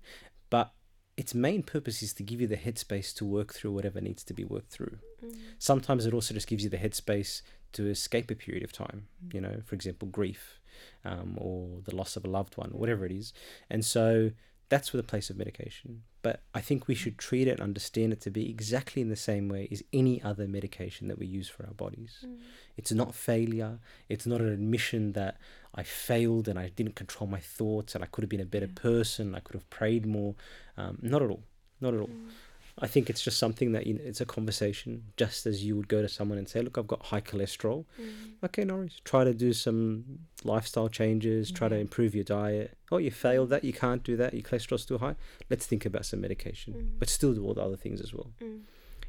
But 0.49 0.71
its 1.17 1.33
main 1.33 1.63
purpose 1.63 2.03
is 2.03 2.13
to 2.13 2.23
give 2.23 2.41
you 2.41 2.47
the 2.47 2.57
headspace 2.57 3.15
to 3.15 3.25
work 3.25 3.53
through 3.53 3.71
whatever 3.71 4.01
needs 4.01 4.23
to 4.23 4.33
be 4.33 4.43
worked 4.43 4.69
through. 4.69 4.97
Mm. 5.23 5.35
sometimes 5.57 6.05
it 6.05 6.13
also 6.13 6.33
just 6.33 6.47
gives 6.47 6.63
you 6.63 6.69
the 6.69 6.77
headspace 6.77 7.41
to 7.71 7.87
escape 7.87 8.29
a 8.29 8.35
period 8.35 8.63
of 8.63 8.71
time 8.71 9.07
you 9.33 9.39
know 9.39 9.61
for 9.65 9.75
example 9.75 10.07
grief 10.07 10.59
um, 11.03 11.37
or 11.37 11.81
the 11.83 11.95
loss 11.95 12.15
of 12.15 12.25
a 12.25 12.27
loved 12.27 12.57
one 12.57 12.71
whatever 12.71 13.05
it 13.05 13.11
is. 13.11 13.33
And 13.69 13.83
so 13.85 14.31
that's 14.69 14.89
for 14.89 14.97
the 14.97 15.03
place 15.03 15.29
of 15.29 15.37
medication 15.37 16.01
but 16.21 16.41
i 16.53 16.61
think 16.61 16.87
we 16.87 16.95
should 16.95 17.17
treat 17.17 17.47
it 17.47 17.51
and 17.51 17.61
understand 17.61 18.11
it 18.13 18.19
to 18.21 18.31
be 18.31 18.49
exactly 18.49 19.01
in 19.01 19.09
the 19.09 19.15
same 19.15 19.47
way 19.47 19.67
as 19.71 19.83
any 19.93 20.21
other 20.23 20.47
medication 20.47 21.07
that 21.07 21.19
we 21.19 21.25
use 21.27 21.47
for 21.49 21.65
our 21.65 21.73
bodies 21.73 22.13
Mm. 22.25 22.37
it's 22.77 22.91
not 22.91 23.13
failure 23.13 23.79
it's 24.09 24.25
not 24.25 24.41
an 24.41 24.51
admission 24.51 25.11
that 25.13 25.37
i 25.75 25.83
failed 25.83 26.47
and 26.47 26.57
i 26.57 26.69
didn't 26.69 26.95
control 26.95 27.27
my 27.29 27.39
thoughts 27.39 27.93
and 27.95 28.03
i 28.03 28.07
could 28.07 28.23
have 28.23 28.29
been 28.35 28.39
a 28.41 28.45
better 28.55 28.71
Yeah. 28.73 28.81
person 28.89 29.35
i 29.35 29.39
could 29.39 29.53
have 29.59 29.69
prayed 29.69 30.05
more 30.05 30.35
um, 30.77 30.97
not 31.01 31.21
at 31.21 31.29
all 31.29 31.43
not 31.81 31.93
at 31.93 31.99
all 31.99 32.07
Mm. 32.07 32.29
I 32.77 32.87
think 32.87 33.09
it's 33.09 33.21
just 33.23 33.39
something 33.39 33.71
that 33.71 33.87
you 33.87 33.93
know, 33.93 34.01
it's 34.03 34.19
a 34.19 34.25
conversation, 34.25 35.03
just 35.15 35.45
as 35.45 35.63
you 35.63 35.77
would 35.77 35.87
go 35.87 36.01
to 36.01 36.09
someone 36.09 36.37
and 36.37 36.47
say, 36.49 36.61
"Look, 36.61 36.77
I've 36.77 36.87
got 36.87 37.05
high 37.05 37.21
cholesterol. 37.21 37.85
Mm. 37.99 38.09
Okay, 38.43 38.65
no 38.65 38.75
worries. 38.75 38.99
Try 39.05 39.23
to 39.23 39.33
do 39.33 39.53
some 39.53 40.19
lifestyle 40.43 40.89
changes. 40.89 41.51
Try 41.51 41.69
to 41.69 41.77
improve 41.77 42.13
your 42.13 42.25
diet. 42.25 42.77
Oh, 42.91 42.97
you 42.97 43.11
failed 43.11 43.49
that. 43.51 43.63
You 43.63 43.71
can't 43.71 44.03
do 44.03 44.17
that. 44.17 44.33
Your 44.33 44.43
cholesterol's 44.43 44.85
too 44.85 44.97
high. 44.97 45.15
Let's 45.49 45.65
think 45.65 45.85
about 45.85 46.05
some 46.05 46.19
medication, 46.19 46.73
Mm. 46.73 46.99
but 46.99 47.07
still 47.09 47.33
do 47.33 47.45
all 47.45 47.53
the 47.53 47.61
other 47.63 47.77
things 47.77 48.01
as 48.01 48.13
well. 48.13 48.33
Mm. 48.41 48.61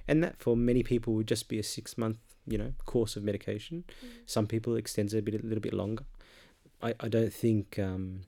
And 0.06 0.22
that 0.22 0.38
for 0.38 0.56
many 0.56 0.84
people 0.84 1.14
would 1.14 1.26
just 1.26 1.48
be 1.48 1.58
a 1.58 1.64
six 1.64 1.98
month, 1.98 2.18
you 2.46 2.58
know, 2.58 2.72
course 2.84 3.16
of 3.16 3.24
medication. 3.24 3.82
Mm. 3.88 4.08
Some 4.26 4.46
people 4.46 4.76
extend 4.76 5.06
it 5.06 5.10
extends 5.10 5.14
a 5.14 5.22
bit, 5.22 5.42
a 5.42 5.46
little 5.46 5.60
bit 5.60 5.74
longer. 5.74 6.04
I, 6.80 6.94
I 7.00 7.08
don't 7.08 7.32
think 7.32 7.78
um, 7.80 8.20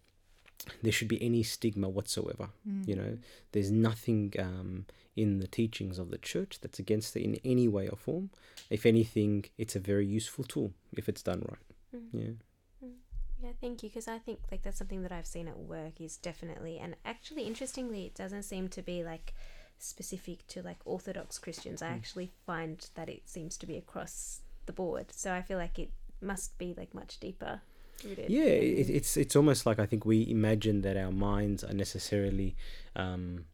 there 0.83 0.91
should 0.93 1.09
be 1.09 1.23
any 1.23 1.45
stigma 1.45 1.89
whatsoever. 1.89 2.49
Mm. 2.69 2.89
You 2.89 2.97
know, 2.97 3.19
there's 3.53 3.71
nothing 3.71 4.35
um, 4.39 4.87
in 5.19 5.39
the 5.41 5.47
teachings 5.47 5.99
of 5.99 6.11
the 6.11 6.19
church 6.19 6.59
that's 6.61 6.79
against 6.79 7.17
it 7.17 7.23
in 7.23 7.39
any 7.45 7.69
way 7.69 7.89
or 7.89 7.97
form. 7.97 8.31
If 8.71 8.87
anything, 8.87 9.45
it's 9.57 9.77
a 9.77 9.81
very 9.81 10.07
useful 10.07 10.45
tool 10.45 10.73
if 11.01 11.09
it's 11.09 11.23
done 11.23 11.43
right. 11.49 11.67
Mm. 11.97 12.09
Yeah. 12.13 12.89
Yeah, 13.41 13.53
thank 13.61 13.83
you. 13.83 13.89
Because 13.89 14.09
I 14.09 14.19
think 14.19 14.41
like 14.51 14.63
that's 14.63 14.79
something 14.79 15.03
that 15.03 15.13
I've 15.13 15.27
seen 15.27 15.47
at 15.49 15.59
work 15.59 16.01
is 16.01 16.17
definitely, 16.17 16.79
and 16.79 16.97
actually, 17.05 17.45
interestingly, 17.45 18.07
it 18.07 18.15
doesn't 18.15 18.43
seem 18.43 18.69
to 18.71 18.83
be 18.83 19.05
like 19.05 19.33
specific 19.79 20.45
to 20.49 20.63
like 20.63 20.79
Orthodox 20.85 21.39
Christians. 21.39 21.81
I 21.83 21.91
Mm. 21.91 21.95
actually 21.97 22.31
find 22.47 22.85
that 22.95 23.09
it 23.09 23.29
seems 23.29 23.57
to 23.59 23.67
be 23.67 23.77
across 23.77 24.41
the 24.67 24.73
board. 24.73 25.07
So 25.13 25.33
I 25.33 25.43
feel 25.43 25.59
like 25.59 25.79
it 25.79 25.91
must 26.21 26.59
be 26.59 26.75
like 26.77 26.93
much 26.95 27.21
deeper 27.21 27.61
rooted. 28.05 28.29
Yeah, 28.29 28.43
it, 28.43 28.91
it's 28.91 29.17
it's 29.17 29.37
almost 29.37 29.67
like 29.67 29.79
I 29.79 29.87
think 29.87 30.05
we 30.05 30.29
imagine 30.29 30.83
that 30.83 30.97
our 30.97 31.13
minds 31.13 31.63
are 31.63 31.73
necessarily 31.75 32.57
um, 32.97 33.45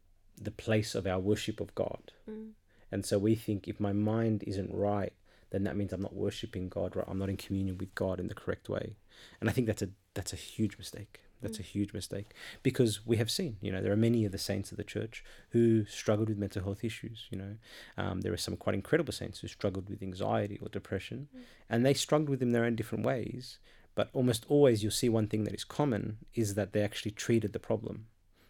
the 0.41 0.51
place 0.51 0.95
of 0.95 1.05
our 1.07 1.19
worship 1.19 1.59
of 1.59 1.73
God, 1.75 2.11
Mm. 2.29 2.51
and 2.91 3.05
so 3.05 3.17
we 3.17 3.35
think 3.35 3.67
if 3.67 3.79
my 3.79 3.93
mind 3.93 4.43
isn't 4.47 4.73
right, 4.73 5.13
then 5.51 5.63
that 5.63 5.75
means 5.77 5.93
I'm 5.93 6.01
not 6.01 6.15
worshiping 6.15 6.69
God 6.69 6.95
right. 6.95 7.05
I'm 7.07 7.19
not 7.19 7.29
in 7.29 7.37
communion 7.37 7.77
with 7.77 7.93
God 7.95 8.19
in 8.19 8.27
the 8.27 8.35
correct 8.35 8.67
way, 8.69 8.95
and 9.39 9.49
I 9.49 9.53
think 9.53 9.67
that's 9.67 9.81
a 9.81 9.89
that's 10.13 10.33
a 10.33 10.37
huge 10.37 10.77
mistake. 10.77 11.21
That's 11.41 11.59
a 11.59 11.63
huge 11.63 11.93
mistake 11.93 12.33
because 12.63 13.05
we 13.05 13.17
have 13.17 13.29
seen, 13.29 13.57
you 13.61 13.71
know, 13.71 13.79
there 13.79 13.91
are 13.91 13.97
many 13.97 14.25
of 14.25 14.31
the 14.31 14.37
saints 14.39 14.71
of 14.71 14.77
the 14.77 14.83
church 14.83 15.23
who 15.51 15.85
struggled 15.85 16.27
with 16.29 16.39
mental 16.39 16.63
health 16.63 16.83
issues. 16.83 17.27
You 17.29 17.37
know, 17.37 17.57
um, 17.97 18.21
there 18.21 18.33
are 18.33 18.37
some 18.37 18.57
quite 18.57 18.73
incredible 18.73 19.13
saints 19.13 19.39
who 19.39 19.47
struggled 19.47 19.87
with 19.87 20.01
anxiety 20.01 20.57
or 20.59 20.69
depression, 20.69 21.27
Mm. 21.35 21.39
and 21.69 21.85
they 21.85 21.93
struggled 21.93 22.29
with 22.29 22.39
them 22.39 22.49
in 22.49 22.53
their 22.53 22.65
own 22.65 22.75
different 22.75 23.05
ways 23.05 23.59
But 23.95 24.09
almost 24.11 24.45
always 24.49 24.81
you'll 24.81 24.91
see 24.91 25.07
one 25.07 25.27
thing 25.27 25.43
that 25.45 25.53
is 25.53 25.63
common 25.63 26.17
is 26.33 26.55
that 26.55 26.73
they 26.73 26.81
actually 26.81 27.11
treated 27.11 27.53
the 27.53 27.59
problem. 27.59 28.07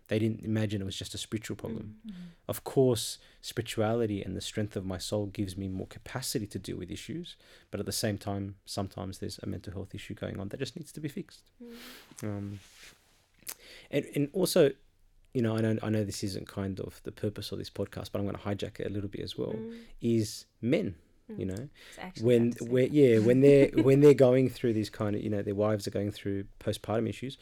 They 0.07 0.19
didn't 0.19 0.41
imagine 0.41 0.81
it 0.81 0.85
was 0.85 0.95
just 0.95 1.15
a 1.15 1.17
spiritual 1.17 1.55
problem. 1.55 1.95
Of 2.47 2.63
course, 2.63 3.17
spirituality 3.41 4.21
and 4.21 4.35
the 4.35 4.41
strength 4.41 4.75
of 4.75 4.85
my 4.85 4.99
soul 4.99 5.27
gives 5.27 5.57
me 5.57 5.67
more 5.67 5.87
capacity 5.87 6.45
to 6.47 6.59
deal 6.59 6.77
with 6.77 6.91
issues, 6.91 7.35
but 7.71 7.79
at 7.79 7.85
the 7.85 7.91
same 7.91 8.17
time, 8.17 8.55
sometimes 8.65 9.17
there's 9.17 9.39
a 9.41 9.47
mental 9.47 9.73
health 9.73 9.95
issue 9.95 10.13
going 10.13 10.39
on 10.39 10.49
that 10.49 10.59
just 10.59 10.75
needs 10.75 10.91
to 10.91 10.99
be 10.99 11.09
fixed. 11.09 11.51
Um, 12.23 12.59
and, 13.89 14.05
and 14.15 14.29
also, 14.33 14.71
you 15.33 15.41
know, 15.41 15.57
I 15.57 15.61
know, 15.61 15.77
I 15.81 15.89
know 15.89 16.03
this 16.03 16.23
isn't 16.23 16.47
kind 16.47 16.79
of 16.79 17.01
the 17.03 17.11
purpose 17.11 17.51
of 17.51 17.57
this 17.57 17.69
podcast, 17.69 18.11
but 18.11 18.19
I'm 18.19 18.25
going 18.25 18.35
to 18.35 18.41
hijack 18.41 18.79
it 18.79 18.87
a 18.87 18.89
little 18.89 19.09
bit 19.09 19.21
as 19.21 19.37
well. 19.37 19.55
Is 20.01 20.45
men, 20.61 20.95
you 21.35 21.45
know, 21.45 21.69
when 22.21 22.47
about 22.47 22.57
to 22.57 22.63
say 22.65 22.69
where 22.69 22.85
yeah 22.85 23.17
when 23.19 23.41
they're 23.41 23.67
when 23.83 24.01
they're 24.01 24.13
going 24.13 24.49
through 24.49 24.73
these 24.73 24.89
kind 24.89 25.15
of 25.15 25.21
you 25.23 25.29
know 25.29 25.41
their 25.41 25.55
wives 25.55 25.87
are 25.87 25.91
going 25.91 26.11
through 26.11 26.45
postpartum 26.59 27.09
issues 27.09 27.37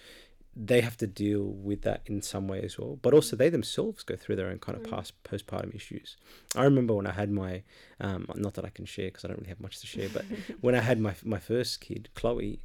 they 0.55 0.81
have 0.81 0.97
to 0.97 1.07
deal 1.07 1.43
with 1.43 1.81
that 1.81 2.01
in 2.05 2.21
some 2.21 2.47
way 2.47 2.61
as 2.61 2.77
well 2.77 2.97
but 3.01 3.13
also 3.13 3.35
they 3.35 3.49
themselves 3.49 4.03
go 4.03 4.15
through 4.15 4.35
their 4.35 4.47
own 4.47 4.59
kind 4.59 4.77
of 4.77 4.89
past 4.89 5.13
postpartum 5.23 5.73
issues 5.73 6.17
i 6.55 6.63
remember 6.63 6.93
when 6.93 7.07
i 7.07 7.11
had 7.11 7.31
my 7.31 7.63
um 7.99 8.27
not 8.35 8.53
that 8.53 8.65
i 8.65 8.69
can 8.69 8.85
share 8.85 9.07
because 9.07 9.25
i 9.25 9.27
don't 9.27 9.37
really 9.37 9.49
have 9.49 9.59
much 9.59 9.79
to 9.79 9.87
share 9.87 10.09
but 10.09 10.25
when 10.61 10.75
i 10.75 10.79
had 10.79 10.99
my 10.99 11.13
my 11.23 11.39
first 11.39 11.81
kid 11.81 12.09
chloe 12.13 12.59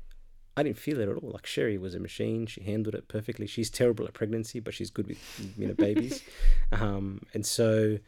I 0.56 0.64
didn't 0.64 0.78
feel 0.78 0.98
it 0.98 1.08
at 1.08 1.16
all. 1.16 1.30
Like 1.30 1.46
Sherry 1.46 1.78
was 1.78 1.94
a 1.94 2.00
machine; 2.00 2.46
she 2.46 2.60
handled 2.64 2.96
it 2.96 3.06
perfectly. 3.06 3.46
She's 3.46 3.70
terrible 3.70 4.06
at 4.06 4.12
pregnancy, 4.12 4.58
but 4.58 4.74
she's 4.74 4.90
good 4.90 5.06
with 5.06 5.54
you 5.56 5.68
know 5.68 5.74
babies, 5.74 6.20
um, 6.72 7.22
and 7.32 7.46
so 7.46 7.98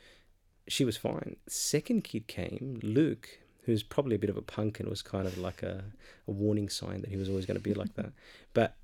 she 0.67 0.85
was 0.85 0.97
fine. 0.97 1.37
Second 1.49 2.03
kid 2.03 2.27
came, 2.27 2.81
Luke, 2.83 3.29
who's 3.65 3.83
probably 3.83 4.17
a 4.17 4.19
bit 4.19 4.31
of 4.31 4.37
a 4.37 4.43
punk 4.43 4.81
and 4.81 4.89
was 4.89 5.03
kind 5.03 5.27
of 5.27 5.39
like 5.39 5.63
a, 5.63 5.85
a 6.27 6.31
warning 6.31 6.69
sign 6.69 7.01
that 7.03 7.11
he 7.11 7.17
was 7.17 7.29
always 7.29 7.47
going 7.47 7.57
to 7.57 7.63
be 7.63 7.75
like 7.75 7.95
that. 7.95 8.13
But 8.53 8.77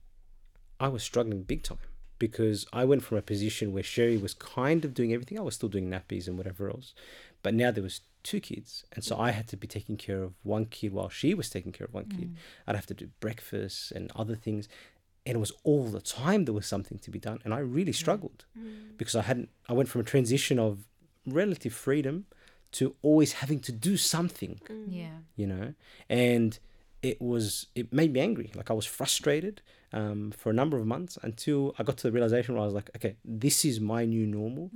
I 0.78 0.88
was 0.88 1.02
struggling 1.02 1.42
big 1.42 1.62
time 1.62 1.78
because 2.18 2.66
I 2.72 2.84
went 2.84 3.02
from 3.02 3.18
a 3.18 3.22
position 3.22 3.72
where 3.72 3.82
Sherry 3.82 4.16
was 4.16 4.34
kind 4.34 4.84
of 4.84 4.94
doing 4.94 5.12
everything. 5.12 5.38
I 5.38 5.42
was 5.42 5.54
still 5.54 5.68
doing 5.68 5.90
nappies 5.90 6.26
and 6.26 6.36
whatever 6.36 6.68
else, 6.68 6.94
but 7.42 7.54
now 7.54 7.70
there 7.70 7.82
was 7.82 8.00
two 8.22 8.40
kids, 8.40 8.84
and 8.92 9.04
so 9.04 9.18
I 9.18 9.30
had 9.30 9.46
to 9.48 9.56
be 9.56 9.66
taking 9.66 9.96
care 9.96 10.22
of 10.22 10.34
one 10.42 10.66
kid 10.66 10.92
while 10.92 11.08
she 11.08 11.34
was 11.34 11.48
taking 11.48 11.72
care 11.72 11.86
of 11.86 11.94
one 11.94 12.06
kid. 12.06 12.32
Mm. 12.32 12.36
I'd 12.66 12.76
have 12.76 12.86
to 12.86 12.94
do 12.94 13.10
breakfast 13.20 13.92
and 13.92 14.10
other 14.16 14.34
things, 14.34 14.68
and 15.24 15.36
it 15.36 15.40
was 15.40 15.52
all 15.62 15.84
the 15.84 16.00
time 16.00 16.44
there 16.44 16.54
was 16.54 16.66
something 16.66 16.98
to 16.98 17.10
be 17.10 17.18
done, 17.18 17.40
and 17.44 17.54
I 17.54 17.58
really 17.58 17.92
struggled 17.92 18.44
mm. 18.58 18.96
because 18.96 19.14
I 19.14 19.22
hadn't. 19.22 19.50
I 19.68 19.74
went 19.74 19.88
from 19.88 20.00
a 20.00 20.04
transition 20.04 20.58
of 20.58 20.80
relative 21.26 21.72
freedom 21.72 22.26
to 22.72 22.94
always 23.02 23.34
having 23.34 23.60
to 23.60 23.72
do 23.72 23.96
something 23.96 24.60
mm. 24.68 24.84
Yeah. 24.88 25.18
you 25.34 25.46
know 25.46 25.74
and 26.08 26.58
it 27.11 27.18
was 27.20 27.66
it 27.80 27.86
made 28.00 28.12
me 28.12 28.20
angry. 28.28 28.48
Like 28.59 28.70
i 28.70 28.74
was 28.80 28.86
frustrated 28.98 29.57
um, 29.92 30.20
for 30.40 30.48
a 30.50 30.57
number 30.61 30.76
of 30.80 30.86
months 30.94 31.14
until 31.28 31.61
i 31.78 31.80
got 31.88 31.96
to 31.98 32.07
the 32.09 32.14
realization 32.18 32.50
where 32.54 32.62
i 32.64 32.66
was 32.70 32.78
like 32.80 32.90
okay 32.96 33.14
this 33.24 33.59
is 33.70 33.76
my 33.94 34.02
new 34.14 34.26
normal. 34.40 34.66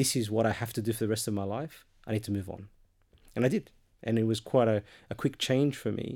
This 0.00 0.10
is 0.20 0.26
what 0.34 0.46
i 0.50 0.52
have 0.62 0.72
to 0.76 0.82
do 0.86 0.92
for 0.92 1.04
the 1.04 1.12
rest 1.14 1.26
of 1.28 1.34
my 1.34 1.46
life. 1.58 1.76
I 2.06 2.12
need 2.12 2.24
to 2.28 2.32
move 2.38 2.48
on. 2.56 2.62
And 3.34 3.44
i 3.44 3.48
did. 3.56 3.66
And 4.06 4.18
it 4.18 4.26
was 4.32 4.40
quite 4.40 4.68
a, 4.76 4.78
a 5.12 5.14
quick 5.22 5.36
change 5.48 5.74
for 5.82 5.92
me 6.00 6.08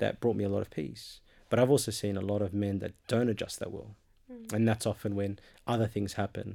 that 0.00 0.20
brought 0.20 0.36
me 0.40 0.44
a 0.44 0.52
lot 0.54 0.62
of 0.64 0.70
peace. 0.80 1.04
But 1.48 1.58
i've 1.58 1.72
also 1.74 1.92
seen 2.02 2.16
a 2.16 2.28
lot 2.32 2.42
of 2.42 2.52
men 2.64 2.74
that 2.82 2.92
don't 3.12 3.30
adjust 3.34 3.56
that 3.60 3.72
well. 3.76 3.90
And 4.54 4.62
that's 4.68 4.86
often 4.92 5.12
when 5.20 5.38
other 5.72 5.88
things 5.94 6.14
happen 6.22 6.48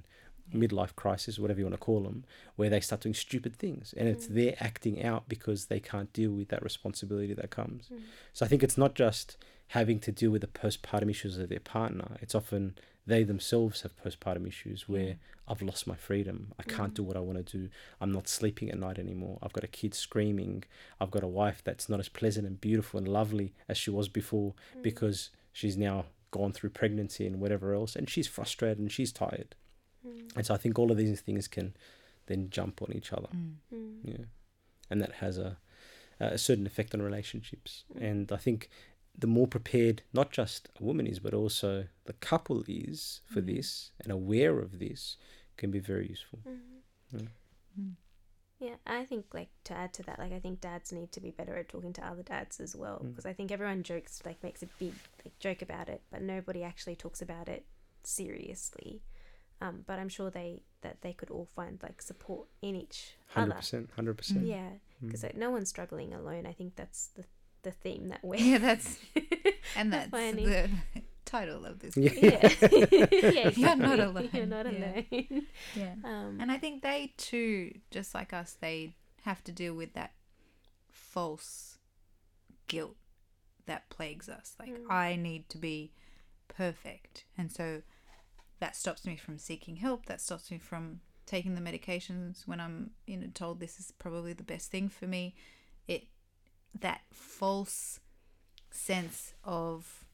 midlife 0.54 0.95
crisis, 0.95 1.39
whatever 1.39 1.60
you 1.60 1.66
want 1.66 1.76
to 1.76 1.80
call 1.80 2.02
them, 2.02 2.24
where 2.56 2.70
they 2.70 2.80
start 2.80 3.02
doing 3.02 3.14
stupid 3.14 3.56
things 3.56 3.93
and 3.97 4.08
it's 4.08 4.28
mm. 4.28 4.36
they're 4.36 4.56
acting 4.60 5.04
out 5.04 5.28
because 5.28 5.66
they 5.66 5.80
can't 5.80 6.12
deal 6.14 6.32
with 6.32 6.50
that 6.50 6.64
responsibility 6.64 7.34
that 7.34 7.50
comes. 7.50 7.89
Mm. 7.93 8.00
So 8.34 8.45
I 8.45 8.50
think 8.50 8.64
it's 8.64 8.78
not 8.78 8.95
just 8.95 9.38
having 9.70 10.00
to 10.00 10.12
deal 10.12 10.32
with 10.32 10.41
the 10.41 10.47
postpartum 10.47 11.10
issues 11.10 11.38
of 11.38 11.50
their 11.50 11.60
partner, 11.60 12.18
it's 12.22 12.36
often 12.36 12.76
they 13.06 13.24
themselves 13.24 13.82
have 13.82 13.95
postpartum 13.97 14.47
issues 14.47 14.84
mm. 14.84 14.89
where 14.89 15.16
I've 15.47 15.62
lost 15.64 15.88
my 15.88 15.95
freedom. 15.95 16.54
I 16.60 16.64
can't 16.64 16.93
do 16.93 17.02
what 17.02 17.18
I 17.18 17.22
want 17.22 17.43
to 17.43 17.58
do. 17.58 17.70
I'm 18.00 18.12
not 18.12 18.28
sleeping 18.28 18.70
at 18.70 18.78
night 18.78 19.00
anymore. 19.00 19.39
I've 19.41 19.54
got 19.54 19.64
a 19.64 19.68
kid 19.68 19.95
screaming. 19.95 20.64
I've 21.02 21.10
got 21.10 21.24
a 21.24 21.28
wife 21.28 21.64
that's 21.64 21.89
not 21.89 22.00
as 22.00 22.08
pleasant 22.08 22.45
and 22.45 22.62
beautiful 22.62 23.00
and 23.00 23.08
lovely 23.08 23.54
as 23.68 23.76
she 23.76 23.89
was 23.89 24.08
before 24.08 24.54
because 24.84 25.32
she's 25.52 25.76
now 25.76 26.06
gone 26.32 26.52
through 26.52 26.70
pregnancy 26.70 27.26
and 27.26 27.39
whatever 27.39 27.74
else 27.74 27.95
and 27.95 28.08
she's 28.08 28.28
frustrated 28.28 28.78
and 28.78 28.91
she's 28.91 29.12
tired. 29.12 29.56
Mm. 30.08 30.36
And 30.36 30.45
so 30.45 30.54
I 30.54 30.58
think 30.58 30.80
all 30.80 30.91
of 30.91 30.97
these 30.97 31.22
things 31.22 31.47
can 31.47 31.76
then 32.28 32.50
jump 32.50 32.82
on 32.82 32.93
each 32.93 33.12
other. 33.12 33.30
Mm. 33.36 33.54
Mm. 33.74 33.95
Yeah. 34.04 34.26
And 34.89 35.02
that 35.02 35.14
has 35.14 35.38
a, 35.38 35.58
a 36.20 36.38
certain 36.38 36.66
effect 36.66 36.93
on 36.93 37.02
relationships. 37.02 37.84
And 38.00 38.32
I 38.32 38.38
think 38.38 38.70
the 39.18 39.28
more 39.28 39.47
prepared 39.47 40.04
not 40.14 40.32
just 40.32 40.70
a 40.80 40.84
woman 40.84 41.08
is, 41.08 41.20
but 41.20 41.34
also 41.34 41.86
the 42.06 42.14
couple 42.14 42.64
is 42.68 43.22
for 43.26 43.41
this 43.41 43.91
and 44.00 44.12
aware 44.12 44.60
of 44.60 44.80
this 44.80 45.18
can 45.58 45.72
be 45.72 45.80
very 45.80 46.08
useful. 46.08 46.39
Mm-hmm. 46.47 47.89
Yeah, 48.60 48.76
I 48.86 49.06
think 49.06 49.26
like 49.34 49.50
to 49.66 49.74
add 49.74 49.93
to 49.93 50.04
that, 50.04 50.20
like 50.20 50.34
I 50.34 50.39
think 50.39 50.60
dads 50.60 50.91
need 50.91 51.14
to 51.14 51.22
be 51.22 51.32
better 51.32 51.56
at 51.56 51.70
talking 51.70 51.93
to 51.93 52.06
other 52.06 52.24
dads 52.24 52.60
as 52.60 52.76
well, 52.76 53.00
because 53.02 53.26
I 53.26 53.32
think 53.32 53.52
everyone 53.52 53.84
jokes 53.84 54.22
like 54.26 54.43
makes 54.43 54.62
a 54.62 54.68
big 54.80 54.93
like 55.24 55.38
joke 55.39 55.62
about 55.62 55.88
it, 55.88 56.02
but 56.12 56.22
nobody 56.22 56.62
actually 56.62 56.97
talks 56.97 57.22
about 57.22 57.47
it 57.47 57.66
seriously. 58.04 59.02
Um, 59.62 59.84
but 59.86 59.99
I'm 59.99 60.10
sure 60.10 60.30
they 60.30 60.64
that 60.82 61.01
they 61.01 61.12
could 61.14 61.30
all 61.30 61.47
find 61.55 61.78
like 61.84 62.01
support 62.01 62.47
in 62.62 62.76
each 62.76 63.18
Hundred 63.28 63.51
other. 63.51 63.60
percent, 63.60 63.89
hundred 63.95 64.18
percent. 64.18 64.45
Yeah, 64.45 64.70
because 65.03 65.24
like, 65.24 65.36
no 65.36 65.49
one's 65.51 65.68
struggling 65.70 66.14
alone. 66.14 66.45
I 66.45 66.53
think 66.53 66.76
that's 66.76 67.07
the 67.07 67.26
the 67.64 67.72
theme 67.72 68.07
that 68.07 68.20
we're 68.24 68.39
Yeah, 68.39 68.57
that's 68.60 68.97
and 69.76 69.91
that's 69.91 70.10
Funny. 70.10 70.45
the 70.45 70.70
title 71.26 71.66
of 71.66 71.80
this. 71.80 71.97
Yeah. 71.97 72.14
yeah, 72.62 73.05
yeah, 73.12 73.49
You're 73.53 73.76
not 73.76 73.99
alone. 73.99 74.30
You're 74.32 74.45
not 74.45 74.66
alone. 74.66 75.05
Yeah. 75.76 75.93
um, 76.05 76.38
And 76.39 76.49
I 76.51 76.57
think 76.57 76.82
they 76.82 77.14
too, 77.18 77.74
just 77.91 78.16
like 78.16 78.32
us, 78.32 78.55
they 78.62 78.95
have 79.24 79.43
to 79.43 79.51
deal 79.51 79.74
with 79.74 79.93
that 79.93 80.14
false 80.89 81.78
guilt 82.68 82.95
that 83.66 83.89
plagues 83.89 84.30
us. 84.30 84.55
Like, 84.60 84.74
I 84.89 85.16
need 85.18 85.49
to 85.49 85.57
be 85.57 85.91
perfect. 86.47 87.26
And 87.38 87.51
so 87.51 87.82
that 88.60 88.76
stops 88.76 89.05
me 89.05 89.16
from 89.16 89.38
seeking 89.38 89.78
help. 89.78 90.05
That 90.05 90.22
stops 90.22 90.51
me 90.51 90.57
from 90.57 91.01
taking 91.26 91.55
the 91.55 91.62
medications 91.62 92.47
when 92.47 92.60
I'm, 92.60 92.91
you 93.05 93.18
know, 93.18 93.28
told 93.34 93.60
this 93.60 93.80
is 93.80 93.93
probably 93.97 94.34
the 94.34 94.43
best 94.43 94.72
thing 94.72 94.89
for 94.89 95.07
me. 95.07 95.36
It, 95.88 96.07
that 96.80 97.01
false 97.12 97.99
sense 98.72 99.34
of, 99.43 100.05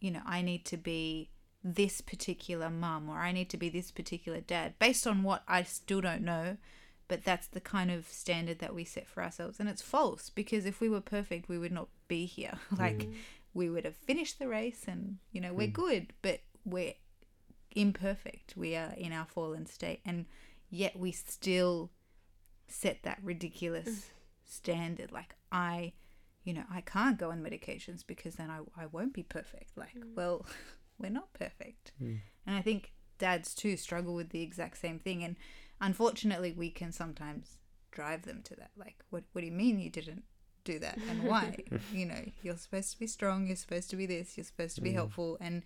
you 0.00 0.10
know, 0.10 0.22
I 0.26 0.42
need 0.42 0.64
to 0.66 0.76
be 0.76 1.30
this 1.64 2.00
particular 2.00 2.70
mum 2.70 3.08
or 3.08 3.18
I 3.18 3.32
need 3.32 3.50
to 3.50 3.56
be 3.56 3.68
this 3.68 3.90
particular 3.90 4.40
dad 4.40 4.74
based 4.78 5.06
on 5.06 5.22
what 5.22 5.42
I 5.48 5.62
still 5.62 6.00
don't 6.00 6.22
know. 6.22 6.58
But 7.08 7.24
that's 7.24 7.46
the 7.46 7.60
kind 7.60 7.92
of 7.92 8.08
standard 8.08 8.58
that 8.58 8.74
we 8.74 8.84
set 8.84 9.06
for 9.06 9.22
ourselves. 9.22 9.60
And 9.60 9.68
it's 9.68 9.80
false 9.80 10.28
because 10.28 10.66
if 10.66 10.80
we 10.80 10.88
were 10.88 11.00
perfect, 11.00 11.48
we 11.48 11.56
would 11.56 11.70
not 11.70 11.88
be 12.08 12.26
here. 12.26 12.54
like, 12.76 12.98
mm. 12.98 13.14
we 13.54 13.70
would 13.70 13.84
have 13.84 13.94
finished 13.94 14.40
the 14.40 14.48
race 14.48 14.84
and, 14.88 15.18
you 15.30 15.40
know, 15.40 15.54
we're 15.54 15.68
mm. 15.68 15.72
good, 15.72 16.12
but 16.20 16.40
we're 16.64 16.94
imperfect. 17.76 18.56
We 18.56 18.74
are 18.74 18.92
in 18.96 19.12
our 19.12 19.26
fallen 19.26 19.66
state. 19.66 20.00
And 20.04 20.26
yet 20.68 20.98
we 20.98 21.12
still 21.12 21.92
set 22.66 23.02
that 23.04 23.18
ridiculous 23.22 23.88
mm. 23.88 24.02
standard. 24.44 25.12
Like, 25.12 25.36
I, 25.52 25.92
you 26.42 26.52
know, 26.52 26.64
I 26.72 26.80
can't 26.80 27.18
go 27.18 27.30
on 27.30 27.42
medications 27.42 28.04
because 28.04 28.34
then 28.34 28.50
I, 28.50 28.60
I 28.80 28.86
won't 28.86 29.12
be 29.12 29.22
perfect. 29.22 29.76
Like, 29.76 29.94
mm. 29.96 30.16
well, 30.16 30.46
we're 30.98 31.10
not 31.10 31.32
perfect. 31.34 31.92
Hmm. 31.98 32.16
And 32.46 32.56
I 32.56 32.62
think 32.62 32.92
dads 33.18 33.54
too 33.54 33.76
struggle 33.76 34.14
with 34.14 34.30
the 34.30 34.42
exact 34.42 34.78
same 34.78 34.98
thing. 34.98 35.22
And 35.22 35.36
unfortunately, 35.80 36.52
we 36.52 36.70
can 36.70 36.90
sometimes 36.90 37.58
drive 37.90 38.22
them 38.22 38.40
to 38.44 38.56
that. 38.56 38.70
Like, 38.76 39.04
what, 39.10 39.24
what 39.32 39.42
do 39.42 39.46
you 39.46 39.52
mean 39.52 39.78
you 39.78 39.90
didn't 39.90 40.24
do 40.64 40.78
that? 40.78 40.98
And 41.10 41.24
why? 41.24 41.58
you 41.92 42.06
know, 42.06 42.24
you're 42.42 42.56
supposed 42.56 42.92
to 42.92 42.98
be 42.98 43.06
strong, 43.06 43.46
you're 43.46 43.56
supposed 43.56 43.90
to 43.90 43.96
be 43.96 44.06
this, 44.06 44.36
you're 44.36 44.44
supposed 44.44 44.74
to 44.76 44.80
be 44.80 44.90
hmm. 44.90 44.96
helpful. 44.96 45.36
And 45.40 45.64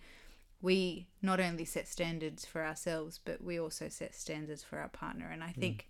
we 0.61 1.07
not 1.21 1.39
only 1.39 1.65
set 1.65 1.87
standards 1.87 2.45
for 2.45 2.63
ourselves, 2.63 3.19
but 3.23 3.43
we 3.43 3.59
also 3.59 3.89
set 3.89 4.13
standards 4.15 4.63
for 4.63 4.79
our 4.79 4.89
partner. 4.89 5.29
And 5.31 5.43
I 5.43 5.49
mm. 5.49 5.59
think, 5.59 5.87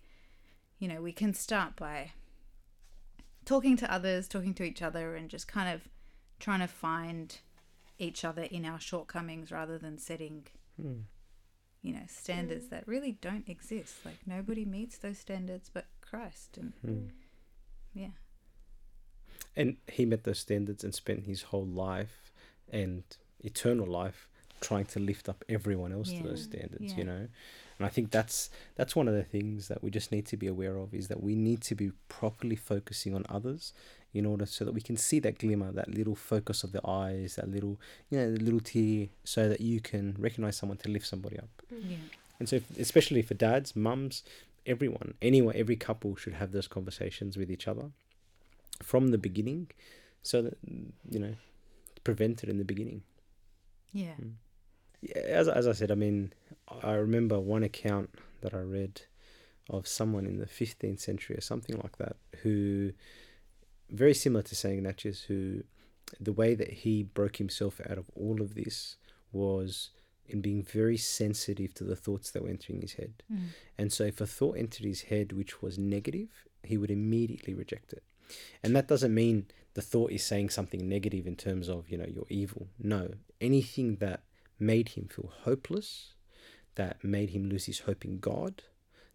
you 0.78 0.88
know, 0.88 1.02
we 1.02 1.12
can 1.12 1.34
start 1.34 1.76
by 1.76 2.12
talking 3.44 3.76
to 3.76 3.92
others, 3.92 4.28
talking 4.28 4.54
to 4.54 4.62
each 4.62 4.82
other, 4.82 5.14
and 5.14 5.28
just 5.28 5.46
kind 5.48 5.72
of 5.74 5.88
trying 6.38 6.60
to 6.60 6.66
find 6.66 7.38
each 7.98 8.24
other 8.24 8.42
in 8.42 8.64
our 8.64 8.80
shortcomings 8.80 9.52
rather 9.52 9.78
than 9.78 9.98
setting, 9.98 10.46
hmm. 10.80 11.00
you 11.82 11.92
know, 11.92 12.02
standards 12.08 12.68
that 12.68 12.86
really 12.86 13.12
don't 13.20 13.48
exist. 13.48 14.04
Like 14.04 14.18
nobody 14.26 14.64
meets 14.64 14.98
those 14.98 15.18
standards 15.18 15.70
but 15.72 15.86
Christ. 16.00 16.58
And 16.58 16.72
hmm. 16.84 17.06
yeah. 17.94 18.08
And 19.54 19.76
he 19.86 20.04
met 20.04 20.24
those 20.24 20.38
standards 20.38 20.82
and 20.82 20.94
spent 20.94 21.26
his 21.26 21.42
whole 21.42 21.66
life 21.66 22.32
and 22.70 23.04
eternal 23.40 23.86
life 23.86 24.28
trying 24.68 24.86
to 24.94 24.98
lift 25.10 25.28
up 25.28 25.44
everyone 25.56 25.92
else 25.92 26.10
to 26.12 26.22
those 26.22 26.42
standards 26.44 26.92
Yeah. 26.92 26.98
you 26.98 27.04
know 27.10 27.22
and 27.78 27.82
i 27.88 27.90
think 27.94 28.10
that's 28.10 28.48
that's 28.78 28.94
one 29.00 29.08
of 29.08 29.14
the 29.20 29.24
things 29.34 29.68
that 29.68 29.80
we 29.84 29.90
just 29.98 30.10
need 30.14 30.26
to 30.32 30.36
be 30.36 30.46
aware 30.54 30.76
of 30.82 30.94
is 30.94 31.08
that 31.08 31.22
we 31.28 31.34
need 31.34 31.60
to 31.70 31.74
be 31.74 31.88
properly 32.08 32.56
focusing 32.56 33.12
on 33.14 33.24
others 33.28 33.72
in 34.14 34.24
order 34.32 34.46
so 34.46 34.64
that 34.64 34.72
we 34.78 34.80
can 34.88 34.96
see 34.96 35.18
that 35.20 35.38
glimmer 35.38 35.70
that 35.72 35.88
little 35.98 36.14
focus 36.14 36.58
of 36.64 36.70
the 36.72 36.80
eyes 37.02 37.30
that 37.36 37.48
little 37.56 37.74
you 38.10 38.16
know 38.18 38.28
the 38.36 38.40
little 38.48 38.60
tear 38.60 39.08
so 39.24 39.48
that 39.48 39.60
you 39.60 39.80
can 39.80 40.14
recognize 40.18 40.56
someone 40.56 40.78
to 40.78 40.88
lift 40.96 41.06
somebody 41.06 41.38
up 41.38 41.50
Yeah. 41.70 41.96
and 42.38 42.48
so, 42.48 42.56
if, 42.56 42.64
especially 42.78 43.22
for 43.22 43.34
dads, 43.34 43.74
mums, 43.76 44.22
everyone, 44.74 45.08
anyone, 45.30 45.54
every 45.62 45.76
couple 45.76 46.10
should 46.16 46.34
have 46.42 46.50
those 46.52 46.68
conversations 46.76 47.36
with 47.36 47.50
each 47.50 47.66
other 47.72 47.86
from 48.90 49.08
the 49.14 49.18
beginning, 49.28 49.62
so 50.30 50.36
that 50.42 50.56
you 51.14 51.18
know, 51.24 51.34
prevent 52.04 52.42
it 52.42 52.48
in 52.52 52.58
the 52.58 52.64
beginning. 52.72 53.02
Yeah. 53.92 54.16
Mm. 54.20 54.32
Yeah, 55.02 55.18
as 55.18 55.48
as 55.48 55.66
I 55.66 55.72
said, 55.72 55.90
I 55.90 55.96
mean, 55.96 56.32
I 56.82 56.92
remember 56.92 57.38
one 57.38 57.62
account 57.62 58.10
that 58.40 58.54
I 58.54 58.60
read 58.60 59.02
of 59.68 59.86
someone 59.86 60.26
in 60.26 60.38
the 60.38 60.46
fifteenth 60.46 61.00
century 61.00 61.36
or 61.36 61.40
something 61.40 61.76
like 61.76 61.98
that 61.98 62.16
who, 62.42 62.92
very 63.90 64.14
similar 64.14 64.42
to 64.42 64.54
Saint 64.54 64.78
Ignatius, 64.78 65.22
who, 65.22 65.64
the 66.20 66.32
way 66.32 66.54
that 66.54 66.70
he 66.70 67.02
broke 67.02 67.36
himself 67.36 67.80
out 67.88 67.98
of 67.98 68.10
all 68.14 68.40
of 68.40 68.54
this 68.54 68.96
was 69.32 69.90
in 70.26 70.40
being 70.40 70.62
very 70.62 70.96
sensitive 70.96 71.74
to 71.74 71.84
the 71.84 71.96
thoughts 71.96 72.30
that 72.30 72.42
were 72.42 72.48
entering 72.48 72.80
his 72.80 72.94
head. 72.94 73.12
Mm. 73.32 73.38
And 73.76 73.92
so, 73.92 74.04
if 74.04 74.20
a 74.20 74.26
thought 74.26 74.56
entered 74.56 74.86
his 74.86 75.02
head 75.02 75.32
which 75.32 75.60
was 75.60 75.78
negative, 75.78 76.28
he 76.62 76.76
would 76.76 76.90
immediately 76.90 77.54
reject 77.54 77.92
it. 77.92 78.04
And 78.62 78.74
that 78.76 78.88
doesn't 78.88 79.14
mean 79.14 79.46
the 79.74 79.82
thought 79.82 80.12
is 80.12 80.24
saying 80.24 80.50
something 80.50 80.88
negative 80.88 81.26
in 81.26 81.36
terms 81.36 81.68
of, 81.68 81.88
you 81.88 81.98
know, 81.98 82.06
you're 82.06 82.24
evil. 82.28 82.68
No, 82.78 83.10
anything 83.40 83.96
that 83.96 84.22
made 84.58 84.90
him 84.90 85.08
feel 85.08 85.32
hopeless, 85.42 86.14
that 86.74 87.02
made 87.04 87.30
him 87.30 87.48
lose 87.48 87.66
his 87.66 87.80
hope 87.80 88.04
in 88.04 88.18
God, 88.18 88.62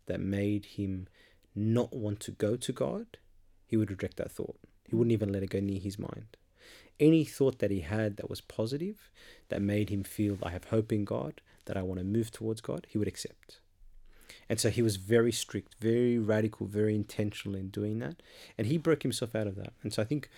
that 0.06 0.20
made 0.20 0.66
him 0.66 1.08
not 1.56 1.94
want 1.94 2.20
to 2.22 2.32
go 2.32 2.56
to 2.56 2.72
God, 2.72 3.18
he 3.66 3.76
would 3.76 3.90
reject 3.90 4.18
that 4.18 4.32
thought. 4.32 4.58
He 4.88 4.96
wouldn't 4.96 5.12
even 5.12 5.32
let 5.32 5.44
it 5.44 5.50
go 5.50 5.60
near 5.60 5.80
his 5.80 6.00
mind. 6.00 6.38
Any 7.00 7.26
thought 7.26 7.60
that 7.60 7.72
he 7.72 7.82
had 7.82 8.18
that 8.18 8.30
was 8.30 8.42
positive, 8.42 9.12
that 9.50 9.62
made 9.62 9.90
him 9.90 10.04
feel, 10.04 10.38
I 10.42 10.52
have 10.52 10.66
hope 10.66 10.92
in 10.92 11.04
God, 11.06 11.42
that 11.66 11.78
I 11.78 11.82
want 11.82 12.00
to 12.00 12.06
move 12.06 12.32
towards 12.32 12.62
God, 12.62 12.88
he 12.90 12.98
would 12.98 13.08
accept. 13.08 13.60
And 14.50 14.60
so 14.60 14.70
he 14.70 14.82
was 14.82 14.96
very 14.96 15.32
strict, 15.32 15.76
very 15.80 16.18
radical, 16.18 16.68
very 16.68 16.96
intentional 16.96 17.58
in 17.58 17.68
doing 17.68 18.00
that. 18.00 18.22
And 18.58 18.68
he 18.68 18.78
broke 18.78 19.04
himself 19.04 19.36
out 19.36 19.48
of 19.48 19.56
that. 19.56 19.74
And 19.84 19.94
so 19.94 20.02
I 20.02 20.06
think, 20.06 20.30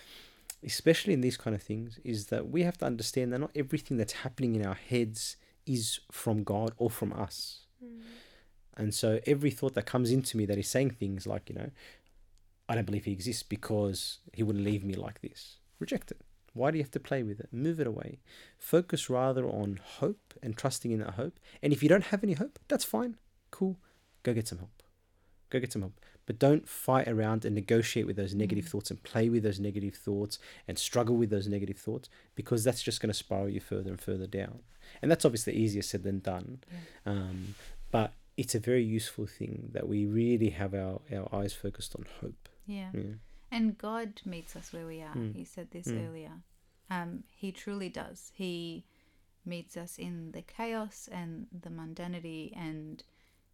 especially 0.63 1.13
in 1.13 1.21
these 1.21 1.37
kind 1.37 1.55
of 1.55 1.61
things, 1.61 1.99
is 2.03 2.27
that 2.27 2.49
we 2.49 2.63
have 2.63 2.77
to 2.79 2.85
understand 2.85 3.33
that 3.33 3.39
not 3.39 3.51
everything 3.55 3.97
that's 3.97 4.13
happening 4.13 4.55
in 4.55 4.65
our 4.65 4.75
heads 4.75 5.37
is 5.65 5.99
from 6.11 6.43
God 6.43 6.73
or 6.77 6.89
from 6.89 7.13
us. 7.13 7.65
Mm. 7.83 8.01
And 8.77 8.93
so 8.93 9.19
every 9.25 9.51
thought 9.51 9.75
that 9.75 9.85
comes 9.85 10.11
into 10.11 10.37
me 10.37 10.45
that 10.45 10.57
is 10.57 10.67
saying 10.67 10.91
things 10.91 11.27
like, 11.27 11.49
you 11.49 11.55
know, 11.55 11.69
I 12.67 12.75
don't 12.75 12.85
believe 12.85 13.05
he 13.05 13.11
exists 13.11 13.43
because 13.43 14.19
he 14.33 14.43
wouldn't 14.43 14.63
leave 14.63 14.83
me 14.83 14.93
like 14.93 15.21
this. 15.21 15.57
Reject 15.79 16.11
it. 16.11 16.21
Why 16.53 16.71
do 16.71 16.77
you 16.77 16.83
have 16.83 16.91
to 16.91 16.99
play 16.99 17.23
with 17.23 17.39
it? 17.39 17.49
Move 17.51 17.79
it 17.79 17.87
away. 17.87 18.19
Focus 18.57 19.09
rather 19.09 19.45
on 19.45 19.79
hope 19.83 20.33
and 20.41 20.57
trusting 20.57 20.91
in 20.91 20.99
that 20.99 21.11
hope. 21.11 21.39
And 21.61 21.73
if 21.73 21.83
you 21.83 21.89
don't 21.89 22.05
have 22.05 22.23
any 22.23 22.33
hope, 22.33 22.59
that's 22.67 22.85
fine. 22.85 23.17
Cool. 23.51 23.77
Go 24.23 24.33
get 24.33 24.47
some 24.47 24.59
help. 24.59 24.78
Go 25.49 25.59
get 25.59 25.71
some 25.71 25.81
help. 25.81 25.93
But 26.25 26.37
don't 26.37 26.67
fight 26.69 27.07
around 27.07 27.43
and 27.43 27.55
negotiate 27.55 28.05
with 28.05 28.15
those 28.15 28.35
negative 28.35 28.65
thoughts 28.67 28.91
and 28.91 29.01
play 29.01 29.29
with 29.29 29.41
those 29.41 29.59
negative 29.59 29.95
thoughts 29.95 30.37
and 30.67 30.77
struggle 30.77 31.15
with 31.15 31.31
those 31.31 31.47
negative 31.47 31.77
thoughts 31.77 32.07
because 32.35 32.63
that's 32.63 32.83
just 32.83 33.01
going 33.01 33.09
to 33.09 33.17
spiral 33.17 33.49
you 33.49 33.59
further 33.59 33.89
and 33.89 33.99
further 33.99 34.27
down. 34.27 34.59
And 35.01 35.09
that's 35.09 35.25
obviously 35.25 35.53
easier 35.53 35.81
said 35.81 36.03
than 36.03 36.19
done. 36.19 36.59
Um, 37.05 37.55
but 37.89 38.13
it's 38.37 38.53
a 38.53 38.59
very 38.59 38.83
useful 38.83 39.25
thing 39.25 39.69
that 39.73 39.87
we 39.87 40.05
really 40.05 40.51
have 40.51 40.73
our, 40.75 41.01
our 41.11 41.27
eyes 41.33 41.53
focused 41.53 41.95
on 41.95 42.05
hope. 42.21 42.47
Yeah. 42.67 42.89
Yeah. 42.93 43.15
And 43.51 43.75
God 43.77 44.21
meets 44.23 44.55
us 44.55 44.71
where 44.71 44.85
we 44.85 45.01
are. 45.01 45.15
Mm. 45.15 45.35
You 45.35 45.45
said 45.45 45.71
this 45.71 45.87
Mm. 45.87 46.07
earlier. 46.07 46.31
Um, 46.91 47.23
he 47.35 47.51
truly 47.51 47.89
does. 47.89 48.31
He 48.35 48.85
meets 49.45 49.75
us 49.75 49.97
in 49.97 50.31
the 50.31 50.43
chaos 50.43 51.09
and 51.11 51.47
the 51.51 51.69
mundanity 51.69 52.55
and 52.55 53.03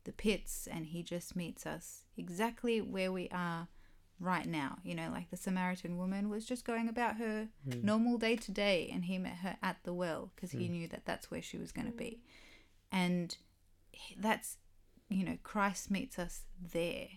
the 0.06 0.12
pits, 0.12 0.68
and 0.72 0.88
He 0.88 1.04
just 1.04 1.36
meets 1.36 1.66
us 1.66 2.04
exactly 2.18 2.82
where 2.82 3.12
we 3.12 3.28
are 3.30 3.68
right 4.20 4.48
now. 4.48 4.78
You 4.84 4.96
know, 4.96 5.10
like 5.12 5.30
the 5.30 5.38
Samaritan 5.38 5.98
woman 5.98 6.30
was 6.30 6.46
just 6.46 6.66
going 6.66 6.88
about 6.88 7.18
her 7.18 7.50
Mm. 7.68 7.84
normal 7.84 8.18
day 8.18 8.36
to 8.38 8.52
day, 8.52 8.90
and 8.92 9.06
He 9.06 9.18
met 9.18 9.38
her 9.38 9.58
at 9.62 9.84
the 9.84 9.94
well 9.94 10.32
because 10.36 10.52
He 10.52 10.68
Mm. 10.68 10.72
knew 10.72 10.88
that 10.88 11.06
that's 11.06 11.30
where 11.30 11.42
she 11.42 11.58
was 11.58 11.72
going 11.72 11.88
to 11.88 11.98
be. 11.98 12.22
And 12.92 13.38
that's, 14.18 14.58
you 15.10 15.24
know, 15.26 15.38
Christ 15.44 15.92
meets 15.92 16.18
us 16.18 16.44
there 16.60 17.10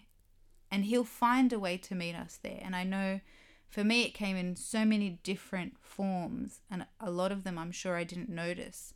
and 0.70 0.84
he'll 0.84 1.04
find 1.04 1.52
a 1.52 1.58
way 1.58 1.76
to 1.78 1.94
meet 1.94 2.14
us 2.14 2.38
there. 2.42 2.60
And 2.62 2.76
I 2.76 2.84
know 2.84 3.20
for 3.68 3.84
me, 3.84 4.04
it 4.04 4.14
came 4.14 4.36
in 4.36 4.56
so 4.56 4.84
many 4.84 5.20
different 5.22 5.78
forms, 5.78 6.60
and 6.70 6.86
a 7.00 7.10
lot 7.10 7.32
of 7.32 7.44
them 7.44 7.58
I'm 7.58 7.72
sure 7.72 7.96
I 7.96 8.04
didn't 8.04 8.30
notice. 8.30 8.94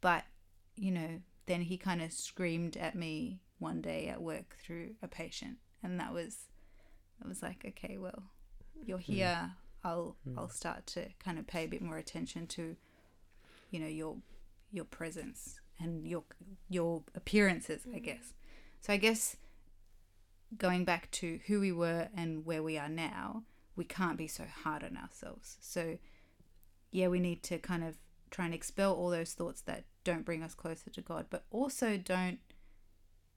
But, 0.00 0.24
you 0.76 0.92
know, 0.92 1.22
then 1.50 1.62
he 1.62 1.76
kind 1.76 2.00
of 2.00 2.12
screamed 2.12 2.76
at 2.76 2.94
me 2.94 3.40
one 3.58 3.80
day 3.80 4.06
at 4.06 4.22
work 4.22 4.56
through 4.62 4.94
a 5.02 5.08
patient, 5.08 5.56
and 5.82 5.98
that 5.98 6.14
was, 6.14 6.46
I 7.22 7.26
was 7.26 7.42
like, 7.42 7.64
okay, 7.66 7.98
well, 7.98 8.22
you're 8.84 8.98
hmm. 8.98 9.12
here. 9.12 9.50
I'll 9.82 10.16
hmm. 10.24 10.38
I'll 10.38 10.48
start 10.48 10.86
to 10.88 11.08
kind 11.18 11.38
of 11.38 11.46
pay 11.46 11.64
a 11.64 11.68
bit 11.68 11.82
more 11.82 11.96
attention 11.96 12.46
to, 12.48 12.76
you 13.70 13.80
know, 13.80 13.88
your 13.88 14.18
your 14.70 14.84
presence 14.84 15.58
and 15.80 16.06
your 16.06 16.22
your 16.68 17.02
appearances, 17.16 17.82
I 17.92 17.96
hmm. 17.96 18.04
guess. 18.04 18.32
So 18.80 18.92
I 18.92 18.96
guess 18.96 19.36
going 20.56 20.84
back 20.84 21.10
to 21.12 21.40
who 21.46 21.60
we 21.60 21.72
were 21.72 22.08
and 22.16 22.46
where 22.46 22.62
we 22.62 22.78
are 22.78 22.88
now, 22.88 23.42
we 23.74 23.84
can't 23.84 24.16
be 24.16 24.28
so 24.28 24.44
hard 24.62 24.84
on 24.84 24.96
ourselves. 24.96 25.56
So, 25.60 25.98
yeah, 26.90 27.08
we 27.08 27.20
need 27.20 27.42
to 27.44 27.58
kind 27.58 27.84
of 27.84 27.96
try 28.30 28.44
and 28.46 28.54
expel 28.54 28.94
all 28.94 29.10
those 29.10 29.32
thoughts 29.32 29.60
that 29.62 29.84
don't 30.04 30.24
bring 30.24 30.42
us 30.42 30.54
closer 30.54 30.90
to 30.90 31.00
God, 31.00 31.26
but 31.30 31.44
also 31.50 31.96
don't 31.96 32.38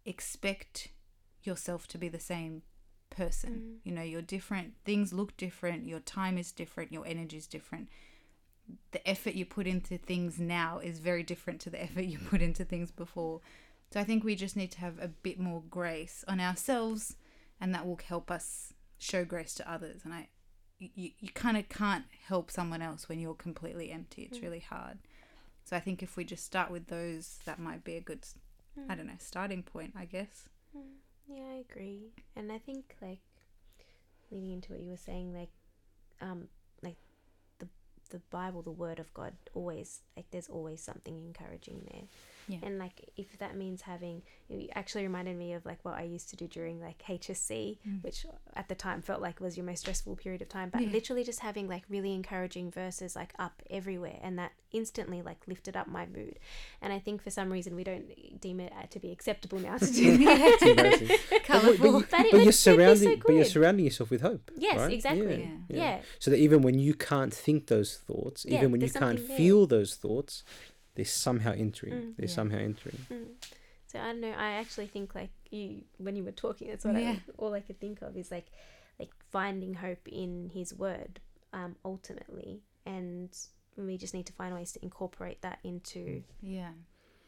expect 0.05 0.89
yourself 1.43 1.87
to 1.87 1.97
be 1.97 2.07
the 2.07 2.19
same 2.19 2.61
person. 3.09 3.51
Mm. 3.51 3.77
You 3.83 3.91
know, 3.93 4.01
you're 4.01 4.21
different, 4.21 4.73
things 4.85 5.13
look 5.13 5.35
different, 5.37 5.87
your 5.87 5.99
time 5.99 6.37
is 6.37 6.51
different, 6.51 6.91
your 6.91 7.05
energy 7.05 7.37
is 7.37 7.47
different. 7.47 7.89
The 8.91 9.07
effort 9.07 9.33
you 9.33 9.45
put 9.45 9.67
into 9.67 9.97
things 9.97 10.39
now 10.39 10.79
is 10.79 10.99
very 10.99 11.23
different 11.23 11.59
to 11.61 11.69
the 11.69 11.81
effort 11.83 12.05
you 12.05 12.19
put 12.19 12.41
into 12.41 12.65
things 12.65 12.91
before. 12.91 13.41
So 13.91 13.99
I 13.99 14.03
think 14.03 14.23
we 14.23 14.35
just 14.35 14.55
need 14.55 14.71
to 14.71 14.79
have 14.79 14.99
a 14.99 15.07
bit 15.07 15.39
more 15.39 15.61
grace 15.69 16.25
on 16.27 16.39
ourselves, 16.39 17.15
and 17.61 17.75
that 17.75 17.85
will 17.85 17.99
help 18.07 18.31
us 18.31 18.73
show 18.97 19.23
grace 19.23 19.53
to 19.55 19.71
others. 19.71 20.01
And 20.03 20.13
I, 20.13 20.29
you, 20.79 21.11
you 21.19 21.29
kind 21.29 21.57
of 21.57 21.69
can't 21.69 22.05
help 22.27 22.49
someone 22.49 22.81
else 22.81 23.07
when 23.07 23.19
you're 23.19 23.35
completely 23.35 23.91
empty. 23.91 24.23
It's 24.23 24.39
mm. 24.39 24.43
really 24.43 24.61
hard. 24.61 24.97
So 25.65 25.75
I 25.75 25.79
think 25.79 26.03
if 26.03 26.17
we 26.17 26.23
just 26.25 26.45
start 26.45 26.69
with 26.69 26.87
those, 26.87 27.39
that 27.45 27.59
might 27.59 27.83
be 27.83 27.95
a 27.95 28.01
good, 28.01 28.25
I 28.89 28.95
don't 28.95 29.07
know, 29.07 29.13
starting 29.19 29.63
point, 29.63 29.93
I 29.97 30.05
guess. 30.05 30.49
Yeah, 31.27 31.43
I 31.53 31.63
agree. 31.69 32.11
And 32.35 32.51
I 32.51 32.57
think 32.57 32.95
like 33.01 33.19
leading 34.31 34.51
into 34.51 34.73
what 34.73 34.81
you 34.81 34.91
were 34.91 34.97
saying, 34.97 35.33
like 35.33 35.49
um 36.21 36.47
like 36.81 36.97
the 37.59 37.67
the 38.09 38.19
Bible, 38.29 38.61
the 38.61 38.71
word 38.71 38.99
of 38.99 39.13
God 39.13 39.33
always 39.53 40.01
like 40.15 40.25
there's 40.31 40.49
always 40.49 40.81
something 40.81 41.15
encouraging 41.17 41.87
there. 41.91 42.03
Yeah. 42.47 42.59
And 42.63 42.77
like 42.79 43.09
if 43.15 43.37
that 43.39 43.55
means 43.55 43.81
having 43.81 44.21
it 44.49 44.69
actually 44.75 45.03
reminded 45.03 45.37
me 45.37 45.53
of 45.53 45.65
like 45.65 45.79
what 45.83 45.95
I 45.95 46.03
used 46.03 46.29
to 46.29 46.35
do 46.35 46.47
during 46.47 46.79
like 46.81 47.01
HSC, 47.07 47.77
which 48.01 48.25
at 48.55 48.67
the 48.67 48.75
time 48.75 49.01
felt 49.01 49.21
like 49.21 49.39
was 49.39 49.57
your 49.57 49.65
most 49.65 49.79
stressful 49.79 50.15
period 50.15 50.41
of 50.41 50.49
time. 50.49 50.69
But 50.69 50.81
Yeah. 50.81 50.89
literally 50.91 51.23
just 51.23 51.39
having 51.39 51.67
like 51.67 51.83
really 51.89 52.13
encouraging 52.13 52.69
verses 52.71 53.15
like 53.15 53.33
up 53.39 53.61
everywhere 53.69 54.19
and 54.21 54.37
that 54.39 54.51
instantly 54.71 55.21
like 55.21 55.47
lifted 55.47 55.75
up 55.77 55.87
my 55.87 56.05
mood. 56.05 56.39
And 56.81 56.91
I 56.91 56.99
think 56.99 57.23
for 57.23 57.29
some 57.29 57.51
reason 57.51 57.75
we 57.75 57.83
don't 57.83 58.05
deem 58.41 58.59
it 58.59 58.73
uh, 58.77 58.85
to 58.89 58.99
be 58.99 59.11
acceptable 59.11 59.59
now 59.59 59.77
to 59.77 59.85
do 59.91 60.17
that. 60.25 61.19
But, 61.23 61.29
but, 61.29 61.43
Colourful. 61.45 61.85
you, 61.85 61.99
but, 61.99 62.09
but 62.11 62.31
you're 62.33 62.45
was 62.45 62.59
so 62.59 62.75
surrounding, 62.75 63.21
but 63.25 63.33
you're 63.35 63.45
surrounding 63.45 63.85
yourself 63.85 64.09
with 64.09 64.21
hope. 64.21 64.51
Yes, 64.57 64.77
right? 64.77 64.93
exactly. 64.93 65.49
Yeah. 65.69 65.75
Yeah. 65.77 65.99
So 66.19 66.31
that 66.31 66.37
even 66.37 66.61
when 66.61 66.79
you 66.79 66.93
can't 66.93 67.33
think 67.33 67.67
those 67.67 67.97
thoughts, 67.97 68.45
Yeah, 68.47 68.57
even 68.59 68.71
when 68.71 68.81
you 68.81 68.89
can't 68.89 69.19
feel 69.19 69.67
those 69.67 69.95
thoughts, 69.95 70.43
they're 70.95 71.05
somehow 71.05 71.51
entering. 71.53 71.93
Mm, 71.93 72.15
they're 72.17 72.27
yeah. 72.27 72.33
somehow 72.33 72.57
entering. 72.59 72.97
Mm. 73.11 73.25
So 73.87 73.99
I 73.99 74.05
don't 74.07 74.21
know. 74.21 74.31
I 74.31 74.53
actually 74.53 74.87
think 74.87 75.13
like 75.15 75.29
you 75.51 75.83
when 75.97 76.15
you 76.15 76.23
were 76.23 76.31
talking, 76.31 76.67
that's 76.69 76.85
what 76.85 76.95
Yeah. 76.95 77.11
I 77.11 77.21
all 77.37 77.53
I 77.53 77.59
could 77.61 77.79
think 77.79 78.01
of 78.01 78.15
is 78.17 78.31
like 78.31 78.47
like 78.99 79.11
finding 79.31 79.73
hope 79.75 80.07
in 80.07 80.49
His 80.53 80.73
Word, 80.73 81.19
um, 81.51 81.75
ultimately, 81.83 82.61
and 82.85 83.29
we 83.77 83.97
just 83.97 84.13
need 84.13 84.25
to 84.27 84.33
find 84.33 84.53
ways 84.53 84.71
to 84.73 84.83
incorporate 84.83 85.41
that 85.41 85.59
into 85.63 86.23
Yeah. 86.41 86.71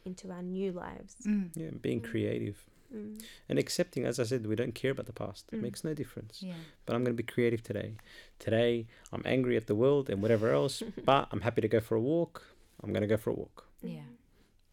into 0.06 0.30
our 0.32 0.44
new 0.44 0.72
lives. 0.72 1.16
Mm. 1.26 1.50
Yeah, 1.56 1.70
being 1.82 2.02
creative 2.02 2.66
Mm. 2.94 3.20
and 3.50 3.58
accepting. 3.58 4.06
As 4.06 4.20
I 4.20 4.24
said, 4.24 4.46
we 4.46 4.56
don't 4.56 4.76
care 4.76 4.92
about 4.92 5.08
the 5.08 5.14
past. 5.14 5.50
It 5.52 5.58
Mm. 5.58 5.62
makes 5.64 5.84
no 5.84 5.96
difference. 5.96 6.44
Yeah. 6.44 6.54
But 6.86 6.96
I'm 6.96 7.04
going 7.04 7.18
to 7.18 7.24
be 7.24 7.26
creative 7.26 7.64
today. 7.64 7.96
Today, 8.38 8.86
I'm 9.12 9.24
angry 9.26 9.58
at 9.58 9.66
the 9.66 9.74
world 9.74 10.08
and 10.08 10.22
whatever 10.22 10.52
else, 10.52 10.84
but 11.04 11.28
I'm 11.32 11.42
happy 11.42 11.62
to 11.62 11.68
go 11.68 11.80
for 11.80 11.96
a 11.96 12.02
walk. 12.02 12.46
I'm 12.86 12.94
going 12.94 13.02
to 13.02 13.07
go 13.07 13.18
for 13.18 13.32
a 13.32 13.34
walk. 13.34 13.68
Yeah. 13.82 13.99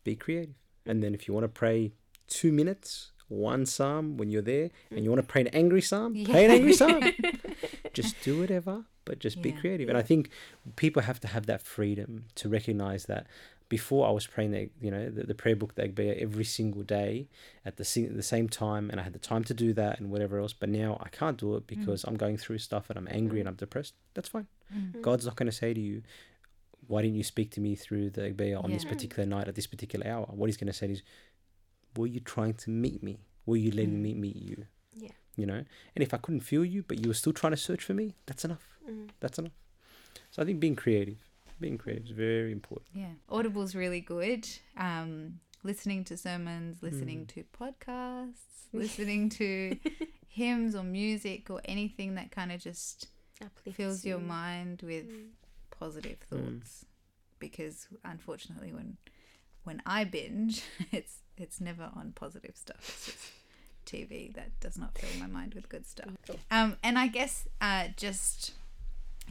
Be 0.05 0.15
creative. 0.17 0.55
And 0.87 1.03
then 1.03 1.15
if 1.15 1.27
you 1.29 1.35
want 1.35 1.45
to 1.45 1.49
pray 1.49 1.93
two 2.29 2.53
minutes, 2.53 3.13
one 3.29 3.65
psalm 3.67 4.17
when 4.17 4.31
you're 4.31 4.43
there, 4.43 4.71
and 4.91 5.05
you 5.05 5.11
want 5.11 5.21
to 5.21 5.27
pray 5.27 5.41
an 5.43 5.49
angry 5.49 5.81
psalm, 5.81 6.13
pray 6.25 6.45
an 6.45 6.51
angry 6.51 6.73
psalm. 6.75 7.03
just 7.93 8.17
do 8.23 8.41
whatever, 8.41 8.85
but 9.05 9.19
just 9.19 9.41
be 9.43 9.51
Yeah. 9.51 9.61
creative. 9.61 9.89
And 9.89 9.97
I 9.99 10.03
think 10.03 10.31
people 10.77 11.03
have 11.03 11.21
to 11.21 11.29
have 11.29 11.47
that 11.47 11.63
freedom 11.63 12.27
to 12.37 12.49
recognize 12.49 13.07
that. 13.07 13.27
Before 13.69 14.07
I 14.07 14.11
was 14.11 14.27
praying 14.27 14.51
the 14.51 14.69
you 14.83 14.91
know 14.91 15.09
the, 15.09 15.23
the 15.25 15.35
prayer 15.35 15.57
book 15.57 15.77
the 15.77 15.89
Agbeya 15.89 16.21
every 16.21 16.45
single 16.45 16.83
day 16.83 17.29
at 17.65 17.79
the 17.79 17.87
sing- 17.87 18.15
the 18.15 18.23
same 18.23 18.47
time, 18.47 18.91
and 18.91 19.01
I 19.01 19.03
had 19.05 19.15
the 19.15 19.19
time 19.19 19.45
to 19.45 19.55
do 19.55 19.73
that 19.73 19.99
and 19.99 20.11
whatever 20.11 20.39
else. 20.39 20.53
But 20.53 20.69
now 20.69 20.99
I 21.01 21.09
can't 21.09 21.39
do 21.39 21.57
it 21.57 21.67
because 21.67 22.05
I'm 22.05 22.17
going 22.17 22.37
through 22.37 22.59
stuff 22.59 22.91
and 22.91 22.99
I'm 22.99 23.09
angry 23.11 23.41
and 23.41 23.49
I'm 23.49 23.55
depressed. 23.55 23.95
That's 24.13 24.29
fine. 24.29 24.47
Mm. 24.77 25.01
God's 25.01 25.25
not 25.25 25.37
going 25.37 25.47
to 25.51 25.57
say 25.57 25.73
to 25.73 25.81
you, 25.81 26.03
"Why 26.87 27.03
didn't 27.03 27.17
you 27.17 27.25
speak 27.25 27.51
to 27.53 27.61
me 27.61 27.75
through 27.75 28.11
the 28.11 28.23
Agbeya 28.23 28.63
on 28.63 28.71
this 28.73 28.85
particular 28.85 29.27
night 29.27 29.49
at 29.49 29.55
this 29.55 29.67
particular 29.67 30.07
hour?" 30.07 30.27
What 30.27 30.47
He's 30.47 30.57
going 30.57 30.67
to 30.69 30.73
say 30.73 30.91
is, 30.91 31.03
"Were 31.97 32.07
you 32.07 32.21
trying 32.21 32.55
to 32.55 32.71
meet 32.71 33.03
me? 33.03 33.21
Were 33.47 33.57
you 33.57 33.71
letting 33.71 33.99
Mm. 33.99 34.03
me 34.03 34.15
meet 34.15 34.37
you?" 34.37 34.67
Yeah. 34.95 35.11
You 35.37 35.47
know. 35.47 35.65
And 35.95 36.03
if 36.03 36.13
I 36.13 36.19
couldn't 36.19 36.41
feel 36.41 36.65
you, 36.65 36.83
but 36.83 37.01
you 37.01 37.09
were 37.09 37.15
still 37.15 37.33
trying 37.33 37.53
to 37.53 37.57
search 37.57 37.83
for 37.85 37.95
me, 37.95 38.15
that's 38.27 38.45
enough. 38.45 38.79
Mm. 38.89 39.09
That's 39.21 39.39
enough. 39.39 39.53
So 40.31 40.43
I 40.43 40.45
think 40.45 40.61
being 40.61 40.77
creative, 40.77 41.19
being 41.61 41.79
creative 41.79 42.05
is 42.07 42.11
very 42.11 42.53
important. 42.53 42.89
Yeah. 42.95 43.13
Audible's 43.31 43.75
really 43.75 44.01
good. 44.01 44.47
Um, 44.77 45.41
listening 45.63 46.05
to 46.05 46.17
sermons, 46.17 46.83
listening 46.83 47.27
to 47.27 47.45
podcasts, 47.59 48.43
listening 48.73 49.29
to 49.31 49.77
hymns 50.29 50.75
or 50.75 50.83
music 50.83 51.51
or 51.51 51.61
anything 51.65 52.15
that 52.17 52.31
kind 52.31 52.51
of 52.53 52.61
just 52.61 53.09
Uplifts 53.41 53.77
fills 53.77 54.05
your 54.05 54.19
mind 54.19 54.83
with 54.83 55.07
Mm. 55.83 55.85
positive 55.87 56.19
Mm. 56.31 56.61
thoughts. 56.61 56.85
Because 57.39 57.89
unfortunately, 58.05 58.73
when 58.73 58.97
when 59.65 59.83
I 59.87 60.05
binge, 60.05 60.63
it's 60.93 61.19
it's 61.37 61.61
never 61.61 61.91
on 61.95 62.13
positive 62.15 62.57
stuff. 62.57 62.79
It's 62.89 63.07
just 63.07 63.33
TV 63.87 64.33
that 64.35 64.59
does 64.61 64.79
not 64.79 64.97
fill 64.97 65.21
my 65.21 65.27
mind 65.27 65.55
with 65.55 65.69
good 65.69 65.87
stuff. 65.87 66.11
Um, 66.51 66.77
and 66.85 66.99
I 66.99 67.09
guess 67.09 67.49
uh, 67.61 67.89
just 67.97 68.53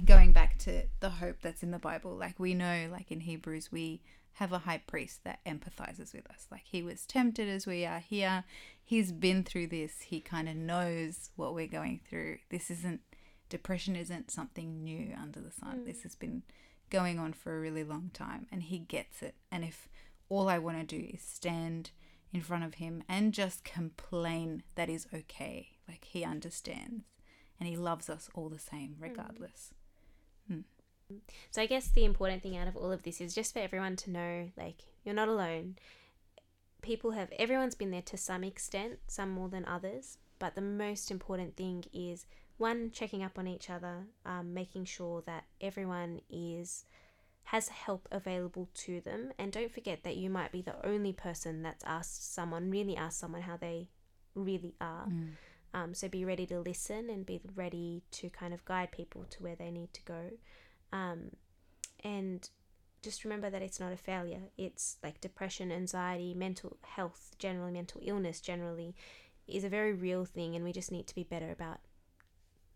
going 0.06 0.32
back 0.34 0.58
to 0.60 0.84
the 1.00 1.10
hope 1.10 1.38
that's 1.42 1.64
in 1.64 1.72
the 1.72 1.80
Bible, 1.80 2.16
like 2.16 2.40
we 2.40 2.54
know, 2.54 2.88
like 2.92 3.12
in 3.12 3.22
Hebrews, 3.22 3.72
we 3.72 4.02
have 4.34 4.52
a 4.52 4.60
high 4.60 4.80
priest 4.80 5.24
that 5.24 5.40
empathizes 5.46 6.14
with 6.14 6.30
us. 6.30 6.48
Like 6.52 6.64
he 6.66 6.82
was 6.82 7.06
tempted 7.06 7.48
as 7.48 7.66
we 7.68 7.86
are 7.86 8.00
here. 8.00 8.44
He's 8.84 9.12
been 9.14 9.44
through 9.44 9.68
this. 9.68 10.02
He 10.02 10.20
kind 10.20 10.50
of 10.50 10.56
knows 10.56 11.30
what 11.36 11.54
we're 11.54 11.68
going 11.68 12.02
through. 12.10 12.40
This 12.50 12.70
isn't 12.72 13.02
depression 13.52 13.96
isn't 13.96 14.32
something 14.32 14.84
new 14.84 15.14
under 15.22 15.40
the 15.40 15.52
sun. 15.52 15.82
Mm. 15.82 15.86
This 15.86 16.02
has 16.02 16.16
been 16.16 16.42
going 16.90 17.20
on 17.20 17.34
for 17.34 17.56
a 17.56 17.60
really 17.60 17.84
long 17.84 18.10
time 18.14 18.48
and 18.52 18.64
he 18.64 18.80
gets 18.80 19.22
it. 19.22 19.36
And 19.52 19.64
if 19.64 19.88
all 20.28 20.50
I 20.50 20.58
want 20.58 20.80
to 20.80 20.96
do 20.98 21.10
is 21.14 21.22
stand 21.22 21.92
in 22.34 22.42
front 22.42 22.64
of 22.64 22.76
him 22.76 23.04
and 23.08 23.34
just 23.34 23.64
complain 23.64 24.64
that 24.74 24.90
is 24.90 25.06
okay, 25.14 25.78
like 25.88 26.06
he 26.06 26.24
understands 26.24 27.04
and 27.60 27.70
he 27.70 27.78
loves 27.78 28.10
us 28.10 28.30
all 28.34 28.50
the 28.50 28.58
same 28.58 28.96
mm. 29.00 29.04
regardless. 29.04 29.74
So 31.50 31.62
I 31.62 31.66
guess 31.66 31.90
the 31.90 32.06
important 32.06 32.42
thing 32.42 32.58
out 32.58 32.68
of 32.68 32.76
all 32.76 32.92
of 32.92 33.04
this 33.04 33.22
is 33.22 33.36
just 33.36 33.54
for 33.54 33.60
everyone 33.60 33.96
to 33.98 34.12
know, 34.12 34.50
like 34.58 34.84
you're 35.04 35.16
not 35.16 35.28
alone. 35.28 35.76
People 36.82 37.12
have 37.12 37.32
everyone's 37.38 37.76
been 37.76 37.92
there 37.92 38.02
to 38.04 38.18
some 38.18 38.44
extent, 38.44 39.00
some 39.08 39.30
more 39.30 39.50
than 39.50 39.66
others. 39.66 40.18
But 40.40 40.56
the 40.56 40.62
most 40.62 41.12
important 41.12 41.56
thing 41.56 41.84
is 41.94 42.26
one 42.58 42.92
checking 42.92 43.24
up 43.24 43.38
on 43.38 43.48
each 43.48 43.70
other, 43.70 44.08
um, 44.26 44.54
making 44.54 44.86
sure 44.86 45.24
that 45.26 45.46
everyone 45.60 46.22
is 46.30 46.86
has 47.46 47.70
help 47.70 48.08
available 48.12 48.70
to 48.74 49.02
them, 49.02 49.32
and 49.40 49.52
don't 49.52 49.72
forget 49.72 50.04
that 50.04 50.16
you 50.16 50.30
might 50.30 50.52
be 50.52 50.62
the 50.62 50.86
only 50.86 51.12
person 51.12 51.64
that's 51.64 51.84
asked 51.86 52.34
someone 52.34 52.70
really 52.70 52.96
asked 52.96 53.20
someone 53.20 53.42
how 53.42 53.58
they 53.58 53.90
really 54.36 54.76
are. 54.80 55.08
Um, 55.74 55.94
so 55.94 56.08
be 56.08 56.26
ready 56.26 56.46
to 56.48 56.60
listen 56.60 57.10
and 57.10 57.26
be 57.26 57.40
ready 57.56 58.04
to 58.12 58.30
kind 58.30 58.54
of 58.54 58.66
guide 58.66 58.92
people 58.92 59.26
to 59.30 59.42
where 59.42 59.56
they 59.56 59.72
need 59.72 59.94
to 59.94 60.04
go. 60.04 60.32
Um, 60.92 61.32
and 62.04 62.48
just 63.02 63.24
remember 63.24 63.50
that 63.50 63.62
it's 63.62 63.80
not 63.80 63.94
a 63.94 63.98
failure. 63.98 64.50
It's 64.58 64.98
like 65.04 65.22
depression, 65.22 65.72
anxiety, 65.72 66.34
mental 66.34 66.78
health, 66.84 67.32
generally 67.40 67.72
mental 67.72 68.02
illness, 68.04 68.42
generally 68.42 68.96
is 69.48 69.64
a 69.64 69.70
very 69.70 69.94
real 69.94 70.26
thing, 70.26 70.56
and 70.56 70.64
we 70.64 70.72
just 70.72 70.92
need 70.92 71.08
to 71.08 71.16
be 71.16 71.24
better 71.24 71.52
about 71.52 71.80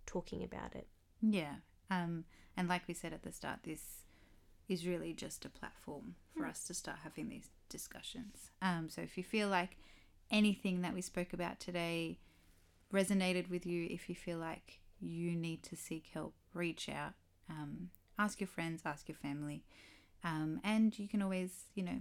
talking 0.06 0.44
about 0.44 0.76
it. 0.76 0.88
Yeah. 1.22 1.56
Um, 1.90 2.26
and 2.58 2.68
like 2.68 2.88
we 2.88 2.94
said 2.94 3.14
at 3.14 3.24
the 3.24 3.32
start, 3.32 3.60
this 3.64 4.04
is 4.68 4.88
really 4.88 5.14
just 5.14 5.46
a 5.46 5.50
platform 5.50 6.16
for 6.36 6.46
us 6.46 6.64
to 6.66 6.74
start 6.74 6.98
having 7.04 7.30
these 7.30 7.50
discussions. 7.70 8.52
Um, 8.62 8.90
so 8.90 9.02
if 9.02 9.18
you 9.18 9.24
feel 9.24 9.48
like 9.50 9.78
anything 10.32 10.82
that 10.82 10.94
we 10.94 11.02
spoke 11.02 11.34
about 11.34 11.60
today 11.60 12.18
resonated 12.94 13.50
with 13.50 13.66
you, 13.66 13.88
if 13.90 14.10
you 14.10 14.16
feel 14.16 14.38
like 14.38 14.80
you 15.00 15.36
need 15.36 15.62
to 15.64 15.76
seek 15.76 16.08
help, 16.14 16.34
reach 16.54 16.90
out, 16.90 17.14
um, 17.50 17.90
ask 18.18 18.40
your 18.40 18.48
friends, 18.48 18.82
ask 18.86 19.08
your 19.08 19.18
family. 19.18 19.64
Um, 20.24 20.60
and 20.64 20.98
you 20.98 21.08
can 21.08 21.22
always, 21.22 21.66
you 21.76 21.84
know, 21.84 22.00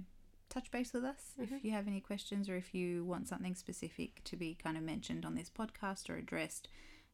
touch 0.49 0.71
base 0.71 0.93
with 0.93 1.05
us 1.05 1.33
if 1.39 1.65
you 1.65 1.73
have 1.73 1.89
any 1.89 2.01
questions 2.01 2.49
or 2.49 2.57
if 2.57 2.75
you 2.75 3.05
want 3.05 3.27
something 3.27 3.55
specific 3.55 4.23
to 4.25 4.37
be 4.37 4.55
kind 4.55 4.77
of 4.77 4.83
mentioned 4.83 5.25
on 5.27 5.35
this 5.35 5.51
podcast 5.51 6.09
or 6.09 6.17
addressed. 6.17 6.69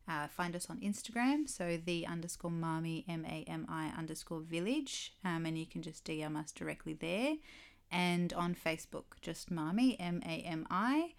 Uh, 0.09 0.27
find 0.27 0.57
us 0.57 0.69
on 0.69 0.81
Instagram, 0.81 1.49
so 1.49 1.79
the 1.85 2.05
underscore 2.07 2.51
mami 2.51 3.05
m 3.09 3.25
a 3.25 3.45
m 3.47 3.65
i 3.69 3.93
underscore 3.97 4.41
village, 4.41 5.15
um, 5.25 5.47
and 5.47 5.57
you 5.57 5.67
can 5.67 5.83
just 5.83 6.05
DM 6.05 6.37
us 6.37 6.51
directly 6.51 6.95
there. 6.95 7.37
And 7.93 8.33
on 8.33 8.55
Facebook, 8.55 9.05
just 9.21 9.53
mami 9.53 9.97
m 10.01 10.21
a 10.27 10.41
m 10.41 10.67
i. 10.71 11.15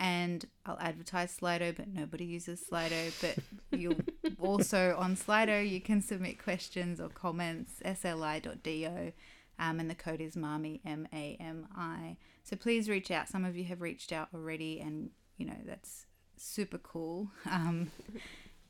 And 0.00 0.44
I'll 0.64 0.78
advertise 0.78 1.36
Slido, 1.36 1.74
but 1.74 1.88
nobody 1.88 2.24
uses 2.24 2.62
Slido. 2.70 3.12
But 3.20 3.78
you'll 3.78 3.96
also 4.38 4.94
on 4.98 5.16
Slido 5.16 5.66
you 5.66 5.80
can 5.80 6.02
submit 6.02 6.42
questions 6.42 7.00
or 7.00 7.08
comments 7.08 7.80
sli.do, 7.84 9.12
um, 9.58 9.80
and 9.80 9.90
the 9.90 9.94
code 9.94 10.20
is 10.20 10.36
mami 10.36 10.80
m 10.84 11.08
a 11.14 11.36
m 11.40 11.66
i. 11.74 12.16
So 12.44 12.56
please 12.56 12.90
reach 12.90 13.10
out. 13.10 13.28
Some 13.28 13.44
of 13.44 13.56
you 13.56 13.64
have 13.64 13.80
reached 13.80 14.12
out 14.12 14.28
already, 14.34 14.80
and 14.80 15.10
you 15.38 15.46
know 15.46 15.56
that's 15.64 16.06
super 16.44 16.78
cool. 16.78 17.30
Um, 17.50 17.90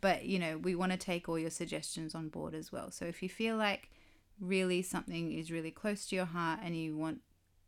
but 0.00 0.24
you 0.24 0.38
know, 0.38 0.58
we 0.58 0.74
want 0.74 0.92
to 0.92 0.98
take 0.98 1.28
all 1.28 1.38
your 1.38 1.50
suggestions 1.50 2.14
on 2.14 2.28
board 2.28 2.54
as 2.54 2.72
well. 2.72 2.90
So 2.90 3.04
if 3.04 3.22
you 3.22 3.28
feel 3.28 3.56
like 3.56 3.90
really 4.40 4.82
something 4.82 5.32
is 5.32 5.50
really 5.50 5.70
close 5.70 6.06
to 6.06 6.16
your 6.16 6.26
heart 6.26 6.60
and 6.62 6.76
you 6.76 6.96
want 6.96 7.20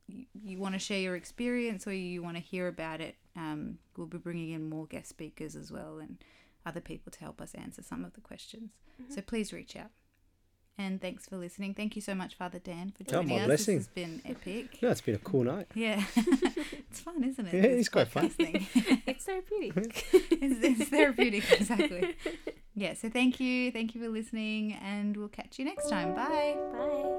you, 0.06 0.26
you 0.42 0.58
want 0.58 0.74
to 0.74 0.78
share 0.78 1.00
your 1.00 1.16
experience 1.16 1.86
or 1.86 1.92
you 1.92 2.22
want 2.22 2.36
to 2.36 2.42
hear 2.42 2.68
about 2.68 3.00
it, 3.00 3.16
um, 3.36 3.78
we'll 3.96 4.06
be 4.06 4.18
bringing 4.18 4.50
in 4.50 4.68
more 4.68 4.86
guest 4.86 5.08
speakers 5.08 5.56
as 5.56 5.70
well 5.70 5.98
and 5.98 6.18
other 6.66 6.80
people 6.80 7.10
to 7.10 7.20
help 7.20 7.40
us 7.40 7.54
answer 7.54 7.82
some 7.82 8.04
of 8.04 8.12
the 8.14 8.20
questions. 8.20 8.70
So 9.08 9.20
please 9.22 9.52
reach 9.52 9.76
out. 9.76 9.90
And 10.80 10.98
thanks 10.98 11.26
for 11.28 11.36
listening. 11.36 11.74
Thank 11.74 11.94
you 11.94 12.00
so 12.00 12.14
much, 12.14 12.36
Father 12.36 12.58
Dan, 12.58 12.90
for 12.96 13.04
Oh, 13.08 13.12
joining 13.20 13.28
my 13.36 13.40
us. 13.42 13.46
blessing. 13.46 13.76
This 13.78 13.86
has 13.86 13.94
been 13.94 14.22
epic. 14.24 14.78
No, 14.82 14.88
it's 14.90 15.02
been 15.02 15.14
a 15.16 15.18
cool 15.18 15.44
night. 15.44 15.66
Yeah, 15.74 16.02
it's 16.16 17.00
fun, 17.00 17.22
isn't 17.22 17.46
it? 17.48 17.52
Yeah, 17.54 17.60
this 17.62 17.80
it's 17.80 17.88
quite 17.90 18.08
fun. 18.08 18.30
podcasting? 18.30 19.02
It's 19.06 19.24
therapeutic. 19.24 20.06
it's, 20.12 20.80
it's 20.80 20.90
therapeutic, 20.90 21.44
exactly. 21.52 22.16
Yeah, 22.74 22.94
so 22.94 23.10
thank 23.10 23.40
you. 23.40 23.70
Thank 23.72 23.94
you 23.94 24.00
for 24.02 24.08
listening, 24.08 24.72
and 24.82 25.14
we'll 25.16 25.28
catch 25.28 25.58
you 25.58 25.66
next 25.66 25.90
time. 25.90 26.14
Bye. 26.14 26.56
Bye. 26.72 27.09